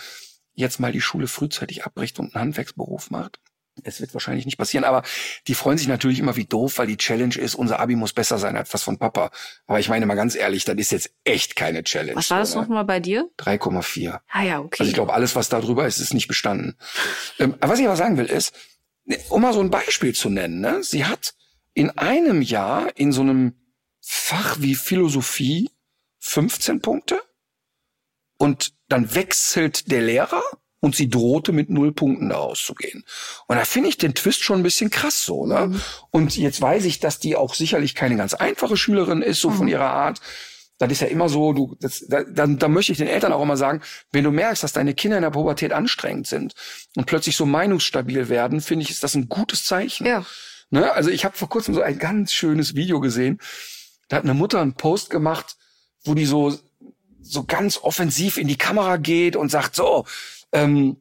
jetzt 0.53 0.79
mal 0.79 0.93
die 0.93 1.01
Schule 1.01 1.27
frühzeitig 1.27 1.83
abbricht 1.83 2.17
und 2.19 2.33
einen 2.33 2.41
Handwerksberuf 2.43 3.11
macht. 3.11 3.39
Es 3.83 3.99
wird 3.99 4.13
wahrscheinlich 4.13 4.45
nicht 4.45 4.57
passieren, 4.57 4.83
aber 4.83 5.03
die 5.47 5.53
freuen 5.53 5.77
sich 5.77 5.87
natürlich 5.87 6.19
immer 6.19 6.35
wie 6.35 6.45
doof, 6.45 6.77
weil 6.77 6.87
die 6.87 6.97
Challenge 6.97 7.35
ist, 7.35 7.55
unser 7.55 7.79
Abi 7.79 7.95
muss 7.95 8.13
besser 8.13 8.37
sein 8.37 8.55
als 8.55 8.69
das 8.69 8.83
von 8.83 8.97
Papa. 8.97 9.31
Aber 9.67 9.79
ich 9.79 9.89
meine 9.89 10.05
mal 10.05 10.15
ganz 10.15 10.35
ehrlich, 10.35 10.65
das 10.65 10.75
ist 10.77 10.91
jetzt 10.91 11.11
echt 11.23 11.55
keine 11.55 11.83
Challenge. 11.83 12.15
Was 12.15 12.29
war 12.29 12.39
das 12.39 12.55
nochmal 12.55 12.85
bei 12.85 12.99
dir? 12.99 13.29
3,4. 13.39 14.19
Ah 14.29 14.43
ja, 14.43 14.59
okay. 14.59 14.77
Also 14.79 14.89
ich 14.89 14.95
glaube, 14.95 15.13
alles, 15.13 15.35
was 15.35 15.49
da 15.49 15.59
drüber 15.59 15.85
ist, 15.85 15.99
ist 15.99 16.13
nicht 16.13 16.27
bestanden. 16.27 16.77
Ähm, 17.39 17.55
aber 17.59 17.73
was 17.73 17.79
ich 17.79 17.85
aber 17.85 17.97
sagen 17.97 18.17
will, 18.17 18.27
ist, 18.27 18.53
um 19.29 19.41
mal 19.41 19.53
so 19.53 19.59
ein 19.59 19.69
Beispiel 19.69 20.13
zu 20.15 20.29
nennen, 20.29 20.61
ne, 20.61 20.83
sie 20.83 21.05
hat 21.05 21.35
in 21.73 21.89
einem 21.91 22.41
Jahr 22.41 22.95
in 22.95 23.11
so 23.11 23.21
einem 23.21 23.55
Fach 23.99 24.57
wie 24.59 24.75
Philosophie 24.75 25.69
15 26.19 26.81
Punkte 26.81 27.21
und 28.37 28.73
dann 28.87 29.13
wechselt 29.13 29.91
der 29.91 30.01
Lehrer 30.01 30.43
und 30.85 30.95
sie 30.95 31.09
drohte 31.09 31.51
mit 31.51 31.71
null 31.71 31.91
Punkten 31.93 32.29
da 32.29 32.37
rauszugehen. 32.37 33.03
Und 33.47 33.55
da 33.55 33.65
finde 33.65 33.89
ich 33.89 33.97
den 33.97 34.13
Twist 34.13 34.43
schon 34.43 34.59
ein 34.59 34.63
bisschen 34.63 34.91
krass 34.91 35.25
so. 35.25 35.47
Ne? 35.47 35.81
Und 36.11 36.37
jetzt 36.37 36.61
weiß 36.61 36.85
ich, 36.85 36.99
dass 36.99 37.17
die 37.17 37.35
auch 37.35 37.55
sicherlich 37.55 37.95
keine 37.95 38.17
ganz 38.17 38.35
einfache 38.35 38.77
Schülerin 38.77 39.23
ist, 39.23 39.41
so 39.41 39.49
von 39.49 39.67
ihrer 39.67 39.89
Art. 39.89 40.21
Das 40.77 40.91
ist 40.91 41.01
ja 41.01 41.07
immer 41.07 41.27
so, 41.27 41.53
du, 41.53 41.75
das, 41.79 42.05
da, 42.07 42.23
dann, 42.23 42.59
da 42.59 42.67
möchte 42.67 42.91
ich 42.91 42.99
den 42.99 43.07
Eltern 43.07 43.33
auch 43.33 43.41
immer 43.41 43.57
sagen, 43.57 43.81
wenn 44.11 44.23
du 44.23 44.29
merkst, 44.29 44.61
dass 44.61 44.73
deine 44.73 44.93
Kinder 44.93 45.17
in 45.17 45.23
der 45.23 45.31
Pubertät 45.31 45.73
anstrengend 45.73 46.27
sind 46.27 46.53
und 46.95 47.07
plötzlich 47.07 47.35
so 47.35 47.47
meinungsstabil 47.47 48.29
werden, 48.29 48.61
finde 48.61 48.83
ich, 48.83 48.91
ist 48.91 49.03
das 49.03 49.15
ein 49.15 49.27
gutes 49.27 49.65
Zeichen. 49.65 50.05
Ja. 50.05 50.23
Ne? 50.69 50.91
Also 50.91 51.09
ich 51.09 51.25
habe 51.25 51.35
vor 51.35 51.49
kurzem 51.49 51.73
so 51.73 51.81
ein 51.81 51.97
ganz 51.97 52.31
schönes 52.31 52.75
Video 52.75 52.99
gesehen. 52.99 53.39
Da 54.07 54.17
hat 54.17 54.23
eine 54.23 54.35
Mutter 54.35 54.61
einen 54.61 54.75
Post 54.75 55.09
gemacht, 55.09 55.57
wo 56.03 56.13
die 56.13 56.27
so 56.27 56.55
so 57.27 57.43
ganz 57.43 57.79
offensiv 57.81 58.37
in 58.37 58.47
die 58.47 58.57
Kamera 58.57 58.97
geht 58.97 59.35
und 59.35 59.49
sagt 59.49 59.75
so, 59.75 60.05
ähm, 60.55 60.97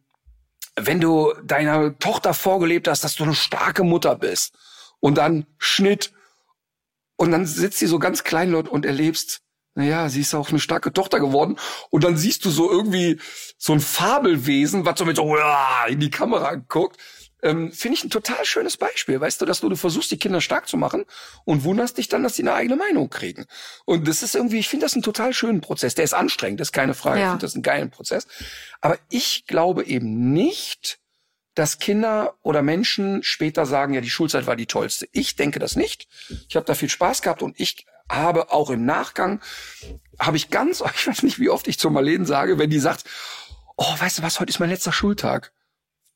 wenn 0.77 1.01
du 1.01 1.33
deiner 1.45 1.97
Tochter 1.99 2.35
vorgelebt 2.35 2.89
hast, 2.89 3.05
dass 3.05 3.15
du 3.15 3.23
eine 3.23 3.35
starke 3.35 3.85
Mutter 3.85 4.17
bist 4.17 4.57
und 4.99 5.17
dann 5.17 5.47
Schnitt 5.59 6.13
und 7.17 7.31
dann 7.31 7.47
sitzt 7.47 7.79
sie 7.79 7.87
so 7.87 8.01
ganz 8.01 8.25
kleinlaut 8.25 8.69
und 8.69 8.85
erlebst, 8.85 9.43
naja, 9.77 10.09
sie 10.09 10.21
ist 10.21 10.35
auch 10.35 10.51
eine 10.51 10.59
starke 10.59 10.93
Tochter 10.93 11.21
geworden 11.21 11.57
und 11.91 12.03
dann 12.03 12.17
siehst 12.17 12.45
du 12.45 12.51
so 12.51 12.71
irgendwie 12.71 13.21
so 13.57 13.73
ein 13.73 13.81
Fabelwesen, 13.81 14.85
was 14.85 14.99
so 14.99 15.05
mit 15.05 15.17
so 15.17 15.37
in 15.89 16.01
die 16.01 16.11
Kamera 16.11 16.57
guckt. 16.57 16.97
Ähm, 17.45 17.71
Finde 17.73 17.99
ich 17.99 18.05
ein 18.05 18.11
total 18.11 18.45
schönes 18.47 18.79
Beispiel, 18.79 19.21
weißt 19.21 19.41
du, 19.41 19.45
dass 19.45 19.61
du, 19.61 19.69
du 19.69 19.77
versuchst, 19.77 20.11
die 20.11 20.17
Kinder 20.17 20.41
stark 20.41 20.67
zu 20.67 20.79
machen 20.79 21.05
und 21.45 21.63
wunderst 21.65 21.99
dich 21.99 22.09
dann, 22.09 22.23
dass 22.23 22.37
sie 22.37 22.43
eine 22.43 22.55
eigene 22.55 22.77
Meinung 22.77 23.11
kriegen. 23.11 23.45
Und 23.85 24.09
das 24.09 24.23
ist 24.23 24.35
irgendwie, 24.35 24.59
ich 24.59 24.69
finde 24.69 24.87
das 24.87 24.95
einen 24.95 25.03
total 25.03 25.35
schönen 25.35 25.61
Prozess. 25.61 25.95
Der 25.95 26.05
ist 26.05 26.15
anstrengend, 26.15 26.61
das 26.61 26.69
ist 26.69 26.73
keine 26.73 26.95
Frage. 26.95 27.21
Ja. 27.21 27.27
Ich 27.27 27.31
finde 27.33 27.47
das 27.47 27.55
einen 27.55 27.63
geilen 27.63 27.91
Prozess. 27.91 28.27
Aber 28.81 28.99
ich 29.11 29.47
glaube 29.47 29.85
eben 29.85 30.33
nicht, 30.33 31.01
dass 31.55 31.79
Kinder 31.79 32.35
oder 32.43 32.63
Menschen 32.63 33.23
später 33.23 33.67
sagen, 33.67 33.93
ja, 33.93 34.01
die 34.01 34.11
Schulzeit 34.11 34.47
war 34.47 34.57
die 34.57 34.67
tollste. 34.67 35.07
Ich 35.13 35.37
denke 35.37 35.59
das 35.59 35.77
nicht. 35.77 36.09
Ich 36.49 36.57
habe 36.57 36.65
da 36.65 36.75
viel 36.75 36.89
Spaß 36.89 37.21
gehabt 37.21 37.43
und 37.43 37.61
ich 37.61 37.85
habe 38.11 38.53
auch 38.53 38.71
im 38.71 38.87
Nachgang, 38.87 39.43
habe 40.19 40.39
ich 40.39 40.49
ganz, 40.49 40.83
ich 40.97 41.07
weiß 41.07 41.23
nicht, 41.23 41.39
wie 41.39 41.51
oft 41.51 41.69
ich 41.69 41.79
zur 41.79 41.91
Marlene 41.91 42.25
sage, 42.25 42.59
wenn 42.59 42.71
die 42.71 42.81
sagt, 42.81 43.05
oh, 43.77 43.95
weißt 43.99 44.19
du 44.19 44.23
was, 44.23 44.41
heute 44.41 44.51
ist 44.51 44.61
mein 44.61 44.71
letzter 44.71 44.93
Schultag. 44.93 45.53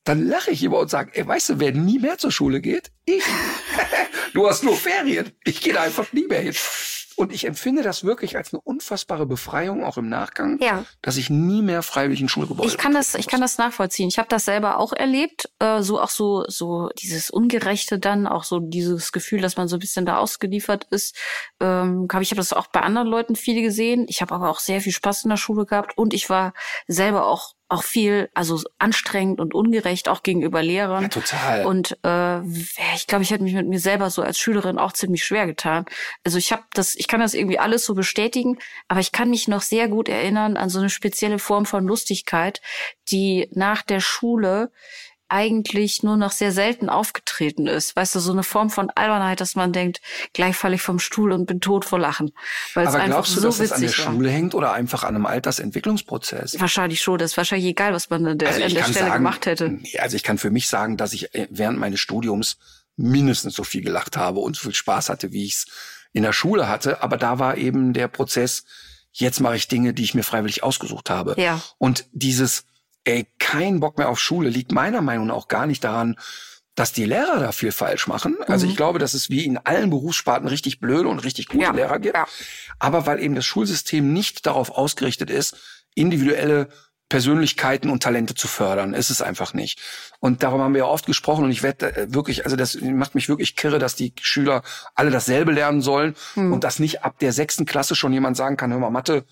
Dann 0.09 0.27
lache 0.27 0.51
ich 0.51 0.63
immer 0.63 0.79
und 0.79 0.89
sage, 0.89 1.11
ey, 1.15 1.27
weißt 1.27 1.51
du, 1.51 1.61
wer 1.61 1.73
nie 1.73 1.99
mehr 1.99 2.17
zur 2.17 2.33
Schule 2.33 2.61
geht? 2.63 2.91
Ich. 3.05 3.23
du 4.35 4.49
hast 4.49 4.65
nur 4.65 4.75
Ferien. 4.77 5.33
Ich 5.45 5.61
gehe 5.61 5.75
da 5.75 5.83
einfach 5.83 6.13
nie 6.15 6.27
mehr 6.27 6.41
hin. 6.41 6.55
und 7.17 7.33
ich 7.33 7.47
empfinde 7.47 7.83
das 7.83 8.05
wirklich 8.05 8.37
als 8.37 8.55
eine 8.55 8.61
unfassbare 8.61 9.27
Befreiung, 9.27 9.85
auch 9.85 9.99
im 9.99 10.09
Nachgang, 10.09 10.59
Ja. 10.63 10.85
dass 11.03 11.17
ich 11.17 11.29
nie 11.31 11.63
mehr 11.63 11.83
freiwillig 11.83 12.21
ein 12.23 12.29
Schulgebäude 12.29 12.69
Ich 12.69 12.79
kann 12.79 12.95
das, 12.95 13.15
ich 13.17 13.27
kann 13.27 13.41
das 13.41 13.59
nachvollziehen. 13.59 14.09
Ich 14.09 14.19
habe 14.19 14.29
das 14.29 14.45
selber 14.45 14.79
auch 14.79 14.93
erlebt, 14.93 15.51
äh, 15.59 15.83
so 15.83 16.01
auch 16.01 16.11
so 16.11 16.45
so 16.49 16.89
dieses 16.99 17.29
Ungerechte 17.29 17.99
dann, 17.99 18.27
auch 18.29 18.45
so 18.45 18.61
dieses 18.61 19.11
Gefühl, 19.13 19.41
dass 19.43 19.57
man 19.57 19.69
so 19.69 19.77
ein 19.77 19.81
bisschen 19.81 20.07
da 20.07 20.19
ausgeliefert 20.19 20.87
ist. 20.91 21.17
Ähm, 21.61 22.07
hab- 22.13 22.23
ich 22.23 22.31
habe 22.31 22.39
das 22.41 22.53
auch 22.53 22.69
bei 22.69 22.81
anderen 22.81 23.09
Leuten 23.09 23.37
viel 23.37 23.61
gesehen. 23.63 24.07
Ich 24.09 24.23
habe 24.23 24.35
aber 24.35 24.49
auch 24.49 24.61
sehr 24.61 24.81
viel 24.81 24.93
Spaß 24.93 25.25
in 25.25 25.31
der 25.31 25.37
Schule 25.39 25.67
gehabt 25.67 25.99
und 25.99 26.15
ich 26.15 26.31
war 26.31 26.55
selber 26.87 27.27
auch 27.27 27.55
auch 27.69 27.83
viel, 27.83 28.31
also 28.33 28.61
anstrengend 28.79 29.41
und 29.41 29.55
ungerecht 29.55 30.09
auch 30.09 30.23
gegenüber 30.23 30.63
Lehrern. 30.63 31.03
Ja, 31.03 31.09
total. 31.09 31.67
Und 31.67 31.99
äh, 32.03 32.41
ich 32.95 33.07
glaube, 33.07 33.23
ich 33.23 33.31
hätte 33.31 33.45
mich 33.45 33.53
mit 33.53 33.69
mir 33.69 33.79
selber 33.79 34.09
so 34.09 34.23
als 34.23 34.39
Schülerin 34.39 34.79
auch 34.79 34.93
ziemlich 34.93 35.25
schwer 35.25 35.47
getan. 35.47 35.85
Also 36.25 36.39
ich 36.39 36.51
habe 36.51 36.63
das, 36.73 36.95
ich 36.95 37.09
kann 37.09 37.21
das 37.21 37.35
irgendwie 37.35 37.59
alles 37.59 37.85
so 37.85 37.95
bestätigen, 37.95 38.59
aber 38.89 39.01
ich 39.01 39.13
kann 39.13 39.29
mich 39.29 39.49
noch 39.49 39.61
sehr 39.61 39.89
gut 39.89 40.09
erinnern 40.09 40.57
an 40.57 40.71
so 40.71 40.79
eine 40.79 40.89
spezielle 40.89 41.39
Form 41.39 41.67
von 41.67 41.87
Lustigkeit, 41.87 42.63
die 43.11 43.49
nach 43.53 43.83
der 43.83 44.01
Schule 44.01 44.73
eigentlich 45.29 46.03
nur 46.03 46.17
noch 46.17 46.33
sehr 46.33 46.53
selten 46.53 46.89
aufgetreten 46.89 47.67
ist. 47.67 47.95
Weißt 47.97 48.15
du, 48.15 48.21
so 48.21 48.33
eine 48.33 48.43
Form 48.43 48.71
von 48.71 48.91
Albernheit, 48.91 49.41
dass 49.41 49.55
man 49.55 49.73
denkt, 49.73 50.01
gleich 50.33 50.57
falle 50.57 50.77
ich 50.77 50.83
vom 50.83 50.99
Stuhl 50.99 51.33
und 51.33 51.47
bin 51.47 51.61
tot 51.61 51.85
vor 51.85 51.99
Lachen. 51.99 52.33
Weil 52.75 52.87
es 52.87 52.95
Aber 52.95 53.03
einfach 53.03 53.17
glaubst 53.17 53.37
du, 53.37 53.41
so 53.41 53.49
dass 53.49 53.59
das 53.59 53.73
an 53.73 53.81
der 53.83 53.91
war. 53.91 54.13
Schule 54.13 54.31
hängt 54.31 54.55
oder 54.55 54.73
einfach 54.73 55.05
an 55.05 55.15
einem 55.15 55.27
Altersentwicklungsprozess? 55.27 56.61
Wahrscheinlich 56.61 57.01
schon. 57.01 57.19
Das 57.19 57.33
ist 57.33 57.37
wahrscheinlich 57.37 57.69
egal, 57.69 57.93
was 57.93 58.11
man 58.11 58.27
an 58.27 58.39
der, 58.39 58.49
Also 58.49 58.63
an 58.63 58.75
der 58.75 58.83
Stelle 58.85 58.99
sagen, 58.99 59.13
gemacht 59.13 59.47
hätte. 59.47 59.79
Also 59.99 60.17
ich 60.17 60.23
kann 60.23 60.39
für 60.39 60.51
mich 60.51 60.69
sagen, 60.69 60.97
dass 60.97 61.13
ich 61.13 61.35
äh, 61.35 61.47
während 61.51 61.79
meines 61.79 62.01
Studiums 62.01 62.57
mindestens 62.97 63.55
so 63.55 63.65
viel 63.65 63.83
gelacht 63.83 64.17
habe 64.17 64.41
und 64.41 64.57
so 64.57 64.63
viel 64.63 64.75
Spaß 64.75 65.09
hatte, 65.09 65.33
wie 65.33 65.45
ich 65.45 65.55
es 65.55 65.67
in 66.13 66.23
der 66.23 66.33
Schule 66.33 66.69
hatte. 66.69 67.03
Aber 67.03 67.17
da 67.17 67.39
war 67.39 67.57
eben 67.57 67.93
der 67.93 68.09
Prozess, 68.09 68.65
jetzt 69.13 69.41
mache 69.41 69.57
ich 69.57 69.69
Dinge, 69.69 69.95
die 69.95 70.03
ich 70.03 70.15
mir 70.15 70.25
freiwillig 70.25 70.63
ausgesucht 70.63 71.11
habe. 71.11 71.35
Ja. 71.41 71.61
Und 71.79 72.07
dieses, 72.13 72.65
ey, 73.09 73.27
kein 73.39 73.81
Bock 73.81 73.99
mehr 73.99 74.09
auf 74.11 74.21
Schule 74.21 74.49
liegt 74.51 74.71
meiner 74.73 75.01
Meinung 75.03 75.27
nach 75.29 75.35
auch 75.35 75.49
gar 75.49 75.67
nicht 75.67 75.83
daran, 75.85 76.17
dass 76.75 76.93
die 76.93 77.07
Lehrer 77.07 77.41
da 77.41 77.53
viel 77.53 77.73
falsch 77.73 78.07
machen. 78.07 78.37
Also 78.47 78.65
Mhm. 78.67 78.71
ich 78.71 78.77
glaube, 78.77 78.99
dass 78.99 79.15
es 79.15 79.31
wie 79.31 79.45
in 79.45 79.57
allen 79.59 79.91
Berufssparten 79.91 80.47
richtig 80.49 80.79
blöde 80.79 81.09
und 81.09 81.21
richtig 81.25 81.49
gute 81.49 81.65
Ja, 81.65 81.73
Lehrer 81.73 81.99
gibt. 81.99 82.15
ja. 82.15 82.27
Aber 82.79 83.07
weil 83.07 83.21
eben 83.21 83.35
das 83.35 83.47
Schulsystem 83.47 84.13
nicht 84.13 84.47
darauf 84.47 84.71
ausgerichtet 84.71 85.31
ist, 85.31 85.57
individuelle 85.95 86.69
Persönlichkeiten 87.09 87.89
und 87.91 88.03
Talente 88.03 88.35
zu 88.35 88.47
fördern. 88.49 88.93
Ist 88.93 89.09
es 89.11 89.23
einfach 89.23 89.55
nicht. 89.55 89.81
Und 90.21 90.43
darum 90.43 90.61
haben 90.61 90.75
wir 90.75 90.81
ja 90.81 90.85
oft 90.85 91.07
gesprochen 91.07 91.45
und 91.45 91.51
ich 91.51 91.63
werde 91.63 91.97
äh, 91.97 92.13
wirklich, 92.15 92.45
also 92.45 92.55
das 92.55 92.79
macht 92.83 93.15
mich 93.15 93.31
wirklich 93.31 93.57
kirre, 93.57 93.79
dass 93.79 93.97
die 93.97 94.13
Schüler 94.21 94.63
alle 94.95 95.11
dasselbe 95.11 95.53
lernen 95.53 95.81
sollen 95.81 96.15
Hm. 96.35 96.53
und 96.53 96.65
dass 96.65 96.79
nicht 96.79 97.03
ab 97.05 97.19
der 97.19 97.33
sechsten 97.33 97.65
Klasse 97.65 97.95
schon 97.97 98.13
jemand 98.13 98.37
sagen 98.37 98.59
kann, 98.59 98.71
hör 98.73 98.79
mal, 98.79 98.91
Mathe, 98.91 99.25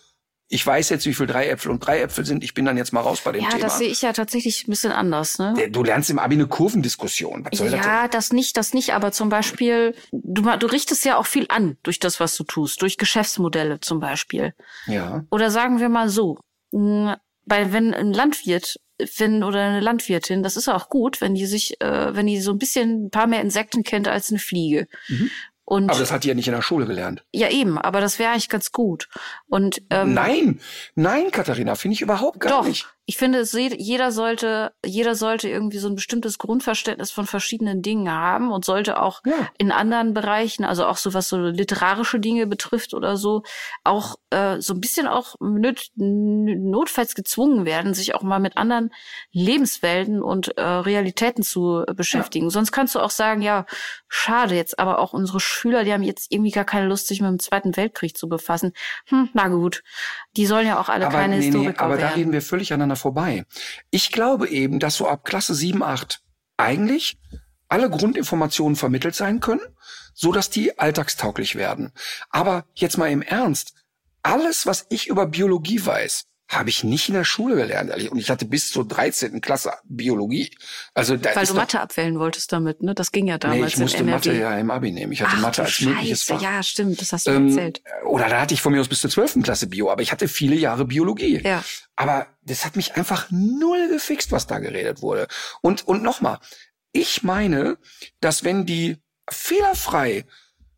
ich 0.48 0.64
weiß 0.64 0.90
jetzt, 0.90 1.06
wie 1.06 1.14
viel 1.14 1.27
drei 1.27 1.48
Äpfel 1.48 1.73
und 1.73 1.81
drei 1.85 2.01
Äpfel 2.01 2.24
sind, 2.24 2.44
ich 2.44 2.55
bin 2.55 2.64
dann 2.64 2.77
jetzt 2.77 2.93
mal 2.93 3.01
raus 3.01 3.20
bei 3.24 3.32
dem 3.32 3.43
Ja, 3.43 3.51
Thema. 3.51 3.62
das 3.62 3.78
sehe 3.78 3.89
ich 3.89 4.02
ja 4.02 4.12
tatsächlich 4.12 4.66
ein 4.66 4.70
bisschen 4.70 4.93
anders. 4.93 5.39
Ne? 5.39 5.70
Du 5.70 5.82
lernst 5.82 6.09
im 6.10 6.18
Abi 6.20 6.36
eine 6.36 6.47
Kurvendiskussion. 6.47 7.44
Was 7.51 7.59
soll 7.59 7.70
das 7.70 7.81
denn? 7.81 7.89
Ja, 7.89 8.06
das 8.09 8.32
nicht, 8.32 8.56
das 8.56 8.73
nicht, 8.73 8.94
aber 8.94 9.10
zum 9.10 9.28
Beispiel, 9.28 9.94
du, 10.12 10.43
du 10.43 10.66
richtest 10.66 11.05
ja 11.05 11.16
auch 11.16 11.27
viel 11.27 11.47
an 11.48 11.77
durch 11.82 11.98
das, 11.98 12.20
was 12.20 12.36
du 12.36 12.44
tust, 12.44 12.81
durch 12.82 12.97
Geschäftsmodelle 12.97 13.81
zum 13.81 13.98
Beispiel. 13.98 14.55
Ja. 14.86 15.24
Oder 15.31 15.51
sagen 15.51 15.81
wir 15.81 15.89
mal 15.89 16.09
so, 16.09 16.39
weil 16.70 17.73
wenn 17.73 17.93
ein 17.94 18.12
Landwirt, 18.12 18.77
wenn 19.18 19.43
oder 19.43 19.60
eine 19.62 19.81
Landwirtin, 19.81 20.43
das 20.43 20.56
ist 20.56 20.68
auch 20.68 20.89
gut, 20.89 21.20
wenn 21.20 21.35
die 21.35 21.47
sich, 21.47 21.81
äh, 21.81 22.14
wenn 22.14 22.27
die 22.27 22.40
so 22.40 22.52
ein 22.52 22.59
bisschen 22.59 23.06
ein 23.06 23.10
paar 23.10 23.27
mehr 23.27 23.40
Insekten 23.40 23.82
kennt 23.82 24.09
als 24.09 24.31
eine 24.31 24.39
Fliege. 24.39 24.86
Und. 25.67 25.91
Aber 25.91 25.99
das 25.99 26.11
hat 26.13 26.25
die 26.25 26.29
ja 26.29 26.35
nicht 26.35 26.47
in 26.49 26.55
der 26.55 26.63
Schule 26.63 26.87
gelernt. 26.87 27.25
ja 27.33 27.51
eben, 27.51 27.77
aber 27.77 28.01
das 28.01 28.19
wäre 28.19 28.31
eigentlich 28.31 28.49
ganz 28.49 28.73
gut. 28.73 29.09
Und 29.49 29.83
ähm, 29.91 30.15
Nein, 30.15 30.61
nein, 30.95 31.31
Katharina, 31.31 31.75
finde 31.75 31.95
ich 31.97 32.01
überhaupt 32.01 32.41
gar 32.41 32.63
Doch, 32.63 32.67
nicht. 32.67 32.87
Ich 33.09 33.16
finde, 33.16 33.39
es 33.39 33.53
jeder 33.53 34.11
sollte, 34.11 34.73
jeder 34.85 35.15
sollte 35.15 35.49
irgendwie 35.49 35.78
so 35.78 35.89
ein 35.89 35.95
bestimmtes 35.95 36.39
Grundverständnis 36.39 37.11
von 37.12 37.24
verschiedenen 37.27 37.81
Dingen 37.81 38.11
haben 38.11 38.51
und 38.51 38.65
sollte 38.65 39.01
auch 39.01 39.23
Ja. 39.24 39.49
in 39.59 39.70
anderen 39.70 40.12
Bereichen, 40.12 40.65
also 40.65 40.85
auch 40.87 40.97
so 40.97 41.15
was 41.15 41.28
so 41.28 41.39
literarische 41.39 42.19
Dinge 42.19 42.47
betrifft 42.49 42.95
oder 42.95 43.16
so, 43.16 43.43
auch 43.85 44.16
äh, 44.31 44.61
so 44.61 44.74
ein 44.74 44.81
bisschen 44.81 45.07
auch 45.07 45.37
nöt, 45.41 45.91
n- 45.99 46.69
notfalls 46.70 47.15
gezwungen 47.15 47.65
werden, 47.65 47.95
sich 47.95 48.15
auch 48.16 48.23
mal 48.23 48.41
mit 48.41 48.57
anderen 48.57 48.91
Lebenswelten 49.31 50.23
und 50.23 50.57
äh, 50.59 50.62
Realitäten 50.62 51.45
zu 51.45 51.85
beschäftigen. 51.95 52.51
Sonst 52.51 52.73
kannst 52.73 52.95
du 52.97 52.99
auch 53.01 53.11
sagen, 53.11 53.41
ja, 53.43 53.66
schade 54.09 54.57
jetzt, 54.57 54.78
aber 54.81 54.99
auch 54.99 55.12
unsere 55.12 55.39
Schüler, 55.39 55.85
die 55.85 55.93
haben 55.93 56.03
jetzt 56.03 56.33
irgendwie 56.33 56.51
gar 56.51 56.65
keine 56.65 56.89
Lust, 56.89 57.07
sich 57.07 57.20
mit 57.20 57.31
dem 57.31 57.39
Zweiten 57.39 57.77
Weltkrieg 57.77 58.16
zu 58.16 58.28
befassen. 58.28 58.73
Hm, 59.07 59.28
na 59.35 59.47
gut, 59.49 59.83
die 60.37 60.47
sollen 60.47 60.66
ja 60.66 60.81
auch 60.81 60.89
alle 60.89 61.07
aber 61.07 61.19
keine 61.19 61.35
nee, 61.37 61.41
nee, 61.41 61.47
Historiker 61.47 61.85
aber 61.85 61.95
da 61.97 62.03
werden. 62.03 62.15
reden 62.15 62.33
wir 62.33 62.43
völlig 62.43 62.73
aneinander 62.73 62.95
vorbei. 62.97 63.44
Ich 63.90 64.12
glaube 64.12 64.48
eben, 64.48 64.78
dass 64.78 64.97
so 64.97 65.09
ab 65.09 65.24
Klasse 65.24 65.55
7, 65.55 65.82
8 65.82 66.20
eigentlich 66.56 67.18
alle 67.68 67.90
Grundinformationen 67.90 68.77
vermittelt 68.77 69.14
sein 69.14 69.40
können, 69.40 69.60
so 70.14 70.32
dass 70.32 70.51
die 70.51 70.78
alltagstauglich 70.78 71.56
werden. 71.56 71.93
Aber 72.31 72.64
jetzt 72.74 72.97
mal 72.97 73.10
im 73.10 73.23
Ernst, 73.23 73.74
alles, 74.23 74.66
was 74.66 74.86
ich 74.89 75.09
über 75.09 75.27
Biologie 75.27 75.85
weiß, 75.85 76.27
habe 76.48 76.70
ich 76.70 76.85
nicht 76.85 77.09
in 77.09 77.14
der 77.14 77.24
Schule 77.24 77.56
gelernt. 77.56 77.90
ehrlich. 77.90 78.10
Und 78.12 78.18
ich 78.18 78.31
hatte 78.31 78.44
bis 78.44 78.70
zur 78.70 78.86
13. 78.86 79.40
Klasse 79.40 79.73
Biologie. 79.85 80.56
Also 80.94 81.16
da 81.16 81.35
Weil 81.35 81.43
ist 81.43 81.51
du 81.51 81.56
Mathe 81.56 81.81
abwählen 81.81 82.18
wolltest 82.20 82.52
damit, 82.52 82.82
ne? 82.82 82.94
Das 82.94 83.10
ging 83.10 83.27
ja 83.27 83.36
damals 83.39 83.60
nee, 83.60 83.66
ich 83.66 83.77
musste. 83.78 84.05
Mathe 84.05 84.32
ja 84.32 84.56
im 84.56 84.70
Abi 84.70 84.93
nehmen. 84.93 85.12
Ich 85.12 85.23
hatte 85.23 85.32
Ach, 85.36 85.40
Mathe 85.40 85.62
als 85.62 85.73
Scheiße, 85.73 86.24
Fach. 86.35 86.40
ja, 86.40 86.62
stimmt, 86.62 87.01
das 87.01 87.12
hast 87.12 87.27
du 87.27 87.32
Ähm, 87.32 87.48
erzählt. 87.48 87.82
oder 88.05 88.28
da 88.28 88.40
hatte 88.40 88.55
ich 88.55 88.62
von 88.62 88.73
mir 88.73 88.81
aus 88.81 88.89
bis 88.89 89.01
zur 89.01 89.10
12. 89.10 89.43
Klasse 89.43 89.66
Bio, 89.66 89.90
aber 89.90 90.02
ich 90.02 90.12
hatte 90.12 90.28
viele 90.28 90.55
Jahre 90.55 90.85
Biologie. 90.85 91.40
Ja. 91.44 91.64
Aber 91.97 92.28
das 92.43 92.64
hat 92.64 92.77
mich 92.77 92.94
einfach 92.94 93.27
null 93.31 93.89
gefixt, 93.89 94.31
was 94.31 94.47
da 94.47 94.59
geredet 94.60 95.02
wurde. 95.02 95.27
Und, 95.62 95.89
und 95.89 96.02
nochmal, 96.05 96.39
ich 96.93 97.24
meine, 97.24 97.77
dass 98.20 98.44
wenn 98.44 98.66
die 98.66 98.98
fehlerfrei 99.28 100.24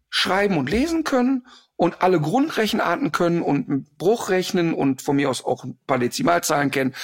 schreiben 0.09 0.57
und 0.57 0.71
lesen 0.71 1.05
können 1.05 1.47
und 1.79 2.03
alle 2.03 2.21
Grundrechenarten 2.21 3.13
können 3.13 3.41
und 3.41 3.97
Bruch 3.99 4.31
rechnen 4.31 4.75
und 4.75 5.01
von 5.01 5.15
mir 5.17 5.31
aus 5.31 5.45
auch 5.45 5.63
ein 5.65 5.79
paar 5.87 5.99
Dezimalzahlen 6.01 6.73
kennen, 6.73 6.95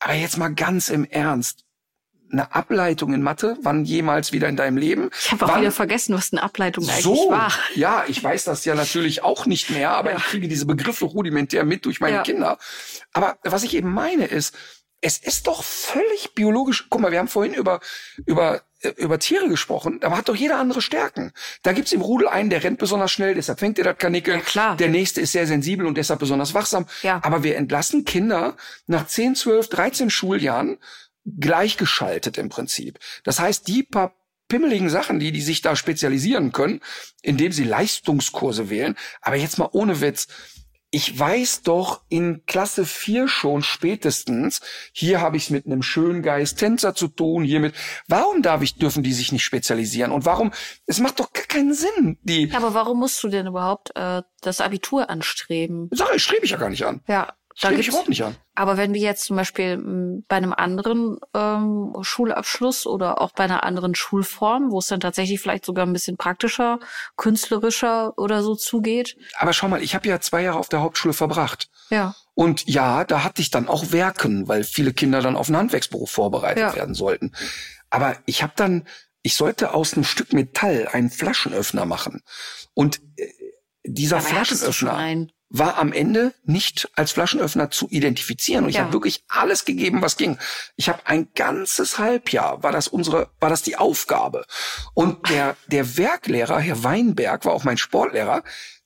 aber 0.00 0.14
jetzt 0.14 0.36
mal 0.36 0.52
ganz 0.52 0.90
im 0.90 1.04
Ernst, 1.04 1.64
eine 2.32 2.52
Ableitung 2.52 3.14
in 3.14 3.22
Mathe, 3.22 3.56
wann 3.62 3.84
jemals 3.84 4.32
wieder 4.32 4.48
in 4.48 4.56
deinem 4.56 4.76
Leben? 4.76 5.08
Ich 5.20 5.30
habe 5.30 5.44
auch 5.44 5.50
wann, 5.50 5.60
wieder 5.60 5.70
vergessen, 5.70 6.16
was 6.16 6.32
eine 6.32 6.42
Ableitung 6.42 6.82
eigentlich 6.88 7.04
so, 7.04 7.30
war. 7.30 7.52
ja, 7.76 8.04
ich 8.08 8.22
weiß 8.24 8.42
das 8.42 8.64
ja 8.64 8.74
natürlich 8.74 9.22
auch 9.22 9.46
nicht 9.46 9.70
mehr, 9.70 9.90
aber 9.90 10.10
Ja. 10.10 10.16
ich 10.16 10.24
kriege 10.24 10.48
diese 10.48 10.66
Begriffe 10.66 11.04
rudimentär 11.04 11.64
mit 11.64 11.84
durch 11.84 12.00
meine 12.00 12.16
Ja. 12.16 12.22
Kinder. 12.22 12.58
Aber 13.12 13.38
was 13.44 13.62
ich 13.62 13.74
eben 13.76 13.92
meine 13.92 14.24
ist, 14.24 14.52
es 15.04 15.18
ist 15.18 15.46
doch 15.48 15.62
völlig 15.62 16.32
biologisch. 16.34 16.86
Guck 16.88 17.02
mal, 17.02 17.12
wir 17.12 17.18
haben 17.18 17.28
vorhin 17.28 17.52
über 17.52 17.80
über 18.24 18.62
äh, 18.80 18.88
über 18.96 19.18
Tiere 19.18 19.48
gesprochen. 19.48 20.00
Da 20.00 20.10
hat 20.16 20.30
doch 20.30 20.34
jeder 20.34 20.58
andere 20.58 20.80
Stärken. 20.80 21.32
Da 21.62 21.74
gibt's 21.74 21.92
im 21.92 22.00
Rudel 22.00 22.26
einen, 22.26 22.48
der 22.48 22.64
rennt 22.64 22.78
besonders 22.78 23.12
schnell, 23.12 23.34
deshalb 23.34 23.60
fängt 23.60 23.78
er 23.78 23.84
das 23.84 23.98
Kanickel. 23.98 24.36
Ja, 24.36 24.40
klar. 24.40 24.76
Der 24.78 24.88
nächste 24.88 25.20
ist 25.20 25.32
sehr 25.32 25.46
sensibel 25.46 25.86
und 25.86 25.98
deshalb 25.98 26.20
besonders 26.20 26.54
wachsam. 26.54 26.86
Ja. 27.02 27.20
Aber 27.22 27.42
wir 27.42 27.56
entlassen 27.56 28.06
Kinder 28.06 28.56
nach 28.86 29.06
10, 29.06 29.34
12, 29.34 29.68
13 29.68 30.08
Schuljahren 30.08 30.78
gleichgeschaltet 31.26 32.38
im 32.38 32.48
Prinzip. 32.48 32.98
Das 33.24 33.38
heißt, 33.38 33.68
die 33.68 33.82
paar 33.82 34.14
pimmeligen 34.48 34.88
Sachen, 34.88 35.20
die 35.20 35.32
die 35.32 35.42
sich 35.42 35.60
da 35.60 35.76
spezialisieren 35.76 36.52
können, 36.52 36.80
indem 37.20 37.52
sie 37.52 37.64
Leistungskurse 37.64 38.70
wählen. 38.70 38.96
Aber 39.20 39.36
jetzt 39.36 39.58
mal 39.58 39.68
ohne 39.72 40.00
Witz. 40.00 40.28
Ich 40.94 41.18
weiß 41.18 41.62
doch 41.62 42.02
in 42.08 42.46
Klasse 42.46 42.86
4 42.86 43.26
schon 43.26 43.64
spätestens, 43.64 44.60
hier 44.92 45.20
habe 45.20 45.36
ich 45.36 45.46
es 45.46 45.50
mit 45.50 45.66
einem 45.66 45.82
schönen 45.82 46.22
Geist 46.22 46.60
Tänzer 46.60 46.94
zu 46.94 47.08
tun, 47.08 47.42
hiermit. 47.42 47.74
Warum 48.06 48.42
darf 48.42 48.62
ich, 48.62 48.76
dürfen 48.76 49.02
die 49.02 49.12
sich 49.12 49.32
nicht 49.32 49.42
spezialisieren? 49.42 50.12
Und 50.12 50.24
warum, 50.24 50.52
es 50.86 51.00
macht 51.00 51.18
doch 51.18 51.32
gar 51.32 51.46
keinen 51.46 51.74
Sinn, 51.74 52.16
die, 52.22 52.44
Ja, 52.44 52.58
aber 52.58 52.74
warum 52.74 53.00
musst 53.00 53.20
du 53.24 53.28
denn 53.28 53.48
überhaupt 53.48 53.90
äh, 53.96 54.22
das 54.40 54.60
Abitur 54.60 55.10
anstreben? 55.10 55.88
Sache 55.90 56.20
strebe 56.20 56.44
ich 56.44 56.52
ja 56.52 56.58
gar 56.58 56.70
nicht 56.70 56.86
an. 56.86 57.00
Ja, 57.08 57.34
da 57.60 57.68
Strebe 57.68 57.80
ich 57.80 57.88
überhaupt 57.88 58.08
nicht 58.08 58.24
an. 58.24 58.34
aber 58.56 58.76
wenn 58.76 58.94
wir 58.94 59.00
jetzt 59.00 59.24
zum 59.24 59.36
Beispiel 59.36 59.72
m, 59.74 60.24
bei 60.28 60.36
einem 60.36 60.52
anderen 60.52 61.18
ähm, 61.34 61.94
Schulabschluss 62.02 62.86
oder 62.86 63.20
auch 63.20 63.32
bei 63.32 63.44
einer 63.44 63.62
anderen 63.64 63.94
Schulform, 63.94 64.70
wo 64.72 64.80
es 64.80 64.88
dann 64.88 65.00
tatsächlich 65.00 65.40
vielleicht 65.40 65.64
sogar 65.64 65.86
ein 65.86 65.92
bisschen 65.92 66.16
praktischer, 66.16 66.80
künstlerischer 67.16 68.16
oder 68.18 68.42
so 68.42 68.54
zugeht, 68.54 69.16
Aber 69.38 69.52
schau 69.52 69.68
mal, 69.68 69.82
ich 69.82 69.94
habe 69.94 70.08
ja 70.08 70.20
zwei 70.20 70.42
Jahre 70.42 70.58
auf 70.58 70.68
der 70.68 70.80
Hauptschule 70.80 71.14
verbracht. 71.14 71.68
ja, 71.90 72.14
Und 72.34 72.68
ja, 72.68 73.04
da 73.04 73.24
hatte 73.24 73.40
ich 73.42 73.50
dann 73.50 73.68
auch 73.68 73.92
Werken, 73.92 74.46
weil 74.48 74.64
viele 74.64 74.92
Kinder 74.92 75.20
dann 75.22 75.36
auf 75.36 75.48
einen 75.48 75.56
Handwerksberuf 75.56 76.10
vorbereitet 76.10 76.62
Ja. 76.62 76.74
werden 76.76 76.94
sollten. 76.94 77.32
Aber 77.90 78.16
ich 78.26 78.42
habe 78.42 78.52
dann, 78.56 78.86
ich 79.22 79.34
sollte 79.36 79.72
aus 79.74 79.94
einem 79.94 80.04
Stück 80.04 80.32
Metall 80.32 80.88
einen 80.92 81.10
Flaschenöffner 81.10 81.86
machen. 81.86 82.22
Und 82.74 83.00
äh, 83.16 83.28
dieser 83.84 84.20
Flaschenöffner. 84.20 84.92
War 85.50 85.78
am 85.78 85.92
Ende 85.92 86.34
nicht 86.44 86.88
als 86.96 87.12
Flaschenöffner 87.12 87.70
zu 87.70 87.88
identifizieren. 87.88 88.64
Und 88.64 88.70
ich 88.70 88.76
Ja. 88.76 88.82
habe 88.82 88.92
wirklich 88.92 89.24
alles 89.28 89.64
gegeben, 89.64 90.02
was 90.02 90.16
ging. 90.16 90.38
Ich 90.76 90.88
habe 90.88 91.00
ein 91.06 91.28
ganzes 91.34 91.98
Halbjahr 91.98 92.62
war 92.62 92.72
das 92.72 92.88
unsere, 92.88 93.30
war 93.40 93.50
das 93.50 93.62
die 93.62 93.76
Aufgabe. 93.76 94.46
Und 94.94 95.28
der 95.28 95.56
der 95.66 95.96
Werklehrer, 95.96 96.58
Herr 96.58 96.82
Weinberg, 96.82 97.44
war 97.44 97.52
auch 97.52 97.64
mein 97.64 97.78
Sportlehrer. 97.78 98.42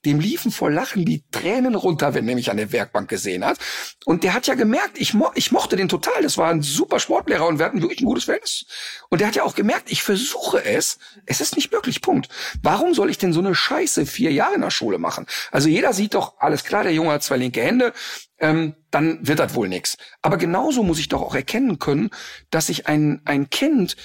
Dem 0.08 0.20
liefen 0.20 0.50
vor 0.50 0.70
Lachen 0.70 1.04
die 1.04 1.22
Tränen 1.30 1.74
runter, 1.74 2.14
wenn 2.14 2.28
er 2.28 2.34
mich 2.34 2.50
an 2.50 2.56
der 2.56 2.72
Werkbank 2.72 3.08
gesehen 3.08 3.44
hat. 3.44 3.58
Und 4.04 4.24
der 4.24 4.32
hat 4.34 4.46
ja 4.46 4.54
gemerkt, 4.54 4.98
ich, 4.98 5.14
mo 5.14 5.30
ich 5.34 5.52
mochte 5.52 5.76
den 5.76 5.88
total. 5.88 6.22
Das 6.22 6.38
war 6.38 6.50
ein 6.50 6.62
super 6.62 6.98
Sportlehrer 6.98 7.46
und 7.46 7.58
wir 7.58 7.66
hatten 7.66 7.82
wirklich 7.82 8.00
ein 8.00 8.06
gutes 8.06 8.24
Verhältnis. 8.24 8.66
Und 9.10 9.20
der 9.20 9.28
hat 9.28 9.36
ja 9.36 9.44
auch 9.44 9.54
gemerkt, 9.54 9.90
ich 9.90 10.02
versuche 10.02 10.64
es. 10.64 10.98
Es 11.26 11.40
ist 11.40 11.56
nicht 11.56 11.70
möglich. 11.72 12.00
Punkt. 12.00 12.28
Warum 12.62 12.94
soll 12.94 13.10
ich 13.10 13.18
denn 13.18 13.32
so 13.32 13.40
eine 13.40 13.54
Scheiße 13.54 14.06
vier 14.06 14.32
Jahre 14.32 14.54
in 14.54 14.62
der 14.62 14.70
Schule 14.70 14.98
machen? 14.98 15.26
Also 15.50 15.68
jeder 15.68 15.92
sieht 15.92 16.14
doch, 16.14 16.38
alles 16.38 16.64
klar, 16.64 16.82
der 16.82 16.94
Junge 16.94 17.12
hat 17.12 17.22
zwei 17.22 17.36
linke 17.36 17.62
Hände, 17.62 17.92
ähm, 18.38 18.74
dann 18.90 19.26
wird 19.26 19.38
das 19.38 19.54
wohl 19.54 19.68
nix. 19.68 19.96
Aber 20.22 20.38
genauso 20.38 20.82
muss 20.82 20.98
ich 20.98 21.08
doch 21.08 21.22
auch 21.22 21.34
erkennen 21.34 21.78
können, 21.78 22.10
dass 22.50 22.68
ich 22.68 22.86
ein, 22.86 23.20
ein 23.24 23.50
Kind 23.50 23.96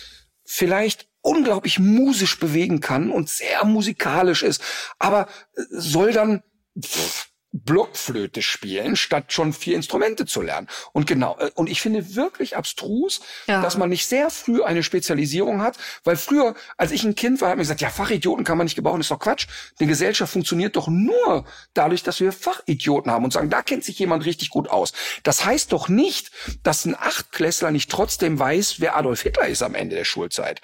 vielleicht 0.43 1.07
unglaublich 1.23 1.79
musisch 1.79 2.37
bewegen 2.39 2.79
kann 2.81 3.09
und 3.09 3.29
sehr 3.29 3.65
musikalisch 3.65 4.43
ist, 4.43 4.61
aber 4.99 5.27
soll 5.71 6.11
dann 6.11 6.43
pff, 6.79 7.29
Blockflöte 7.55 8.41
spielen, 8.41 8.95
statt 8.95 9.31
schon 9.31 9.53
vier 9.53 9.75
Instrumente 9.75 10.25
zu 10.25 10.41
lernen. 10.41 10.67
Und 10.91 11.05
genau, 11.05 11.37
äh, 11.37 11.51
und 11.53 11.69
ich 11.69 11.81
finde 11.81 12.15
wirklich 12.15 12.57
abstrus, 12.57 13.21
Ja. 13.45 13.61
dass 13.61 13.77
man 13.77 13.89
nicht 13.89 14.07
sehr 14.07 14.31
früh 14.31 14.63
eine 14.63 14.81
Spezialisierung 14.81 15.61
hat, 15.61 15.77
weil 16.03 16.17
früher, 16.17 16.55
als 16.77 16.91
ich 16.91 17.03
ein 17.03 17.13
Kind 17.13 17.41
war, 17.41 17.49
hat 17.49 17.57
man 17.57 17.61
gesagt, 17.61 17.81
ja, 17.81 17.91
Fachidioten 17.91 18.43
kann 18.43 18.57
man 18.57 18.65
nicht 18.65 18.75
gebrauchen, 18.75 19.01
ist 19.01 19.11
doch 19.11 19.19
Quatsch. 19.19 19.45
Die 19.79 19.85
Gesellschaft 19.85 20.33
funktioniert 20.33 20.75
doch 20.75 20.87
nur 20.87 21.45
dadurch, 21.75 22.01
dass 22.01 22.19
wir 22.19 22.31
Fachidioten 22.31 23.11
haben 23.11 23.23
und 23.23 23.31
sagen, 23.33 23.51
da 23.51 23.61
kennt 23.61 23.83
sich 23.83 23.99
jemand 23.99 24.25
richtig 24.25 24.49
gut 24.49 24.67
aus. 24.67 24.91
Das 25.21 25.45
heißt 25.45 25.71
doch 25.73 25.87
nicht, 25.89 26.31
dass 26.63 26.85
ein 26.85 26.95
Achtklässler 26.95 27.69
nicht 27.69 27.91
trotzdem 27.91 28.39
weiß, 28.39 28.79
wer 28.79 28.97
Adolf 28.97 29.21
Hitler 29.21 29.47
ist 29.47 29.61
am 29.61 29.75
Ende 29.75 29.95
der 29.95 30.05
Schulzeit. 30.05 30.59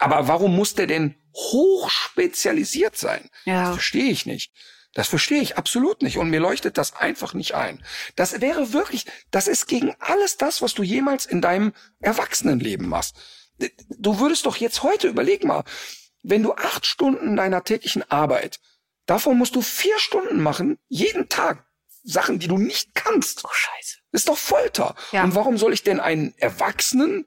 Aber 0.00 0.26
warum 0.26 0.56
muss 0.56 0.74
der 0.74 0.86
denn 0.86 1.14
hochspezialisiert 1.34 2.96
sein? 2.96 3.30
Ja. 3.44 3.66
Das 3.66 3.74
verstehe 3.74 4.10
ich 4.10 4.26
nicht. 4.26 4.52
Das 4.94 5.06
verstehe 5.06 5.40
ich 5.40 5.56
absolut 5.56 6.02
nicht 6.02 6.18
und 6.18 6.30
mir 6.30 6.40
leuchtet 6.40 6.76
das 6.76 6.96
einfach 6.96 7.32
nicht 7.32 7.54
ein. 7.54 7.84
Das 8.16 8.40
wäre 8.40 8.72
wirklich, 8.72 9.06
das 9.30 9.46
ist 9.46 9.68
gegen 9.68 9.94
alles 10.00 10.36
das, 10.36 10.62
was 10.62 10.74
du 10.74 10.82
jemals 10.82 11.26
in 11.26 11.40
deinem 11.40 11.72
Erwachsenenleben 12.00 12.88
machst. 12.88 13.14
Du 13.90 14.18
würdest 14.18 14.46
doch 14.46 14.56
jetzt 14.56 14.82
heute 14.82 15.06
überleg 15.06 15.44
mal, 15.44 15.62
wenn 16.22 16.42
du 16.42 16.54
acht 16.54 16.86
Stunden 16.86 17.36
deiner 17.36 17.62
täglichen 17.62 18.10
Arbeit, 18.10 18.58
davon 19.06 19.38
musst 19.38 19.54
du 19.54 19.62
vier 19.62 19.98
Stunden 19.98 20.42
machen, 20.42 20.78
jeden 20.88 21.28
Tag, 21.28 21.64
Sachen, 22.02 22.38
die 22.38 22.48
du 22.48 22.58
nicht 22.58 22.94
kannst. 22.94 23.44
Oh, 23.44 23.52
scheiße. 23.52 23.98
Das 24.10 24.22
ist 24.22 24.28
doch 24.28 24.38
Folter. 24.38 24.96
Ja. 25.12 25.22
Und 25.22 25.34
warum 25.34 25.58
soll 25.58 25.72
ich 25.72 25.82
denn 25.82 26.00
einen 26.00 26.34
Erwachsenen, 26.38 27.26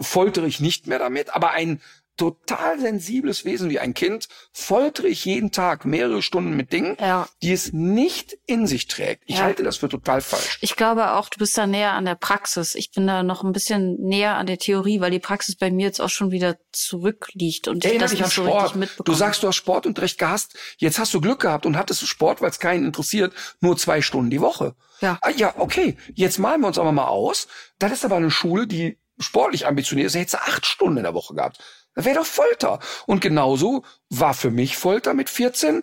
foltere 0.00 0.46
ich 0.46 0.60
nicht 0.60 0.86
mehr 0.86 0.98
damit, 0.98 1.30
aber 1.30 1.50
ein 1.50 1.80
total 2.18 2.78
sensibles 2.78 3.46
Wesen 3.46 3.70
wie 3.70 3.78
ein 3.78 3.94
Kind, 3.94 4.28
foltere 4.52 5.06
ich 5.08 5.24
jeden 5.24 5.50
Tag 5.52 5.86
mehrere 5.86 6.20
Stunden 6.20 6.54
mit 6.56 6.72
Dingen, 6.74 6.98
Ja. 7.00 7.26
die 7.42 7.52
es 7.52 7.72
nicht 7.72 8.36
in 8.44 8.66
sich 8.66 8.86
trägt. 8.88 9.22
Ich 9.26 9.38
Ja. 9.38 9.44
halte 9.44 9.62
das 9.62 9.78
für 9.78 9.88
total 9.88 10.20
falsch. 10.20 10.58
Ich 10.60 10.76
glaube 10.76 11.12
auch, 11.12 11.30
du 11.30 11.38
bist 11.38 11.56
da 11.56 11.66
näher 11.66 11.92
an 11.92 12.04
der 12.04 12.16
Praxis. 12.16 12.74
Ich 12.74 12.90
bin 12.90 13.06
da 13.06 13.22
noch 13.22 13.42
ein 13.44 13.52
bisschen 13.52 13.96
näher 14.00 14.36
an 14.36 14.46
der 14.46 14.58
Theorie, 14.58 15.00
weil 15.00 15.10
die 15.12 15.18
Praxis 15.20 15.56
bei 15.56 15.70
mir 15.70 15.86
jetzt 15.86 16.00
auch 16.00 16.10
schon 16.10 16.30
wieder 16.30 16.56
zurückliegt 16.72 17.68
und 17.68 17.78
ich 17.78 17.90
Erinnere 17.90 18.10
das 18.10 18.18
nicht 18.18 18.24
so 18.24 18.42
Sport. 18.44 18.62
richtig 18.64 18.76
mitbekomme. 18.80 19.04
Du 19.04 19.14
sagst, 19.14 19.42
du 19.42 19.46
hast 19.48 19.56
Sportunterricht 19.56 20.18
gehasst. 20.18 20.58
Jetzt 20.78 20.98
hast 20.98 21.14
du 21.14 21.20
Glück 21.20 21.40
gehabt 21.40 21.64
und 21.66 21.76
hattest 21.76 22.06
Sport, 22.06 22.40
weil 22.42 22.50
es 22.50 22.58
keinen 22.58 22.84
interessiert, 22.84 23.32
nur 23.60 23.76
zwei 23.76 24.02
Stunden 24.02 24.30
die 24.30 24.40
Woche. 24.40 24.74
Ja. 25.00 25.18
Ah, 25.22 25.30
ja, 25.30 25.54
okay. 25.58 25.96
Jetzt 26.14 26.38
malen 26.38 26.60
wir 26.60 26.66
uns 26.66 26.78
aber 26.78 26.90
mal 26.92 27.06
aus. 27.06 27.46
Das 27.78 27.92
ist 27.92 28.04
aber 28.04 28.16
eine 28.16 28.30
Schule, 28.32 28.66
die 28.66 28.98
sportlich 29.20 29.66
ambitioniert 29.66 30.08
ist. 30.08 30.14
Hättest 30.16 30.34
du 30.34 30.38
acht 30.38 30.66
Stunden 30.66 30.96
in 30.98 31.02
der 31.04 31.14
Woche 31.14 31.34
gehabt. 31.34 31.58
Das 31.98 32.04
wäre 32.04 32.18
doch 32.18 32.26
Folter. 32.26 32.78
Und 33.06 33.20
genauso 33.20 33.82
war 34.08 34.32
für 34.32 34.52
mich 34.52 34.76
Folter 34.76 35.14
mit 35.14 35.28
14. 35.28 35.82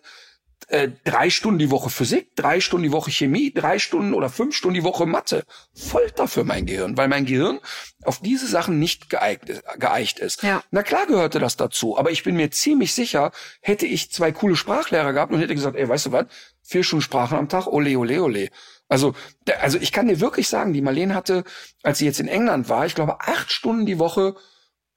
Äh, 0.70 0.92
drei 1.04 1.30
Stunden 1.30 1.60
die 1.60 1.70
Woche 1.70 1.90
Physik, 1.90 2.38
drei 2.38 2.62
Stunden 2.62 2.84
die 2.84 2.94
Woche 2.94 3.12
Chemie, 3.12 3.52
drei 3.54 3.80
Stunden 3.80 4.14
oder 4.14 4.30
fünf 4.30 4.56
Stunden 4.56 4.76
die 4.76 4.84
Woche 4.86 5.06
Mathe. 5.06 5.44
Folter 5.74 6.30
für 6.30 6.46
mein 6.46 6.66
Gehirn, 6.66 6.96
weil 6.96 7.10
mein 7.10 7.26
Gehirn 7.26 7.60
auf 8.06 8.22
diese 8.22 8.48
Sachen 8.48 8.80
nicht 8.80 9.10
geeignet, 9.10 9.62
geeicht 9.78 10.20
ist. 10.20 10.42
Ja. 10.42 10.64
Na 10.72 10.84
klar 10.84 11.06
gehörte 11.06 11.40
das 11.40 11.58
dazu, 11.58 11.98
aber 11.98 12.12
ich 12.12 12.24
bin 12.24 12.38
mir 12.38 12.50
ziemlich 12.50 12.94
sicher, 12.94 13.34
hätte 13.60 13.86
ich 13.86 14.10
zwei 14.10 14.32
coole 14.32 14.56
Sprachlehrer 14.56 15.12
gehabt 15.12 15.34
und 15.34 15.42
hätte 15.42 15.54
gesagt, 15.54 15.76
ey, 15.76 15.90
weißt 15.90 16.06
du 16.06 16.12
was, 16.14 16.28
vier 16.64 16.86
Stunden 16.86 17.04
Sprachen 17.04 17.38
am 17.38 17.50
Tag, 17.50 17.68
ole, 17.68 18.00
ole, 18.00 18.24
ole. 18.24 18.50
Also, 18.88 19.16
also 19.60 19.78
ich 19.80 19.92
kann 19.92 20.08
dir 20.08 20.22
wirklich 20.22 20.48
sagen, 20.48 20.72
die 20.72 20.82
Marlene 20.82 21.14
hatte, 21.14 21.44
als 21.84 21.98
sie 21.98 22.06
jetzt 22.06 22.22
in 22.22 22.30
England 22.30 22.70
war, 22.70 22.86
ich 22.86 22.96
glaube, 22.96 23.20
acht 23.20 23.52
Stunden 23.52 23.86
die 23.86 24.00
Woche 24.00 24.36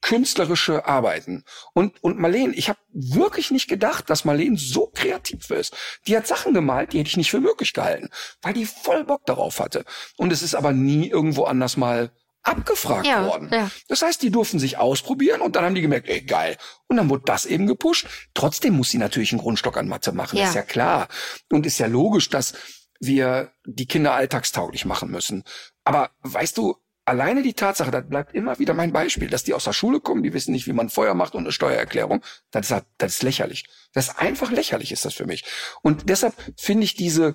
künstlerische 0.00 0.86
Arbeiten. 0.86 1.44
Und, 1.74 2.02
und 2.02 2.18
Marlene, 2.18 2.54
ich 2.54 2.68
habe 2.68 2.78
wirklich 2.92 3.50
nicht 3.50 3.68
gedacht, 3.68 4.08
dass 4.10 4.24
Marlene 4.24 4.56
so 4.56 4.90
kreativ 4.94 5.50
ist. 5.50 5.74
Die 6.06 6.16
hat 6.16 6.26
Sachen 6.26 6.54
gemalt, 6.54 6.92
die 6.92 6.98
hätte 7.00 7.08
ich 7.08 7.16
nicht 7.16 7.30
für 7.30 7.40
möglich 7.40 7.72
gehalten, 7.72 8.08
weil 8.42 8.52
die 8.54 8.66
voll 8.66 9.04
Bock 9.04 9.26
darauf 9.26 9.60
hatte. 9.60 9.84
Und 10.16 10.32
es 10.32 10.42
ist 10.42 10.54
aber 10.54 10.72
nie 10.72 11.08
irgendwo 11.08 11.44
anders 11.44 11.76
mal 11.76 12.10
abgefragt 12.42 13.06
Ja, 13.06 13.26
worden. 13.26 13.50
ja. 13.52 13.70
Das 13.88 14.00
heißt, 14.02 14.22
die 14.22 14.30
durften 14.30 14.58
sich 14.58 14.78
ausprobieren 14.78 15.40
und 15.40 15.56
dann 15.56 15.64
haben 15.64 15.74
die 15.74 15.82
gemerkt, 15.82 16.08
ey, 16.08 16.22
geil. 16.22 16.56
Und 16.86 16.96
dann 16.96 17.10
wurde 17.10 17.24
das 17.26 17.44
eben 17.44 17.66
gepusht. 17.66 18.06
Trotzdem 18.34 18.74
muss 18.74 18.90
sie 18.90 18.98
natürlich 18.98 19.32
einen 19.32 19.40
Grundstock 19.42 19.76
an 19.76 19.88
Mathe 19.88 20.12
machen, 20.12 20.38
Ja. 20.38 20.48
ist 20.48 20.54
ja 20.54 20.62
klar. 20.62 21.08
Und 21.50 21.66
ist 21.66 21.78
ja 21.78 21.86
logisch, 21.88 22.30
dass 22.30 22.54
wir 23.00 23.52
die 23.66 23.86
Kinder 23.86 24.14
alltagstauglich 24.14 24.84
machen 24.84 25.10
müssen. 25.10 25.44
Aber 25.84 26.10
weißt 26.22 26.56
du, 26.56 26.76
alleine 27.08 27.42
die 27.42 27.54
Tatsache, 27.54 27.90
das 27.90 28.08
bleibt 28.08 28.34
immer 28.34 28.58
wieder 28.58 28.74
mein 28.74 28.92
Beispiel, 28.92 29.28
dass 29.28 29.42
die 29.42 29.54
aus 29.54 29.64
der 29.64 29.72
Schule 29.72 30.00
kommen, 30.00 30.22
die 30.22 30.32
wissen 30.32 30.52
nicht, 30.52 30.66
wie 30.66 30.72
man 30.72 30.90
Feuer 30.90 31.14
macht 31.14 31.34
und 31.34 31.42
eine 31.42 31.52
Steuererklärung, 31.52 32.22
das 32.50 32.70
ist, 32.70 32.84
das 32.98 33.14
ist 33.14 33.22
lächerlich. 33.22 33.64
Das 33.92 34.08
ist 34.08 34.18
einfach 34.18 34.50
lächerlich, 34.50 34.92
ist 34.92 35.04
das 35.04 35.14
für 35.14 35.26
mich. 35.26 35.44
Und 35.82 36.08
deshalb 36.08 36.34
finde 36.56 36.84
ich 36.84 36.94
diese, 36.94 37.34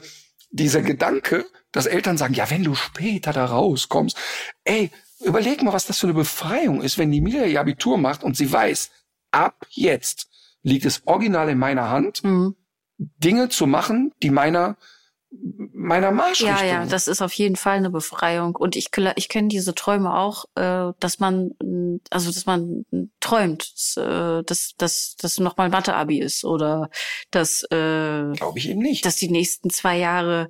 dieser 0.51 0.81
Gedanke, 0.81 1.45
dass 1.71 1.87
Eltern 1.87 2.17
sagen, 2.17 2.35
ja, 2.35 2.49
wenn 2.49 2.63
du 2.63 2.75
später 2.75 3.33
da 3.33 3.45
rauskommst, 3.45 4.17
ey, 4.63 4.91
überleg 5.19 5.63
mal, 5.63 5.73
was 5.73 5.87
das 5.87 5.99
für 5.99 6.07
eine 6.07 6.13
Befreiung 6.13 6.81
ist, 6.81 6.97
wenn 6.97 7.11
die 7.11 7.21
Mila 7.21 7.45
ihr 7.45 7.59
Abitur 7.59 7.97
macht 7.97 8.23
und 8.23 8.37
sie 8.37 8.51
weiß, 8.51 8.91
ab 9.31 9.65
jetzt 9.69 10.27
liegt 10.61 10.85
es 10.85 11.01
original 11.05 11.49
in 11.49 11.57
meiner 11.57 11.89
Hand, 11.89 12.23
Mhm. 12.23 12.55
Dinge 12.97 13.49
zu 13.49 13.65
machen, 13.67 14.13
die 14.21 14.29
meiner 14.29 14.77
meiner 15.73 16.11
Marschrichtung. 16.11 16.55
Ja, 16.57 16.63
ja, 16.65 16.85
das 16.85 17.07
ist 17.07 17.21
auf 17.21 17.33
jeden 17.33 17.55
Fall 17.55 17.77
eine 17.77 17.89
Befreiung. 17.89 18.55
Und 18.55 18.75
ich, 18.75 18.89
ich 19.15 19.29
kenne 19.29 19.47
diese 19.47 19.73
Träume 19.73 20.13
auch, 20.15 20.45
äh, 20.55 20.93
dass 20.99 21.19
man, 21.19 21.51
mm, 21.61 21.97
also 22.09 22.31
dass 22.31 22.45
man 22.45 22.85
träumt, 23.19 23.71
dass, 23.73 23.97
äh, 23.97 24.43
dass, 24.43 24.73
dass, 24.77 25.15
dass 25.17 25.39
nochmal 25.39 25.69
Mathe-Abi 25.69 26.19
ist 26.19 26.45
oder 26.45 26.89
dass, 27.31 27.63
äh, 27.63 28.31
Glaube 28.33 28.53
ich 28.57 28.69
eben 28.69 28.81
nicht. 28.81 29.05
dass 29.05 29.15
die 29.15 29.29
nächsten 29.29 29.69
zwei 29.69 29.97
Jahre, 29.97 30.49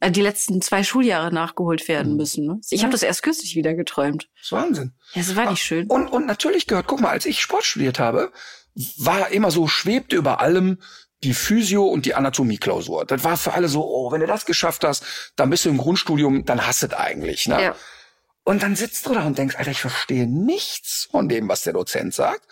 äh, 0.00 0.10
die 0.10 0.22
letzten 0.22 0.62
zwei 0.62 0.82
Schuljahre 0.82 1.32
nachgeholt 1.32 1.86
werden 1.88 2.12
Mhm. 2.12 2.16
müssen. 2.16 2.46
Ne? 2.46 2.60
Ich 2.70 2.80
Ja. 2.80 2.84
habe 2.84 2.92
das 2.92 3.02
erst 3.02 3.22
kürzlich 3.22 3.54
wieder 3.54 3.74
geträumt. 3.74 4.28
das 4.36 4.44
ist 4.46 4.52
Wahnsinn. 4.52 4.92
Ja, 5.14 5.22
das 5.22 5.36
war 5.36 5.50
nicht 5.50 5.62
schön. 5.62 5.86
Und, 5.88 6.08
und 6.08 6.26
natürlich 6.26 6.66
gehört, 6.66 6.86
guck 6.86 7.00
mal, 7.00 7.10
als 7.10 7.26
ich 7.26 7.40
Sport 7.40 7.64
studiert 7.64 7.98
habe, 7.98 8.32
war 8.96 9.28
immer 9.30 9.50
so, 9.50 9.68
schwebte 9.68 10.16
über 10.16 10.40
allem 10.40 10.78
die 11.24 11.34
Physio- 11.34 11.86
und 11.86 12.06
die 12.06 12.14
Anatomieklausur. 12.14 13.04
Das 13.04 13.22
war 13.24 13.36
für 13.36 13.52
alle 13.52 13.68
so, 13.68 13.84
oh, 13.84 14.10
wenn 14.12 14.20
du 14.20 14.26
das 14.26 14.44
geschafft 14.44 14.84
hast, 14.84 15.32
dann 15.36 15.50
bist 15.50 15.64
du 15.64 15.68
im 15.68 15.78
Grundstudium, 15.78 16.44
dann 16.44 16.66
hast 16.66 16.82
du 16.82 16.86
es 16.86 16.94
eigentlich. 16.94 17.46
Ne? 17.46 17.62
Ja. 17.62 17.76
Und 18.44 18.62
dann 18.62 18.74
sitzt 18.74 19.06
du 19.06 19.14
da 19.14 19.24
und 19.24 19.38
denkst, 19.38 19.56
Alter, 19.56 19.70
ich 19.70 19.80
verstehe 19.80 20.26
nichts 20.26 21.08
von 21.10 21.28
dem, 21.28 21.48
was 21.48 21.62
der 21.62 21.74
Dozent 21.74 22.12
sagt. 22.12 22.46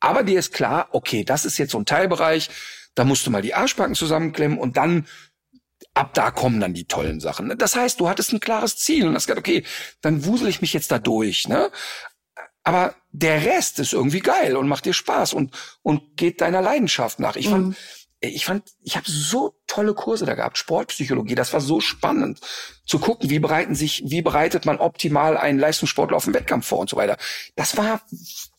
Aber 0.00 0.22
dir 0.22 0.38
ist 0.38 0.52
klar, 0.52 0.88
okay, 0.92 1.24
das 1.24 1.44
ist 1.44 1.58
jetzt 1.58 1.72
so 1.72 1.78
ein 1.78 1.86
Teilbereich, 1.86 2.48
da 2.94 3.04
musst 3.04 3.26
du 3.26 3.30
mal 3.30 3.42
die 3.42 3.54
Arschbacken 3.54 3.94
zusammenklemmen 3.94 4.58
und 4.58 4.76
dann 4.76 5.06
ab 5.92 6.14
da 6.14 6.30
kommen 6.30 6.60
dann 6.60 6.74
die 6.74 6.86
tollen 6.86 7.20
Sachen. 7.20 7.48
ne? 7.48 7.56
Das 7.56 7.76
heißt, 7.76 8.00
du 8.00 8.08
hattest 8.08 8.32
ein 8.32 8.40
klares 8.40 8.76
Ziel 8.76 9.06
und 9.06 9.14
hast 9.14 9.26
gesagt, 9.26 9.38
okay, 9.38 9.64
dann 10.00 10.24
wusel 10.24 10.48
ich 10.48 10.60
mich 10.62 10.72
jetzt 10.72 10.90
da 10.90 10.98
durch, 10.98 11.48
ne? 11.48 11.70
Aber 12.62 12.96
der 13.12 13.44
Rest 13.44 13.78
ist 13.78 13.92
irgendwie 13.92 14.20
geil 14.20 14.56
und 14.56 14.66
macht 14.66 14.86
dir 14.86 14.92
Spaß 14.92 15.34
und 15.34 15.54
und 15.82 16.16
geht 16.16 16.40
deiner 16.40 16.62
Leidenschaft 16.62 17.20
nach. 17.20 17.36
Ich 17.36 17.48
fand, 17.48 17.76
ich 18.28 18.44
fand, 18.44 18.64
ich 18.82 18.96
habe 18.96 19.10
so 19.10 19.54
tolle 19.66 19.94
Kurse 19.94 20.26
da 20.26 20.34
gehabt, 20.34 20.58
Sportpsychologie. 20.58 21.34
Das 21.34 21.52
war 21.52 21.60
so 21.60 21.80
spannend 21.80 22.40
zu 22.86 22.98
gucken, 22.98 23.30
wie 23.30 23.38
bereiten 23.38 23.74
sich, 23.74 24.04
wie 24.06 24.22
bereitet 24.22 24.64
man 24.64 24.78
optimal 24.78 25.36
einen 25.36 25.58
Leistungssportler 25.58 26.16
auf 26.16 26.24
den 26.24 26.34
Wettkampf 26.34 26.66
vor 26.66 26.78
und 26.78 26.90
so 26.90 26.96
weiter. 26.96 27.16
Das 27.56 27.76
war, 27.76 28.00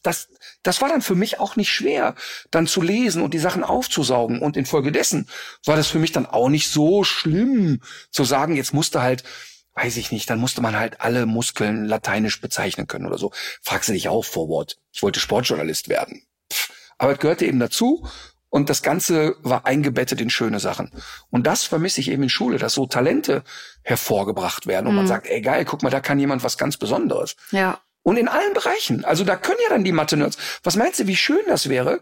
das, 0.03 0.29
das 0.63 0.81
war 0.81 0.89
dann 0.89 1.01
für 1.01 1.15
mich 1.15 1.39
auch 1.39 1.55
nicht 1.55 1.71
schwer, 1.71 2.15
dann 2.51 2.67
zu 2.67 2.81
lesen 2.81 3.21
und 3.21 3.33
die 3.33 3.39
Sachen 3.39 3.63
aufzusaugen. 3.63 4.39
Und 4.39 4.57
infolgedessen 4.57 5.29
war 5.65 5.75
das 5.75 5.87
für 5.87 5.99
mich 5.99 6.11
dann 6.11 6.25
auch 6.25 6.49
nicht 6.49 6.69
so 6.69 7.03
schlimm 7.03 7.81
zu 8.11 8.23
sagen, 8.23 8.55
jetzt 8.55 8.73
musste 8.73 9.01
halt 9.01 9.23
weiß 9.77 9.97
ich 9.97 10.11
nicht, 10.11 10.27
dann 10.27 10.39
musste 10.39 10.59
man 10.61 10.75
halt 10.75 11.01
alle 11.01 11.27
Muskeln 11.27 11.85
lateinisch 11.85 12.41
bezeichnen 12.41 12.87
können 12.87 13.05
oder 13.05 13.19
so. 13.19 13.31
Fragst 13.61 13.89
du 13.89 13.93
dich 13.93 14.09
auch 14.09 14.25
Forward. 14.25 14.79
Ich 14.91 15.03
wollte 15.03 15.19
Sportjournalist 15.19 15.87
werden. 15.87 16.23
Pff. 16.51 16.71
Aber 16.97 17.11
es 17.13 17.19
gehörte 17.19 17.45
eben 17.45 17.59
dazu 17.59 18.07
und 18.57 18.69
das 18.69 18.81
Ganze 18.83 19.37
war 19.43 19.65
eingebettet 19.65 20.19
in 20.19 20.29
schöne 20.29 20.59
Sachen. 20.59 20.91
Und 21.29 21.47
das 21.47 21.63
vermisse 21.63 22.01
ich 22.01 22.11
eben 22.11 22.23
in 22.23 22.29
Schule, 22.29 22.57
dass 22.57 22.73
so 22.73 22.85
Talente 22.87 23.43
hervorgebracht 23.83 24.67
werden 24.67 24.87
und 24.87 24.95
man 24.95 25.05
Mhm. 25.05 25.09
sagt, 25.09 25.27
ey 25.27 25.39
geil, 25.41 25.63
guck 25.63 25.81
mal, 25.83 25.89
da 25.89 26.01
kann 26.01 26.19
jemand 26.19 26.43
was 26.43 26.57
ganz 26.57 26.75
Besonderes. 26.77 27.35
Ja. 27.51 27.79
Und 28.03 28.17
in 28.17 28.27
allen 28.27 28.53
Bereichen. 28.53 29.05
Also 29.05 29.23
da 29.23 29.35
können 29.37 29.59
ja 29.63 29.69
dann 29.69 29.83
die 29.83 29.91
Mathe-Nerds. 29.93 30.37
Was 30.63 30.75
meinst 30.75 30.99
du, 30.99 31.07
wie 31.07 31.15
schön 31.15 31.41
das 31.47 31.69
wäre, 31.69 32.01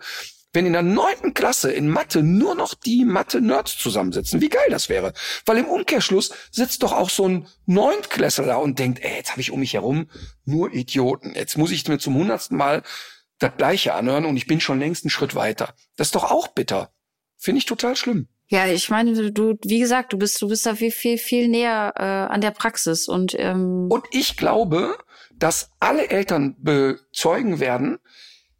wenn 0.53 0.65
in 0.65 0.73
der 0.73 0.83
neunten 0.83 1.33
Klasse 1.33 1.69
in 1.71 1.89
Mathe 1.89 2.23
nur 2.23 2.55
noch 2.55 2.73
die 2.75 3.03
Mathe-Nerds 3.03 3.77
zusammensitzen. 3.77 4.39
Wie 4.39 4.47
geil 4.49 4.67
das 4.69 4.87
wäre. 4.87 5.13
Weil 5.45 5.57
im 5.57 5.65
Umkehrschluss 5.65 6.31
sitzt 6.49 6.81
doch 6.83 6.93
auch 6.93 7.09
so 7.09 7.27
ein 7.27 7.47
Neuntklässler 7.65 8.45
da 8.45 8.55
und 8.55 8.79
denkt, 8.79 9.03
ey, 9.03 9.17
jetzt 9.17 9.31
habe 9.31 9.41
ich 9.41 9.51
um 9.51 9.59
mich 9.59 9.73
herum 9.73 10.09
nur 10.45 10.71
Idioten. 10.73 11.33
Jetzt 11.35 11.57
muss 11.57 11.71
ich 11.71 11.85
mir 11.87 11.97
zum 11.99 12.15
hundertsten 12.15 12.55
Mal 12.57 12.83
das 13.39 13.57
Gleiche 13.57 13.93
anhören 13.93 14.25
und 14.25 14.37
ich 14.37 14.47
bin 14.47 14.59
schon 14.59 14.79
längst 14.79 15.03
einen 15.03 15.09
Schritt 15.09 15.35
weiter. 15.35 15.73
Das 15.97 16.07
ist 16.07 16.15
doch 16.15 16.31
auch 16.31 16.47
bitter. 16.47 16.91
Finde 17.37 17.59
ich 17.59 17.65
total 17.65 17.95
schlimm. 17.95 18.27
Ja, 18.47 18.67
ich 18.67 18.89
meine, 18.89 19.31
du, 19.31 19.55
wie 19.63 19.79
gesagt, 19.79 20.13
du 20.13 20.17
bist, 20.17 20.41
du 20.41 20.47
bist 20.47 20.65
da 20.65 20.75
viel, 20.75 20.91
viel, 20.91 21.17
viel 21.17 21.47
näher 21.47 21.93
äh, 21.97 22.03
an 22.03 22.41
der 22.41 22.51
Praxis 22.51 23.07
und 23.07 23.35
ähm 23.37 23.87
und 23.89 24.05
ich 24.11 24.37
glaube, 24.37 24.97
dass 25.33 25.71
alle 25.79 26.09
Eltern 26.09 26.55
bezeugen 26.59 27.59
werden, 27.59 27.97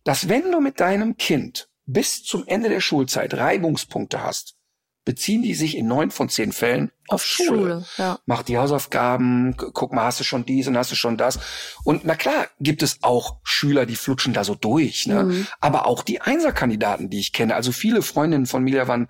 dass 0.03 0.27
wenn 0.27 0.52
du 0.52 0.60
mit 0.60 0.80
deinem 0.80 1.18
Kind 1.18 1.69
bis 1.85 2.23
zum 2.23 2.45
Ende 2.47 2.69
der 2.69 2.81
Schulzeit 2.81 3.35
Reibungspunkte 3.35 4.23
hast, 4.23 4.56
beziehen 5.06 5.43
die 5.43 5.53
sich 5.53 5.77
in 5.77 5.88
neun 5.88 6.10
von 6.10 6.30
zehn 6.30 6.52
Fällen 6.52 6.91
auf, 7.07 7.26
Schule. 7.26 7.48
Schule 7.48 7.86
ja. 7.98 8.19
Mach 8.26 8.44
die 8.44 8.57
Hausaufgaben, 8.57 9.56
guck 9.57 9.94
mal, 9.94 10.06
hast 10.06 10.19
du 10.19 10.23
schon 10.23 10.45
dies 10.45 10.68
und 10.68 10.77
hast 10.77 10.91
du 10.91 10.95
schon 10.95 11.18
das. 11.18 11.40
Und 11.84 12.06
na 12.06 12.15
klar, 12.15 12.48
gibt 12.60 12.84
es 12.84 12.99
auch 13.02 13.38
Schüler, 13.44 13.86
die 13.86 13.95
flutschen 13.95 14.34
da 14.34 14.44
so 14.44 14.56
durch. 14.56 15.07
Ne? 15.07 15.23
Mhm. 15.23 15.48
Aber 15.60 15.86
auch 15.86 16.03
die 16.03 16.22
Einserkandidaten, 16.22 17.10
die 17.10 17.19
ich 17.19 17.34
kenne. 17.34 17.56
Also 17.56 17.72
viele 17.72 18.02
Freundinnen 18.02 18.45
von 18.45 18.64
mir 18.64 18.88
waren 18.88 19.07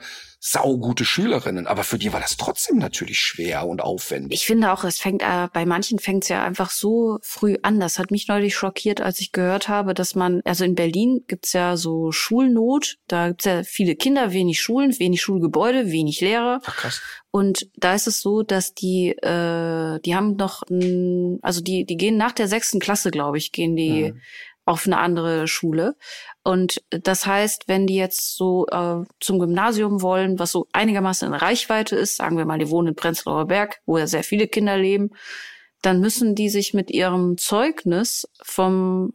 saugute 0.47 1.05
Schülerinnen, 1.05 1.65
aber 1.65 1.83
für 1.83 1.97
die 1.97 2.13
war 2.13 2.19
das 2.19 2.37
trotzdem 2.37 2.77
natürlich 2.77 3.17
schwer 3.17 3.65
und 3.65 3.81
aufwendig. 3.81 4.41
Ich 4.41 4.45
finde 4.45 4.71
auch, 4.71 4.83
es 4.83 4.99
fängt 4.99 5.23
äh, 5.23 5.47
bei 5.51 5.65
manchen 5.65 5.97
fängt 5.97 6.23
es 6.23 6.29
ja 6.29 6.43
einfach 6.43 6.69
so 6.69 7.17
früh 7.23 7.57
an. 7.63 7.79
Das 7.79 7.97
hat 7.97 8.11
mich 8.11 8.27
neulich 8.27 8.55
schockiert, 8.55 9.01
als 9.01 9.19
ich 9.21 9.31
gehört 9.31 9.69
habe, 9.69 9.95
dass 9.95 10.13
man, 10.13 10.41
also 10.45 10.63
in 10.63 10.75
Berlin 10.75 11.23
gibt's 11.27 11.53
ja 11.53 11.77
so 11.77 12.11
Schulnot, 12.11 12.97
da 13.07 13.29
gibt's 13.29 13.45
ja 13.45 13.63
viele 13.63 13.95
Kinder, 13.95 14.33
wenig 14.33 14.61
Schulen, 14.61 14.97
wenig 14.99 15.19
Schulgebäude, 15.19 15.91
wenig 15.91 16.21
Lehrer. 16.21 16.61
Ach, 16.63 16.75
krass. 16.75 17.01
Und 17.35 17.69
da 17.75 17.93
ist 17.93 18.07
es 18.07 18.21
so, 18.21 18.43
dass 18.43 18.75
die, 18.75 19.09
äh, 19.09 19.99
die 19.99 20.15
haben 20.15 20.37
noch, 20.37 20.63
ein, 20.69 21.37
also 21.41 21.59
die, 21.59 21.83
die 21.83 21.97
gehen 21.97 22.15
nach 22.15 22.31
der 22.31 22.47
sechsten 22.47 22.79
Klasse, 22.79 23.11
glaube 23.11 23.37
ich, 23.37 23.51
gehen 23.51 23.75
die 23.75 24.13
mhm. 24.13 24.21
auf 24.63 24.85
eine 24.85 24.99
andere 24.99 25.45
Schule. 25.49 25.97
Und 26.45 26.81
das 26.91 27.25
heißt, 27.25 27.67
wenn 27.67 27.87
die 27.87 27.97
jetzt 27.97 28.37
so 28.37 28.67
äh, 28.67 29.03
zum 29.19 29.39
Gymnasium 29.39 30.01
wollen, 30.01 30.39
was 30.39 30.53
so 30.53 30.67
einigermaßen 30.71 31.27
in 31.27 31.33
Reichweite 31.33 31.97
ist, 31.97 32.15
sagen 32.15 32.37
wir 32.37 32.45
mal, 32.45 32.57
die 32.57 32.69
wohnen 32.69 32.87
in 32.87 32.95
Prenzlauer 32.95 33.47
Berg, 33.47 33.81
wo 33.85 33.97
ja 33.97 34.07
sehr 34.07 34.23
viele 34.23 34.47
Kinder 34.47 34.77
leben, 34.77 35.09
dann 35.81 35.99
müssen 35.99 36.35
die 36.35 36.47
sich 36.47 36.73
mit 36.73 36.89
ihrem 36.89 37.37
Zeugnis 37.37 38.29
vom 38.41 39.11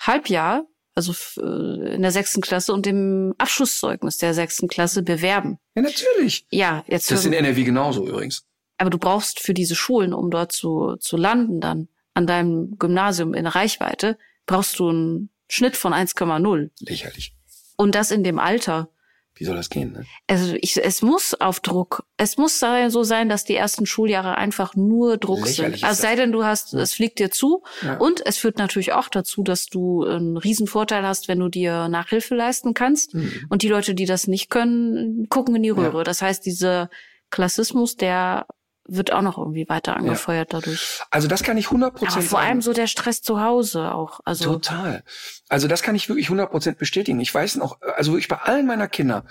Halbjahr, 0.00 0.64
also 0.94 1.14
äh, 1.40 1.94
in 1.94 2.02
der 2.02 2.10
sechsten 2.10 2.40
Klasse 2.40 2.72
und 2.72 2.86
dem 2.86 3.34
Abschlusszeugnis 3.38 4.18
der 4.18 4.34
sechsten 4.34 4.68
Klasse 4.68 5.02
bewerben. 5.02 5.58
Ja, 5.74 5.82
natürlich. 5.82 6.46
Ja, 6.50 6.84
jetzt. 6.86 7.10
Das 7.10 7.20
ist 7.20 7.26
in 7.26 7.32
NRW 7.32 7.64
genauso 7.64 8.06
übrigens. 8.06 8.44
Aber 8.78 8.90
du 8.90 8.98
brauchst 8.98 9.40
für 9.40 9.54
diese 9.54 9.74
Schulen, 9.74 10.12
um 10.12 10.30
dort 10.30 10.52
zu, 10.52 10.96
zu 10.96 11.16
landen, 11.16 11.60
dann 11.60 11.88
an 12.14 12.26
deinem 12.26 12.76
Gymnasium 12.78 13.32
in 13.32 13.46
Reichweite, 13.46 14.18
brauchst 14.46 14.78
du 14.78 14.90
ein 14.90 15.30
Schnitt 15.48 15.76
von 15.76 15.92
1,0. 15.92 16.70
Lächerlich. 16.80 17.34
Und 17.76 17.94
das 17.94 18.10
in 18.10 18.24
dem 18.24 18.38
Alter. 18.38 18.88
Wie 19.34 19.44
soll 19.44 19.56
das 19.56 19.70
gehen? 19.70 19.92
Ne? 19.92 20.04
Also 20.26 20.54
ich, 20.60 20.76
es 20.76 21.00
muss 21.00 21.34
auf 21.34 21.60
Druck. 21.60 22.04
Es 22.16 22.36
muss 22.36 22.60
so 22.60 23.02
sein, 23.02 23.28
dass 23.28 23.44
die 23.44 23.56
ersten 23.56 23.86
Schuljahre 23.86 24.36
einfach 24.36 24.74
nur 24.76 25.16
Druck 25.16 25.46
Lächerlich 25.46 25.80
sind. 25.80 25.88
Also 25.88 26.02
sei 26.02 26.16
denn, 26.16 26.32
du 26.32 26.44
hast, 26.44 26.74
ja. 26.74 26.80
es 26.80 26.92
fliegt 26.92 27.18
dir 27.18 27.30
zu. 27.30 27.62
Ja. 27.82 27.96
Und 27.96 28.24
es 28.26 28.36
führt 28.36 28.58
natürlich 28.58 28.92
auch 28.92 29.08
dazu, 29.08 29.42
dass 29.42 29.66
du 29.66 30.04
einen 30.04 30.36
riesen 30.36 30.66
Vorteil 30.66 31.06
hast, 31.06 31.28
wenn 31.28 31.38
du 31.38 31.48
dir 31.48 31.88
Nachhilfe 31.88 32.34
leisten 32.34 32.74
kannst. 32.74 33.14
Mhm. 33.14 33.46
Und 33.48 33.62
die 33.62 33.68
Leute, 33.68 33.94
die 33.94 34.04
das 34.04 34.26
nicht 34.26 34.50
können, 34.50 35.28
gucken 35.28 35.56
in 35.56 35.62
die 35.62 35.70
Röhre. 35.70 35.98
Ja. 35.98 36.04
Das 36.04 36.20
heißt, 36.20 36.44
dieser 36.44 36.90
Klassismus, 37.30 37.96
der 37.96 38.46
wird 38.84 39.12
auch 39.12 39.22
noch 39.22 39.38
irgendwie 39.38 39.68
weiter 39.68 39.96
angefeuert 39.96 40.52
ja. 40.52 40.60
dadurch. 40.60 41.00
Also 41.10 41.28
das 41.28 41.42
kann 41.42 41.56
ich 41.56 41.66
100 41.66 41.94
Prozent 41.94 42.24
Vor 42.24 42.40
allem 42.40 42.62
so 42.62 42.72
der 42.72 42.86
Stress 42.86 43.22
zu 43.22 43.40
Hause 43.40 43.94
auch. 43.94 44.20
Also 44.24 44.54
Total. 44.54 45.04
Also 45.48 45.68
das 45.68 45.82
kann 45.82 45.94
ich 45.94 46.08
wirklich 46.08 46.26
100 46.26 46.50
Prozent 46.50 46.78
bestätigen. 46.78 47.20
Ich 47.20 47.32
weiß 47.34 47.56
noch, 47.56 47.80
also 47.96 48.12
wirklich 48.12 48.28
bei 48.28 48.38
allen 48.38 48.66
meiner 48.66 48.88
Kinder, 48.88 49.24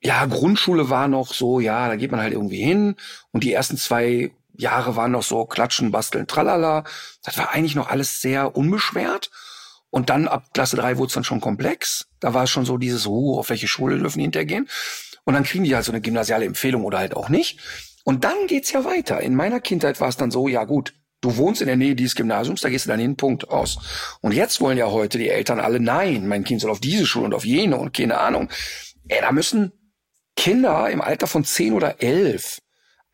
ja, 0.00 0.26
Grundschule 0.26 0.90
war 0.90 1.08
noch 1.08 1.32
so, 1.32 1.60
ja, 1.60 1.88
da 1.88 1.96
geht 1.96 2.10
man 2.10 2.20
halt 2.20 2.34
irgendwie 2.34 2.62
hin 2.62 2.96
und 3.32 3.42
die 3.42 3.52
ersten 3.52 3.78
zwei 3.78 4.32
Jahre 4.56 4.96
waren 4.96 5.12
noch 5.12 5.22
so 5.22 5.46
klatschen, 5.46 5.90
basteln, 5.90 6.26
tralala. 6.26 6.84
Das 7.22 7.38
war 7.38 7.50
eigentlich 7.50 7.74
noch 7.74 7.88
alles 7.88 8.20
sehr 8.20 8.56
unbeschwert. 8.56 9.30
Und 9.90 10.10
dann 10.10 10.28
ab 10.28 10.46
Klasse 10.52 10.76
drei 10.76 10.98
wurde 10.98 11.08
es 11.08 11.14
dann 11.14 11.24
schon 11.24 11.40
komplex. 11.40 12.06
Da 12.20 12.34
war 12.34 12.44
es 12.44 12.50
schon 12.50 12.64
so 12.64 12.78
dieses, 12.78 13.06
oh, 13.06 13.38
auf 13.38 13.50
welche 13.50 13.68
Schule 13.68 13.98
dürfen 13.98 14.18
die 14.18 14.24
hintergehen? 14.24 14.68
Und 15.24 15.34
dann 15.34 15.44
kriegen 15.44 15.64
die 15.64 15.74
halt 15.74 15.84
so 15.84 15.92
eine 15.92 16.00
gymnasiale 16.00 16.44
Empfehlung 16.44 16.84
oder 16.84 16.98
halt 16.98 17.14
auch 17.16 17.28
nicht. 17.28 17.60
Und 18.04 18.24
dann 18.24 18.46
geht's 18.46 18.70
ja 18.72 18.84
weiter. 18.84 19.20
In 19.20 19.34
meiner 19.34 19.60
Kindheit 19.60 20.00
war 20.00 20.08
es 20.08 20.16
dann 20.16 20.30
so, 20.30 20.46
ja 20.46 20.64
gut, 20.64 20.94
du 21.20 21.36
wohnst 21.36 21.60
in 21.62 21.66
der 21.66 21.76
Nähe 21.76 21.94
dieses 21.94 22.14
Gymnasiums, 22.14 22.60
da 22.60 22.68
gehst 22.68 22.84
du 22.84 22.90
dann 22.90 23.00
hin, 23.00 23.16
Punkt, 23.16 23.48
aus. 23.48 23.78
Und 24.20 24.32
jetzt 24.32 24.60
wollen 24.60 24.78
ja 24.78 24.90
heute 24.90 25.18
die 25.18 25.30
Eltern 25.30 25.58
alle, 25.58 25.80
nein, 25.80 26.28
mein 26.28 26.44
Kind 26.44 26.60
soll 26.60 26.70
auf 26.70 26.80
diese 26.80 27.06
Schule 27.06 27.24
und 27.24 27.34
auf 27.34 27.44
jene 27.44 27.78
und 27.78 27.96
keine 27.96 28.18
Ahnung. 28.18 28.50
Ey, 29.08 29.20
da 29.20 29.32
müssen 29.32 29.72
Kinder 30.36 30.90
im 30.90 31.00
Alter 31.00 31.26
von 31.26 31.44
zehn 31.44 31.72
oder 31.72 32.02
elf 32.02 32.60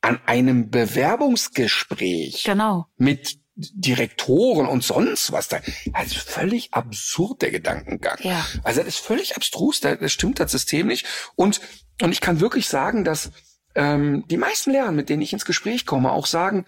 an 0.01 0.21
einem 0.27 0.71
Bewerbungsgespräch 0.71 2.45
genau. 2.45 2.87
mit 2.97 3.39
Direktoren 3.55 4.67
und 4.67 4.83
sonst 4.83 5.33
was 5.33 5.49
da. 5.49 5.61
Also 5.93 6.19
völlig 6.19 6.73
absurd 6.73 7.43
der 7.43 7.51
Gedankengang. 7.51 8.17
Ja. 8.23 8.45
Also 8.65 8.81
das 8.81 8.89
ist 8.89 8.99
völlig 8.99 9.37
abstrus, 9.37 9.81
das 9.81 10.13
stimmt 10.13 10.41
das 10.41 10.51
System 10.53 10.87
nicht. 10.87 11.07
Und, 11.37 11.61
und 12.01 12.13
ich 12.13 12.21
kann 12.21 12.41
wirklich 12.41 12.69
sagen, 12.69 13.05
dass 13.05 13.31
ähm, 13.75 14.25
die 14.29 14.37
meisten 14.37 14.71
Lehrer, 14.71 14.93
mit 14.93 15.09
denen 15.09 15.23
ich 15.23 15.33
ins 15.33 15.45
Gespräch 15.45 15.87
komme, 15.87 16.13
auch 16.13 16.27
sagen, 16.27 16.65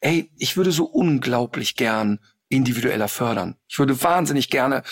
ey, 0.00 0.30
ich 0.38 0.56
würde 0.56 0.72
so 0.72 0.84
unglaublich 0.84 1.76
gern 1.76 2.20
individueller 2.48 3.08
fördern. 3.08 3.56
Ich 3.68 3.78
würde 3.78 4.02
wahnsinnig 4.02 4.50
gerne 4.50 4.82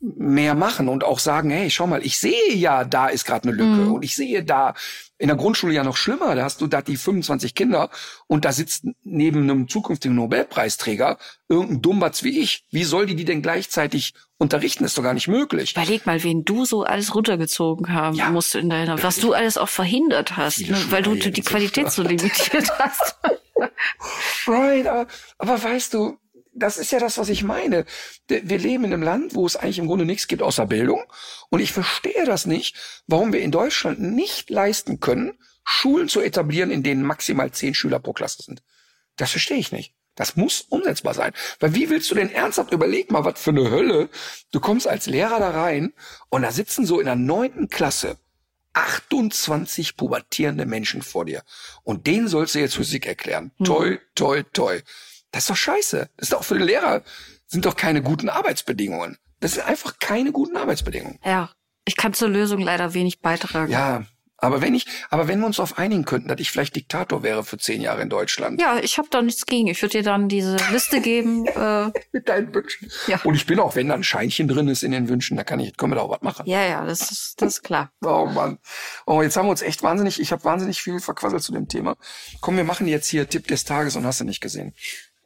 mehr 0.00 0.54
machen 0.54 0.88
und 0.88 1.04
auch 1.04 1.18
sagen, 1.18 1.50
hey, 1.50 1.70
schau 1.70 1.86
mal, 1.86 2.04
ich 2.04 2.18
sehe 2.18 2.54
ja, 2.54 2.84
da 2.84 3.08
ist 3.08 3.24
gerade 3.24 3.48
eine 3.48 3.56
Lücke 3.56 3.82
mhm. 3.82 3.92
und 3.92 4.04
ich 4.04 4.14
sehe 4.14 4.44
da 4.44 4.74
in 5.18 5.28
der 5.28 5.36
Grundschule 5.36 5.74
ja 5.74 5.84
noch 5.84 5.96
schlimmer, 5.96 6.34
da 6.34 6.44
hast 6.44 6.60
du 6.60 6.66
da 6.68 6.80
die 6.80 6.96
25 6.96 7.54
Kinder 7.54 7.90
und 8.28 8.44
da 8.44 8.52
sitzt 8.52 8.84
neben 9.02 9.42
einem 9.42 9.68
zukünftigen 9.68 10.16
Nobelpreisträger 10.16 11.18
irgendein 11.48 11.82
Dummbatz 11.82 12.22
wie 12.22 12.38
ich. 12.40 12.64
Wie 12.70 12.84
soll 12.84 13.06
die 13.06 13.16
die 13.16 13.24
denn 13.24 13.42
gleichzeitig 13.42 14.14
unterrichten? 14.38 14.84
ist 14.84 14.96
doch 14.96 15.02
gar 15.02 15.14
nicht 15.14 15.28
möglich. 15.28 15.72
Überleg 15.72 16.06
mal, 16.06 16.22
wen 16.22 16.44
du 16.44 16.64
so 16.64 16.84
alles 16.84 17.14
runtergezogen 17.14 17.92
haben 17.92 18.16
ja. 18.16 18.30
musst 18.30 18.54
in 18.54 18.70
deiner, 18.70 19.02
was 19.02 19.18
du 19.18 19.32
alles 19.32 19.58
auch 19.58 19.68
verhindert 19.68 20.36
hast, 20.36 20.60
ne, 20.60 20.76
weil 20.90 21.02
du 21.02 21.16
die 21.16 21.42
Qualität 21.42 21.90
so 21.90 22.02
limitiert 22.04 22.70
hast. 22.78 23.16
right, 24.46 24.86
aber, 24.86 25.06
aber 25.38 25.62
weißt 25.62 25.94
du, 25.94 26.16
das 26.58 26.78
ist 26.78 26.92
ja 26.92 26.98
das, 26.98 27.18
was 27.18 27.28
ich 27.28 27.42
meine. 27.42 27.84
Wir 28.28 28.58
leben 28.58 28.84
in 28.84 28.92
einem 28.92 29.02
Land, 29.02 29.34
wo 29.34 29.46
es 29.46 29.56
eigentlich 29.56 29.78
im 29.78 29.86
Grunde 29.86 30.04
nichts 30.04 30.28
gibt 30.28 30.42
außer 30.42 30.66
Bildung. 30.66 31.02
Und 31.50 31.60
ich 31.60 31.72
verstehe 31.72 32.24
das 32.24 32.46
nicht, 32.46 32.76
warum 33.06 33.32
wir 33.32 33.40
in 33.40 33.50
Deutschland 33.50 34.00
nicht 34.00 34.50
leisten 34.50 35.00
können, 35.00 35.38
Schulen 35.64 36.08
zu 36.08 36.20
etablieren, 36.20 36.70
in 36.70 36.82
denen 36.82 37.02
maximal 37.02 37.50
zehn 37.52 37.74
Schüler 37.74 37.98
pro 37.98 38.12
Klasse 38.12 38.42
sind. 38.42 38.62
Das 39.16 39.30
verstehe 39.30 39.58
ich 39.58 39.72
nicht. 39.72 39.94
Das 40.14 40.34
muss 40.34 40.62
umsetzbar 40.62 41.14
sein. 41.14 41.32
Weil 41.60 41.74
wie 41.74 41.90
willst 41.90 42.10
du 42.10 42.16
denn 42.16 42.30
ernsthaft, 42.30 42.72
überleg 42.72 43.12
mal, 43.12 43.24
was 43.24 43.40
für 43.40 43.50
eine 43.50 43.70
Hölle. 43.70 44.08
Du 44.50 44.58
kommst 44.58 44.88
als 44.88 45.06
Lehrer 45.06 45.38
da 45.38 45.50
rein 45.50 45.92
und 46.28 46.42
da 46.42 46.50
sitzen 46.50 46.84
so 46.86 46.98
in 46.98 47.06
der 47.06 47.14
neunten 47.14 47.68
Klasse 47.68 48.18
28 48.72 49.96
pubertierende 49.96 50.66
Menschen 50.66 51.02
vor 51.02 51.24
dir. 51.24 51.42
Und 51.84 52.06
denen 52.06 52.28
sollst 52.28 52.54
du 52.54 52.60
jetzt 52.60 52.76
Physik 52.76 53.06
erklären. 53.06 53.52
Hm. 53.58 53.66
Toi, 53.66 53.98
toi, 54.14 54.42
toi. 54.52 54.80
Das 55.30 55.44
ist 55.44 55.50
doch 55.50 55.56
scheiße. 55.56 56.08
Das 56.16 56.28
ist 56.28 56.32
doch 56.32 56.44
für 56.44 56.54
den 56.58 56.66
Lehrer, 56.66 57.02
sind 57.46 57.66
doch 57.66 57.76
keine 57.76 58.02
guten 58.02 58.28
Arbeitsbedingungen. 58.28 59.18
Das 59.40 59.52
sind 59.52 59.66
einfach 59.66 59.98
keine 59.98 60.32
guten 60.32 60.56
Arbeitsbedingungen. 60.56 61.18
Ja, 61.24 61.50
ich 61.84 61.96
kann 61.96 62.12
zur 62.12 62.28
Lösung 62.28 62.60
leider 62.60 62.94
wenig 62.94 63.20
beitragen. 63.20 63.70
Ja, 63.70 64.04
aber 64.40 64.60
wenn 64.60 64.74
ich, 64.74 64.86
aber 65.10 65.26
wenn 65.26 65.40
wir 65.40 65.46
uns 65.46 65.56
darauf 65.56 65.78
einigen 65.78 66.04
könnten, 66.04 66.28
dass 66.28 66.38
ich 66.38 66.50
vielleicht 66.52 66.76
Diktator 66.76 67.24
wäre 67.24 67.42
für 67.42 67.58
zehn 67.58 67.80
Jahre 67.80 68.02
in 68.02 68.08
Deutschland. 68.08 68.60
Ja, 68.60 68.78
ich 68.78 68.96
habe 68.98 69.08
da 69.10 69.20
nichts 69.20 69.46
gegen. 69.46 69.66
Ich 69.66 69.82
würde 69.82 69.98
dir 69.98 70.04
dann 70.04 70.28
diese 70.28 70.56
Liste 70.70 71.00
geben. 71.00 71.46
Äh, 71.58 71.90
Mit 72.12 72.28
deinen 72.28 72.54
Wünschen. 72.54 72.88
Ja. 73.08 73.20
Und 73.24 73.34
ich 73.34 73.44
bin 73.46 73.58
auch, 73.58 73.74
wenn 73.74 73.88
da 73.88 73.94
ein 73.94 74.04
Scheinchen 74.04 74.46
drin 74.46 74.68
ist 74.68 74.84
in 74.84 74.92
den 74.92 75.08
Wünschen, 75.08 75.36
da 75.36 75.42
kann 75.42 75.58
ich, 75.58 75.76
können 75.76 75.90
wir 75.90 75.96
da 75.96 76.02
auch 76.02 76.10
was 76.10 76.22
machen. 76.22 76.46
Ja, 76.46 76.62
ja, 76.62 76.84
das 76.84 77.10
ist, 77.10 77.42
das 77.42 77.54
ist 77.54 77.62
klar. 77.62 77.90
oh 78.04 78.26
Mann. 78.26 78.58
Oh, 79.06 79.22
jetzt 79.22 79.36
haben 79.36 79.46
wir 79.46 79.50
uns 79.50 79.62
echt 79.62 79.82
wahnsinnig, 79.82 80.20
ich 80.20 80.30
habe 80.30 80.44
wahnsinnig 80.44 80.80
viel 80.80 81.00
verquasselt 81.00 81.42
zu 81.42 81.52
dem 81.52 81.66
Thema. 81.66 81.96
Komm, 82.40 82.56
wir 82.56 82.64
machen 82.64 82.86
jetzt 82.86 83.08
hier 83.08 83.28
Tipp 83.28 83.48
des 83.48 83.64
Tages 83.64 83.96
und 83.96 84.06
hast 84.06 84.20
du 84.20 84.24
nicht 84.24 84.40
gesehen. 84.40 84.72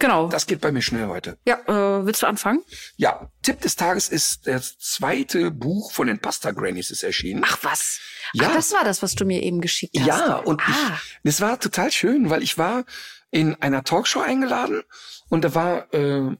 Genau. 0.02 0.26
Das 0.26 0.48
geht 0.48 0.60
bei 0.60 0.72
mir 0.72 0.82
schnell 0.82 1.06
heute. 1.06 1.38
Ja, 1.46 1.60
äh, 1.68 2.04
willst 2.04 2.22
du 2.22 2.26
anfangen? 2.26 2.60
Ja, 2.96 3.30
Tipp 3.42 3.60
des 3.60 3.76
Tages 3.76 4.08
ist 4.08 4.48
das 4.48 4.76
zweite 4.78 5.52
Buch 5.52 5.92
von 5.92 6.08
den 6.08 6.18
Pasta 6.18 6.50
Grannies 6.50 6.90
ist 6.90 7.04
erschienen. 7.04 7.44
Ach 7.46 7.58
was. 7.62 8.00
Ja. 8.32 8.48
Ach, 8.50 8.56
das 8.56 8.72
war 8.72 8.82
das, 8.82 9.00
was 9.02 9.14
du 9.14 9.24
mir 9.24 9.40
eben 9.44 9.60
geschickt 9.60 9.96
hast. 9.96 10.06
Ja, 10.06 10.36
und 10.38 10.60
ah. 10.62 10.64
ich, 10.68 11.18
das 11.22 11.40
war 11.40 11.60
total 11.60 11.92
schön, 11.92 12.30
weil 12.30 12.42
ich 12.42 12.58
war 12.58 12.84
in 13.30 13.54
einer 13.62 13.84
Talkshow 13.84 14.20
eingeladen 14.20 14.82
und 15.28 15.44
da 15.44 15.54
war 15.54 15.94
äh, 15.94 16.36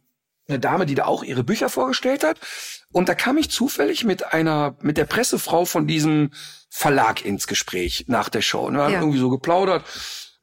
eine 0.49 0.59
Dame, 0.59 0.85
die 0.85 0.97
da 0.97 1.05
auch 1.05 1.23
ihre 1.23 1.45
Bücher 1.45 1.69
vorgestellt 1.69 2.25
hat. 2.25 2.41
Und 2.91 3.09
da 3.09 3.15
kam 3.15 3.39
ich 3.39 3.49
zufällig 3.49 4.03
mit 4.03 4.33
einer, 4.33 4.77
mit 4.81 4.97
der 4.97 5.05
Pressefrau 5.05 5.67
von 5.67 5.87
diesem 5.87 6.33
Verlag 6.69 7.25
ins 7.25 7.47
Gespräch 7.47 8.07
nach 8.09 8.29
der 8.29 8.43
Show. 8.43 8.67
Und 8.67 8.75
wir 8.75 8.83
haben 8.83 8.93
Ja. 8.93 9.01
irgendwie 9.01 9.21
so 9.21 9.31
geplaudert, 9.31 9.85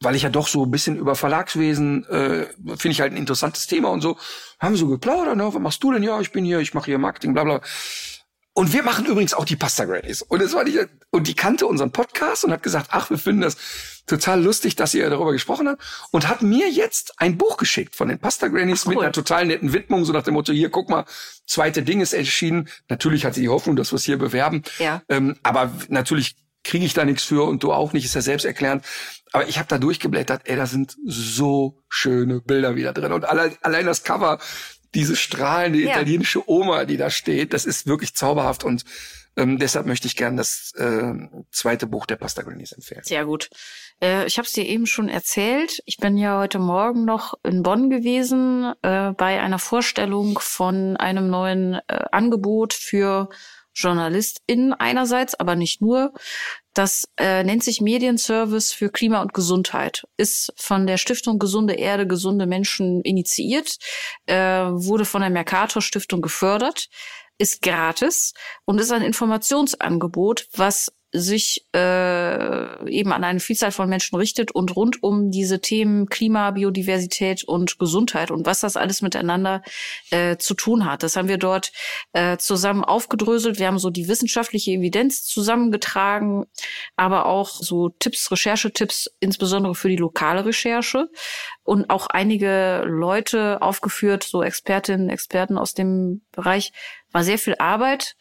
weil 0.01 0.15
ich 0.15 0.23
ja 0.23 0.29
doch 0.29 0.47
so 0.47 0.63
ein 0.63 0.71
bisschen 0.71 0.97
über 0.97 1.15
Verlagswesen, 1.15 2.05
äh, 2.05 2.45
finde 2.77 2.89
ich 2.89 3.01
halt 3.01 3.13
ein 3.13 3.17
interessantes 3.17 3.67
Thema 3.67 3.89
und 3.89 4.01
so. 4.01 4.17
Haben 4.59 4.73
wir 4.73 4.79
so 4.79 4.87
geplaudert, 4.87 5.35
ne? 5.35 5.53
was 5.53 5.61
machst 5.61 5.83
du 5.83 5.91
denn? 5.91 6.03
Ja, 6.03 6.19
ich 6.21 6.31
bin 6.31 6.45
hier, 6.45 6.59
ich 6.59 6.73
mache 6.73 6.85
hier 6.85 6.97
Marketing, 6.97 7.33
bla 7.33 7.43
bla. 7.43 7.61
Und 8.53 8.73
wir 8.73 8.83
machen 8.83 9.05
übrigens 9.05 9.33
auch 9.33 9.45
die 9.45 9.55
Pasta 9.55 9.85
Grannies. 9.85 10.21
Und 10.21 10.41
das 10.41 10.53
war 10.53 10.65
die, 10.65 10.81
und 11.11 11.27
die 11.27 11.33
kannte 11.33 11.65
unseren 11.65 11.91
Podcast 11.91 12.43
und 12.43 12.51
hat 12.51 12.63
gesagt, 12.63 12.87
ach, 12.89 13.09
wir 13.09 13.17
finden 13.17 13.41
das 13.41 13.55
total 14.05 14.43
lustig, 14.43 14.75
dass 14.75 14.93
ihr 14.93 15.09
darüber 15.09 15.31
gesprochen 15.31 15.69
habt. 15.69 15.81
Und 16.11 16.27
hat 16.27 16.41
mir 16.41 16.69
jetzt 16.69 17.13
ein 17.21 17.37
Buch 17.37 17.57
geschickt 17.57 17.95
von 17.95 18.09
den 18.09 18.19
Pasta 18.19 18.47
Grannies 18.47 18.85
mit 18.85 18.97
cool. 18.97 19.03
einer 19.03 19.13
total 19.13 19.45
netten 19.45 19.71
Widmung, 19.71 20.03
so 20.03 20.11
nach 20.11 20.23
dem 20.23 20.33
Motto, 20.33 20.51
hier, 20.51 20.69
guck 20.69 20.89
mal, 20.89 21.05
zweite 21.45 21.83
Ding 21.83 22.01
ist 22.01 22.11
erschienen. 22.11 22.67
Natürlich 22.89 23.23
hat 23.23 23.35
sie 23.35 23.41
die 23.41 23.49
Hoffnung, 23.49 23.75
dass 23.75 23.93
wir 23.93 23.97
es 23.97 24.03
hier 24.03 24.17
bewerben. 24.17 24.63
Ja. 24.79 25.03
Ähm, 25.07 25.37
aber 25.43 25.71
natürlich 25.87 26.35
kriege 26.69 26.85
ich 26.85 26.93
da 26.93 27.03
nichts 27.03 27.23
für 27.23 27.43
und 27.43 27.63
du 27.63 27.73
auch 27.73 27.93
nicht, 27.93 28.05
ist 28.05 28.13
ja 28.13 28.21
selbsterklärend. 28.21 28.85
Aber 29.31 29.47
ich 29.47 29.57
habe 29.57 29.67
da 29.67 29.79
durchgeblättert, 29.79 30.43
ey, 30.45 30.55
da 30.55 30.67
sind 30.67 30.95
so 31.05 31.83
schöne 31.89 32.41
Bilder 32.41 32.75
wieder 32.75 32.93
drin. 32.93 33.11
Und 33.11 33.25
allein, 33.25 33.55
allein 33.61 33.85
das 33.87 34.03
Cover, 34.03 34.39
diese 34.93 35.15
strahlende 35.15 35.79
Ja. 35.79 35.91
italienische 35.91 36.47
Oma, 36.49 36.85
die 36.85 36.97
da 36.97 37.09
steht, 37.09 37.53
das 37.53 37.65
ist 37.65 37.87
wirklich 37.87 38.13
zauberhaft. 38.15 38.63
Und 38.63 38.85
ähm, 39.35 39.57
deshalb 39.57 39.87
möchte 39.87 40.07
ich 40.07 40.15
gern 40.15 40.37
das 40.37 40.73
äh, 40.77 41.13
zweite 41.51 41.87
Buch 41.87 42.05
der 42.05 42.17
Pasta 42.17 42.43
Grannies 42.43 42.71
empfehlen. 42.71 43.03
Sehr 43.03 43.25
gut. 43.25 43.49
Äh, 44.01 44.25
ich 44.27 44.37
habe 44.37 44.45
es 44.45 44.53
dir 44.53 44.65
eben 44.65 44.85
schon 44.85 45.09
erzählt. 45.09 45.81
Ich 45.85 45.97
bin 45.97 46.17
ja 46.17 46.39
heute 46.39 46.59
Morgen 46.59 47.03
noch 47.05 47.33
in 47.43 47.63
Bonn 47.63 47.89
gewesen 47.89 48.73
äh, 48.83 49.11
bei 49.11 49.39
einer 49.39 49.59
Vorstellung 49.59 50.37
von 50.39 50.97
einem 50.97 51.29
neuen 51.29 51.75
äh, 51.87 52.05
Angebot 52.11 52.73
für 52.73 53.29
JournalistInnen 53.81 54.73
einerseits, 54.73 55.35
aber 55.35 55.55
nicht 55.55 55.81
nur. 55.81 56.13
Das 56.73 57.05
äh, 57.17 57.43
nennt 57.43 57.63
sich 57.63 57.81
Medienservice 57.81 58.71
für 58.71 58.89
Klima 58.89 59.21
und 59.21 59.33
Gesundheit. 59.33 60.05
Ist 60.17 60.53
von 60.55 60.87
der 60.87 60.97
Stiftung 60.97 61.39
Gesunde 61.39 61.73
Erde, 61.73 62.07
gesunde 62.07 62.45
Menschen 62.45 63.01
initiiert, 63.01 63.77
äh, 64.27 64.35
wurde 64.35 65.05
von 65.05 65.21
der 65.21 65.29
Mercator 65.29 65.81
Stiftung 65.81 66.21
gefördert, 66.21 66.87
ist 67.37 67.61
gratis 67.61 68.33
und 68.65 68.79
ist 68.79 68.91
ein 68.91 69.01
Informationsangebot, 69.01 70.47
was 70.53 70.91
sich 71.11 71.65
äh, 71.75 72.89
eben 72.89 73.11
an 73.11 73.23
eine 73.23 73.39
Vielzahl 73.39 73.71
von 73.71 73.89
Menschen 73.89 74.15
richtet 74.15 74.51
und 74.51 74.75
rund 74.75 75.01
um 75.01 75.31
diese 75.31 75.59
Themen 75.59 76.07
Klima, 76.07 76.51
Biodiversität 76.51 77.43
und 77.43 77.79
Gesundheit 77.79 78.29
und 78.29 78.45
was 78.45 78.59
das 78.59 78.77
alles 78.77 79.01
miteinander 79.01 79.63
äh, 80.11 80.37
zu 80.37 80.53
tun 80.53 80.85
hat. 80.85 81.01
Das 81.01 81.15
haben 81.15 81.27
wir 81.27 81.39
dort 81.39 81.71
äh, 82.13 82.37
zusammen 82.37 82.83
aufgedröselt. 82.83 83.57
Wir 83.57 83.67
haben 83.67 83.79
so 83.79 83.89
die 83.89 84.07
wissenschaftliche 84.07 84.71
Evidenz 84.71 85.23
zusammengetragen, 85.25 86.45
aber 86.95 87.25
auch 87.25 87.49
so 87.49 87.89
Tipps, 87.89 88.31
Recherchetipps, 88.31 89.09
insbesondere 89.19 89.73
für 89.73 89.89
die 89.89 89.95
lokale 89.95 90.45
Recherche 90.45 91.09
und 91.63 91.89
auch 91.89 92.07
einige 92.07 92.83
Leute 92.85 93.61
aufgeführt, 93.61 94.23
so 94.23 94.43
Expertinnen, 94.43 95.09
Experten 95.09 95.57
aus 95.57 95.73
dem 95.73 96.21
Bereich. 96.31 96.71
War 97.11 97.23
sehr 97.23 97.39
viel 97.39 97.55
Arbeit 97.57 98.15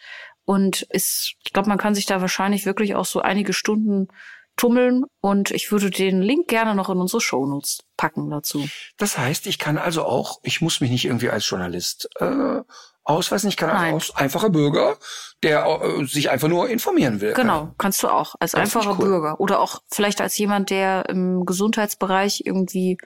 und 0.48 0.80
ist, 0.80 1.34
ich 1.44 1.52
glaube, 1.52 1.68
man 1.68 1.76
kann 1.76 1.94
sich 1.94 2.06
da 2.06 2.22
wahrscheinlich 2.22 2.64
wirklich 2.64 2.94
auch 2.94 3.04
so 3.04 3.20
einige 3.20 3.52
Stunden 3.52 4.08
tummeln 4.56 5.04
und 5.20 5.50
ich 5.50 5.70
würde 5.70 5.90
den 5.90 6.22
Link 6.22 6.48
gerne 6.48 6.74
noch 6.74 6.88
in 6.88 6.96
unsere 6.96 7.20
Shownotes 7.20 7.80
packen 7.98 8.30
dazu. 8.30 8.66
Das 8.96 9.18
heißt, 9.18 9.46
ich 9.46 9.58
kann 9.58 9.76
also 9.76 10.06
auch, 10.06 10.40
ich 10.42 10.62
muss 10.62 10.80
mich 10.80 10.90
nicht 10.90 11.04
irgendwie 11.04 11.28
als 11.28 11.46
Journalist 11.46 12.08
äh, 12.18 12.62
ausweisen, 13.04 13.50
ich 13.50 13.58
kann 13.58 13.68
Nein. 13.68 13.92
als 13.92 14.16
einfacher 14.16 14.48
Bürger, 14.48 14.96
der 15.42 15.66
äh, 15.66 16.06
sich 16.06 16.30
einfach 16.30 16.48
nur 16.48 16.70
informieren 16.70 17.20
will. 17.20 17.34
Genau, 17.34 17.74
kannst 17.76 18.02
du 18.02 18.08
auch 18.08 18.34
als 18.40 18.52
Das 18.52 18.60
einfacher 18.60 18.98
cool. 18.98 19.04
Bürger 19.04 19.40
oder 19.40 19.60
auch 19.60 19.82
vielleicht 19.90 20.22
als 20.22 20.38
jemand, 20.38 20.70
der 20.70 21.10
im 21.10 21.44
Gesundheitsbereich 21.44 22.44
irgendwie 22.46 22.96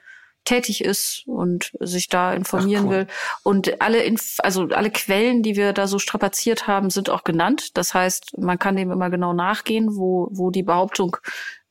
tätig 0.45 0.83
ist 0.83 1.23
und 1.25 1.71
sich 1.79 2.09
da 2.09 2.33
informieren 2.33 2.85
Ach, 2.85 2.89
cool. 2.89 2.95
will. 2.97 3.07
Und 3.43 3.81
alle, 3.81 4.03
Inf 4.03 4.35
also 4.39 4.67
alle 4.69 4.91
Quellen, 4.91 5.43
die 5.43 5.55
wir 5.55 5.73
da 5.73 5.87
so 5.87 5.99
strapaziert 5.99 6.67
haben, 6.67 6.89
sind 6.89 7.09
auch 7.09 7.23
genannt. 7.23 7.77
Das 7.77 7.93
heißt, 7.93 8.37
man 8.37 8.59
kann 8.59 8.75
dem 8.75 8.91
immer 8.91 9.09
genau 9.09 9.33
nachgehen, 9.33 9.95
wo, 9.95 10.27
wo 10.31 10.51
die 10.51 10.63
Behauptung 10.63 11.17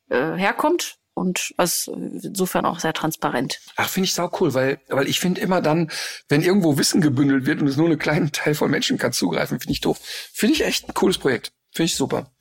äh, 0.09 0.35
herkommt. 0.35 0.97
Und 1.15 1.53
was 1.59 1.89
insofern 1.89 2.65
auch 2.65 2.79
sehr 2.79 2.95
transparent. 2.95 3.61
Ach, 3.77 3.91
finde 3.91 4.07
ich 4.07 4.15
sau 4.15 4.31
cool, 4.41 4.55
weil, 4.55 4.81
weil 4.89 5.07
ich 5.07 5.21
finde 5.21 5.43
immer 5.43 5.61
dann, 5.61 5.91
wenn 6.29 6.41
irgendwo 6.41 6.79
Wissen 6.79 7.03
gebündelt 7.03 7.45
wird 7.45 7.61
und 7.61 7.69
es 7.69 7.77
nur 7.77 7.85
einen 7.85 7.99
kleinen 7.99 8.33
Teil 8.33 8.55
von 8.55 8.71
Menschen 8.71 8.97
kann 8.97 9.13
zugreifen, 9.13 9.61
finde 9.61 9.73
ich 9.73 9.83
doof. 9.83 10.01
Finde 10.33 10.55
ich 10.55 10.65
echt 10.65 10.89
ein 10.89 10.95
cooles 10.95 11.19
Projekt. 11.19 11.53
Finde 11.71 11.87
ich 11.87 11.97
super. 11.97 12.33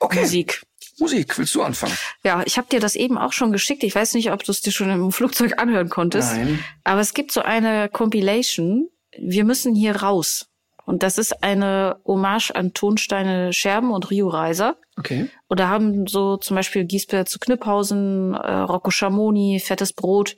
Okay, 0.00 0.22
Musik. 0.22 0.62
Musik. 0.98 1.38
willst 1.38 1.54
du 1.54 1.62
anfangen? 1.62 1.96
Ja, 2.24 2.42
ich 2.46 2.56
habe 2.58 2.68
dir 2.68 2.80
das 2.80 2.96
eben 2.96 3.18
auch 3.18 3.32
schon 3.32 3.52
geschickt. 3.52 3.82
Ich 3.84 3.94
weiß 3.94 4.14
nicht, 4.14 4.32
ob 4.32 4.44
du 4.44 4.52
es 4.52 4.60
dir 4.60 4.72
schon 4.72 4.90
im 4.90 5.12
Flugzeug 5.12 5.58
anhören 5.58 5.88
konntest. 5.88 6.34
Nein. 6.36 6.64
Aber 6.84 7.00
es 7.00 7.14
gibt 7.14 7.32
so 7.32 7.42
eine 7.42 7.88
Compilation. 7.88 8.88
Wir 9.18 9.44
müssen 9.44 9.74
hier 9.74 9.96
raus. 9.96 10.48
Und 10.86 11.02
das 11.02 11.18
ist 11.18 11.42
eine 11.42 12.00
Hommage 12.04 12.52
an 12.52 12.72
Tonsteine 12.72 13.52
Scherben 13.52 13.90
und 13.90 14.10
Rio 14.10 14.28
Reiser. 14.28 14.76
Okay. 14.96 15.28
Und 15.48 15.58
da 15.58 15.68
haben 15.68 16.06
so 16.06 16.36
zum 16.36 16.54
Beispiel 16.54 16.84
Giesbert 16.84 17.28
zu 17.28 17.40
Kniphausen, 17.40 18.34
äh, 18.34 18.52
Rocco 18.52 18.90
Schamoni, 18.90 19.60
Fettes 19.60 19.92
Brot, 19.92 20.36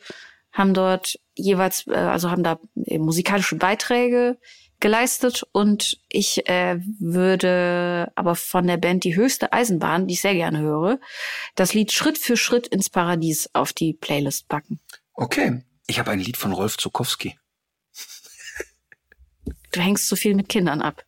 haben 0.51 0.73
dort 0.73 1.19
jeweils, 1.35 1.87
äh, 1.87 1.95
also 1.95 2.31
haben 2.31 2.43
da 2.43 2.59
äh, 2.87 2.99
musikalische 2.99 3.57
Beiträge 3.57 4.39
geleistet. 4.81 5.45
Und 5.53 5.99
ich 6.09 6.49
äh, 6.49 6.79
würde 6.99 8.11
aber 8.15 8.35
von 8.35 8.67
der 8.67 8.77
Band 8.77 9.05
Die 9.05 9.17
höchste 9.17 9.53
Eisenbahn, 9.53 10.07
die 10.07 10.15
ich 10.15 10.21
sehr 10.21 10.35
gerne 10.35 10.61
höre, 10.61 10.99
das 11.55 11.75
Lied 11.75 11.93
Schritt 11.93 12.19
für 12.19 12.37
Schritt 12.37 12.67
ins 12.69 12.91
Paradies 12.91 13.51
auf 13.53 13.73
die 13.73 13.93
Playlist 13.93 14.49
packen. 14.49 14.81
Okay. 15.15 15.63
Ich 15.87 15.99
habe 15.99 16.11
ein 16.11 16.21
Lied 16.21 16.37
von 16.37 16.53
Rolf 16.53 16.77
Zukowski. 16.77 17.39
Du 19.73 19.81
hängst 19.81 20.09
so 20.09 20.17
viel 20.17 20.35
mit 20.35 20.49
Kindern 20.49 20.81
ab. 20.81 21.05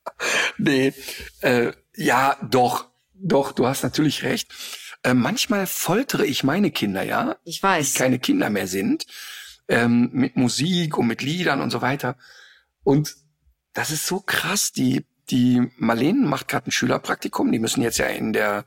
Nee, 0.59 0.93
äh, 1.41 1.73
ja, 1.97 2.37
doch, 2.43 2.87
doch, 3.15 3.53
du 3.53 3.67
hast 3.67 3.83
natürlich 3.83 4.23
recht. 4.23 4.53
Äh, 5.03 5.15
manchmal 5.15 5.67
foltere 5.67 6.27
ich 6.27 6.45
meine 6.45 6.71
Kinder, 6.71 7.03
ja, 7.03 7.37
Ich 7.45 7.59
die 7.59 7.63
weiß. 7.63 7.95
keine 7.95 8.19
Kinder 8.19 8.51
mehr 8.51 8.67
sind, 8.67 9.07
ähm, 9.69 10.11
mit 10.13 10.37
Musik 10.37 10.99
und 10.99 11.07
mit 11.07 11.23
Liedern 11.23 11.61
und 11.63 11.71
so 11.71 11.81
weiter. 11.81 12.17
Und 12.85 13.15
das 13.81 13.91
ist 13.91 14.07
so 14.07 14.21
krass. 14.21 14.73
Die, 14.73 15.07
die 15.31 15.71
Marlene 15.79 16.27
macht 16.27 16.49
gerade 16.49 16.69
ein 16.69 16.71
Schülerpraktikum. 16.71 17.51
Die 17.51 17.59
müssen 17.59 17.81
jetzt 17.81 17.97
ja 17.97 18.07
in 18.07 18.35
der 18.35 18.67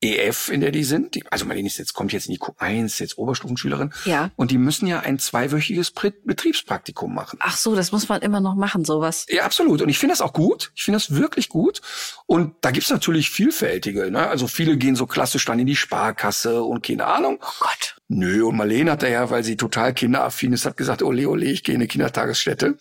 EF, 0.00 0.48
in 0.48 0.62
der 0.62 0.70
die 0.70 0.82
sind. 0.82 1.14
Die, 1.14 1.30
also 1.30 1.44
Marlene 1.44 1.66
ist 1.66 1.76
jetzt, 1.76 1.92
kommt 1.92 2.10
jetzt 2.14 2.24
in 2.24 2.32
die 2.32 2.38
Q1, 2.38 3.00
jetzt 3.00 3.18
Oberstufenschülerin. 3.18 3.92
Ja. 4.06 4.30
Und 4.36 4.50
die 4.50 4.56
müssen 4.56 4.86
ja 4.86 5.00
ein 5.00 5.18
zweiwöchiges 5.18 5.90
Betriebspraktikum 5.90 7.14
machen. 7.14 7.38
Ach 7.42 7.58
so, 7.58 7.76
das 7.76 7.92
muss 7.92 8.08
man 8.08 8.22
immer 8.22 8.40
noch 8.40 8.54
machen, 8.54 8.86
sowas. 8.86 9.26
Ja, 9.28 9.44
absolut. 9.44 9.82
Und 9.82 9.90
ich 9.90 9.98
finde 9.98 10.14
das 10.14 10.22
auch 10.22 10.32
gut. 10.32 10.72
Ich 10.74 10.84
finde 10.84 10.96
das 10.96 11.14
wirklich 11.14 11.50
gut. 11.50 11.82
Und 12.24 12.54
da 12.62 12.70
gibt's 12.70 12.88
natürlich 12.88 13.28
vielfältige. 13.28 14.10
Ne? 14.10 14.26
Also 14.26 14.46
viele 14.46 14.78
gehen 14.78 14.96
so 14.96 15.06
klassisch 15.06 15.44
dann 15.44 15.58
in 15.58 15.66
die 15.66 15.76
Sparkasse 15.76 16.62
und 16.62 16.82
keine 16.82 17.04
Ahnung. 17.04 17.40
Oh 17.42 17.60
Gott. 17.60 17.96
Nö, 18.08 18.46
und 18.46 18.56
Marlene 18.56 18.92
hat 18.92 19.02
da 19.02 19.08
ja, 19.08 19.28
weil 19.28 19.44
sie 19.44 19.58
total 19.58 19.92
kinderaffin 19.92 20.54
ist, 20.54 20.64
hat 20.64 20.78
gesagt, 20.78 21.02
ole, 21.02 21.28
ole, 21.28 21.44
ich 21.44 21.62
gehe 21.62 21.74
in 21.74 21.82
eine 21.82 21.88
Kindertagesstätte. 21.88 22.78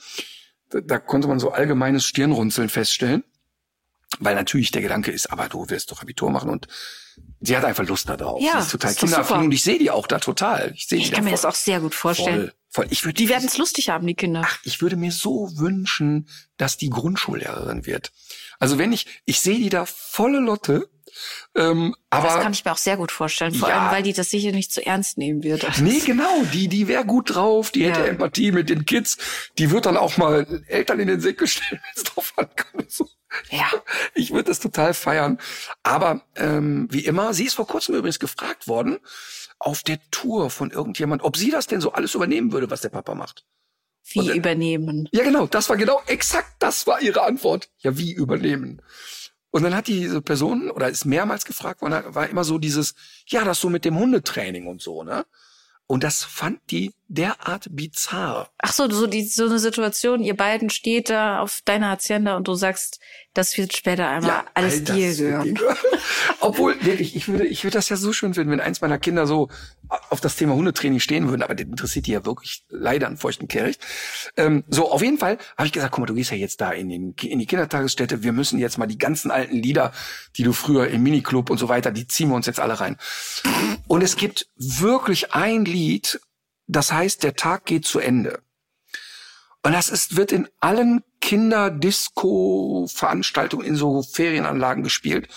Da, 0.73 0.81
da 0.81 0.99
konnte 0.99 1.27
man 1.27 1.39
so 1.39 1.51
allgemeines 1.51 2.05
Stirnrunzeln 2.05 2.69
feststellen. 2.69 3.23
Weil 4.19 4.35
natürlich 4.35 4.69
der 4.71 4.83
Gedanke 4.83 5.11
ist, 5.11 5.31
aber 5.31 5.49
du 5.49 5.69
wirst 5.69 5.91
doch 5.91 6.01
Abitur 6.03 6.29
machen 6.29 6.51
und 6.51 6.67
sie 7.39 7.57
hat 7.57 7.65
einfach 7.65 7.83
Lust 7.87 8.07
da 8.09 8.15
drauf. 8.15 8.39
Ja, 8.43 8.53
sie 8.53 8.59
ist 8.59 8.71
total 8.71 8.93
super. 8.93 9.39
und 9.39 9.51
ich 9.51 9.63
sehe 9.63 9.79
die 9.79 9.89
auch 9.89 10.05
da 10.05 10.19
total. 10.19 10.71
Ich 10.75 10.87
sehe 10.87 10.99
die 10.99 11.05
Ich 11.05 11.11
kann 11.11 11.23
mir 11.23 11.31
voll, 11.31 11.37
das 11.37 11.45
auch 11.45 11.55
sehr 11.55 11.79
gut 11.79 11.95
vorstellen. 11.95 12.41
voll, 12.41 12.53
voll. 12.69 12.87
Ich 12.91 13.05
würde 13.05 13.15
Die 13.15 13.27
werden 13.27 13.47
es 13.47 13.57
lustig 13.57 13.89
haben, 13.89 14.05
die 14.05 14.13
Kinder. 14.13 14.43
Ach, 14.45 14.59
ich 14.63 14.83
würde 14.83 14.97
mir 14.97 15.11
so 15.11 15.57
wünschen, 15.57 16.29
dass 16.57 16.77
die 16.77 16.91
Grundschullehrerin 16.91 17.87
wird. 17.87 18.11
Also 18.59 18.77
wenn 18.77 18.93
ich, 18.93 19.07
ich 19.25 19.39
sehe 19.41 19.57
die 19.57 19.69
da 19.69 19.87
volle 19.87 20.39
Lotte, 20.39 20.89
ähm, 21.55 21.95
aber 22.09 22.27
das 22.27 22.41
kann 22.41 22.53
ich 22.53 22.63
mir 22.65 22.71
auch 22.71 22.77
sehr 22.77 22.97
gut 22.97 23.11
vorstellen. 23.11 23.53
Vor 23.53 23.69
Ja. 23.69 23.79
allem, 23.81 23.91
weil 23.91 24.03
die 24.03 24.13
das 24.13 24.29
sicher 24.29 24.51
nicht 24.51 24.71
zu 24.71 24.85
ernst 24.85 25.17
nehmen 25.17 25.43
wird. 25.43 25.65
Nee, 25.81 25.99
genau, 25.99 26.43
die, 26.53 26.67
die 26.67 26.87
wäre 26.87 27.05
gut 27.05 27.35
drauf, 27.35 27.71
die 27.71 27.85
hätte 27.85 27.99
Ja. 28.01 28.05
Empathie 28.05 28.51
mit 28.51 28.69
den 28.69 28.85
Kids, 28.85 29.17
die 29.57 29.71
wird 29.71 29.85
dann 29.85 29.97
auch 29.97 30.17
mal 30.17 30.63
Eltern 30.67 30.99
in 30.99 31.07
den 31.07 31.19
Säcke 31.21 31.47
stellen, 31.47 31.81
wenn 31.81 31.91
es 31.95 32.03
drauf 32.03 32.33
ankommt. 32.35 32.91
So. 32.91 33.07
Ja. 33.49 33.69
Ich 34.13 34.31
würde 34.31 34.45
das 34.45 34.59
total 34.59 34.93
feiern. 34.93 35.39
Aber 35.81 36.21
ähm, 36.35 36.87
wie 36.91 37.05
immer, 37.05 37.33
sie 37.33 37.45
ist 37.45 37.55
vor 37.55 37.67
kurzem 37.67 37.95
übrigens 37.95 38.19
gefragt 38.19 38.67
worden, 38.67 38.99
auf 39.59 39.81
der 39.83 39.99
Tour 40.11 40.49
von 40.49 40.71
irgendjemand, 40.71 41.23
ob 41.23 41.37
sie 41.37 41.49
das 41.51 41.67
denn 41.67 41.81
so 41.81 41.93
alles 41.93 42.15
übernehmen 42.15 42.51
würde, 42.51 42.69
was 42.69 42.81
der 42.81 42.89
Papa 42.89 43.15
macht. 43.15 43.45
Wie 44.05 44.29
äh, 44.29 44.35
übernehmen. 44.35 45.07
Ja, 45.13 45.23
genau, 45.23 45.47
das 45.47 45.69
war 45.69 45.77
genau 45.77 46.01
exakt 46.07 46.55
das 46.59 46.85
war 46.87 47.01
ihre 47.01 47.23
Antwort. 47.23 47.69
Ja, 47.79 47.97
wie 47.97 48.11
übernehmen? 48.11 48.81
Und 49.55 49.61
dann 49.61 49.75
hat 49.75 49.85
diese 49.85 50.23
Person, 50.23 50.71
oder 50.71 50.89
ist 50.89 51.05
mehrmals 51.05 51.45
gefragt 51.45 51.83
worden, 51.83 52.03
war 52.15 52.27
immer 52.27 52.43
so 52.43 52.57
dieses, 52.57 52.95
ja, 53.27 53.45
das 53.45 53.61
so 53.61 53.69
mit 53.69 53.85
dem 53.85 53.99
Hundetraining 53.99 54.65
und 54.65 54.81
so, 54.81 55.03
ne? 55.03 55.27
Und 55.85 56.03
das 56.03 56.23
fand 56.23 56.59
die 56.71 56.91
derart 57.07 57.67
bizarr. 57.71 58.49
Ach 58.57 58.73
so, 58.73 58.89
so, 58.89 59.07
die, 59.07 59.23
so 59.23 59.45
eine 59.45 59.59
Situation, 59.59 60.23
ihr 60.23 60.35
beiden 60.35 60.69
steht 60.69 61.09
da 61.09 61.39
auf 61.39 61.61
deiner 61.65 61.91
Hacienda 61.91 62.35
und 62.35 62.47
du 62.47 62.55
sagst, 62.55 62.99
das 63.33 63.57
wird 63.57 63.75
später 63.75 64.07
einmal 64.07 64.43
alles 64.53 64.75
all 64.75 64.81
das 64.81 64.95
dir 64.95 65.15
gehören. 65.15 65.59
Obwohl, 66.39 66.75
wirklich, 66.83 67.15
ich 67.15 67.27
würde, 67.27 67.45
ich 67.45 67.63
würde 67.63 67.77
das 67.77 67.89
ja 67.89 67.97
so 67.97 68.13
schön 68.13 68.33
finden, 68.33 68.51
wenn 68.51 68.59
eins 68.59 68.81
meiner 68.81 68.99
Kinder 68.99 69.27
so 69.27 69.49
auf 70.09 70.21
das 70.21 70.35
Thema 70.35 70.53
Hundetraining 70.53 70.99
stehen 70.99 71.27
würden, 71.29 71.43
aber 71.43 71.55
das 71.55 71.65
interessiert 71.65 72.07
die 72.07 72.11
ja 72.11 72.25
wirklich 72.25 72.63
leider 72.69 73.07
an 73.07 73.17
feuchten 73.17 73.47
Kehricht. 73.47 73.81
Ähm, 74.37 74.63
so, 74.67 74.91
auf 74.91 75.01
jeden 75.01 75.17
Fall 75.17 75.37
habe 75.57 75.67
ich 75.67 75.73
gesagt, 75.73 75.91
guck 75.91 76.01
mal, 76.01 76.05
du 76.05 76.15
gehst 76.15 76.31
ja 76.31 76.37
jetzt 76.37 76.61
da 76.61 76.71
in, 76.71 76.89
den, 76.89 77.15
in 77.21 77.39
die 77.39 77.45
Kindertagesstätte, 77.45 78.23
wir 78.23 78.33
müssen 78.33 78.59
jetzt 78.59 78.77
mal 78.77 78.87
die 78.87 78.97
ganzen 78.97 79.31
alten 79.31 79.57
Lieder, 79.57 79.93
die 80.37 80.43
du 80.43 80.53
früher 80.53 80.87
im 80.87 81.03
Miniclub 81.03 81.49
und 81.49 81.57
so 81.57 81.69
weiter, 81.69 81.91
die 81.91 82.07
ziehen 82.07 82.29
wir 82.29 82.35
uns 82.35 82.45
jetzt 82.45 82.59
alle 82.59 82.79
rein. 82.79 82.97
Und 83.87 84.03
es 84.03 84.15
gibt 84.15 84.47
wirklich 84.57 85.33
ein 85.33 85.65
Lied, 85.65 86.19
das 86.75 86.91
heißt, 86.91 87.23
der 87.23 87.35
Tag 87.35 87.65
geht 87.65 87.85
zu 87.85 87.99
Ende. 87.99 88.41
Und 89.63 89.71
das 89.73 89.89
ist, 89.89 90.15
wird 90.17 90.31
in 90.31 90.47
allen 90.59 91.03
Kinderdisco-Veranstaltungen 91.21 93.65
in 93.65 93.75
so 93.75 94.03
Ferienanlagen 94.03 94.83
gespielt. 94.83 95.27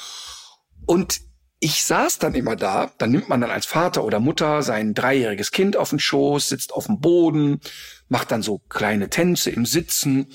Und 0.85 1.21
ich 1.61 1.85
saß 1.85 2.19
dann 2.19 2.35
immer 2.35 2.57
da, 2.57 2.91
dann 2.99 3.13
nimmt 3.13 3.29
man 3.29 3.41
dann 3.41 3.51
als 3.51 3.67
Vater 3.67 4.05
oder 4.05 4.21
Mutter 4.21 4.63
sein 4.63 4.95
dreijähriges 4.95 5.53
Kind 5.53 5.77
auf 5.77 5.91
den 5.91 5.99
Schoß, 6.01 6.49
sitzt 6.49 6.73
auf 6.75 6.87
dem 6.87 7.01
Boden, 7.01 7.61
macht 8.09 8.31
dann 8.31 8.43
so 8.43 8.59
kleine 8.69 9.09
Tänze 9.11 9.51
im 9.51 9.65
Sitzen. 9.65 10.27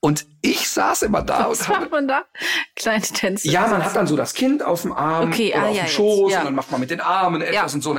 Und 0.00 0.26
ich 0.42 0.68
saß 0.68 1.02
immer 1.02 1.22
da 1.22 1.48
Was 1.48 1.60
und 1.60 1.68
macht 1.68 1.80
habe, 1.80 1.90
man 1.90 2.08
da? 2.08 2.24
Kleine 2.76 3.02
Tänze. 3.02 3.48
ja, 3.48 3.66
man 3.68 3.82
hat 3.82 3.96
dann 3.96 4.06
so 4.06 4.16
das 4.16 4.34
Kind 4.34 4.62
auf 4.62 4.82
dem 4.82 4.92
Arm 4.92 5.30
Okay, 5.30 5.54
oder 5.54 5.62
ah, 5.62 5.68
auf 5.68 5.76
ja, 5.76 5.82
dem 5.82 5.86
jetzt, 5.86 5.94
Schoß 5.94 6.32
ja. 6.32 6.40
und 6.40 6.44
dann 6.44 6.54
macht 6.54 6.70
man 6.70 6.80
mit 6.80 6.90
den 6.90 7.00
Armen 7.00 7.40
etwas 7.40 7.54
Ja. 7.54 7.64
und 7.76 7.82
so. 7.82 7.98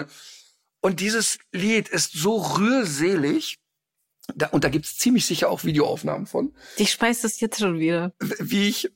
Und 0.86 0.99
dieses 0.99 1.40
Lied 1.52 1.90
ist 1.90 2.14
so 2.14 2.38
rührselig. 2.38 3.57
Da, 4.36 4.49
und 4.49 4.64
da 4.64 4.70
gibt's 4.70 4.99
ziemlich 4.99 5.26
sicher 5.26 5.49
auch 5.49 5.64
Videoaufnahmen 5.64 6.28
von, 6.28 6.56
Dich 6.78 6.91
speist 6.91 7.24
das 7.24 7.40
jetzt 7.40 7.57
schon 7.57 7.80
wieder. 7.80 8.14
wie 8.20 8.70
ich, 8.70 8.91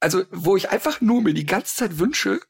also 0.00 0.24
wo 0.30 0.56
ich 0.56 0.70
einfach 0.70 1.02
nur 1.02 1.20
mir 1.20 1.34
die 1.34 1.44
ganze 1.44 1.76
Zeit 1.76 1.98
wünsche, 1.98 2.40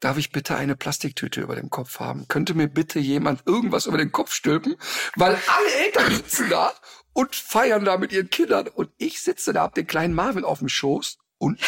darf 0.00 0.18
ich 0.18 0.32
bitte 0.32 0.54
eine 0.54 0.76
Plastiktüte 0.76 1.40
über 1.40 1.56
dem 1.56 1.70
Kopf 1.70 1.98
haben? 1.98 2.28
Könnte 2.28 2.52
mir 2.52 2.68
bitte 2.68 2.98
jemand 2.98 3.46
irgendwas 3.46 3.86
über 3.86 3.96
den 3.96 4.12
Kopf 4.12 4.34
stülpen? 4.34 4.76
Weil 5.16 5.38
alle 5.46 5.74
Eltern 5.86 6.14
sitzen 6.14 6.50
da 6.50 6.74
und 7.14 7.34
feiern 7.34 7.86
da 7.86 7.96
mit 7.96 8.12
ihren 8.12 8.28
Kindern 8.28 8.68
und 8.68 8.90
ich 8.98 9.22
sitze 9.22 9.54
da, 9.54 9.62
hab 9.62 9.74
den 9.74 9.86
kleinen 9.86 10.12
Marvin 10.12 10.44
auf 10.44 10.58
dem 10.58 10.68
Schoß 10.68 11.16
und 11.38 11.58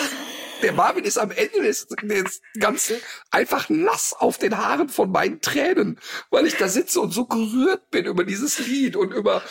der 0.63 0.73
Marvin 0.73 1.05
ist 1.05 1.19
am 1.19 1.31
Ende 1.31 1.63
des, 1.63 1.87
des 1.89 2.43
Ganzen 2.59 2.97
einfach 3.31 3.69
nass 3.69 4.15
auf 4.19 4.39
den 4.39 4.57
Haaren 4.57 4.89
von 4.89 5.11
meinen 5.11 5.41
Tränen, 5.41 5.99
weil 6.31 6.47
ich 6.47 6.57
da 6.57 6.69
sitze 6.69 7.01
und 7.01 7.13
so 7.13 7.27
gerührt 7.27 7.91
bin 7.91 8.07
über 8.07 8.25
dieses 8.25 8.59
Lied 8.59 8.97
und 8.97 9.13
über, 9.13 9.43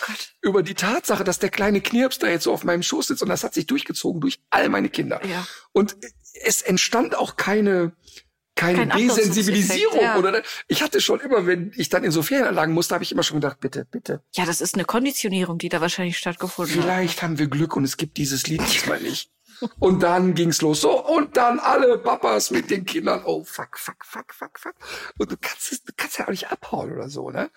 über 0.41 0.63
die 0.63 0.75
Tatsache, 0.75 1.23
dass 1.23 1.39
der 1.39 1.49
kleine 1.49 1.81
Knirps 1.81 2.19
da 2.19 2.27
jetzt 2.27 2.43
so 2.43 2.53
auf 2.53 2.63
meinem 2.63 2.83
Schoß 2.83 3.07
sitzt 3.07 3.23
und 3.23 3.29
das 3.29 3.43
hat 3.43 3.53
sich 3.53 3.67
durchgezogen 3.67 4.21
durch 4.21 4.39
all 4.49 4.69
meine 4.69 4.89
Kinder. 4.89 5.21
Ja. 5.25 5.47
Und 5.71 5.97
es 6.43 6.61
entstand 6.61 7.15
auch 7.15 7.35
keine, 7.35 7.93
keine 8.55 8.87
Kein 8.87 8.97
Desensibilisierung 8.97 10.01
ja. 10.01 10.17
oder 10.17 10.41
ich 10.67 10.81
hatte 10.81 11.01
schon 11.01 11.19
immer, 11.19 11.45
wenn 11.45 11.73
ich 11.75 11.89
dann 11.89 12.05
in 12.05 12.11
so 12.11 12.23
Ferienanlagen 12.23 12.73
musste, 12.73 12.95
habe 12.95 13.03
ich 13.03 13.11
immer 13.11 13.23
schon 13.23 13.41
gedacht, 13.41 13.59
bitte, 13.59 13.85
bitte. 13.85 14.21
Ja, 14.33 14.45
das 14.45 14.61
ist 14.61 14.75
eine 14.75 14.85
Konditionierung, 14.85 15.57
die 15.57 15.67
da 15.67 15.81
wahrscheinlich 15.81 16.17
stattgefunden 16.17 16.75
hat. 16.75 16.83
Vielleicht 16.83 17.21
haben 17.21 17.37
wir 17.37 17.47
Glück 17.47 17.75
und 17.75 17.83
es 17.83 17.97
gibt 17.97 18.15
dieses 18.15 18.47
Lied 18.47 18.61
diesmal 18.71 19.01
nicht. 19.01 19.29
Und 19.79 20.03
dann 20.03 20.33
ging's 20.33 20.61
los. 20.61 20.81
So, 20.81 21.05
und 21.05 21.37
dann 21.37 21.59
alle 21.59 21.97
Papas 21.97 22.51
mit 22.51 22.69
den 22.69 22.85
Kindern. 22.85 23.23
Oh, 23.25 23.43
fuck, 23.43 23.77
fuck, 23.77 24.03
fuck, 24.05 24.33
fuck, 24.33 24.59
fuck. 24.59 24.75
Und 25.17 25.31
du 25.31 25.37
kannst 25.39 25.71
es, 25.71 25.83
du 25.83 25.93
kannst 25.95 26.17
ja 26.17 26.25
auch 26.25 26.31
nicht 26.31 26.51
abhauen 26.51 26.91
oder 26.91 27.09
so, 27.09 27.29
ne? 27.29 27.49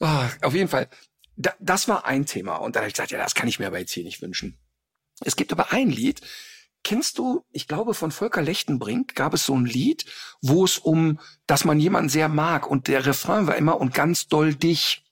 Ah, 0.00 0.28
auf 0.42 0.54
jeden 0.54 0.68
Fall. 0.68 0.88
Da, 1.36 1.52
das 1.60 1.88
war 1.88 2.04
ein 2.04 2.26
Thema. 2.26 2.56
Und 2.56 2.76
dann 2.76 2.82
habe 2.82 2.88
ich 2.88 2.94
gesagt, 2.94 3.10
ja, 3.10 3.18
das 3.18 3.34
kann 3.34 3.48
ich 3.48 3.58
mir 3.58 3.66
aber 3.66 3.78
jetzt 3.78 3.92
hier 3.92 4.04
nicht 4.04 4.22
wünschen. 4.22 4.58
Es 5.24 5.36
gibt 5.36 5.52
aber 5.52 5.72
ein 5.72 5.90
Lied. 5.90 6.20
Kennst 6.82 7.18
du, 7.18 7.44
ich 7.50 7.66
glaube, 7.66 7.94
von 7.94 8.10
Volker 8.10 8.42
Lechtenbrink 8.42 9.14
gab 9.14 9.32
es 9.32 9.46
so 9.46 9.56
ein 9.56 9.64
Lied, 9.64 10.04
wo 10.42 10.64
es 10.64 10.78
um, 10.78 11.18
dass 11.46 11.64
man 11.64 11.80
jemanden 11.80 12.10
sehr 12.10 12.28
mag. 12.28 12.66
Und 12.70 12.88
der 12.88 13.06
Refrain 13.06 13.46
war 13.46 13.56
immer 13.56 13.80
und 13.80 13.94
ganz 13.94 14.28
doll 14.28 14.54
dich. 14.54 15.02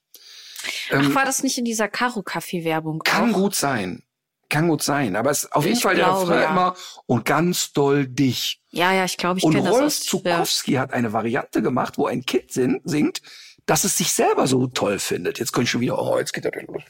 Ach, 0.93 1.15
war 1.15 1.25
das 1.25 1.43
nicht 1.43 1.59
in 1.59 1.65
dieser 1.65 1.89
Karo-Kaffee-Werbung 1.89 2.97
Ähm, 2.97 3.03
Kann 3.05 3.31
auch? 3.35 3.39
gut 3.39 3.55
sein. 3.55 4.05
Kann 4.53 4.69
gut 4.69 4.83
sein. 4.83 5.17
Aber 5.17 5.31
es 5.31 5.45
ist 5.45 5.53
auf 5.55 5.65
jeden 5.65 5.79
Ich 5.79 5.83
Fall 5.83 5.95
der 5.95 6.05
glaube, 6.05 6.29
Refrain 6.29 6.43
ja. 6.43 6.51
immer 6.51 6.77
und 7.07 7.25
ganz 7.25 7.73
doll 7.73 8.07
dich. 8.07 8.61
Ja, 8.69 8.93
ja, 8.93 9.07
ich 9.07 9.17
glaube, 9.17 9.39
ich 9.39 9.45
und 9.45 9.55
kenne 9.55 9.65
das 9.65 9.75
Rolf 9.75 9.87
aus. 9.87 10.05
Ja. 10.05 10.11
Zukowski 10.11 10.73
hat 10.75 10.93
eine 10.93 11.15
Variante 11.15 11.63
gemacht, 11.63 11.97
wo 11.97 12.05
ein 12.05 12.27
Kind 12.27 12.53
sin 12.53 12.83
singt, 12.85 13.23
dass 13.65 13.85
es 13.85 13.97
sich 13.97 14.13
selber 14.13 14.47
so 14.47 14.67
toll 14.67 14.99
findet. 14.99 15.39
Jetzt 15.39 15.53
könnte 15.53 15.65
ich 15.65 15.71
schon 15.71 15.81
wieder, 15.81 15.99
oh, 15.99 16.19
jetzt 16.19 16.35
geht 16.35 16.45
er 16.45 16.53
los. 16.67 16.83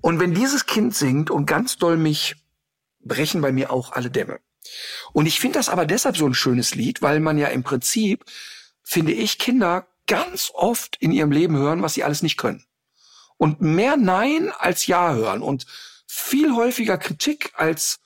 Und 0.00 0.20
wenn 0.20 0.32
dieses 0.32 0.66
Kind 0.66 0.94
singt 0.94 1.28
und 1.28 1.46
ganz 1.46 1.76
doll 1.76 1.96
mich, 1.96 2.36
brechen 3.00 3.40
bei 3.40 3.50
mir 3.50 3.72
auch 3.72 3.90
alle 3.90 4.08
Dämme. 4.08 4.38
Und 5.12 5.26
ich 5.26 5.40
finde 5.40 5.58
das 5.58 5.68
aber 5.68 5.86
deshalb 5.86 6.16
so 6.16 6.24
ein 6.24 6.34
schönes 6.34 6.76
Lied, 6.76 7.02
weil 7.02 7.18
man 7.18 7.36
ja 7.36 7.48
im 7.48 7.64
Prinzip, 7.64 8.24
finde 8.84 9.10
ich, 9.10 9.40
Kinder 9.40 9.88
ganz 10.06 10.52
oft 10.54 10.98
in 11.00 11.10
ihrem 11.10 11.32
Leben 11.32 11.56
hören, 11.56 11.82
was 11.82 11.94
sie 11.94 12.04
alles 12.04 12.22
nicht 12.22 12.36
können. 12.36 12.64
Und 13.38 13.60
mehr 13.60 13.96
Nein 13.96 14.52
als 14.56 14.86
Ja 14.86 15.14
hören 15.14 15.42
und 15.42 15.66
viel 16.12 16.54
häufiger 16.54 16.98
Kritik 16.98 17.52
als 17.54 18.00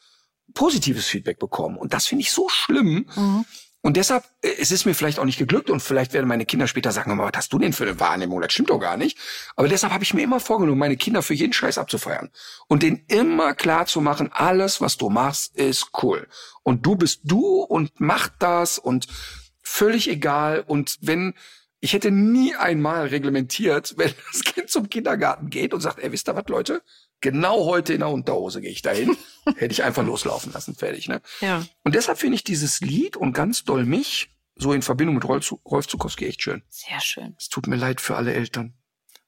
positives 0.54 1.06
Feedback 1.06 1.40
bekommen. 1.40 1.76
Und 1.76 1.92
das 1.92 2.06
finde 2.06 2.22
ich 2.22 2.30
so 2.30 2.48
schlimm. 2.48 3.08
Mhm. 3.16 3.44
Und 3.82 3.96
deshalb, 3.96 4.24
äh, 4.42 4.50
es 4.60 4.70
ist 4.70 4.84
mir 4.84 4.94
vielleicht 4.94 5.18
auch 5.18 5.24
nicht 5.24 5.38
geglückt 5.38 5.70
und 5.70 5.80
vielleicht 5.80 6.12
werden 6.12 6.28
meine 6.28 6.46
Kinder 6.46 6.68
später 6.68 6.92
sagen, 6.92 7.10
"Aber 7.10 7.24
was 7.24 7.32
hast 7.36 7.52
du 7.52 7.58
denn 7.58 7.72
für 7.72 7.82
eine 7.84 7.98
Wahrnehmung? 7.98 8.40
Das 8.40 8.52
stimmt 8.52 8.70
doch 8.70 8.78
gar 8.78 8.96
nicht. 8.96 9.18
Aber 9.56 9.66
deshalb 9.68 9.92
habe 9.92 10.04
ich 10.04 10.14
mir 10.14 10.22
immer 10.22 10.38
vorgenommen, 10.38 10.78
meine 10.78 10.96
Kinder 10.96 11.20
für 11.22 11.34
jeden 11.34 11.52
Scheiß 11.52 11.78
abzufeiern. 11.78 12.30
Und 12.68 12.84
denen 12.84 13.04
immer 13.08 13.54
klar 13.54 13.86
zu 13.86 14.00
machen, 14.00 14.30
alles, 14.32 14.80
was 14.80 14.96
du 14.96 15.10
machst, 15.10 15.56
ist 15.56 15.90
cool. 16.02 16.28
Und 16.62 16.86
du 16.86 16.94
bist 16.94 17.22
du 17.24 17.60
und 17.60 17.92
mach 17.98 18.28
das 18.38 18.78
und 18.78 19.08
völlig 19.62 20.08
egal. 20.08 20.64
Und 20.64 20.96
wenn, 21.00 21.34
ich 21.80 21.92
hätte 21.92 22.12
nie 22.12 22.54
einmal 22.54 23.08
reglementiert, 23.08 23.94
wenn 23.98 24.12
das 24.32 24.42
Kind 24.42 24.70
zum 24.70 24.88
Kindergarten 24.88 25.50
geht 25.50 25.74
und 25.74 25.80
sagt, 25.80 25.98
ey, 25.98 26.12
wisst 26.12 26.28
ihr 26.28 26.36
was, 26.36 26.46
Leute? 26.46 26.82
Genau 27.26 27.64
heute 27.64 27.92
in 27.92 27.98
der 27.98 28.08
Unterhose 28.08 28.60
gehe 28.60 28.70
ich 28.70 28.82
dahin. 28.82 29.16
hätte 29.56 29.72
ich 29.72 29.82
einfach 29.82 30.04
loslaufen 30.06 30.52
lassen, 30.52 30.76
fertig, 30.76 31.08
ne? 31.08 31.20
Ja. 31.40 31.66
Und 31.82 31.96
deshalb 31.96 32.18
finde 32.18 32.36
ich 32.36 32.44
dieses 32.44 32.80
Lied 32.80 33.16
und 33.16 33.32
ganz 33.32 33.64
doll 33.64 33.84
mich 33.84 34.30
so 34.54 34.72
in 34.72 34.80
Verbindung 34.80 35.16
mit 35.16 35.24
Rolf, 35.24 35.52
Rolf 35.64 35.88
Zukowski 35.88 36.24
echt 36.24 36.40
schön. 36.40 36.62
Sehr 36.68 37.00
schön. 37.00 37.34
Es 37.36 37.48
tut 37.48 37.66
mir 37.66 37.74
leid 37.74 38.00
für 38.00 38.14
alle 38.14 38.32
Eltern. 38.32 38.74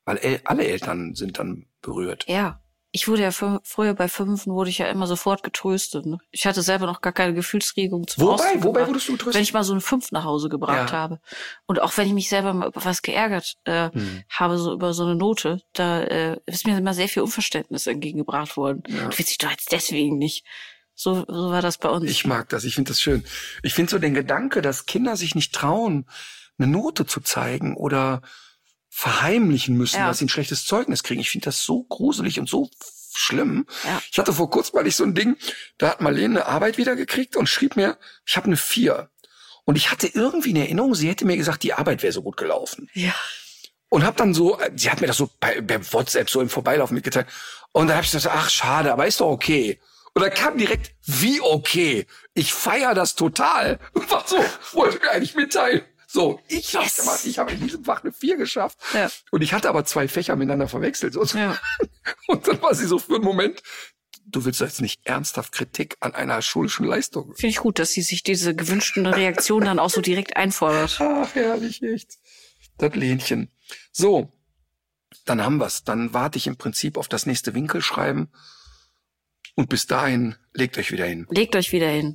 Weil 0.05 0.19
el 0.19 0.41
alle 0.45 0.65
Eltern 0.65 1.17
sind 1.17 1.41
dann 1.41 1.67
berührt. 1.83 2.25
Ja. 2.29 2.63
Ich 2.91 3.07
wurde 3.07 3.23
ja 3.23 3.29
fü- 3.29 3.61
früher 3.65 3.93
bei 3.93 4.09
Fünfen 4.09 4.53
wurde 4.55 4.71
ich 4.71 4.79
ja 4.79 4.87
immer 4.87 5.07
sofort 5.07 5.43
getröstet. 5.43 6.07
Ne? 6.07 6.19
Ich 6.31 6.47
hatte 6.47 6.63
selber 6.63 6.87
noch 6.87 7.03
gar 7.03 7.13
keine 7.13 7.35
Gefühlsregung 7.35 8.07
zum 8.07 8.23
Wobei, 8.23 8.33
Ausdruck 8.35 8.55
wobei 8.65 8.65
gebracht, 8.81 8.89
wurdest 8.89 9.09
du 9.09 9.13
getröstet? 9.13 9.35
Wenn 9.35 9.43
ich 9.43 9.53
mal 9.53 9.63
so 9.65 9.73
einen 9.73 9.83
Fünf 9.83 10.11
nach 10.11 10.25
Hause 10.25 10.49
gebracht 10.49 10.91
Ja. 10.91 10.97
habe. 10.97 11.21
Und 11.67 11.83
auch 11.83 11.95
wenn 11.99 12.07
ich 12.07 12.15
mich 12.15 12.29
selber 12.31 12.55
mal 12.55 12.69
über 12.69 12.83
was 12.85 13.03
geärgert 13.03 13.57
äh, 13.65 13.91
Hm. 13.93 14.23
habe, 14.31 14.57
so 14.59 14.73
über 14.73 14.95
so 14.95 15.05
eine 15.05 15.17
Note, 15.17 15.61
da 15.75 16.01
äh, 16.03 16.41
ist 16.47 16.67
mir 16.67 16.79
immer 16.79 16.95
sehr 16.95 17.09
viel 17.09 17.23
Unverständnis 17.23 17.87
entgegengebracht 17.87 18.57
worden. 18.57 18.83
Ja. 18.89 19.09
Du 19.09 19.19
willst 19.19 19.31
dich 19.31 19.39
doch 19.39 19.51
jetzt 19.51 19.71
deswegen 19.71 20.17
nicht. 20.17 20.45
So, 20.95 21.27
so 21.29 21.51
war 21.51 21.61
das 21.63 21.79
bei 21.79 21.91
uns. 21.91 22.11
Ich 22.11 22.27
mag 22.27 22.49
das, 22.49 22.65
ich 22.65 22.75
finde 22.75 22.89
das 22.89 23.01
schön. 23.03 23.23
Ich 23.63 23.75
finde 23.75 23.91
so 23.91 23.99
den 23.99 24.15
Gedanke, 24.15 24.63
dass 24.63 24.87
Kinder 24.87 25.15
sich 25.17 25.35
nicht 25.35 25.55
trauen, 25.55 26.07
eine 26.59 26.67
Note 26.69 27.07
zu 27.07 27.21
zeigen 27.21 27.77
oder 27.77 28.23
verheimlichen 28.89 29.77
müssen, 29.77 29.97
Ja. 29.99 30.09
dass 30.09 30.19
sie 30.19 30.25
ein 30.27 30.29
schlechtes 30.29 30.65
Zeugnis 30.65 31.03
kriegen. 31.03 31.21
Ich 31.21 31.31
finde 31.31 31.47
das 31.47 31.63
so 31.63 31.85
gruselig 31.85 32.41
und 32.41 32.49
so 32.49 32.71
schlimm. 33.15 33.67
Ja. 33.85 34.01
Ich 34.11 34.19
hatte 34.19 34.33
vor 34.33 34.51
kurzem 34.51 34.77
mal 34.77 34.85
nicht 34.85 34.97
so 34.97 35.05
ein 35.05 35.15
Ding, 35.15 35.37
da 35.79 35.91
hat 35.91 36.01
Marlene 36.01 36.41
eine 36.41 36.47
Arbeit 36.47 36.79
wiedergekriegt 36.79 37.37
und 37.37 37.49
schrieb 37.49 37.77
mir, 37.77 37.99
ich 38.27 38.37
habe 38.37 38.47
eine 38.47 38.57
vier. 38.57 39.11
Und 39.65 39.77
ich 39.77 39.91
hatte 39.91 40.07
irgendwie 40.07 40.51
eine 40.51 40.61
Erinnerung, 40.61 40.95
sie 40.95 41.09
hätte 41.09 41.27
mir 41.27 41.37
gesagt, 41.37 41.63
die 41.63 41.75
Arbeit 41.75 42.03
wäre 42.03 42.13
so 42.13 42.23
gut 42.23 42.37
gelaufen. 42.37 42.89
ja. 42.95 43.15
Und 43.91 44.05
hab 44.05 44.19
dann 44.19 44.35
so, 44.35 44.59
äh, 44.61 44.71
sie 44.77 44.91
hat 44.91 45.01
mir 45.01 45.07
das 45.07 45.17
so 45.17 45.31
bei, 45.41 45.63
bei 45.63 45.81
WhatsApp 45.95 46.29
so 46.29 46.43
im 46.43 46.51
Vorbeilaufen 46.51 46.95
mitgeteilt. 46.95 47.27
Und 47.73 47.87
dann 47.87 47.97
hab 47.97 48.05
ich 48.05 48.11
gesagt, 48.13 48.37
ach 48.39 48.51
schade, 48.51 48.93
aber 48.93 49.07
ist 49.07 49.21
doch 49.21 49.29
okay. 49.31 49.81
Und 50.13 50.21
dann 50.21 50.35
kam 50.35 50.59
direkt, 50.59 50.93
wie 51.07 51.41
okay? 51.41 52.07
Ich 52.35 52.53
feier 52.53 52.93
das 52.95 53.15
total. 53.15 53.79
Und 53.95 54.11
war 54.11 54.25
so, 54.27 54.45
wollte 54.75 54.99
mir 54.99 55.11
eigentlich 55.13 55.35
mitteilen. 55.37 55.81
So, 56.11 56.41
ich 56.49 56.73
Yes. 56.73 56.97
gemacht, 56.97 57.21
ich 57.27 57.39
habe 57.39 57.53
in 57.53 57.61
diesem 57.61 57.85
Fach 57.85 58.03
eine 58.03 58.13
vier 58.13 58.39
geschafft. 58.39 58.79
Ja. 58.95 59.11
Und 59.31 59.43
ich 59.43 59.53
hatte 59.53 59.69
aber 59.69 59.85
zwei 59.85 60.09
Fächer 60.09 60.37
miteinander 60.37 60.67
verwechselt. 60.67 61.17
Und, 61.17 61.35
Ja. 61.35 61.59
und 62.29 62.49
dann 62.49 62.63
war 62.63 62.75
sie 62.75 62.87
so 62.87 62.99
für 62.99 63.17
einen 63.17 63.25
Moment, 63.25 63.63
du 64.25 64.47
willst 64.47 64.63
doch 64.63 64.67
jetzt 64.67 64.81
nicht 64.81 65.01
ernsthaft 65.05 65.53
Kritik 65.53 65.99
an 66.01 66.15
einer 66.15 66.41
schulischen 66.41 66.87
Leistung. 66.87 67.35
Finde 67.35 67.49
ich 67.49 67.59
gut, 67.59 67.79
dass 67.79 67.91
sie 67.91 68.01
sich 68.01 68.23
diese 68.23 68.55
gewünschten 68.57 69.05
Reaktionen 69.05 69.67
dann 69.67 69.79
auch 69.79 69.91
so 69.91 70.01
direkt 70.01 70.39
einfordert. 70.39 70.97
Ach, 70.99 71.35
herrlich, 71.35 71.83
echt. 71.83 72.17
Das 72.79 72.95
Lähnchen. 72.95 73.51
So, 73.93 74.33
dann 75.27 75.45
haben 75.45 75.59
wir's. 75.59 75.85
Dann 75.85 76.15
warte 76.15 76.39
ich 76.39 76.47
im 76.47 76.57
Prinzip 76.57 76.97
auf 76.97 77.09
das 77.09 77.27
nächste 77.27 77.55
Winkelschreiben. 77.55 78.29
Und 79.57 79.69
bis 79.69 79.87
dahin, 79.87 80.37
legt 80.55 80.79
euch 80.79 80.91
wieder 80.91 81.05
hin. 81.05 81.27
Legt 81.29 81.55
euch 81.55 81.73
wieder 81.73 81.89
hin. 81.89 82.15